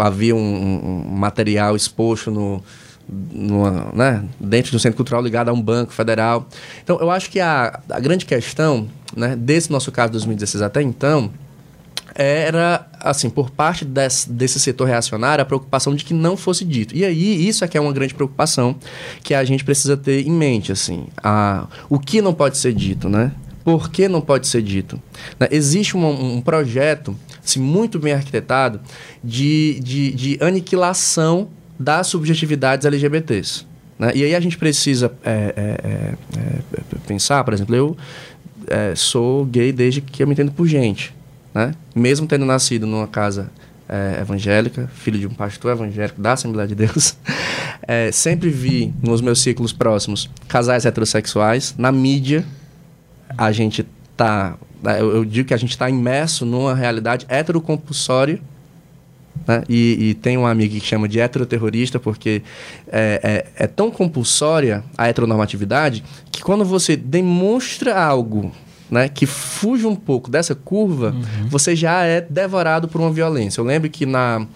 havia 0.00 0.34
um, 0.34 1.04
um 1.06 1.14
material 1.14 1.76
exposto 1.76 2.30
no, 2.30 2.62
numa, 3.08 3.90
né, 3.92 4.24
dentro 4.40 4.70
de 4.70 4.76
um 4.76 4.80
centro 4.80 4.96
cultural 4.96 5.22
ligado 5.22 5.48
a 5.48 5.52
um 5.52 5.60
banco 5.60 5.92
federal. 5.92 6.48
Então, 6.82 6.98
eu 7.00 7.10
acho 7.10 7.30
que 7.30 7.40
a, 7.40 7.80
a 7.90 8.00
grande 8.00 8.24
questão 8.24 8.88
né, 9.16 9.36
desse 9.36 9.70
nosso 9.70 9.90
caso 9.92 10.08
de 10.08 10.12
2016 10.12 10.62
até 10.62 10.82
então 10.82 11.30
era, 12.14 12.86
assim, 13.00 13.30
por 13.30 13.50
parte 13.50 13.84
desse, 13.84 14.30
desse 14.30 14.60
setor 14.60 14.86
reacionário, 14.86 15.42
a 15.42 15.44
preocupação 15.44 15.94
de 15.94 16.04
que 16.04 16.12
não 16.12 16.36
fosse 16.36 16.64
dito. 16.64 16.94
E 16.94 17.04
aí, 17.04 17.48
isso 17.48 17.64
é 17.64 17.68
que 17.68 17.76
é 17.76 17.80
uma 17.80 17.92
grande 17.92 18.14
preocupação 18.14 18.76
que 19.22 19.34
a 19.34 19.42
gente 19.44 19.64
precisa 19.64 19.96
ter 19.96 20.26
em 20.26 20.30
mente, 20.30 20.72
assim. 20.72 21.06
A, 21.22 21.66
o 21.88 21.98
que 21.98 22.20
não 22.20 22.34
pode 22.34 22.58
ser 22.58 22.72
dito, 22.74 23.08
né? 23.08 23.32
Por 23.64 23.90
que 23.90 24.08
não 24.08 24.20
pode 24.20 24.46
ser 24.46 24.60
dito? 24.60 25.00
Né, 25.38 25.48
Existe 25.50 25.96
um, 25.96 26.36
um 26.36 26.40
projeto, 26.40 27.16
assim, 27.42 27.60
muito 27.60 27.98
bem 27.98 28.12
arquitetado, 28.12 28.80
de, 29.22 29.80
de, 29.80 30.12
de 30.12 30.38
aniquilação 30.42 31.48
das 31.82 32.06
subjetividades 32.06 32.86
LGBTs. 32.86 33.66
Né? 33.98 34.12
E 34.14 34.24
aí 34.24 34.34
a 34.34 34.40
gente 34.40 34.56
precisa 34.56 35.12
é, 35.24 35.54
é, 35.56 35.88
é, 35.88 36.14
é, 36.38 36.98
pensar, 37.06 37.44
por 37.44 37.52
exemplo, 37.52 37.74
eu 37.74 37.96
é, 38.66 38.94
sou 38.94 39.44
gay 39.44 39.72
desde 39.72 40.00
que 40.00 40.22
eu 40.22 40.26
me 40.26 40.32
entendo 40.32 40.52
por 40.52 40.66
gente. 40.66 41.14
Né? 41.54 41.74
Mesmo 41.94 42.26
tendo 42.26 42.44
nascido 42.44 42.86
numa 42.86 43.06
casa 43.06 43.50
evangélica, 44.18 44.90
filho 44.94 45.18
de 45.18 45.26
um 45.26 45.34
pastor 45.34 45.72
evangélico 45.72 46.18
da 46.18 46.32
Assembleia 46.32 46.66
de 46.66 46.74
Deus, 46.74 47.14
sempre 48.10 48.48
vi 48.48 48.90
nos 49.02 49.20
meus 49.20 49.42
ciclos 49.42 49.70
próximos 49.70 50.30
casais 50.48 50.86
heterossexuais. 50.86 51.74
Na 51.76 51.92
mídia, 51.92 52.42
a 53.36 53.52
gente 53.52 53.86
tá. 54.16 54.56
Eu, 54.98 55.16
eu 55.16 55.24
digo 55.26 55.48
que 55.48 55.52
a 55.52 55.58
gente 55.58 55.72
está 55.72 55.90
imerso 55.90 56.46
numa 56.46 56.74
realidade 56.74 57.26
heterocompulsória. 57.28 58.40
Né? 59.46 59.62
E, 59.68 60.10
e 60.10 60.14
tem 60.14 60.36
um 60.38 60.46
amigo 60.46 60.74
que 60.74 60.86
chama 60.86 61.08
de 61.08 61.20
heteroterrorista 61.20 61.98
porque 61.98 62.42
é, 62.88 63.46
é, 63.56 63.64
é 63.64 63.66
tão 63.66 63.90
compulsória 63.90 64.84
a 64.96 65.08
heteronormatividade 65.08 66.04
que 66.30 66.42
quando 66.42 66.64
você 66.64 66.96
demonstra 66.96 68.00
algo 68.00 68.52
né, 68.90 69.08
que 69.08 69.24
fuge 69.24 69.86
um 69.86 69.96
pouco 69.96 70.30
dessa 70.30 70.54
curva, 70.54 71.14
você 71.48 71.74
já 71.74 72.02
é 72.04 72.20
devorado 72.20 72.86
por 72.88 73.00
uma 73.00 73.10
violência. 73.10 73.60
Eu 73.60 73.64
lembro 73.64 73.88
que 73.88 74.04
na, 74.04 74.46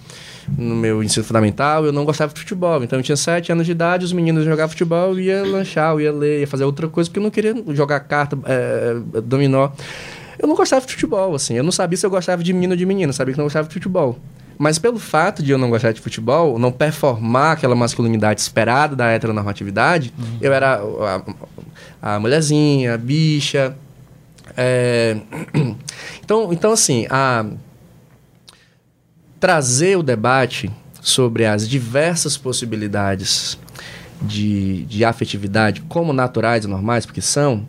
no 0.59 0.75
meu 0.77 1.03
ensino 1.03 1.25
fundamental 1.25 1.87
eu 1.87 1.93
não 1.93 2.05
gostava 2.05 2.33
de 2.33 2.41
futebol. 2.41 2.85
Então 2.85 2.99
eu 2.99 3.03
tinha 3.03 3.17
sete 3.17 3.51
anos 3.51 3.65
de 3.65 3.73
idade, 3.73 4.05
os 4.05 4.13
meninos 4.13 4.45
jogavam 4.45 4.69
futebol, 4.69 5.13
eu 5.13 5.21
ia 5.21 5.43
lanchar, 5.43 5.93
eu 5.93 6.01
ia 6.03 6.13
ler, 6.13 6.41
ia 6.41 6.47
fazer 6.47 6.65
outra 6.65 6.87
coisa, 6.87 7.09
porque 7.09 7.19
eu 7.19 7.23
não 7.23 7.31
queria 7.31 7.55
jogar 7.69 8.01
carta, 8.01 8.39
é, 8.45 9.21
dominó. 9.23 9.71
Eu 10.39 10.47
não 10.47 10.55
gostava 10.55 10.85
de 10.85 10.93
futebol, 10.93 11.35
assim. 11.35 11.55
Eu 11.55 11.65
não 11.65 11.73
sabia 11.73 11.97
se 11.97 12.05
eu 12.05 12.11
gostava 12.11 12.43
de 12.43 12.53
menino 12.53 12.75
ou 12.75 12.77
de 12.77 12.85
menina, 12.85 13.13
sabia 13.13 13.33
que 13.33 13.39
não 13.39 13.47
gostava 13.47 13.67
de 13.67 13.73
futebol. 13.73 14.19
Mas 14.59 14.79
pelo 14.79 14.99
fato 14.99 15.43
de 15.43 15.51
eu 15.51 15.59
não 15.59 15.71
gostar 15.71 15.93
de 15.93 16.01
futebol, 16.01 16.59
não 16.59 16.73
performar 16.73 17.53
aquela 17.53 17.75
masculinidade 17.75 18.41
esperada 18.41 18.97
da 18.97 19.07
heteronormatividade, 19.07 20.13
eu 20.41 20.53
era 20.53 20.81
a, 22.03 22.15
a 22.15 22.21
mulherzinha, 22.21 22.95
a 22.95 22.99
bicha. 22.99 23.77
é, 24.57 25.17
Então, 26.25 26.53
então, 26.53 26.73
assim, 26.73 27.07
a... 27.09 27.47
trazer 29.39 29.97
o 29.97 30.03
debate 30.03 30.71
sobre 31.01 31.47
as 31.47 31.69
diversas 31.69 32.37
possibilidades 32.37 33.57
de, 34.21 34.85
de 34.87 35.05
afetividade 35.05 35.83
como 35.83 36.13
naturais 36.13 36.65
e 36.65 36.69
normais, 36.69 37.07
porque 37.07 37.21
são, 37.21 37.65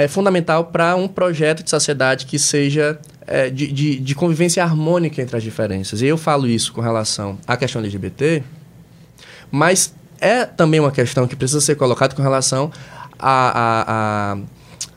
é 0.00 0.06
fundamental 0.06 0.66
para 0.66 0.94
um 0.94 1.08
projeto 1.08 1.64
de 1.64 1.70
sociedade 1.70 2.24
que 2.24 2.38
seja 2.38 2.96
é, 3.26 3.50
de, 3.50 3.66
de, 3.72 3.98
de 3.98 4.14
convivência 4.14 4.62
harmônica 4.62 5.20
entre 5.20 5.36
as 5.36 5.42
diferenças. 5.42 6.00
E 6.00 6.06
eu 6.06 6.16
falo 6.16 6.46
isso 6.46 6.72
com 6.72 6.80
relação 6.80 7.36
à 7.48 7.56
questão 7.56 7.80
LGBT, 7.82 8.44
mas 9.50 9.92
é 10.20 10.44
também 10.44 10.78
uma 10.78 10.92
questão 10.92 11.26
que 11.26 11.34
precisa 11.34 11.60
ser 11.60 11.74
colocada 11.74 12.14
com 12.14 12.22
relação 12.22 12.70
a, 13.18 14.32
a, 14.32 14.38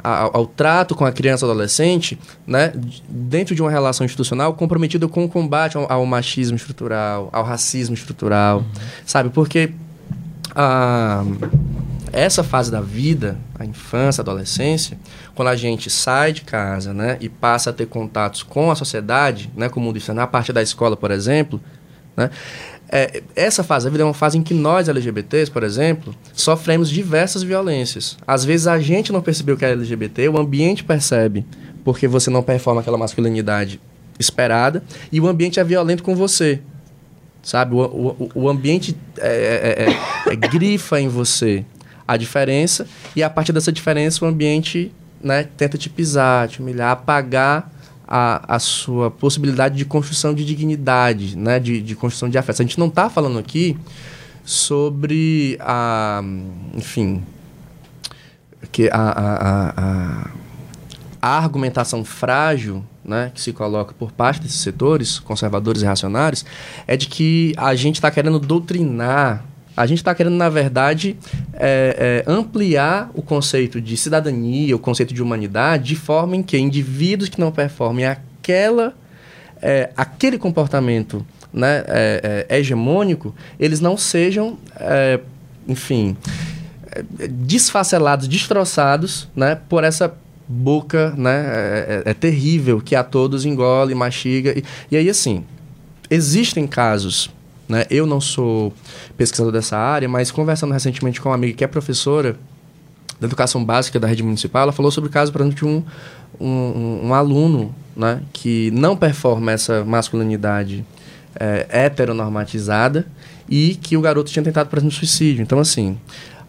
a- 0.04 0.30
ao 0.34 0.46
trato 0.46 0.94
com 0.94 1.04
a 1.06 1.12
criança 1.12 1.46
e 1.46 1.50
adolescente, 1.50 2.20
né, 2.46 2.72
dentro 3.10 3.56
de 3.56 3.62
uma 3.64 3.72
relação 3.72 4.06
institucional 4.06 4.54
comprometida 4.54 5.08
com 5.08 5.26
o 5.26 5.30
combate 5.30 5.78
ao, 5.78 5.92
ao 5.92 6.06
machismo 6.06 6.56
estrutural, 6.58 7.28
ao 7.32 7.44
racismo 7.44 7.96
estrutural, 7.96 8.64
sabe? 9.06 9.30
Porque 9.32 9.72
a, 10.56 11.24
essa 12.12 12.44
fase 12.44 12.72
da 12.72 12.82
vida, 12.82 13.38
a 13.58 13.66
infância, 13.66 14.22
a 14.22 14.24
adolescência, 14.24 14.98
quando 15.34 15.48
a 15.48 15.56
gente 15.56 15.90
sai 15.90 16.34
de 16.34 16.42
casa, 16.42 16.94
né, 16.94 17.18
e 17.20 17.30
passa 17.30 17.70
a 17.70 17.74
ter 17.74 17.88
contatos 17.88 18.44
com 18.44 18.70
a 18.72 18.76
sociedade, 18.76 19.50
né, 19.56 19.70
com 19.70 19.80
o 19.80 19.84
mundo 19.84 19.98
externo, 19.98 20.22
a 20.22 20.28
partir 20.28 20.54
da 20.54 20.62
escola, 20.62 20.98
por 20.98 21.12
exemplo, 21.12 21.60
né, 22.16 22.30
é, 22.90 23.24
essa 23.36 23.64
fase 23.64 23.86
da 23.86 23.92
vida 23.92 24.04
é 24.04 24.06
uma 24.06 24.14
fase 24.14 24.38
em 24.38 24.44
que 24.44 24.54
nós, 24.54 24.90
LGBTs, 24.90 25.50
por 25.50 25.64
exemplo, 25.64 26.14
sofremos 26.34 26.90
diversas 26.90 27.42
violências. 27.42 28.18
Às 28.28 28.44
vezes 28.44 28.68
a 28.68 28.78
gente 28.80 29.14
não 29.14 29.22
percebeu 29.22 29.56
que 29.56 29.64
é 29.64 29.72
LGBT, 29.72 30.28
o 30.28 30.38
ambiente 30.38 30.84
percebe, 30.84 31.46
porque 31.86 32.06
você 32.08 32.30
não 32.30 32.44
performa 32.44 32.82
aquela 32.82 32.98
masculinidade 32.98 33.80
esperada, 34.20 34.84
e 35.10 35.22
o 35.22 35.28
ambiente 35.28 35.60
é 35.60 35.64
violento 35.64 36.04
com 36.04 36.16
você. 36.16 36.60
Sabe? 37.42 37.74
O, 37.74 37.80
o, 37.80 38.32
o 38.36 38.50
ambiente 38.50 38.96
é, 39.18 39.86
é- 40.28 40.30
é- 40.30 40.34
é- 40.34 40.36
grifa 40.36 41.00
em 41.00 41.08
você 41.08 41.66
a 42.14 42.18
diferença, 42.18 42.88
e 43.16 43.24
a 43.24 43.30
partir 43.30 43.52
dessa 43.52 43.72
diferença 43.72 44.24
o 44.24 44.28
ambiente 44.28 44.92
né, 45.24 45.48
tenta 45.58 45.78
te 45.78 45.90
pisar, 45.90 46.48
te 46.48 46.62
humilhar, 46.62 46.92
apagar 46.92 47.72
a, 48.08 48.56
a 48.56 48.60
sua 48.60 49.10
possibilidade 49.10 49.78
de 49.78 49.86
construção 49.86 50.34
de 50.34 50.44
dignidade, 50.44 51.38
né, 51.38 51.60
de, 51.60 51.82
de 51.82 51.96
construção 51.96 52.30
de 52.30 52.38
afeto. 52.38 52.62
A 52.62 52.66
gente 52.66 52.78
não 52.78 52.88
está 52.88 53.10
falando 53.10 53.40
aqui 53.40 53.78
sobre 54.44 55.58
a. 55.62 56.22
Enfim. 56.76 57.24
Que 58.72 58.90
a, 58.92 58.98
a, 58.98 59.70
a, 59.70 60.28
a, 61.22 61.38
argumentação 61.38 62.06
frágil 62.06 62.84
né, 63.04 63.32
que 63.34 63.42
se 63.42 63.52
coloca 63.52 63.94
por 63.94 64.12
parte 64.12 64.40
desses 64.42 64.60
setores, 64.60 65.20
conservadores 65.20 65.82
e 65.82 65.86
reacionários, 65.86 66.46
é 66.86 66.96
de 66.96 67.08
que 67.08 67.54
a 67.58 67.74
gente 67.76 67.96
está 67.96 68.12
querendo 68.12 68.40
doutrinar, 68.40 69.44
a 69.76 69.86
gente 69.86 70.00
está 70.00 70.14
querendo, 70.14 70.36
na 70.36 70.50
verdade, 70.50 71.16
é, 71.54 72.24
é, 72.28 72.32
ampliar 72.32 73.10
o 73.14 73.22
conceito 73.22 73.80
de 73.80 73.96
cidadania, 73.96 74.76
o 74.76 74.80
conceito 74.80 75.14
de 75.14 75.22
humanidade, 75.22 75.86
de 75.86 75.96
forma 75.96 76.36
em 76.36 76.44
que 76.44 76.58
indivíduos 76.58 77.30
que 77.30 77.40
não 77.40 77.52
performem 77.52 78.06
aquela, 78.06 78.94
é, 79.62 79.90
aquele 79.96 80.38
comportamento 80.38 81.26
né, 81.54 81.84
é, 81.88 82.46
é, 82.50 82.58
hegemônico, 82.58 83.34
eles 83.60 83.80
não 83.80 83.96
sejam, 83.96 84.58
é, 84.78 85.20
enfim, 85.68 86.18
desfacelados, 87.30 88.28
destroçados 88.28 89.30
né, 89.34 89.58
por 89.70 89.84
essa 89.84 90.14
boca 90.48 91.14
né, 91.18 92.04
é 92.04 92.14
terrível 92.14 92.82
que 92.82 92.94
a 92.94 93.04
todos 93.04 93.46
engole, 93.46 93.96
mastiga. 93.96 94.52
E, 94.58 94.64
e 94.92 94.98
aí, 94.98 95.10
assim, 95.10 95.46
existem 96.10 96.68
casos, 96.68 97.32
né, 97.72 97.86
eu 97.90 98.06
não 98.06 98.20
sou 98.20 98.74
pesquisador 99.18 99.52
dessa 99.54 99.78
área, 99.78 100.10
mas 100.10 100.30
conversando 100.30 100.74
recentemente 100.74 101.22
com 101.22 101.30
uma 101.30 101.36
amiga 101.36 101.54
que 101.54 101.64
é 101.64 101.68
professora 101.68 102.36
da 103.20 103.28
educação 103.28 103.64
básica 103.64 103.98
da 104.00 104.08
rede 104.08 104.22
municipal, 104.24 104.64
ela 104.64 104.72
falou 104.74 104.92
sobre 104.92 105.10
o 105.10 105.14
caso, 105.14 105.32
por 105.32 105.40
exemplo, 105.42 105.58
de 105.58 105.66
um, 105.66 105.84
um, 106.40 107.08
um- 107.08 107.14
aluno 107.14 107.74
né, 107.96 108.22
que 108.34 108.70
não 108.72 108.98
performa 108.98 109.52
essa 109.54 109.86
masculinidade 109.86 110.84
é, 111.40 111.66
heteronormatizada 111.70 113.08
e 113.50 113.76
que 113.82 113.96
o 113.96 114.02
garoto 114.02 114.32
tinha 114.32 114.44
tentado, 114.44 114.70
por 114.70 114.78
exemplo, 114.80 114.96
suicídio. 114.96 115.42
Então, 115.42 115.60
assim, 115.60 115.98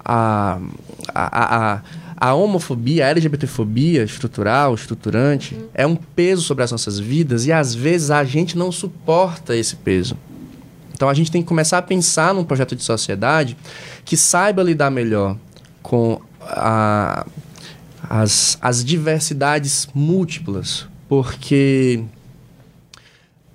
a, 0.05 0.59
a, 1.15 1.75
a, 1.75 1.81
a 2.17 2.35
homofobia, 2.35 3.07
a 3.07 3.11
LGBTfobia 3.11 4.03
estrutural, 4.03 4.75
estruturante, 4.75 5.57
é 5.75 5.87
um 5.87 5.95
peso 5.95 6.43
sobre 6.43 6.65
as 6.65 6.73
nossas 6.73 6.99
vidas 6.99 7.47
e 7.47 7.53
às 7.53 7.75
vezes 7.75 8.11
a 8.11 8.25
gente 8.25 8.57
não 8.59 8.73
suporta 8.73 9.55
esse 9.55 9.77
peso. 9.77 10.17
Então 11.03 11.11
a 11.11 11.15
gente 11.15 11.33
tem 11.33 11.43
que 11.43 11.49
começar 11.49 11.79
a 11.79 11.83
pensar 11.83 12.33
num 12.33 12.45
projeto 12.45 12.77
de 12.77 12.85
sociedade 12.85 13.57
que 14.05 14.17
saiba 14.17 14.63
lidar 14.63 14.89
melhor 14.89 15.37
com 15.83 16.21
a- 16.43 17.27
as, 18.09 18.57
as 18.63 18.85
diversidades 18.85 19.89
múltiplas, 19.93 20.87
porque 21.09 22.05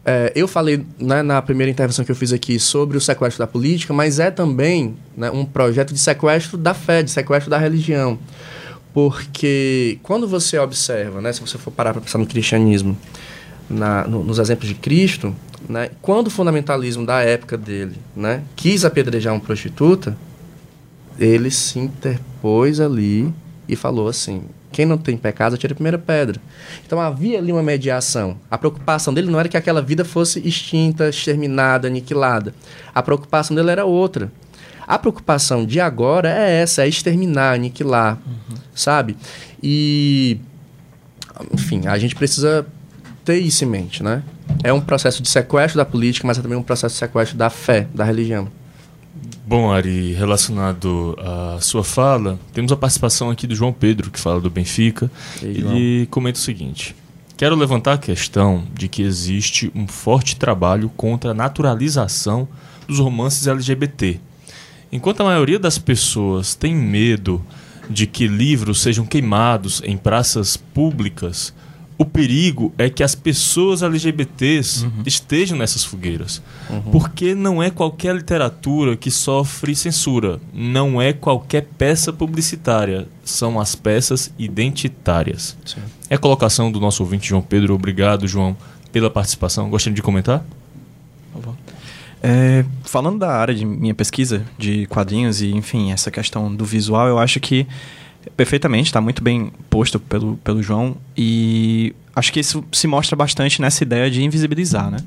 é, 0.06 0.34
eu 0.36 0.45
falei 0.45 0.86
né, 0.99 1.22
na 1.22 1.41
primeira 1.41 1.72
intervenção 1.72 2.03
que 2.03 2.11
eu 2.11 2.15
fiz 2.18 2.34
aqui 2.34 2.60
sobre 2.60 2.98
o 2.98 3.02
sequestro 3.02 3.40
da 3.40 3.48
política, 3.48 3.94
mas 3.94 4.19
é 4.19 4.30
também 4.30 4.98
né, 5.15 5.32
um 5.32 5.45
projeto 5.45 5.94
de 5.94 5.99
sequestro 6.02 6.57
da 6.57 6.74
fé, 6.74 7.02
de 7.02 7.11
sequestro 7.11 7.49
da 7.49 7.57
religião. 7.57 8.19
Porque 8.94 9.99
quando 10.03 10.28
você 10.28 10.60
observa, 10.60 11.22
né, 11.22 11.32
se 11.32 11.40
você 11.40 11.57
for 11.57 11.72
parar 11.72 11.94
para 11.94 12.02
pensar 12.02 12.18
no 12.18 12.26
cristianismo, 12.28 12.98
na, 13.69 14.06
no- 14.06 14.22
nos 14.26 14.38
exemplos 14.38 14.68
de 14.68 14.76
Cristo, 14.76 15.34
né, 15.68 15.89
quando 16.02 16.27
o 16.27 16.31
fundamentalismo 16.31 17.06
da 17.06 17.22
época 17.22 17.57
dele 17.57 17.98
né, 18.15 18.44
quis 18.56 18.85
apedrejar 18.85 19.34
uma 19.34 19.39
prostituta, 19.39 20.18
ele 21.19 21.52
se 21.52 21.80
interpôs 21.80 22.80
ali 22.80 23.34
e 23.68 23.76
falou 23.76 24.07
assim: 24.07 24.44
quem 24.72 24.85
não 24.85 24.98
tem 24.98 25.18
pecado, 25.18 25.56
atira 25.56 25.73
a 25.73 25.76
primeira 25.76 25.98
pedra. 25.98 26.39
Então 26.85 26.99
havia 26.99 27.39
ali 27.39 27.52
uma 27.52 27.64
mediação. 27.64 28.38
A 28.49 28.57
preocupação 28.57 29.14
dele 29.14 29.30
não 29.30 29.39
era 29.39 29.49
que 29.49 29.57
aquela 29.57 29.81
vida 29.81 30.06
fosse 30.06 30.39
extinta, 30.48 31.10
exterminada, 31.10 31.88
aniquilada. 31.88 32.53
A 32.94 33.02
preocupação 33.02 33.56
dele 33.56 33.72
era 33.72 33.85
outra. 33.85 34.31
A 34.85 34.98
preocupação 34.98 35.65
de 35.65 35.81
agora 35.81 36.30
é 36.30 36.61
essa, 36.61 36.84
é 36.84 36.88
exterminar, 36.88 37.56
aniquilar, 37.56 38.18
sabe? 38.73 39.18
E, 39.61 40.39
enfim, 41.53 41.88
a 41.88 41.98
gente 41.98 42.15
precisa 42.15 42.65
ter 43.26 43.38
isso 43.38 43.65
em 43.65 43.68
mente, 43.68 44.02
né? 44.02 44.23
É 44.64 44.74
um 44.74 44.82
processo 44.82 45.22
de 45.22 45.30
sequestro 45.30 45.78
da 45.78 45.86
política, 45.86 46.26
mas 46.26 46.38
é 46.38 46.42
também 46.42 46.58
um 46.58 46.64
processo 46.64 46.94
de 46.94 47.00
sequestro 47.00 47.38
da 47.38 47.50
fé, 47.50 47.88
da 47.94 48.04
religião. 48.04 48.50
Bom, 49.46 49.72
Ari, 49.72 50.14
relacionado 50.14 51.18
à 51.20 51.58
sua 51.62 51.84
fala, 51.84 52.38
temos 52.54 52.72
a 52.72 52.76
participação 52.76 53.30
aqui 53.30 53.48
do 53.48 53.56
João 53.56 53.72
Pedro, 53.72 54.12
que 54.12 54.20
fala 54.20 54.42
do 54.42 54.50
Benfica. 54.50 55.10
E 55.42 55.46
aí? 55.46 55.58
Ele 55.58 56.08
comenta 56.08 56.38
o 56.38 56.42
seguinte: 56.42 56.96
Quero 57.38 57.56
levantar 57.56 57.94
a 57.94 57.98
questão 57.98 58.64
de 58.74 58.88
que 58.88 59.04
existe 59.04 59.72
um 59.76 59.88
forte 59.88 60.36
trabalho 60.36 60.90
contra 60.98 61.32
a 61.32 61.34
naturalização 61.36 62.48
dos 62.88 63.00
romances 63.00 63.46
LGBT. 63.46 64.20
Enquanto 64.92 65.22
a 65.22 65.26
maioria 65.26 65.60
das 65.60 65.78
pessoas 65.78 66.56
tem 66.56 66.76
medo 66.76 67.46
de 67.90 68.08
que 68.08 68.28
livros 68.28 68.82
sejam 68.82 69.06
queimados 69.06 69.82
em 69.86 69.96
praças 69.96 70.58
públicas, 70.58 71.54
o 71.98 72.06
perigo 72.06 72.72
é 72.78 72.90
que 72.90 73.03
as 73.03 73.15
pessoas 73.15 73.82
LGBTs 73.82 74.88
estejam 75.06 75.57
nessas 75.57 75.84
fogueiras. 75.84 76.41
Porque 76.91 77.34
não 77.34 77.61
é 77.61 77.72
qualquer 77.72 78.15
literatura 78.15 78.95
que 78.95 79.10
sofre 79.10 79.76
censura, 79.76 80.40
não 80.53 81.02
é 81.02 81.11
qualquer 81.11 81.68
peça 81.78 82.14
publicitária, 82.14 83.07
são 83.24 83.60
as 83.60 83.74
peças 83.74 84.32
identitárias. 84.38 85.57
É 86.10 86.15
a 86.15 86.19
colocação 86.19 86.72
do 86.72 86.80
nosso 86.80 87.02
ouvinte 87.02 87.30
João 87.30 87.41
Pedro. 87.41 87.74
Obrigado, 87.74 88.28
João, 88.28 88.56
pela 88.91 89.10
participação. 89.10 89.69
Gostaria 89.69 89.95
de 89.95 90.02
comentar? 90.02 90.45
É, 92.22 92.65
falando 92.84 93.19
da 93.19 93.32
área 93.32 93.53
de 93.53 93.65
minha 93.65 93.94
pesquisa 93.94 94.45
de 94.57 94.86
quadrinhos 94.88 95.41
e, 95.41 95.52
enfim, 95.52 95.91
essa 95.91 96.11
questão 96.11 96.53
do 96.53 96.65
visual, 96.65 97.07
eu 97.07 97.19
acho 97.19 97.40
que 97.40 97.68
perfeitamente, 98.36 98.86
está 98.88 99.02
muito 99.02 99.24
bem 99.24 99.52
posto 99.70 99.99
pelo, 99.99 100.38
pelo 100.38 100.62
João 100.62 100.98
e 101.16 101.94
acho 102.16 102.34
que 102.34 102.40
isso 102.40 102.64
se 102.72 102.88
mostra 102.88 103.16
bastante 103.16 103.62
nessa 103.62 103.84
ideia 103.84 104.10
de 104.10 104.24
invisibilizar, 104.24 104.90
né? 104.90 104.98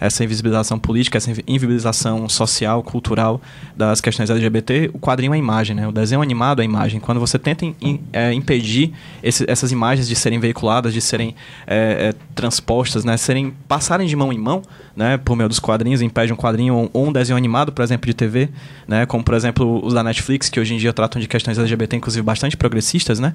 Essa 0.00 0.24
invisibilização 0.24 0.78
política, 0.78 1.18
essa 1.18 1.30
invisibilização 1.46 2.26
social, 2.28 2.82
cultural 2.82 3.40
das 3.76 4.00
questões 4.00 4.30
LGBT, 4.30 4.90
o 4.94 4.98
quadrinho 4.98 5.32
é 5.34 5.36
a 5.36 5.38
imagem, 5.38 5.76
né? 5.76 5.86
O 5.86 5.92
desenho 5.92 6.22
animado 6.22 6.60
é 6.60 6.62
a 6.62 6.64
imagem. 6.64 6.98
Quando 6.98 7.20
você 7.20 7.38
tenta 7.38 7.66
im- 7.66 8.00
é, 8.12 8.32
impedir 8.32 8.92
esse- 9.22 9.44
essas 9.46 9.70
imagens 9.72 10.08
de 10.08 10.16
serem 10.16 10.40
veiculadas, 10.40 10.94
de 10.94 11.00
serem 11.00 11.34
é, 11.66 12.08
é, 12.10 12.14
transpostas, 12.34 13.04
né? 13.04 13.16
Serem, 13.16 13.52
passarem 13.68 14.06
de 14.06 14.16
mão 14.16 14.32
em 14.32 14.38
mão, 14.38 14.62
né? 14.96 15.18
Por 15.18 15.36
meio 15.36 15.48
dos 15.48 15.58
quadrinhos, 15.58 16.00
impede 16.00 16.32
um 16.32 16.36
quadrinho 16.36 16.88
ou, 16.92 17.08
um 17.08 17.12
desenho 17.12 17.36
animado, 17.36 17.70
por 17.70 17.82
exemplo, 17.82 18.06
de 18.06 18.14
TV, 18.14 18.48
né? 18.88 19.04
Como, 19.04 19.22
por 19.22 19.34
exemplo, 19.34 19.84
os 19.84 19.92
da 19.92 20.02
Netflix, 20.02 20.48
que 20.48 20.58
hoje 20.58 20.74
em 20.74 20.78
dia 20.78 20.92
tratam 20.94 21.20
de 21.20 21.28
questões 21.28 21.58
LGBT, 21.58 21.96
inclusive, 21.96 22.22
bastante 22.24 22.56
progressistas, 22.56 23.20
né? 23.20 23.34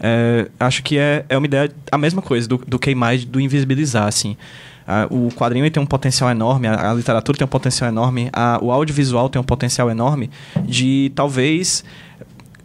É, 0.00 0.48
acho 0.58 0.82
que 0.82 0.96
é, 0.98 1.24
é 1.28 1.36
uma 1.36 1.46
ideia, 1.46 1.70
a 1.92 1.98
mesma 1.98 2.22
coisa 2.22 2.48
do, 2.48 2.56
do 2.66 2.78
queimar, 2.78 3.14
e 3.16 3.18
do 3.26 3.38
invisibilizar, 3.40 4.06
assim. 4.06 4.36
O 5.10 5.28
quadrinho 5.34 5.68
tem 5.70 5.82
um 5.82 5.86
potencial 5.86 6.30
enorme, 6.30 6.68
a, 6.68 6.90
a 6.90 6.94
literatura 6.94 7.36
tem 7.36 7.44
um 7.44 7.48
potencial 7.48 7.88
enorme, 7.90 8.28
a- 8.32 8.58
o 8.62 8.70
audiovisual 8.70 9.28
tem 9.28 9.40
um 9.40 9.44
potencial 9.44 9.90
enorme 9.90 10.30
de 10.64 11.10
talvez 11.14 11.82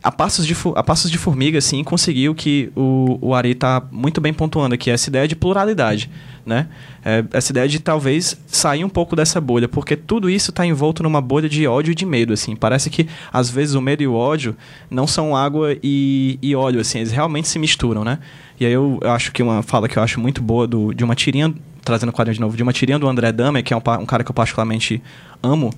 a 0.03 0.11
passos 0.11 0.48
de, 0.48 0.56
a 0.76 0.81
passos 0.84 1.11
de 1.11 1.18
formiga, 1.19 1.60
assim, 1.60 1.84
conseguir 1.84 2.27
o 2.30 2.34
que 2.34 2.72
o, 2.76 3.19
o 3.22 3.35
Ari 3.35 3.52
está 3.52 3.84
muito 3.91 4.19
bem 4.19 4.34
pontuando 4.34 4.73
aqui, 4.73 4.89
essa 4.89 5.10
ideia 5.10 5.27
de 5.27 5.35
pluralidade, 5.35 6.10
né? 6.43 6.68
É, 7.06 7.23
essa 7.34 7.52
ideia 7.52 7.68
de 7.68 7.80
talvez 7.80 8.35
sair 8.48 8.84
um 8.84 8.89
pouco 8.89 9.15
dessa 9.15 9.39
bolha, 9.39 9.68
porque 9.68 9.95
tudo 9.95 10.27
isso 10.27 10.49
está 10.49 10.65
envolto 10.65 11.03
numa 11.03 11.22
bolha 11.22 11.48
de 11.48 11.68
ódio 11.68 11.91
e 11.91 11.95
de 11.95 12.03
medo, 12.03 12.34
assim. 12.34 12.56
Parece 12.56 12.89
que, 12.89 13.07
às 13.31 13.52
vezes, 13.52 13.76
o 13.76 13.81
medo 13.81 14.02
e 14.02 14.07
o 14.07 14.15
ódio 14.15 14.56
não 14.89 15.06
são 15.06 15.35
água 15.35 15.76
e, 15.84 16.39
e 16.41 16.56
óleo, 16.56 16.80
assim, 16.81 16.98
eles 16.98 17.11
realmente 17.11 17.48
se 17.48 17.60
misturam, 17.60 18.03
né? 18.03 18.18
E 18.60 18.65
aí 18.65 18.73
eu, 18.73 18.98
eu 19.03 19.11
acho 19.11 19.31
que 19.31 19.43
uma 19.43 19.61
fala 19.61 19.88
que 19.88 19.98
eu 19.99 20.02
acho 20.03 20.19
muito 20.19 20.41
boa 20.41 20.65
do, 20.65 20.93
de 20.95 21.03
uma 21.03 21.14
tirinha, 21.14 21.53
trazendo 21.83 22.09
o 22.09 22.13
quadrinho 22.13 22.35
de 22.35 22.41
novo, 22.41 22.55
de 22.55 22.63
uma 22.63 22.73
tirinha 22.73 22.99
do 22.99 23.07
André 23.07 23.31
Dahmer, 23.31 23.63
que 23.63 23.73
é 23.73 23.77
um, 23.77 23.81
um 23.99 24.05
cara 24.05 24.23
que 24.23 24.31
eu 24.31 24.35
particularmente 24.35 25.01
amo, 25.41 25.71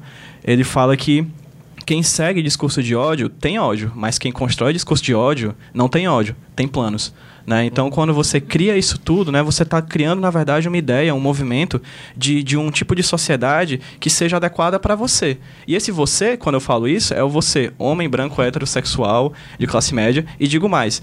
ele 0.43 0.63
fala 0.63 0.95
que 0.97 1.25
quem 1.85 2.01
segue 2.01 2.41
discurso 2.41 2.81
de 2.81 2.95
ódio 2.95 3.29
tem 3.29 3.59
ódio, 3.59 3.91
mas 3.95 4.17
quem 4.17 4.31
constrói 4.31 4.73
discurso 4.73 5.03
de 5.03 5.13
ódio 5.13 5.55
não 5.73 5.89
tem 5.89 6.07
ódio, 6.07 6.35
tem 6.55 6.67
planos. 6.67 7.13
Né? 7.45 7.65
Então, 7.65 7.89
quando 7.89 8.13
você 8.13 8.39
cria 8.39 8.77
isso 8.77 8.97
tudo, 8.97 9.29
né, 9.31 9.43
você 9.43 9.63
está 9.63 9.81
criando, 9.81 10.21
na 10.21 10.29
verdade, 10.29 10.67
uma 10.67 10.77
ideia, 10.77 11.13
um 11.13 11.19
movimento 11.19 11.81
de, 12.15 12.41
de 12.41 12.55
um 12.55 12.71
tipo 12.71 12.95
de 12.95 13.03
sociedade 13.03 13.81
que 13.99 14.09
seja 14.09 14.37
adequada 14.37 14.79
para 14.79 14.95
você. 14.95 15.37
E 15.67 15.75
esse 15.75 15.91
você, 15.91 16.37
quando 16.37 16.55
eu 16.55 16.61
falo 16.61 16.87
isso, 16.87 17.13
é 17.13 17.21
o 17.21 17.29
você, 17.29 17.73
homem, 17.77 18.07
branco, 18.07 18.41
heterossexual, 18.41 19.33
de 19.59 19.67
classe 19.67 19.93
média, 19.93 20.25
e 20.39 20.47
digo 20.47 20.69
mais, 20.69 21.01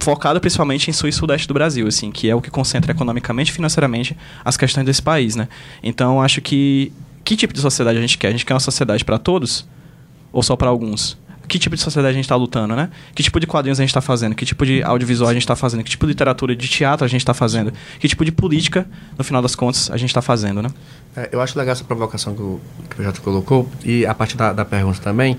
focado 0.00 0.40
principalmente 0.40 0.88
em 0.88 0.92
sul 0.92 1.08
e 1.08 1.12
sudeste 1.12 1.46
do 1.46 1.54
Brasil, 1.54 1.86
assim, 1.86 2.10
que 2.10 2.28
é 2.28 2.34
o 2.34 2.40
que 2.40 2.50
concentra 2.50 2.92
economicamente 2.92 3.50
e 3.50 3.54
financeiramente 3.54 4.16
as 4.44 4.56
questões 4.56 4.84
desse 4.84 5.02
país, 5.02 5.36
né? 5.36 5.48
Então, 5.82 6.20
acho 6.20 6.40
que 6.40 6.92
que 7.22 7.36
tipo 7.36 7.52
de 7.52 7.60
sociedade 7.60 7.98
a 7.98 8.00
gente 8.00 8.18
quer? 8.18 8.28
A 8.28 8.30
gente 8.32 8.46
quer 8.46 8.54
uma 8.54 8.60
sociedade 8.60 9.04
para 9.04 9.18
todos 9.18 9.66
ou 10.32 10.42
só 10.42 10.56
para 10.56 10.68
alguns? 10.68 11.16
Que 11.50 11.58
tipo 11.58 11.74
de 11.74 11.82
sociedade 11.82 12.12
a 12.12 12.14
gente 12.14 12.24
está 12.24 12.36
lutando, 12.36 12.76
né? 12.76 12.90
Que 13.14 13.22
tipo 13.22 13.40
de 13.40 13.46
quadrinhos 13.46 13.80
a 13.80 13.82
gente 13.82 13.90
está 13.90 14.00
fazendo? 14.00 14.34
Que 14.34 14.46
tipo 14.46 14.64
de 14.64 14.82
audiovisual 14.82 15.28
a 15.28 15.32
gente 15.32 15.42
está 15.42 15.56
fazendo? 15.56 15.82
Que 15.82 15.90
tipo 15.90 16.06
de 16.06 16.12
literatura 16.12 16.54
de 16.54 16.68
teatro 16.68 17.04
a 17.04 17.08
gente 17.08 17.20
está 17.22 17.34
fazendo? 17.34 17.72
Que 17.98 18.06
tipo 18.08 18.24
de 18.24 18.30
política, 18.30 18.86
no 19.18 19.24
final 19.24 19.42
das 19.42 19.54
contas, 19.56 19.90
a 19.90 19.96
gente 19.96 20.10
está 20.10 20.22
fazendo, 20.22 20.62
né? 20.62 20.70
É, 21.16 21.28
eu 21.32 21.40
acho 21.40 21.58
legal 21.58 21.72
essa 21.72 21.82
provocação 21.82 22.34
que 22.36 22.40
o, 22.42 22.60
que 22.88 22.92
o 22.92 22.96
projeto 22.96 23.20
colocou, 23.20 23.68
e 23.84 24.06
a 24.06 24.14
partir 24.14 24.36
da, 24.36 24.52
da 24.52 24.64
pergunta 24.64 25.00
também. 25.00 25.36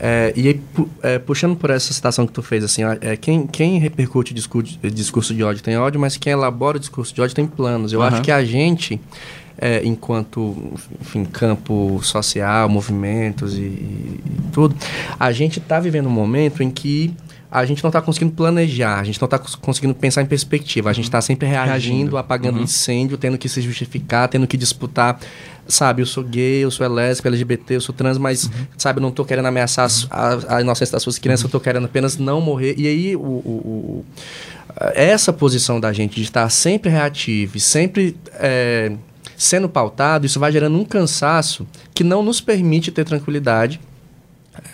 É, 0.00 0.32
e 0.34 0.48
aí, 0.48 0.54
pu- 0.54 0.88
é, 1.00 1.18
puxando 1.20 1.54
por 1.54 1.70
essa 1.70 1.92
citação 1.92 2.26
que 2.26 2.32
tu 2.32 2.42
fez, 2.42 2.64
assim, 2.64 2.82
é, 3.00 3.16
quem, 3.16 3.46
quem 3.46 3.78
repercute 3.78 4.34
discurso, 4.34 4.76
discurso 4.82 5.32
de 5.32 5.44
ódio 5.44 5.62
tem 5.62 5.76
ódio, 5.78 6.00
mas 6.00 6.16
quem 6.16 6.32
elabora 6.32 6.76
o 6.76 6.80
discurso 6.80 7.14
de 7.14 7.20
ódio 7.22 7.36
tem 7.36 7.46
planos. 7.46 7.92
Eu 7.92 8.02
Aham. 8.02 8.14
acho 8.14 8.22
que 8.22 8.32
a 8.32 8.44
gente, 8.44 9.00
é, 9.62 9.80
enquanto 9.84 10.56
enfim, 11.00 11.24
campo 11.24 12.00
social, 12.02 12.68
movimentos 12.68 13.56
e, 13.56 13.60
e 13.62 14.20
tudo, 14.52 14.74
a 15.18 15.30
gente 15.32 15.58
está 15.60 15.78
vivendo 15.78 16.06
um 16.06 16.10
momento 16.10 16.62
em 16.62 16.70
que 16.70 17.14
a 17.50 17.66
gente 17.66 17.82
não 17.84 17.88
está 17.90 18.00
conseguindo 18.00 18.32
planejar, 18.32 18.98
a 18.98 19.04
gente 19.04 19.20
não 19.20 19.26
está 19.26 19.38
conseguindo 19.38 19.94
pensar 19.94 20.22
em 20.22 20.26
perspectiva, 20.26 20.88
a 20.88 20.92
gente 20.94 21.04
está 21.04 21.20
sempre 21.20 21.46
reagindo, 21.46 21.70
Reagindo. 21.70 22.16
apagando 22.16 22.58
incêndio, 22.60 23.18
tendo 23.18 23.36
que 23.36 23.46
se 23.46 23.60
justificar, 23.60 24.26
tendo 24.26 24.46
que 24.46 24.56
disputar, 24.56 25.20
sabe, 25.68 26.00
eu 26.00 26.06
sou 26.06 26.24
gay, 26.24 26.64
eu 26.64 26.70
sou 26.70 26.88
lésbica, 26.88 27.28
LGBT, 27.28 27.76
eu 27.76 27.80
sou 27.82 27.94
trans, 27.94 28.16
mas, 28.16 28.50
sabe, 28.78 29.00
eu 29.00 29.02
não 29.02 29.10
tô 29.10 29.22
querendo 29.22 29.44
ameaçar 29.46 29.84
as- 29.84 30.06
a, 30.10 30.56
a 30.56 30.60
inocência 30.62 30.92
das 30.94 31.02
suas 31.02 31.18
crianças, 31.18 31.44
eu 31.44 31.50
tô 31.50 31.60
querendo 31.60 31.84
apenas 31.84 32.16
não 32.16 32.40
morrer. 32.40 32.74
E 32.78 32.86
aí, 32.86 33.14
o, 33.16 33.20
o- 33.20 33.24
o- 34.00 34.04
essa 34.94 35.30
posição 35.30 35.78
da 35.78 35.92
gente 35.92 36.14
de 36.14 36.22
estar 36.22 36.48
sempre 36.48 36.90
reativo 36.90 37.58
e 37.58 37.60
sempre 37.60 38.16
é, 38.32 38.92
sendo 39.36 39.68
pautado, 39.68 40.26
isso 40.26 40.40
vai 40.40 40.52
gerando 40.52 40.78
um 40.78 40.84
cansaço 40.84 41.66
que 41.94 42.04
não 42.04 42.22
nos 42.22 42.40
permite 42.40 42.90
ter 42.90 43.04
tranquilidade 43.04 43.80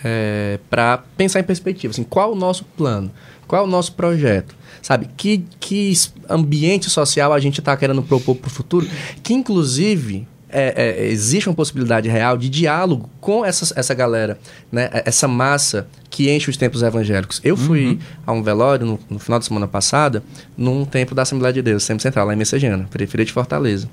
é, 0.03 0.59
para 0.69 0.99
pensar 1.17 1.39
em 1.39 1.43
perspectiva. 1.43 1.91
Assim, 1.91 2.03
qual 2.03 2.33
o 2.33 2.35
nosso 2.35 2.65
plano? 2.77 3.11
Qual 3.47 3.65
o 3.65 3.67
nosso 3.67 3.93
projeto? 3.93 4.55
Sabe, 4.81 5.09
que, 5.17 5.43
que 5.59 5.93
ambiente 6.29 6.89
social 6.89 7.33
a 7.33 7.39
gente 7.39 7.59
está 7.59 7.75
querendo 7.75 8.01
propor 8.01 8.35
para 8.35 8.47
o 8.47 8.51
futuro? 8.51 8.87
Que, 9.21 9.33
inclusive, 9.33 10.27
é, 10.51 10.73
é, 10.99 11.07
existe 11.07 11.47
uma 11.47 11.55
possibilidade 11.55 12.09
real 12.09 12.37
de 12.37 12.49
diálogo 12.49 13.09
com 13.21 13.45
essa, 13.45 13.71
essa 13.79 13.93
galera, 13.93 14.39
né? 14.71 14.89
É- 14.91 15.03
essa 15.05 15.27
massa 15.27 15.87
que 16.09 16.29
enche 16.31 16.49
os 16.49 16.57
templos 16.57 16.81
evangélicos. 16.81 17.39
Eu 17.43 17.55
fui 17.55 17.99
a 18.25 18.31
um 18.31 18.41
velório 18.41 18.85
no, 18.85 18.99
no 19.09 19.19
final 19.19 19.39
da 19.39 19.45
semana 19.45 19.67
passada, 19.67 20.23
num 20.57 20.85
templo 20.85 21.15
da 21.15 21.21
Assembleia 21.21 21.53
de 21.53 21.61
Deus, 21.61 21.83
sempre 21.83 22.01
central, 22.01 22.25
lá 22.25 22.33
em 22.33 22.35
Messejana, 22.35 22.87
periferia 22.89 23.25
de 23.25 23.31
Fortaleza. 23.31 23.87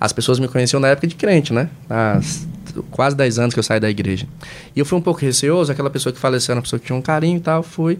As 0.00 0.12
pessoas 0.12 0.38
me 0.38 0.48
conheciam 0.48 0.80
na 0.80 0.88
época 0.88 1.06
de 1.06 1.14
crente, 1.14 1.52
né? 1.52 1.68
Há 1.90 2.20
quase 2.90 3.14
10 3.14 3.38
anos 3.38 3.54
que 3.54 3.60
eu 3.60 3.64
saí 3.64 3.78
da 3.78 3.90
igreja. 3.90 4.26
E 4.74 4.80
eu 4.80 4.86
fui 4.86 4.96
um 4.98 5.02
pouco 5.02 5.20
receoso, 5.20 5.70
aquela 5.70 5.90
pessoa 5.90 6.12
que 6.12 6.18
faleceu 6.18 6.52
era 6.52 6.58
uma 6.58 6.62
pessoa 6.62 6.80
que 6.80 6.86
tinha 6.86 6.96
um 6.96 7.02
carinho 7.02 7.36
e 7.36 7.40
tal, 7.40 7.62
fui. 7.62 7.98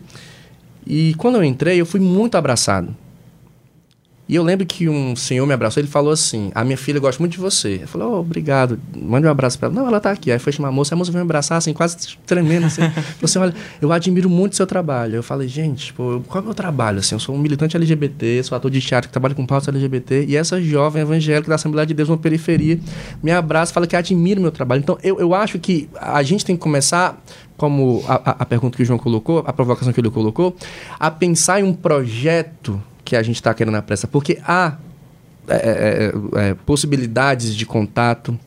E 0.87 1.15
quando 1.19 1.37
eu 1.37 1.45
entrei, 1.45 1.79
eu 1.79 1.85
fui 1.87 2.01
muito 2.01 2.37
abraçado. 2.37 2.97
E 4.29 4.35
eu 4.35 4.43
lembro 4.43 4.67
que 4.67 4.89
um 4.91 5.17
senhor 5.17 5.47
me 5.47 5.55
abraçou, 5.55 5.81
ele 5.81 5.89
falou 5.89 6.13
assim: 6.13 6.53
A 6.55 6.63
minha 6.63 6.77
filha 6.77 7.01
gosta 7.01 7.23
muito 7.23 7.33
de 7.33 7.39
você. 7.39 7.81
Eu 7.83 7.89
falei: 7.89 8.07
Oh, 8.07 8.21
obrigado, 8.21 8.79
mande 8.95 9.27
um 9.27 9.31
abraço 9.31 9.59
pra 9.59 9.69
ela. 9.69 9.75
Não, 9.75 9.89
ela 9.89 9.99
tá 9.99 10.11
aqui. 10.11 10.31
Aí 10.31 10.39
foi 10.39 10.53
chamar 10.53 10.69
a 10.69 10.73
moça, 10.73 10.95
a 10.95 10.99
moça 10.99 11.11
veio 11.11 11.25
me 11.25 11.29
abraçar, 11.29 11.57
assim, 11.57 11.73
quase 11.73 11.97
tremendo. 12.27 12.67
Assim. 12.67 12.83
Falou 12.91 13.25
assim: 13.25 13.39
Olha, 13.39 13.55
eu 13.81 13.91
admiro 13.91 14.29
muito 14.29 14.55
seu 14.55 14.67
trabalho. 14.67 15.17
Eu 15.17 15.23
falei: 15.23 15.49
Gente, 15.49 15.87
tipo, 15.87 16.23
qual 16.29 16.41
é 16.41 16.43
o 16.43 16.45
meu 16.45 16.55
trabalho? 16.55 16.99
Assim, 16.99 17.15
eu 17.15 17.19
sou 17.19 17.35
um 17.35 17.39
militante 17.39 17.75
LGBT, 17.75 18.43
sou 18.43 18.55
ator 18.55 18.71
de 18.71 18.83
teatro 18.83 19.09
que 19.09 19.13
trabalha 19.13 19.35
com 19.35 19.47
pauta 19.47 19.71
LGBT. 19.71 20.27
E 20.29 20.37
essa 20.37 20.61
jovem 20.61 21.01
evangélica 21.01 21.49
da 21.49 21.55
Assembleia 21.55 21.87
de 21.87 21.95
Deus, 21.95 22.11
uma 22.11 22.19
periferia, 22.19 22.79
me 23.23 23.31
abraça, 23.31 23.73
fala 23.73 23.87
que 23.87 23.97
admira 23.97 24.39
o 24.39 24.43
meu 24.43 24.53
trabalho. 24.53 24.81
Então, 24.81 24.99
eu, 25.03 25.19
eu 25.19 25.35
acho 25.35 25.59
que 25.59 25.89
a 25.99 26.23
gente 26.23 26.45
tem 26.45 26.55
que 26.55 26.61
começar 26.61 27.19
como 27.57 28.05
a, 28.07 28.15
a, 28.15 28.31
a 28.41 28.45
pergunta 28.45 28.77
que 28.77 28.83
o 28.83 28.87
João 28.87 28.99
colocou, 28.99 29.43
a 29.47 29.53
provocação 29.55 29.93
que 29.93 30.01
ele 30.01 30.11
colocou, 30.11 30.55
a 31.01 31.11
pensar 31.11 31.61
em 31.61 31.65
um 31.65 31.73
projeto 31.73 32.81
que 33.09 33.17
a 33.17 33.23
gente 33.23 33.37
está 33.37 33.55
querendo 33.55 33.73
na 33.73 33.81
pressa, 33.81 34.07
porque 34.07 34.39
há 34.47 34.77
é, 35.49 36.13
é, 36.35 36.51
é, 36.51 36.55
possibilidades 36.67 37.57
de 37.57 37.65
contato, 37.65 38.39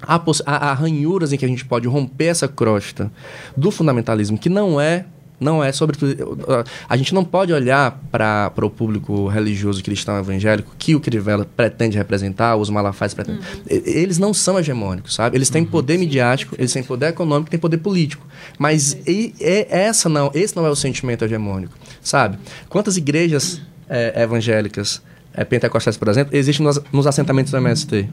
há, 0.00 0.20
poss 0.20 0.40
há, 0.46 0.70
há 0.70 0.72
ranhuras 0.72 1.32
em 1.32 1.36
que 1.36 1.44
a 1.44 1.48
gente 1.48 1.64
pode 1.64 1.88
romper 1.88 2.26
essa 2.26 2.46
crosta 2.46 3.10
do 3.56 3.72
fundamentalismo, 3.72 4.38
que 4.38 4.48
não 4.48 4.80
é 4.80 5.06
não 5.40 5.64
é 5.64 5.72
sobretudo 5.72 6.46
a 6.88 6.96
gente 6.96 7.12
não 7.12 7.24
pode 7.24 7.52
olhar 7.52 8.00
para 8.10 8.52
o 8.62 8.70
público 8.70 9.26
religioso 9.26 9.82
cristão 9.82 10.16
evangélico 10.16 10.72
que 10.78 10.94
o 10.94 11.00
Crivella 11.00 11.44
pretende 11.44 11.98
representar 11.98 12.54
os 12.54 12.70
Malafais 12.70 13.12
pretendem 13.12 13.42
uhum. 13.42 13.62
eles 13.68 14.16
não 14.16 14.32
são 14.32 14.60
hegemônicos 14.60 15.12
sabe 15.12 15.36
eles 15.36 15.50
têm 15.50 15.62
uhum. 15.62 15.68
poder 15.68 15.98
midiático 15.98 16.54
eles 16.56 16.72
têm 16.72 16.84
poder 16.84 17.08
econômico 17.08 17.50
têm 17.50 17.58
poder 17.58 17.78
político 17.78 18.24
mas 18.56 18.96
e, 19.08 19.34
e, 19.40 19.66
essa 19.68 20.08
não 20.08 20.30
esse 20.32 20.54
não 20.54 20.64
é 20.64 20.70
o 20.70 20.76
sentimento 20.76 21.24
hegemônico 21.24 21.76
sabe 22.00 22.38
quantas 22.68 22.96
igrejas 22.96 23.60
é, 23.88 24.22
evangélicas 24.22 25.02
é, 25.32 25.44
pentecostais, 25.44 25.96
por 25.96 26.08
exemplo, 26.08 26.36
existem 26.36 26.64
nos, 26.64 26.80
nos 26.92 27.06
assentamentos 27.06 27.50
do 27.50 27.58
MST 27.58 28.08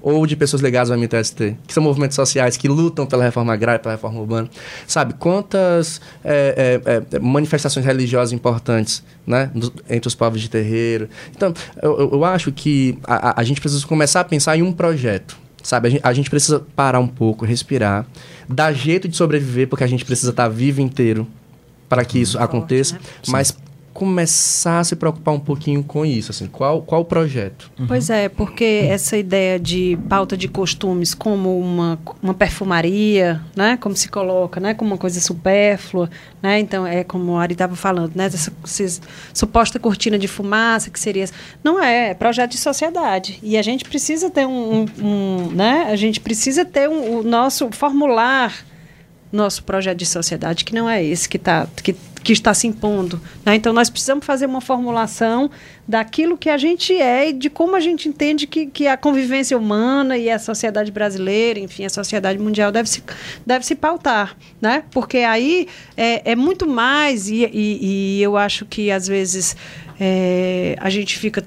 ou 0.00 0.26
de 0.26 0.36
pessoas 0.36 0.62
ligadas 0.62 0.90
ao 0.90 0.98
MTST, 0.98 1.56
que 1.66 1.74
são 1.74 1.82
movimentos 1.82 2.14
sociais 2.14 2.56
que 2.56 2.68
lutam 2.68 3.06
pela 3.06 3.24
reforma 3.24 3.52
agrária, 3.52 3.78
pela 3.78 3.94
reforma 3.94 4.20
urbana. 4.20 4.48
Sabe, 4.86 5.14
quantas 5.14 6.00
é, 6.24 6.80
é, 6.84 7.16
é, 7.16 7.18
manifestações 7.18 7.84
religiosas 7.84 8.32
importantes 8.32 9.02
né, 9.26 9.50
entre 9.88 10.06
os 10.06 10.14
povos 10.14 10.40
de 10.40 10.48
terreiro. 10.48 11.08
Então, 11.34 11.52
eu, 11.82 12.10
eu 12.12 12.24
acho 12.24 12.52
que 12.52 12.98
a, 13.04 13.40
a, 13.40 13.44
gente 13.44 13.60
precisa 13.60 13.86
começar 13.86 14.20
a 14.20 14.24
pensar 14.24 14.56
em 14.56 14.62
um 14.62 14.72
projeto. 14.72 15.36
Sabe, 15.62 15.88
a 15.88 15.90
gente, 15.90 16.00
a 16.04 16.12
gente 16.12 16.30
precisa 16.30 16.64
parar 16.74 17.00
um 17.00 17.08
pouco, 17.08 17.44
respirar, 17.44 18.06
dar 18.48 18.72
jeito 18.72 19.08
de 19.08 19.16
sobreviver, 19.16 19.68
porque 19.68 19.84
a 19.84 19.88
gente 19.88 20.04
precisa 20.04 20.30
estar 20.30 20.48
vivo 20.48 20.80
inteiro 20.80 21.26
para 21.88 22.04
que 22.04 22.18
isso 22.18 22.38
aconteça, 22.38 22.94
né? 22.94 23.00
mas 23.26 23.54
começar 23.98 24.78
a 24.78 24.84
se 24.84 24.94
preocupar 24.94 25.34
um 25.34 25.40
pouquinho 25.40 25.82
com 25.82 26.06
isso, 26.06 26.30
assim, 26.30 26.46
qual, 26.46 26.82
qual 26.82 27.00
o 27.00 27.04
projeto? 27.04 27.68
Uhum. 27.76 27.88
Pois 27.88 28.08
é, 28.08 28.28
porque 28.28 28.86
essa 28.88 29.16
ideia 29.16 29.58
de 29.58 29.98
pauta 30.08 30.36
de 30.36 30.46
costumes 30.46 31.14
como 31.14 31.58
uma, 31.58 31.98
uma 32.22 32.32
perfumaria, 32.32 33.42
né, 33.56 33.76
como 33.76 33.96
se 33.96 34.08
coloca, 34.08 34.60
né, 34.60 34.72
como 34.72 34.92
uma 34.92 34.96
coisa 34.96 35.20
supérflua, 35.20 36.08
né, 36.40 36.60
então 36.60 36.86
é 36.86 37.02
como 37.02 37.36
a 37.36 37.42
Ari 37.42 37.54
estava 37.54 37.74
falando, 37.74 38.14
né, 38.14 38.26
essa, 38.26 38.52
essa, 38.62 39.00
suposta 39.34 39.80
cortina 39.80 40.16
de 40.16 40.28
fumaça 40.28 40.90
que 40.90 41.00
seria, 41.00 41.24
não 41.64 41.82
é, 41.82 42.10
é 42.10 42.14
projeto 42.14 42.52
de 42.52 42.58
sociedade 42.58 43.40
e 43.42 43.56
a 43.58 43.62
gente 43.62 43.84
precisa 43.84 44.30
ter 44.30 44.46
um, 44.46 44.82
um, 44.82 44.86
um 45.04 45.50
né, 45.50 45.88
a 45.90 45.96
gente 45.96 46.20
precisa 46.20 46.64
ter 46.64 46.88
um, 46.88 47.18
o 47.18 47.22
nosso 47.24 47.68
formular 47.72 48.64
nosso 49.32 49.62
projeto 49.64 49.98
de 49.98 50.06
sociedade 50.06 50.64
que 50.64 50.72
não 50.72 50.88
é 50.88 51.04
esse 51.04 51.28
que 51.28 51.36
está 51.36 51.66
que 51.82 51.96
que 52.18 52.32
está 52.32 52.52
se 52.52 52.66
impondo. 52.66 53.20
Né? 53.44 53.54
Então, 53.54 53.72
nós 53.72 53.88
precisamos 53.88 54.24
fazer 54.24 54.46
uma 54.46 54.60
formulação 54.60 55.50
daquilo 55.86 56.36
que 56.36 56.50
a 56.50 56.58
gente 56.58 56.92
é 56.94 57.30
e 57.30 57.32
de 57.32 57.48
como 57.48 57.74
a 57.74 57.80
gente 57.80 58.08
entende 58.08 58.46
que, 58.46 58.66
que 58.66 58.86
a 58.86 58.96
convivência 58.96 59.56
humana 59.56 60.18
e 60.18 60.30
a 60.30 60.38
sociedade 60.38 60.90
brasileira, 60.90 61.58
enfim, 61.58 61.84
a 61.84 61.88
sociedade 61.88 62.38
mundial 62.38 62.70
deve 62.70 62.88
se, 62.88 63.02
deve 63.46 63.64
se 63.64 63.74
pautar. 63.74 64.36
Né? 64.60 64.84
Porque 64.90 65.18
aí 65.18 65.68
é, 65.96 66.32
é 66.32 66.36
muito 66.36 66.68
mais, 66.68 67.28
e, 67.28 67.44
e, 67.52 68.18
e, 68.18 68.22
eu 68.22 68.36
acho 68.36 68.66
que 68.66 68.90
às 68.90 69.06
vezes 69.06 69.56
é, 69.98 70.76
a 70.78 70.90
gente 70.90 71.18
fica 71.18 71.44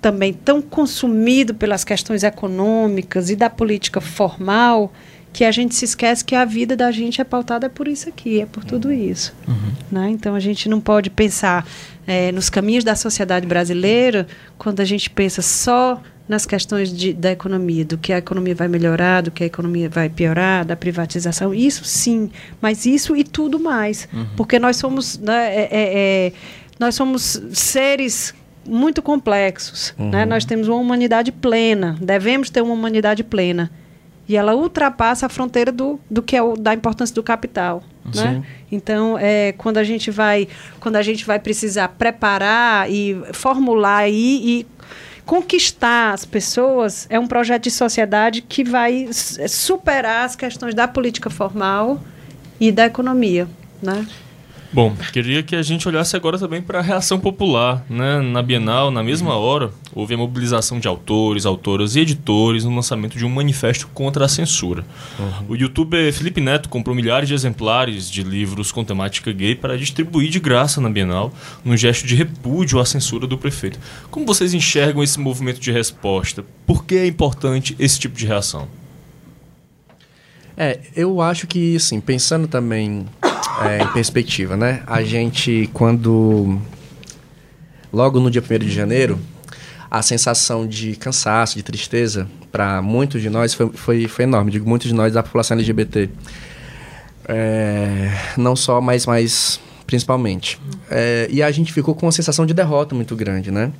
também 0.00 0.32
tão 0.32 0.62
consumido 0.62 1.54
pelas 1.54 1.84
questões 1.84 2.22
econômicas 2.22 3.28
e 3.28 3.36
da 3.36 3.50
política 3.50 4.00
formal 4.00 4.92
que 5.32 5.44
a 5.44 5.50
gente 5.50 5.74
se 5.74 5.84
esquece 5.84 6.24
que 6.24 6.34
a 6.34 6.44
vida 6.44 6.76
da 6.76 6.90
gente 6.90 7.20
é 7.20 7.24
pautada 7.24 7.68
por 7.68 7.86
isso 7.86 8.08
aqui, 8.08 8.40
é 8.40 8.46
por 8.46 8.64
tudo 8.64 8.88
uhum. 8.88 9.10
isso. 9.10 9.34
Uhum. 9.46 9.72
Né? 9.90 10.10
Então 10.10 10.34
a 10.34 10.40
gente 10.40 10.68
não 10.68 10.80
pode 10.80 11.10
pensar 11.10 11.66
é, 12.06 12.32
nos 12.32 12.50
caminhos 12.50 12.84
da 12.84 12.96
sociedade 12.96 13.46
brasileira 13.46 14.26
quando 14.58 14.80
a 14.80 14.84
gente 14.84 15.08
pensa 15.08 15.40
só 15.42 16.00
nas 16.28 16.46
questões 16.46 16.96
de, 16.96 17.12
da 17.12 17.32
economia, 17.32 17.84
do 17.84 17.98
que 17.98 18.12
a 18.12 18.18
economia 18.18 18.54
vai 18.54 18.68
melhorar, 18.68 19.20
do 19.20 19.32
que 19.32 19.42
a 19.42 19.46
economia 19.46 19.88
vai 19.88 20.08
piorar, 20.08 20.64
da 20.64 20.76
privatização. 20.76 21.52
Isso 21.52 21.84
sim, 21.84 22.30
mas 22.60 22.86
isso 22.86 23.16
e 23.16 23.24
tudo 23.24 23.58
mais. 23.58 24.08
Uhum. 24.12 24.26
Porque 24.36 24.58
nós 24.58 24.76
somos, 24.76 25.18
né, 25.18 25.54
é, 25.54 25.62
é, 25.62 25.68
é 25.72 26.32
nós 26.78 26.94
somos 26.94 27.42
seres 27.52 28.32
muito 28.64 29.02
complexos. 29.02 29.92
Né? 29.98 30.04
Uhum. 30.04 30.10
Né? 30.10 30.26
Nós 30.26 30.44
temos 30.44 30.68
uma 30.68 30.78
humanidade 30.78 31.32
plena, 31.32 31.96
devemos 32.00 32.48
ter 32.48 32.62
uma 32.62 32.74
humanidade 32.74 33.24
plena. 33.24 33.70
E 34.30 34.36
ela 34.36 34.54
ultrapassa 34.54 35.26
a 35.26 35.28
fronteira 35.28 35.72
do, 35.72 35.98
do 36.08 36.22
que 36.22 36.36
é 36.36 36.42
o, 36.42 36.54
da 36.56 36.72
importância 36.72 37.12
do 37.12 37.20
capital. 37.20 37.82
Né? 38.14 38.44
Então, 38.70 39.18
é, 39.18 39.50
quando 39.58 39.78
a 39.78 39.82
gente 39.82 40.08
vai 40.08 40.46
quando 40.78 40.94
a 40.94 41.02
gente 41.02 41.26
vai 41.26 41.40
precisar 41.40 41.88
preparar 41.88 42.88
e 42.88 43.20
formular 43.32 44.08
e, 44.08 44.60
e 44.60 44.66
conquistar 45.26 46.12
as 46.12 46.24
pessoas, 46.24 47.08
é 47.10 47.18
um 47.18 47.26
projeto 47.26 47.64
de 47.64 47.72
sociedade 47.72 48.40
que 48.40 48.62
vai 48.62 49.08
superar 49.12 50.26
as 50.26 50.36
questões 50.36 50.76
da 50.76 50.86
política 50.86 51.28
formal 51.28 52.00
e 52.60 52.70
da 52.70 52.86
economia. 52.86 53.48
Né? 53.82 54.06
Bom, 54.72 54.94
queria 55.12 55.42
que 55.42 55.56
a 55.56 55.62
gente 55.62 55.88
olhasse 55.88 56.14
agora 56.14 56.38
também 56.38 56.62
para 56.62 56.78
a 56.78 56.82
reação 56.82 57.18
popular. 57.18 57.84
Né? 57.90 58.20
Na 58.20 58.40
Bienal, 58.40 58.92
na 58.92 59.02
mesma 59.02 59.34
hora, 59.34 59.72
houve 59.92 60.14
a 60.14 60.16
mobilização 60.16 60.78
de 60.78 60.86
autores, 60.86 61.44
autoras 61.44 61.96
e 61.96 62.00
editores 62.00 62.64
no 62.64 62.72
lançamento 62.72 63.18
de 63.18 63.24
um 63.24 63.28
manifesto 63.28 63.88
contra 63.88 64.24
a 64.24 64.28
censura. 64.28 64.84
Uhum. 65.18 65.46
O 65.48 65.56
youtuber 65.56 66.12
Felipe 66.12 66.40
Neto 66.40 66.68
comprou 66.68 66.94
milhares 66.94 67.28
de 67.28 67.34
exemplares 67.34 68.08
de 68.08 68.22
livros 68.22 68.70
com 68.70 68.84
temática 68.84 69.32
gay 69.32 69.56
para 69.56 69.76
distribuir 69.76 70.30
de 70.30 70.38
graça 70.38 70.80
na 70.80 70.88
Bienal, 70.88 71.32
num 71.64 71.76
gesto 71.76 72.06
de 72.06 72.14
repúdio 72.14 72.78
à 72.78 72.84
censura 72.84 73.26
do 73.26 73.36
prefeito. 73.36 73.80
Como 74.08 74.24
vocês 74.24 74.54
enxergam 74.54 75.02
esse 75.02 75.18
movimento 75.18 75.58
de 75.58 75.72
resposta? 75.72 76.44
Por 76.64 76.84
que 76.84 76.94
é 76.94 77.06
importante 77.08 77.74
esse 77.76 77.98
tipo 77.98 78.16
de 78.16 78.24
reação? 78.24 78.68
É, 80.56 80.78
eu 80.94 81.20
acho 81.20 81.48
que, 81.48 81.74
assim, 81.74 82.00
pensando 82.00 82.46
também 82.46 83.06
é, 83.62 83.82
em 83.82 83.86
perspectiva, 83.88 84.56
né? 84.56 84.82
A 84.86 85.02
gente, 85.02 85.68
quando. 85.72 86.58
Logo 87.92 88.20
no 88.20 88.30
dia 88.30 88.42
1 88.42 88.58
de 88.58 88.70
janeiro, 88.70 89.18
a 89.90 90.00
sensação 90.00 90.66
de 90.66 90.94
cansaço, 90.94 91.56
de 91.56 91.62
tristeza, 91.62 92.28
para 92.52 92.80
muitos 92.80 93.20
de 93.20 93.28
nós 93.28 93.52
foi, 93.52 93.70
foi, 93.72 94.06
foi 94.06 94.24
enorme. 94.24 94.50
Digo, 94.50 94.68
muitos 94.68 94.88
de 94.88 94.94
nós 94.94 95.12
da 95.12 95.22
população 95.22 95.56
LGBT. 95.56 96.08
É, 97.26 98.10
não 98.36 98.54
só, 98.54 98.80
mas, 98.80 99.06
mas 99.06 99.60
principalmente. 99.86 100.60
É, 100.88 101.28
e 101.30 101.42
a 101.42 101.50
gente 101.50 101.72
ficou 101.72 101.94
com 101.94 102.06
uma 102.06 102.12
sensação 102.12 102.46
de 102.46 102.54
derrota 102.54 102.94
muito 102.94 103.16
grande, 103.16 103.50
né? 103.50 103.72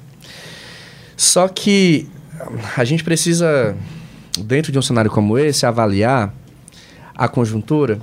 Só 1.16 1.46
que 1.46 2.08
a 2.76 2.84
gente 2.84 3.04
precisa, 3.04 3.76
dentro 4.38 4.72
de 4.72 4.78
um 4.78 4.82
cenário 4.82 5.10
como 5.10 5.38
esse, 5.38 5.64
avaliar 5.64 6.34
a 7.14 7.28
conjuntura 7.28 8.00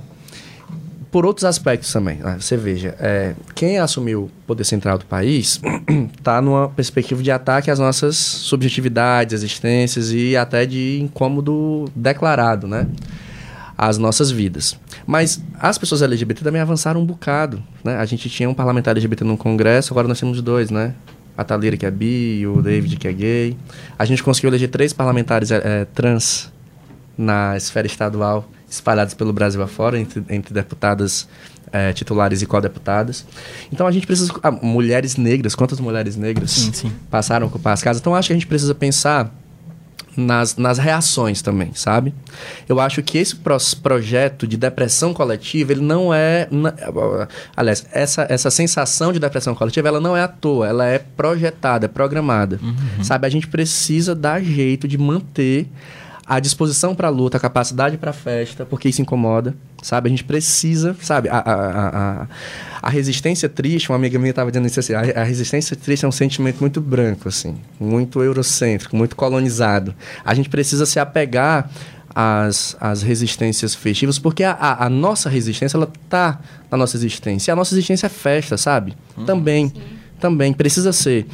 por 1.10 1.24
outros 1.24 1.44
aspectos 1.44 1.92
também. 1.92 2.16
Né? 2.16 2.36
Você 2.38 2.56
veja, 2.56 2.94
é, 2.98 3.34
quem 3.54 3.78
assumiu 3.78 4.24
o 4.24 4.30
poder 4.46 4.64
central 4.64 4.98
do 4.98 5.06
país 5.06 5.60
está 6.16 6.40
numa 6.42 6.68
perspectiva 6.68 7.22
de 7.22 7.30
ataque 7.30 7.70
às 7.70 7.78
nossas 7.78 8.16
subjetividades, 8.16 9.34
existências 9.34 10.12
e 10.12 10.36
até 10.36 10.66
de 10.66 11.00
incômodo 11.00 11.86
declarado, 11.94 12.66
né? 12.66 12.86
Às 13.76 13.96
nossas 13.96 14.30
vidas. 14.30 14.76
Mas 15.06 15.40
as 15.58 15.78
pessoas 15.78 16.02
LGBT 16.02 16.42
também 16.42 16.60
avançaram 16.60 17.00
um 17.00 17.06
bocado, 17.06 17.62
né? 17.82 17.96
A 17.96 18.04
gente 18.04 18.28
tinha 18.28 18.48
um 18.48 18.54
parlamentar 18.54 18.92
LGBT 18.92 19.24
no 19.24 19.36
Congresso, 19.36 19.92
agora 19.92 20.08
nós 20.08 20.18
temos 20.18 20.42
dois, 20.42 20.70
né? 20.70 20.94
A 21.36 21.44
Talira, 21.44 21.76
que 21.76 21.86
é 21.86 21.90
bi, 21.90 22.44
o 22.46 22.60
David, 22.60 22.96
que 22.96 23.06
é 23.06 23.12
gay. 23.12 23.56
A 23.96 24.04
gente 24.04 24.24
conseguiu 24.24 24.50
eleger 24.50 24.68
três 24.68 24.92
parlamentares 24.92 25.52
é, 25.52 25.84
trans 25.94 26.52
na 27.18 27.56
esfera 27.56 27.86
estadual 27.86 28.48
espalhados 28.70 29.12
pelo 29.14 29.32
Brasil 29.32 29.60
afora, 29.62 29.98
entre, 29.98 30.22
entre 30.28 30.54
deputadas 30.54 31.26
é, 31.72 31.92
titulares 31.92 32.40
e 32.42 32.46
co-deputadas. 32.46 33.26
Então 33.72 33.86
a 33.86 33.90
gente 33.90 34.06
precisa. 34.06 34.32
Ah, 34.42 34.50
mulheres 34.50 35.16
negras, 35.16 35.54
quantas 35.54 35.80
mulheres 35.80 36.16
negras 36.16 36.50
sim, 36.52 36.72
sim. 36.72 36.92
passaram 37.10 37.46
a 37.46 37.48
ocupar 37.48 37.72
as 37.74 37.82
casas? 37.82 38.00
Então 38.00 38.14
acho 38.14 38.28
que 38.28 38.32
a 38.32 38.36
gente 38.36 38.46
precisa 38.46 38.74
pensar 38.74 39.34
nas, 40.16 40.56
nas 40.56 40.78
reações 40.78 41.40
também, 41.42 41.70
sabe? 41.74 42.12
Eu 42.68 42.80
acho 42.80 43.02
que 43.02 43.16
esse 43.18 43.36
pros- 43.36 43.72
projeto 43.72 44.46
de 44.46 44.56
depressão 44.56 45.14
coletiva, 45.14 45.70
ele 45.72 45.80
não 45.80 46.12
é... 46.12 46.48
na- 46.50 46.74
aliás, 47.56 47.86
essa, 47.92 48.26
essa 48.28 48.50
sensação 48.50 49.12
de 49.12 49.18
depressão 49.20 49.54
coletiva, 49.54 49.86
ela 49.88 50.00
não 50.00 50.16
é 50.16 50.22
à 50.22 50.28
toa, 50.28 50.66
ela 50.66 50.84
é 50.86 50.98
projetada, 50.98 51.86
é 51.86 51.88
programada, 51.88 52.58
sabe? 53.02 53.26
A 53.26 53.30
gente 53.30 53.46
precisa 53.46 54.14
dar 54.14 54.42
jeito 54.42 54.88
de 54.88 54.98
manter 54.98 55.68
a 56.28 56.38
disposição 56.40 56.94
para 56.94 57.08
luta, 57.08 57.38
a 57.38 57.40
capacidade 57.40 57.96
para 57.96 58.12
festa, 58.12 58.66
porque 58.66 58.88
isso 58.88 59.00
incomoda, 59.00 59.54
sabe? 59.82 60.08
A 60.08 60.10
gente 60.10 60.24
precisa, 60.24 60.94
sabe? 61.00 61.28
A, 61.30 61.38
a, 61.38 61.52
a, 62.22 62.26
a- 62.82 62.90
resistência 62.90 63.48
triste, 63.48 63.88
uma 63.90 63.96
amiga 63.96 64.18
minha 64.18 64.30
estava 64.30 64.50
dizendo 64.50 64.66
isso 64.66 64.78
assim, 64.80 64.92
a, 64.92 65.00
a 65.22 65.24
resistência 65.24 65.74
triste 65.74 66.04
é 66.04 66.08
um 66.08 66.12
sentimento 66.12 66.60
muito 66.60 66.80
branco, 66.80 67.28
assim, 67.28 67.56
muito 67.80 68.22
eurocêntrico, 68.22 68.94
muito 68.94 69.16
colonizado. 69.16 69.94
A 70.24 70.34
gente 70.34 70.48
precisa 70.50 70.84
se 70.84 71.00
apegar 71.00 71.70
às, 72.14 72.76
às 72.80 73.02
resistências 73.02 73.74
festivas, 73.74 74.18
porque 74.18 74.42
a, 74.44 74.52
a, 74.52 74.86
a 74.86 74.90
nossa 74.90 75.28
resistência, 75.30 75.76
ela 75.76 75.90
tá 76.08 76.40
na 76.70 76.76
nossa 76.76 76.96
existência. 76.96 77.50
E 77.50 77.52
a 77.52 77.56
nossa 77.56 77.74
existência 77.74 78.06
é 78.06 78.10
festa, 78.10 78.56
sabe? 78.58 78.94
Também. 79.24 79.72
Também, 80.20 80.52
precisa 80.52 80.92
ser. 80.92 81.26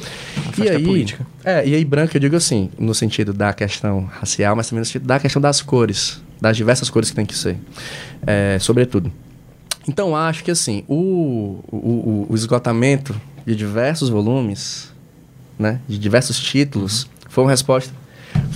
e 0.57 0.69
aí, 0.69 0.83
política. 0.83 1.25
é, 1.43 1.67
e 1.67 1.73
aí 1.75 1.83
branco 1.83 2.15
eu 2.15 2.21
digo 2.21 2.35
assim, 2.35 2.69
no 2.77 2.93
sentido 2.93 3.33
da 3.33 3.51
questão 3.53 4.05
racial, 4.19 4.55
mas 4.55 4.69
também 4.69 4.79
no 4.81 4.85
sentido 4.85 5.05
da 5.07 5.19
questão 5.19 5.41
das 5.41 5.61
cores, 5.61 6.21
das 6.39 6.55
diversas 6.55 6.89
cores 6.89 7.09
que 7.09 7.15
tem 7.15 7.25
que 7.25 7.35
ser, 7.35 7.57
é, 8.25 8.57
sobretudo. 8.59 9.11
Então 9.87 10.15
acho 10.15 10.43
que 10.43 10.51
assim, 10.51 10.83
o, 10.87 11.59
o, 11.71 11.77
o- 11.77 12.27
o 12.29 12.35
esgotamento 12.35 13.15
de 13.45 13.55
diversos 13.55 14.09
volumes, 14.09 14.91
né, 15.57 15.79
de 15.87 15.97
diversos 15.97 16.39
títulos, 16.39 17.07
foi 17.29 17.43
uma 17.43 17.49
resposta 17.51 17.91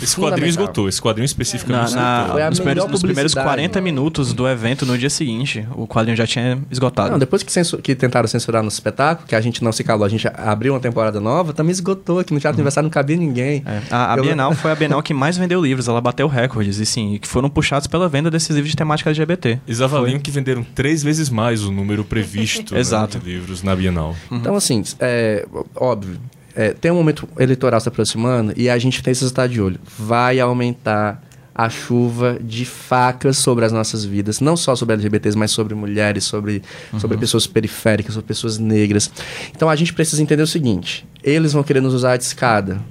Esse 0.01 0.15
quadrinho 0.15 0.47
esgotou, 0.47 0.87
esse 0.87 1.01
quadrinho 1.01 1.25
especificamente 1.25 1.93
Na- 1.93 2.27
na-. 2.27 2.31
Foi 2.31 2.41
a 2.41 2.49
nos, 2.49 2.59
primeiros, 2.59 2.85
nos 2.91 3.01
primeiros 3.01 3.33
publicidade. 3.33 3.47
40 3.47 3.81
minutos 3.81 4.33
do 4.33 4.47
evento 4.47 4.85
no 4.85 4.97
dia 4.97 5.09
seguinte, 5.09 5.67
o 5.75 5.85
quadrinho 5.87 6.15
já 6.15 6.25
tinha 6.25 6.57
esgotado. 6.71 7.11
Não, 7.11 7.19
depois 7.19 7.43
que, 7.43 7.51
censu- 7.51 7.77
que 7.79 7.93
tentaram 7.95 8.27
censurar 8.27 8.61
no 8.63 8.69
espetáculo, 8.69 9.27
que 9.27 9.35
a 9.35 9.41
gente 9.41 9.63
não 9.63 9.71
se 9.71 9.83
calou, 9.83 10.05
a 10.05 10.09
gente 10.09 10.27
abriu 10.33 10.73
uma 10.73 10.79
temporada 10.79 11.19
nova, 11.19 11.51
também 11.53 11.71
esgotou, 11.71 12.23
que 12.23 12.33
no 12.33 12.39
Teatro 12.39 12.55
Aniversário 12.57 12.85
não 12.85 12.91
cabia 12.91 13.17
ninguém. 13.17 13.61
É, 13.65 13.81
a, 13.91 14.13
a 14.13 14.17
Eu- 14.17 14.23
Bienal 14.23 14.53
foi 14.55 14.71
a 14.71 14.75
Bienal 14.75 15.03
que 15.03 15.13
mais 15.13 15.37
vendeu 15.37 15.61
livros, 15.61 15.87
ela 15.87 15.99
bateu 16.01 16.27
recordes, 16.27 16.79
e 16.79 16.85
sim, 16.85 17.17
que 17.21 17.27
foram 17.27 17.49
puxados 17.49 17.87
pela 17.87 18.07
venda 18.07 18.31
desses 18.31 18.49
livros 18.49 18.71
de 18.71 18.77
temática 18.77 19.09
LGBT. 19.09 19.59
Eles 19.67 19.81
avaliam 19.81 20.19
que 20.19 20.31
venderam 20.31 20.63
três 20.63 21.03
vezes 21.03 21.29
mais 21.29 21.63
o 21.63 21.71
número 21.71 22.03
previsto 22.05 22.73
né, 22.73 22.79
Exato. 22.79 23.19
de 23.19 23.25
livros 23.25 23.63
na 23.63 23.75
Bienal. 23.75 24.15
Então, 24.31 24.55
assim, 24.55 24.81
é 24.99 25.45
óbvio, 25.75 26.17
é, 26.59 26.73
tem 26.73 26.91
um 26.91 26.95
momento 26.95 27.25
eleitoral 27.39 27.79
se 27.79 27.87
aproximando 27.87 28.51
e 28.57 28.69
a 28.69 28.77
gente 28.77 29.01
tem 29.01 29.13
que 29.13 29.23
estar 29.23 29.47
de 29.47 29.61
olho. 29.61 29.79
Vai 29.97 30.41
aumentar 30.41 31.23
a 31.55 31.69
chuva 31.69 32.37
de 32.41 32.65
facas 32.65 33.37
sobre 33.37 33.63
as 33.63 33.71
nossas 33.71 34.03
vidas, 34.03 34.41
não 34.41 34.57
só 34.57 34.75
sobre 34.75 34.93
LGBTs, 34.95 35.37
mas 35.37 35.51
sobre 35.51 35.73
mulheres, 35.73 36.25
sobre, 36.25 36.61
sobre 36.99 37.17
pessoas 37.17 37.47
periféricas, 37.47 38.13
sobre 38.13 38.27
pessoas 38.27 38.57
negras. 38.57 39.09
Então 39.55 39.69
a 39.69 39.75
gente 39.77 39.93
precisa 39.93 40.21
entender 40.21 40.43
o 40.43 40.47
seguinte: 40.47 41.07
eles 41.23 41.53
vão 41.53 41.63
querer 41.63 41.81
nos 41.81 41.93
usar 41.93 42.17
de 42.17 42.23
escada. 42.25 42.81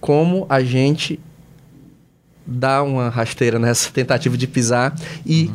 Como 0.00 0.46
a 0.48 0.62
gente 0.62 1.20
dá 2.46 2.82
uma 2.82 3.10
rasteira 3.10 3.58
nessa 3.58 3.90
tentativa 3.92 4.38
de 4.38 4.46
pisar 4.46 4.94
e 5.26 5.50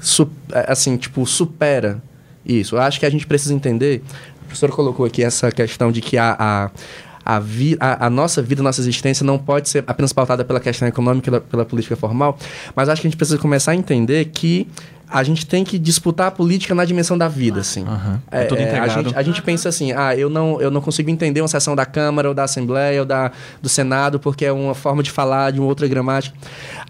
su- 0.00 0.30
assim, 0.68 0.96
tipo, 0.96 1.26
supera 1.26 2.00
isso. 2.46 2.76
Eu 2.76 2.80
acho 2.80 2.98
que 3.00 3.06
a 3.06 3.10
gente 3.10 3.26
precisa 3.26 3.52
entender. 3.54 4.02
A 4.50 4.52
professora 4.52 4.72
colocou 4.72 5.06
aqui 5.06 5.22
essa 5.22 5.52
questão 5.52 5.92
de 5.92 6.00
que 6.00 6.18
a, 6.18 6.34
a, 6.36 6.70
a, 7.36 7.38
vi, 7.38 7.76
a, 7.78 8.06
a 8.06 8.10
nossa 8.10 8.42
vida, 8.42 8.60
a 8.62 8.64
nossa 8.64 8.80
existência 8.80 9.24
não 9.24 9.38
pode 9.38 9.68
ser 9.68 9.84
apenas 9.86 10.12
pautada 10.12 10.44
pela 10.44 10.58
questão 10.58 10.88
econômica, 10.88 11.30
pela, 11.30 11.40
pela 11.40 11.64
política 11.64 11.94
formal, 11.94 12.36
mas 12.74 12.88
acho 12.88 13.00
que 13.00 13.06
a 13.06 13.10
gente 13.10 13.16
precisa 13.16 13.38
começar 13.38 13.70
a 13.70 13.76
entender 13.76 14.24
que 14.24 14.66
a 15.08 15.22
gente 15.22 15.46
tem 15.46 15.62
que 15.62 15.78
disputar 15.78 16.26
a 16.26 16.30
política 16.32 16.74
na 16.74 16.84
dimensão 16.84 17.16
da 17.16 17.28
vida, 17.28 17.60
assim. 17.60 17.84
Aham. 17.84 18.20
É 18.28 18.44
tudo 18.44 18.58
a, 18.58 18.62
integrado. 18.62 18.90
gente, 19.04 19.16
a 19.16 19.22
gente 19.22 19.40
pensa 19.42 19.68
assim, 19.68 19.92
ah, 19.92 20.16
eu 20.16 20.28
não, 20.28 20.60
eu 20.60 20.68
não 20.70 20.80
consigo 20.80 21.08
entender 21.10 21.40
uma 21.40 21.48
sessão 21.48 21.76
da 21.76 21.86
Câmara, 21.86 22.26
ou 22.28 22.34
da 22.34 22.42
Assembleia, 22.42 22.98
ou 23.00 23.06
da, 23.06 23.30
do 23.62 23.68
Senado, 23.68 24.18
porque 24.18 24.44
é 24.44 24.52
uma 24.52 24.74
forma 24.74 25.00
de 25.00 25.12
falar 25.12 25.52
de 25.52 25.60
uma 25.60 25.68
outra 25.68 25.86
gramática. 25.86 26.36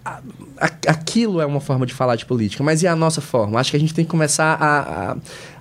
A- 0.02 0.20
a- 0.58 0.70
aquilo 0.90 1.42
é 1.42 1.46
uma 1.46 1.60
forma 1.60 1.84
de 1.84 1.92
falar 1.92 2.16
de 2.16 2.24
política, 2.24 2.64
mas 2.64 2.82
e 2.82 2.86
a 2.86 2.96
nossa 2.96 3.20
forma? 3.20 3.60
Acho 3.60 3.70
que 3.70 3.76
a 3.76 3.80
gente 3.80 3.92
tem 3.94 4.04
que 4.04 4.10
começar 4.10 4.54
a, 4.60 5.12
a, 5.12 5.16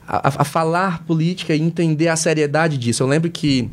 a, 0.10 0.41
a 0.41 0.44
falar 0.44 1.03
política 1.03 1.53
e 1.56 1.61
entender 1.61 2.07
a 2.07 2.15
seriedade 2.15 2.77
disso. 2.77 3.03
Eu 3.03 3.07
lembro 3.07 3.30
que. 3.30 3.69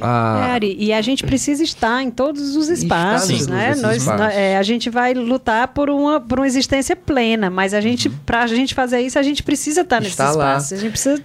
a- 0.00 0.46
É, 0.48 0.50
Ari, 0.52 0.76
e 0.78 0.92
a 0.92 1.00
gente 1.00 1.24
precisa 1.24 1.62
estar 1.62 2.02
em 2.02 2.10
todos 2.10 2.54
os 2.56 2.68
espaços, 2.68 3.44
Sim. 3.44 3.50
né? 3.50 3.74
Nós, 3.76 3.96
espaços. 3.98 4.20
nós- 4.20 4.34
é, 4.34 4.56
a 4.58 4.62
gente 4.62 4.90
vai 4.90 5.14
lutar 5.14 5.68
por 5.68 5.88
uma, 5.88 6.20
por 6.20 6.38
uma 6.40 6.46
existência 6.46 6.94
plena, 6.94 7.48
mas 7.48 7.72
a 7.72 7.80
gente, 7.80 8.08
Uhum. 8.08 8.14
pra 8.26 8.46
gente 8.46 8.74
fazer 8.74 9.00
isso, 9.00 9.18
a 9.18 9.22
gente 9.22 9.42
precisa 9.42 9.80
estar 9.82 10.00
nesses 10.00 10.18
lá. 10.18 10.30
espaços. 10.30 10.72
A 10.72 10.76
gente 10.76 10.90
precisa 10.90 11.24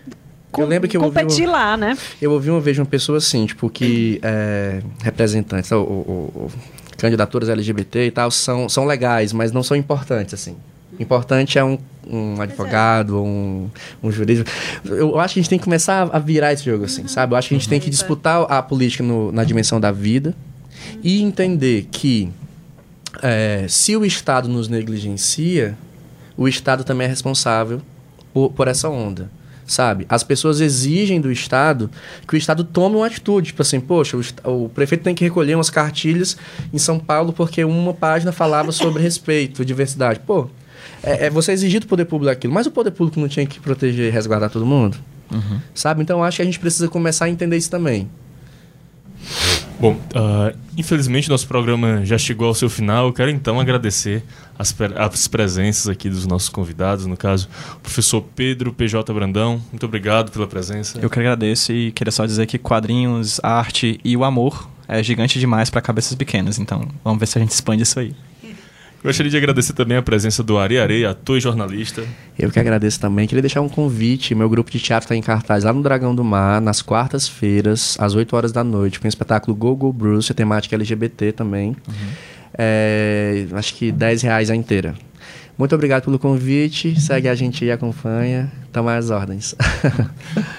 com- 0.51 0.65
lembro 0.65 0.87
que 0.87 0.95
eu 0.97 1.01
ouvi 1.03 1.19
competir 1.19 1.47
um- 1.47 1.51
lá, 1.51 1.75
né? 1.75 1.97
Eu 2.21 2.31
ouvi 2.31 2.49
uma 2.49 2.61
vez 2.61 2.77
uma 2.79 2.85
pessoa 2.85 3.17
assim, 3.17 3.45
tipo, 3.45 3.69
que 3.69 4.19
é, 4.23 4.81
representantes, 5.03 5.71
ou, 5.71 5.81
ou- 5.85 6.31
ou 6.35 6.51
candidaturas 6.97 7.49
LGBT 7.49 8.05
e 8.07 8.11
tal, 8.11 8.29
são, 8.31 8.67
são 8.69 8.85
legais, 8.85 9.31
mas 9.33 9.51
não 9.51 9.63
são 9.63 9.75
importantes, 9.77 10.33
assim. 10.33 10.55
Importante 10.99 11.57
é 11.57 11.63
um, 11.63 11.77
um 12.07 12.41
advogado, 12.41 13.21
um, 13.23 13.69
um 14.03 14.11
jurídico. 14.11 14.49
Eu 14.85 15.19
acho 15.19 15.35
que 15.35 15.39
a 15.39 15.43
gente 15.43 15.49
tem 15.49 15.57
que 15.59 15.63
começar 15.65 16.09
a 16.11 16.19
virar 16.19 16.51
esse 16.53 16.65
jogo, 16.65 16.83
assim, 16.85 17.07
sabe? 17.07 17.33
Eu 17.33 17.37
acho 17.37 17.47
que 17.49 17.55
a 17.55 17.57
gente 17.57 17.69
tem 17.69 17.79
que 17.79 17.89
disputar 17.89 18.41
a 18.51 18.61
política 18.61 19.03
no- 19.03 19.31
na 19.31 19.43
dimensão 19.43 19.79
da 19.79 19.91
vida 19.91 20.35
e 21.03 21.21
entender 21.21 21.87
que 21.91 22.29
é, 23.21 23.65
se 23.67 23.95
o 23.95 24.05
Estado 24.05 24.47
nos 24.49 24.67
negligencia, 24.67 25.77
o 26.37 26.47
Estado 26.47 26.83
também 26.83 27.05
é 27.05 27.09
responsável 27.09 27.81
por, 28.33 28.51
por 28.51 28.67
essa 28.67 28.89
onda. 28.89 29.29
Sabe? 29.65 30.07
As 30.09 30.23
pessoas 30.23 30.61
exigem 30.61 31.21
do 31.21 31.31
Estado 31.31 31.91
que 32.27 32.33
o 32.33 32.37
Estado 32.37 32.63
tome 32.63 32.95
uma 32.95 33.05
atitude. 33.05 33.47
Tipo 33.47 33.61
assim, 33.61 33.79
poxa, 33.79 34.17
o, 34.43 34.65
o 34.65 34.69
prefeito 34.69 35.03
tem 35.03 35.13
que 35.13 35.23
recolher 35.23 35.53
umas 35.53 35.69
cartilhas 35.69 36.35
em 36.73 36.79
São 36.79 36.97
Paulo 36.97 37.31
porque 37.31 37.63
uma 37.63 37.93
página 37.93 38.31
falava 38.31 38.71
sobre 38.71 39.03
respeito, 39.03 39.63
diversidade. 39.63 40.21
Pô, 40.25 40.49
é, 41.03 41.25
é 41.27 41.29
você 41.29 41.51
exigir 41.51 41.79
do 41.81 41.87
poder 41.87 42.05
público 42.05 42.31
aquilo. 42.31 42.53
Mas 42.53 42.67
o 42.67 42.71
poder 42.71 42.91
público 42.91 43.19
não 43.19 43.27
tinha 43.27 43.45
que 43.45 43.59
proteger 43.59 44.07
e 44.07 44.09
resguardar 44.09 44.49
todo 44.49 44.65
mundo? 44.65 44.97
Sabe? 45.75 46.01
Então 46.01 46.23
acho 46.23 46.37
que 46.37 46.41
a 46.41 46.45
gente 46.45 46.59
precisa 46.59 46.87
começar 46.87 47.25
a 47.25 47.29
entender 47.29 47.55
isso 47.57 47.69
também. 47.69 48.09
Bom, 49.79 49.97
ah, 50.13 50.53
infelizmente 50.77 51.29
nosso 51.29 51.47
programa 51.47 52.05
já 52.05 52.17
chegou 52.17 52.47
ao 52.47 52.53
seu 52.53 52.69
final. 52.69 53.07
Eu 53.07 53.13
quero 53.13 53.29
então 53.29 53.59
agradecer 53.59 54.23
as, 54.57 54.71
pre- 54.73 54.93
as 54.97 55.27
presenças 55.27 55.87
aqui 55.87 56.09
dos 56.09 56.25
nossos 56.25 56.49
convidados, 56.49 57.05
no 57.05 57.15
caso, 57.15 57.47
o 57.75 57.79
professor 57.79 58.21
Pedro 58.35 58.73
PJ 58.73 59.13
Brandão. 59.13 59.61
Muito 59.71 59.85
obrigado 59.85 60.31
pela 60.31 60.47
presença. 60.47 60.99
Eu 60.99 61.09
que 61.09 61.19
agradeço 61.19 61.71
e 61.71 61.91
queria 61.91 62.11
só 62.11 62.25
dizer 62.25 62.45
que 62.45 62.57
quadrinhos, 62.57 63.39
arte 63.41 63.99
e 64.03 64.17
o 64.17 64.23
amor 64.23 64.69
é 64.87 65.01
gigante 65.03 65.39
demais 65.39 65.69
para 65.69 65.79
cabeças 65.81 66.15
pequenas, 66.15 66.57
então 66.59 66.87
vamos 67.03 67.19
ver 67.19 67.27
se 67.27 67.37
a 67.37 67.41
gente 67.41 67.51
expande 67.51 67.83
isso 67.83 67.99
aí. 67.99 68.13
Gostaria 69.03 69.29
de 69.29 69.37
agradecer 69.37 69.73
também 69.73 69.97
a 69.97 70.01
presença 70.01 70.43
do 70.43 70.57
Ari 70.57 70.77
Areia, 70.77 71.11
ator 71.11 71.37
e 71.37 71.41
jornalista. 71.41 72.03
Eu 72.37 72.51
que 72.51 72.59
agradeço 72.59 72.99
também. 72.99 73.27
Queria 73.27 73.41
deixar 73.41 73.61
um 73.61 73.69
convite. 73.69 74.35
Meu 74.35 74.49
grupo 74.49 74.69
de 74.69 74.79
teatro 74.79 75.05
está 75.05 75.15
em 75.15 75.21
cartaz 75.21 75.63
lá 75.63 75.71
no 75.71 75.81
Dragão 75.81 76.13
do 76.13 76.23
Mar, 76.23 76.59
nas 76.59 76.81
quartas-feiras, 76.81 77.95
às 77.99 78.13
8 78.13 78.35
horas 78.35 78.51
da 78.51 78.63
noite, 78.63 78.99
com 78.99 79.05
o 79.05 79.09
espetáculo 79.09 79.55
Go 79.55 79.75
Go 79.75 79.93
Bruce, 79.93 80.31
a 80.31 80.35
temática 80.35 80.75
LGBT 80.75 81.31
também. 81.31 81.75
É, 82.57 83.45
acho 83.53 83.73
que 83.75 83.91
10 83.91 84.21
reais 84.21 84.49
a 84.49 84.55
inteira. 84.55 84.95
Muito 85.59 85.75
obrigado 85.75 86.05
pelo 86.05 86.17
convite. 86.17 86.97
Segue 86.99 87.27
a 87.27 87.35
gente 87.35 87.65
e 87.65 87.69
acompanha. 87.69 88.49
Toma 88.71 88.95
as 88.95 89.09
ordens. 89.09 89.53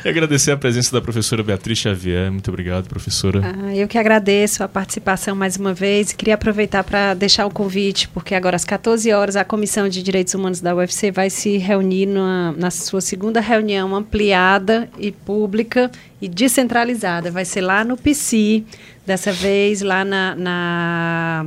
E 0.04 0.08
agradecer 0.08 0.50
a 0.50 0.56
presença 0.56 0.90
da 0.92 1.00
professora 1.00 1.42
Beatriz 1.42 1.78
Xavier. 1.78 2.32
Muito 2.32 2.48
obrigado, 2.48 2.88
professora. 2.88 3.40
Ah, 3.44 3.74
eu 3.76 3.86
que 3.86 3.98
agradeço 3.98 4.64
a 4.64 4.68
participação 4.68 5.36
mais 5.36 5.56
uma 5.56 5.74
vez 5.74 6.10
e 6.10 6.16
queria 6.16 6.34
aproveitar 6.34 6.82
para 6.82 7.12
deixar 7.12 7.44
o 7.46 7.50
convite, 7.50 8.08
porque 8.08 8.34
agora 8.34 8.56
às 8.56 8.64
14 8.64 9.12
horas 9.12 9.36
a 9.36 9.44
Comissão 9.44 9.88
de 9.90 10.02
Direitos 10.02 10.32
Humanos 10.34 10.60
da 10.60 10.74
UFC 10.74 11.10
vai 11.10 11.28
se 11.28 11.58
reunir 11.58 12.06
numa- 12.06 12.52
na 12.52 12.70
sua 12.70 13.02
segunda 13.02 13.40
reunião 13.42 13.94
ampliada 13.94 14.88
e 14.98 15.12
pública 15.12 15.90
e 16.20 16.26
descentralizada. 16.28 17.30
Vai 17.30 17.44
ser 17.44 17.60
lá 17.60 17.84
no 17.84 17.96
PC, 17.96 18.64
dessa 19.06 19.32
vez 19.32 19.82
lá 19.82 20.02
na- 20.02 20.34
na 20.34 21.46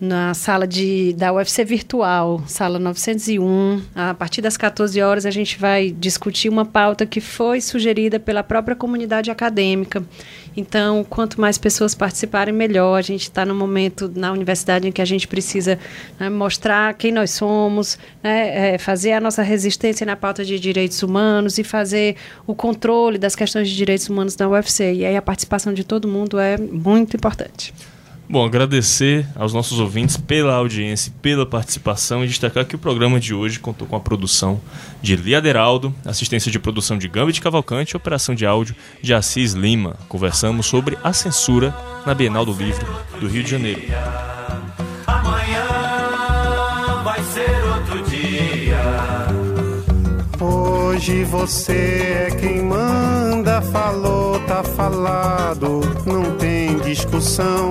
na 0.00 0.32
sala 0.32 0.66
de, 0.66 1.12
da 1.12 1.30
UFC 1.30 1.62
virtual, 1.62 2.42
sala 2.46 2.78
901. 2.78 3.82
A 3.94 4.14
partir 4.14 4.40
das 4.40 4.56
14 4.56 5.00
horas, 5.02 5.26
a 5.26 5.30
gente 5.30 5.58
vai 5.58 5.90
discutir 5.90 6.48
uma 6.48 6.64
pauta 6.64 7.04
que 7.04 7.20
foi 7.20 7.60
sugerida 7.60 8.18
pela 8.18 8.42
própria 8.42 8.74
comunidade 8.74 9.30
acadêmica. 9.30 10.02
Então, 10.56 11.04
quanto 11.08 11.40
mais 11.40 11.58
pessoas 11.58 11.94
participarem, 11.94 12.52
melhor. 12.52 12.96
A 12.96 13.02
gente 13.02 13.22
está 13.22 13.44
no 13.44 13.54
momento 13.54 14.10
na 14.14 14.32
universidade 14.32 14.88
em 14.88 14.92
que 14.92 15.02
a 15.02 15.04
gente 15.04 15.28
precisa 15.28 15.78
né, 16.18 16.30
mostrar 16.30 16.94
quem 16.94 17.12
nós 17.12 17.30
somos, 17.30 17.98
né, 18.22 18.74
é, 18.74 18.78
fazer 18.78 19.12
a 19.12 19.20
nossa 19.20 19.42
resistência 19.42 20.06
na 20.06 20.16
pauta 20.16 20.44
de 20.44 20.58
direitos 20.58 21.02
humanos 21.02 21.58
e 21.58 21.64
fazer 21.64 22.16
o 22.46 22.54
controle 22.54 23.18
das 23.18 23.36
questões 23.36 23.68
de 23.68 23.76
direitos 23.76 24.08
humanos 24.08 24.34
na 24.36 24.48
UFC. 24.48 24.94
E 24.94 25.04
aí 25.04 25.16
a 25.16 25.22
participação 25.22 25.74
de 25.74 25.84
todo 25.84 26.08
mundo 26.08 26.38
é 26.38 26.56
muito 26.56 27.16
importante. 27.16 27.74
Bom, 28.30 28.44
agradecer 28.44 29.26
aos 29.34 29.52
nossos 29.52 29.80
ouvintes 29.80 30.16
pela 30.16 30.54
audiência, 30.54 31.12
pela 31.20 31.44
participação 31.44 32.24
e 32.24 32.28
destacar 32.28 32.64
que 32.64 32.76
o 32.76 32.78
programa 32.78 33.18
de 33.18 33.34
hoje 33.34 33.58
contou 33.58 33.88
com 33.88 33.96
a 33.96 34.00
produção 34.00 34.60
de 35.02 35.16
Lia 35.16 35.42
Deraldo, 35.42 35.92
assistência 36.04 36.48
de 36.48 36.56
produção 36.60 36.96
de 36.96 37.08
Gamba 37.08 37.32
de 37.32 37.40
Cavalcante 37.40 37.92
e 37.92 37.96
operação 37.96 38.32
de 38.32 38.46
áudio 38.46 38.76
de 39.02 39.12
Assis 39.12 39.54
Lima. 39.54 39.96
Conversamos 40.08 40.66
sobre 40.66 40.96
a 41.02 41.12
censura 41.12 41.74
na 42.06 42.14
Bienal 42.14 42.46
do 42.46 42.52
Livro 42.52 42.86
do 43.18 43.26
Rio 43.26 43.42
de 43.42 43.50
Janeiro. 43.50 43.82
Amanhã 45.08 45.66
vai 47.02 47.20
ser 47.24 47.50
outro 47.64 48.00
dia. 48.08 48.80
Hoje 50.40 51.24
você 51.24 52.28
é 52.28 52.36
quem 52.40 52.62
manda, 52.62 53.60
falou, 53.60 54.38
tá 54.46 54.62
falado, 54.62 55.80
não 56.06 56.36
tem 56.36 56.78
discussão, 56.78 57.70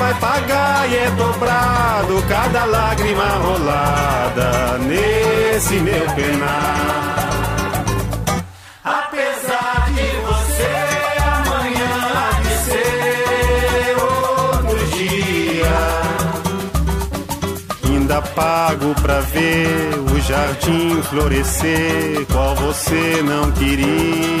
Vai 0.00 0.14
pagar 0.14 0.90
e 0.90 0.96
é 0.96 1.10
dobrado 1.10 2.22
cada 2.26 2.64
lágrima 2.64 3.28
rolada 3.36 4.78
nesse 4.78 5.74
meu 5.74 6.06
penar. 6.14 7.20
Ainda 17.84 18.22
pago 18.22 18.94
pra 19.02 19.20
ver 19.20 19.98
o 19.98 20.20
jardim 20.22 21.02
florescer, 21.02 22.26
qual 22.32 22.56
você 22.56 23.22
não 23.22 23.52
queria. 23.52 24.40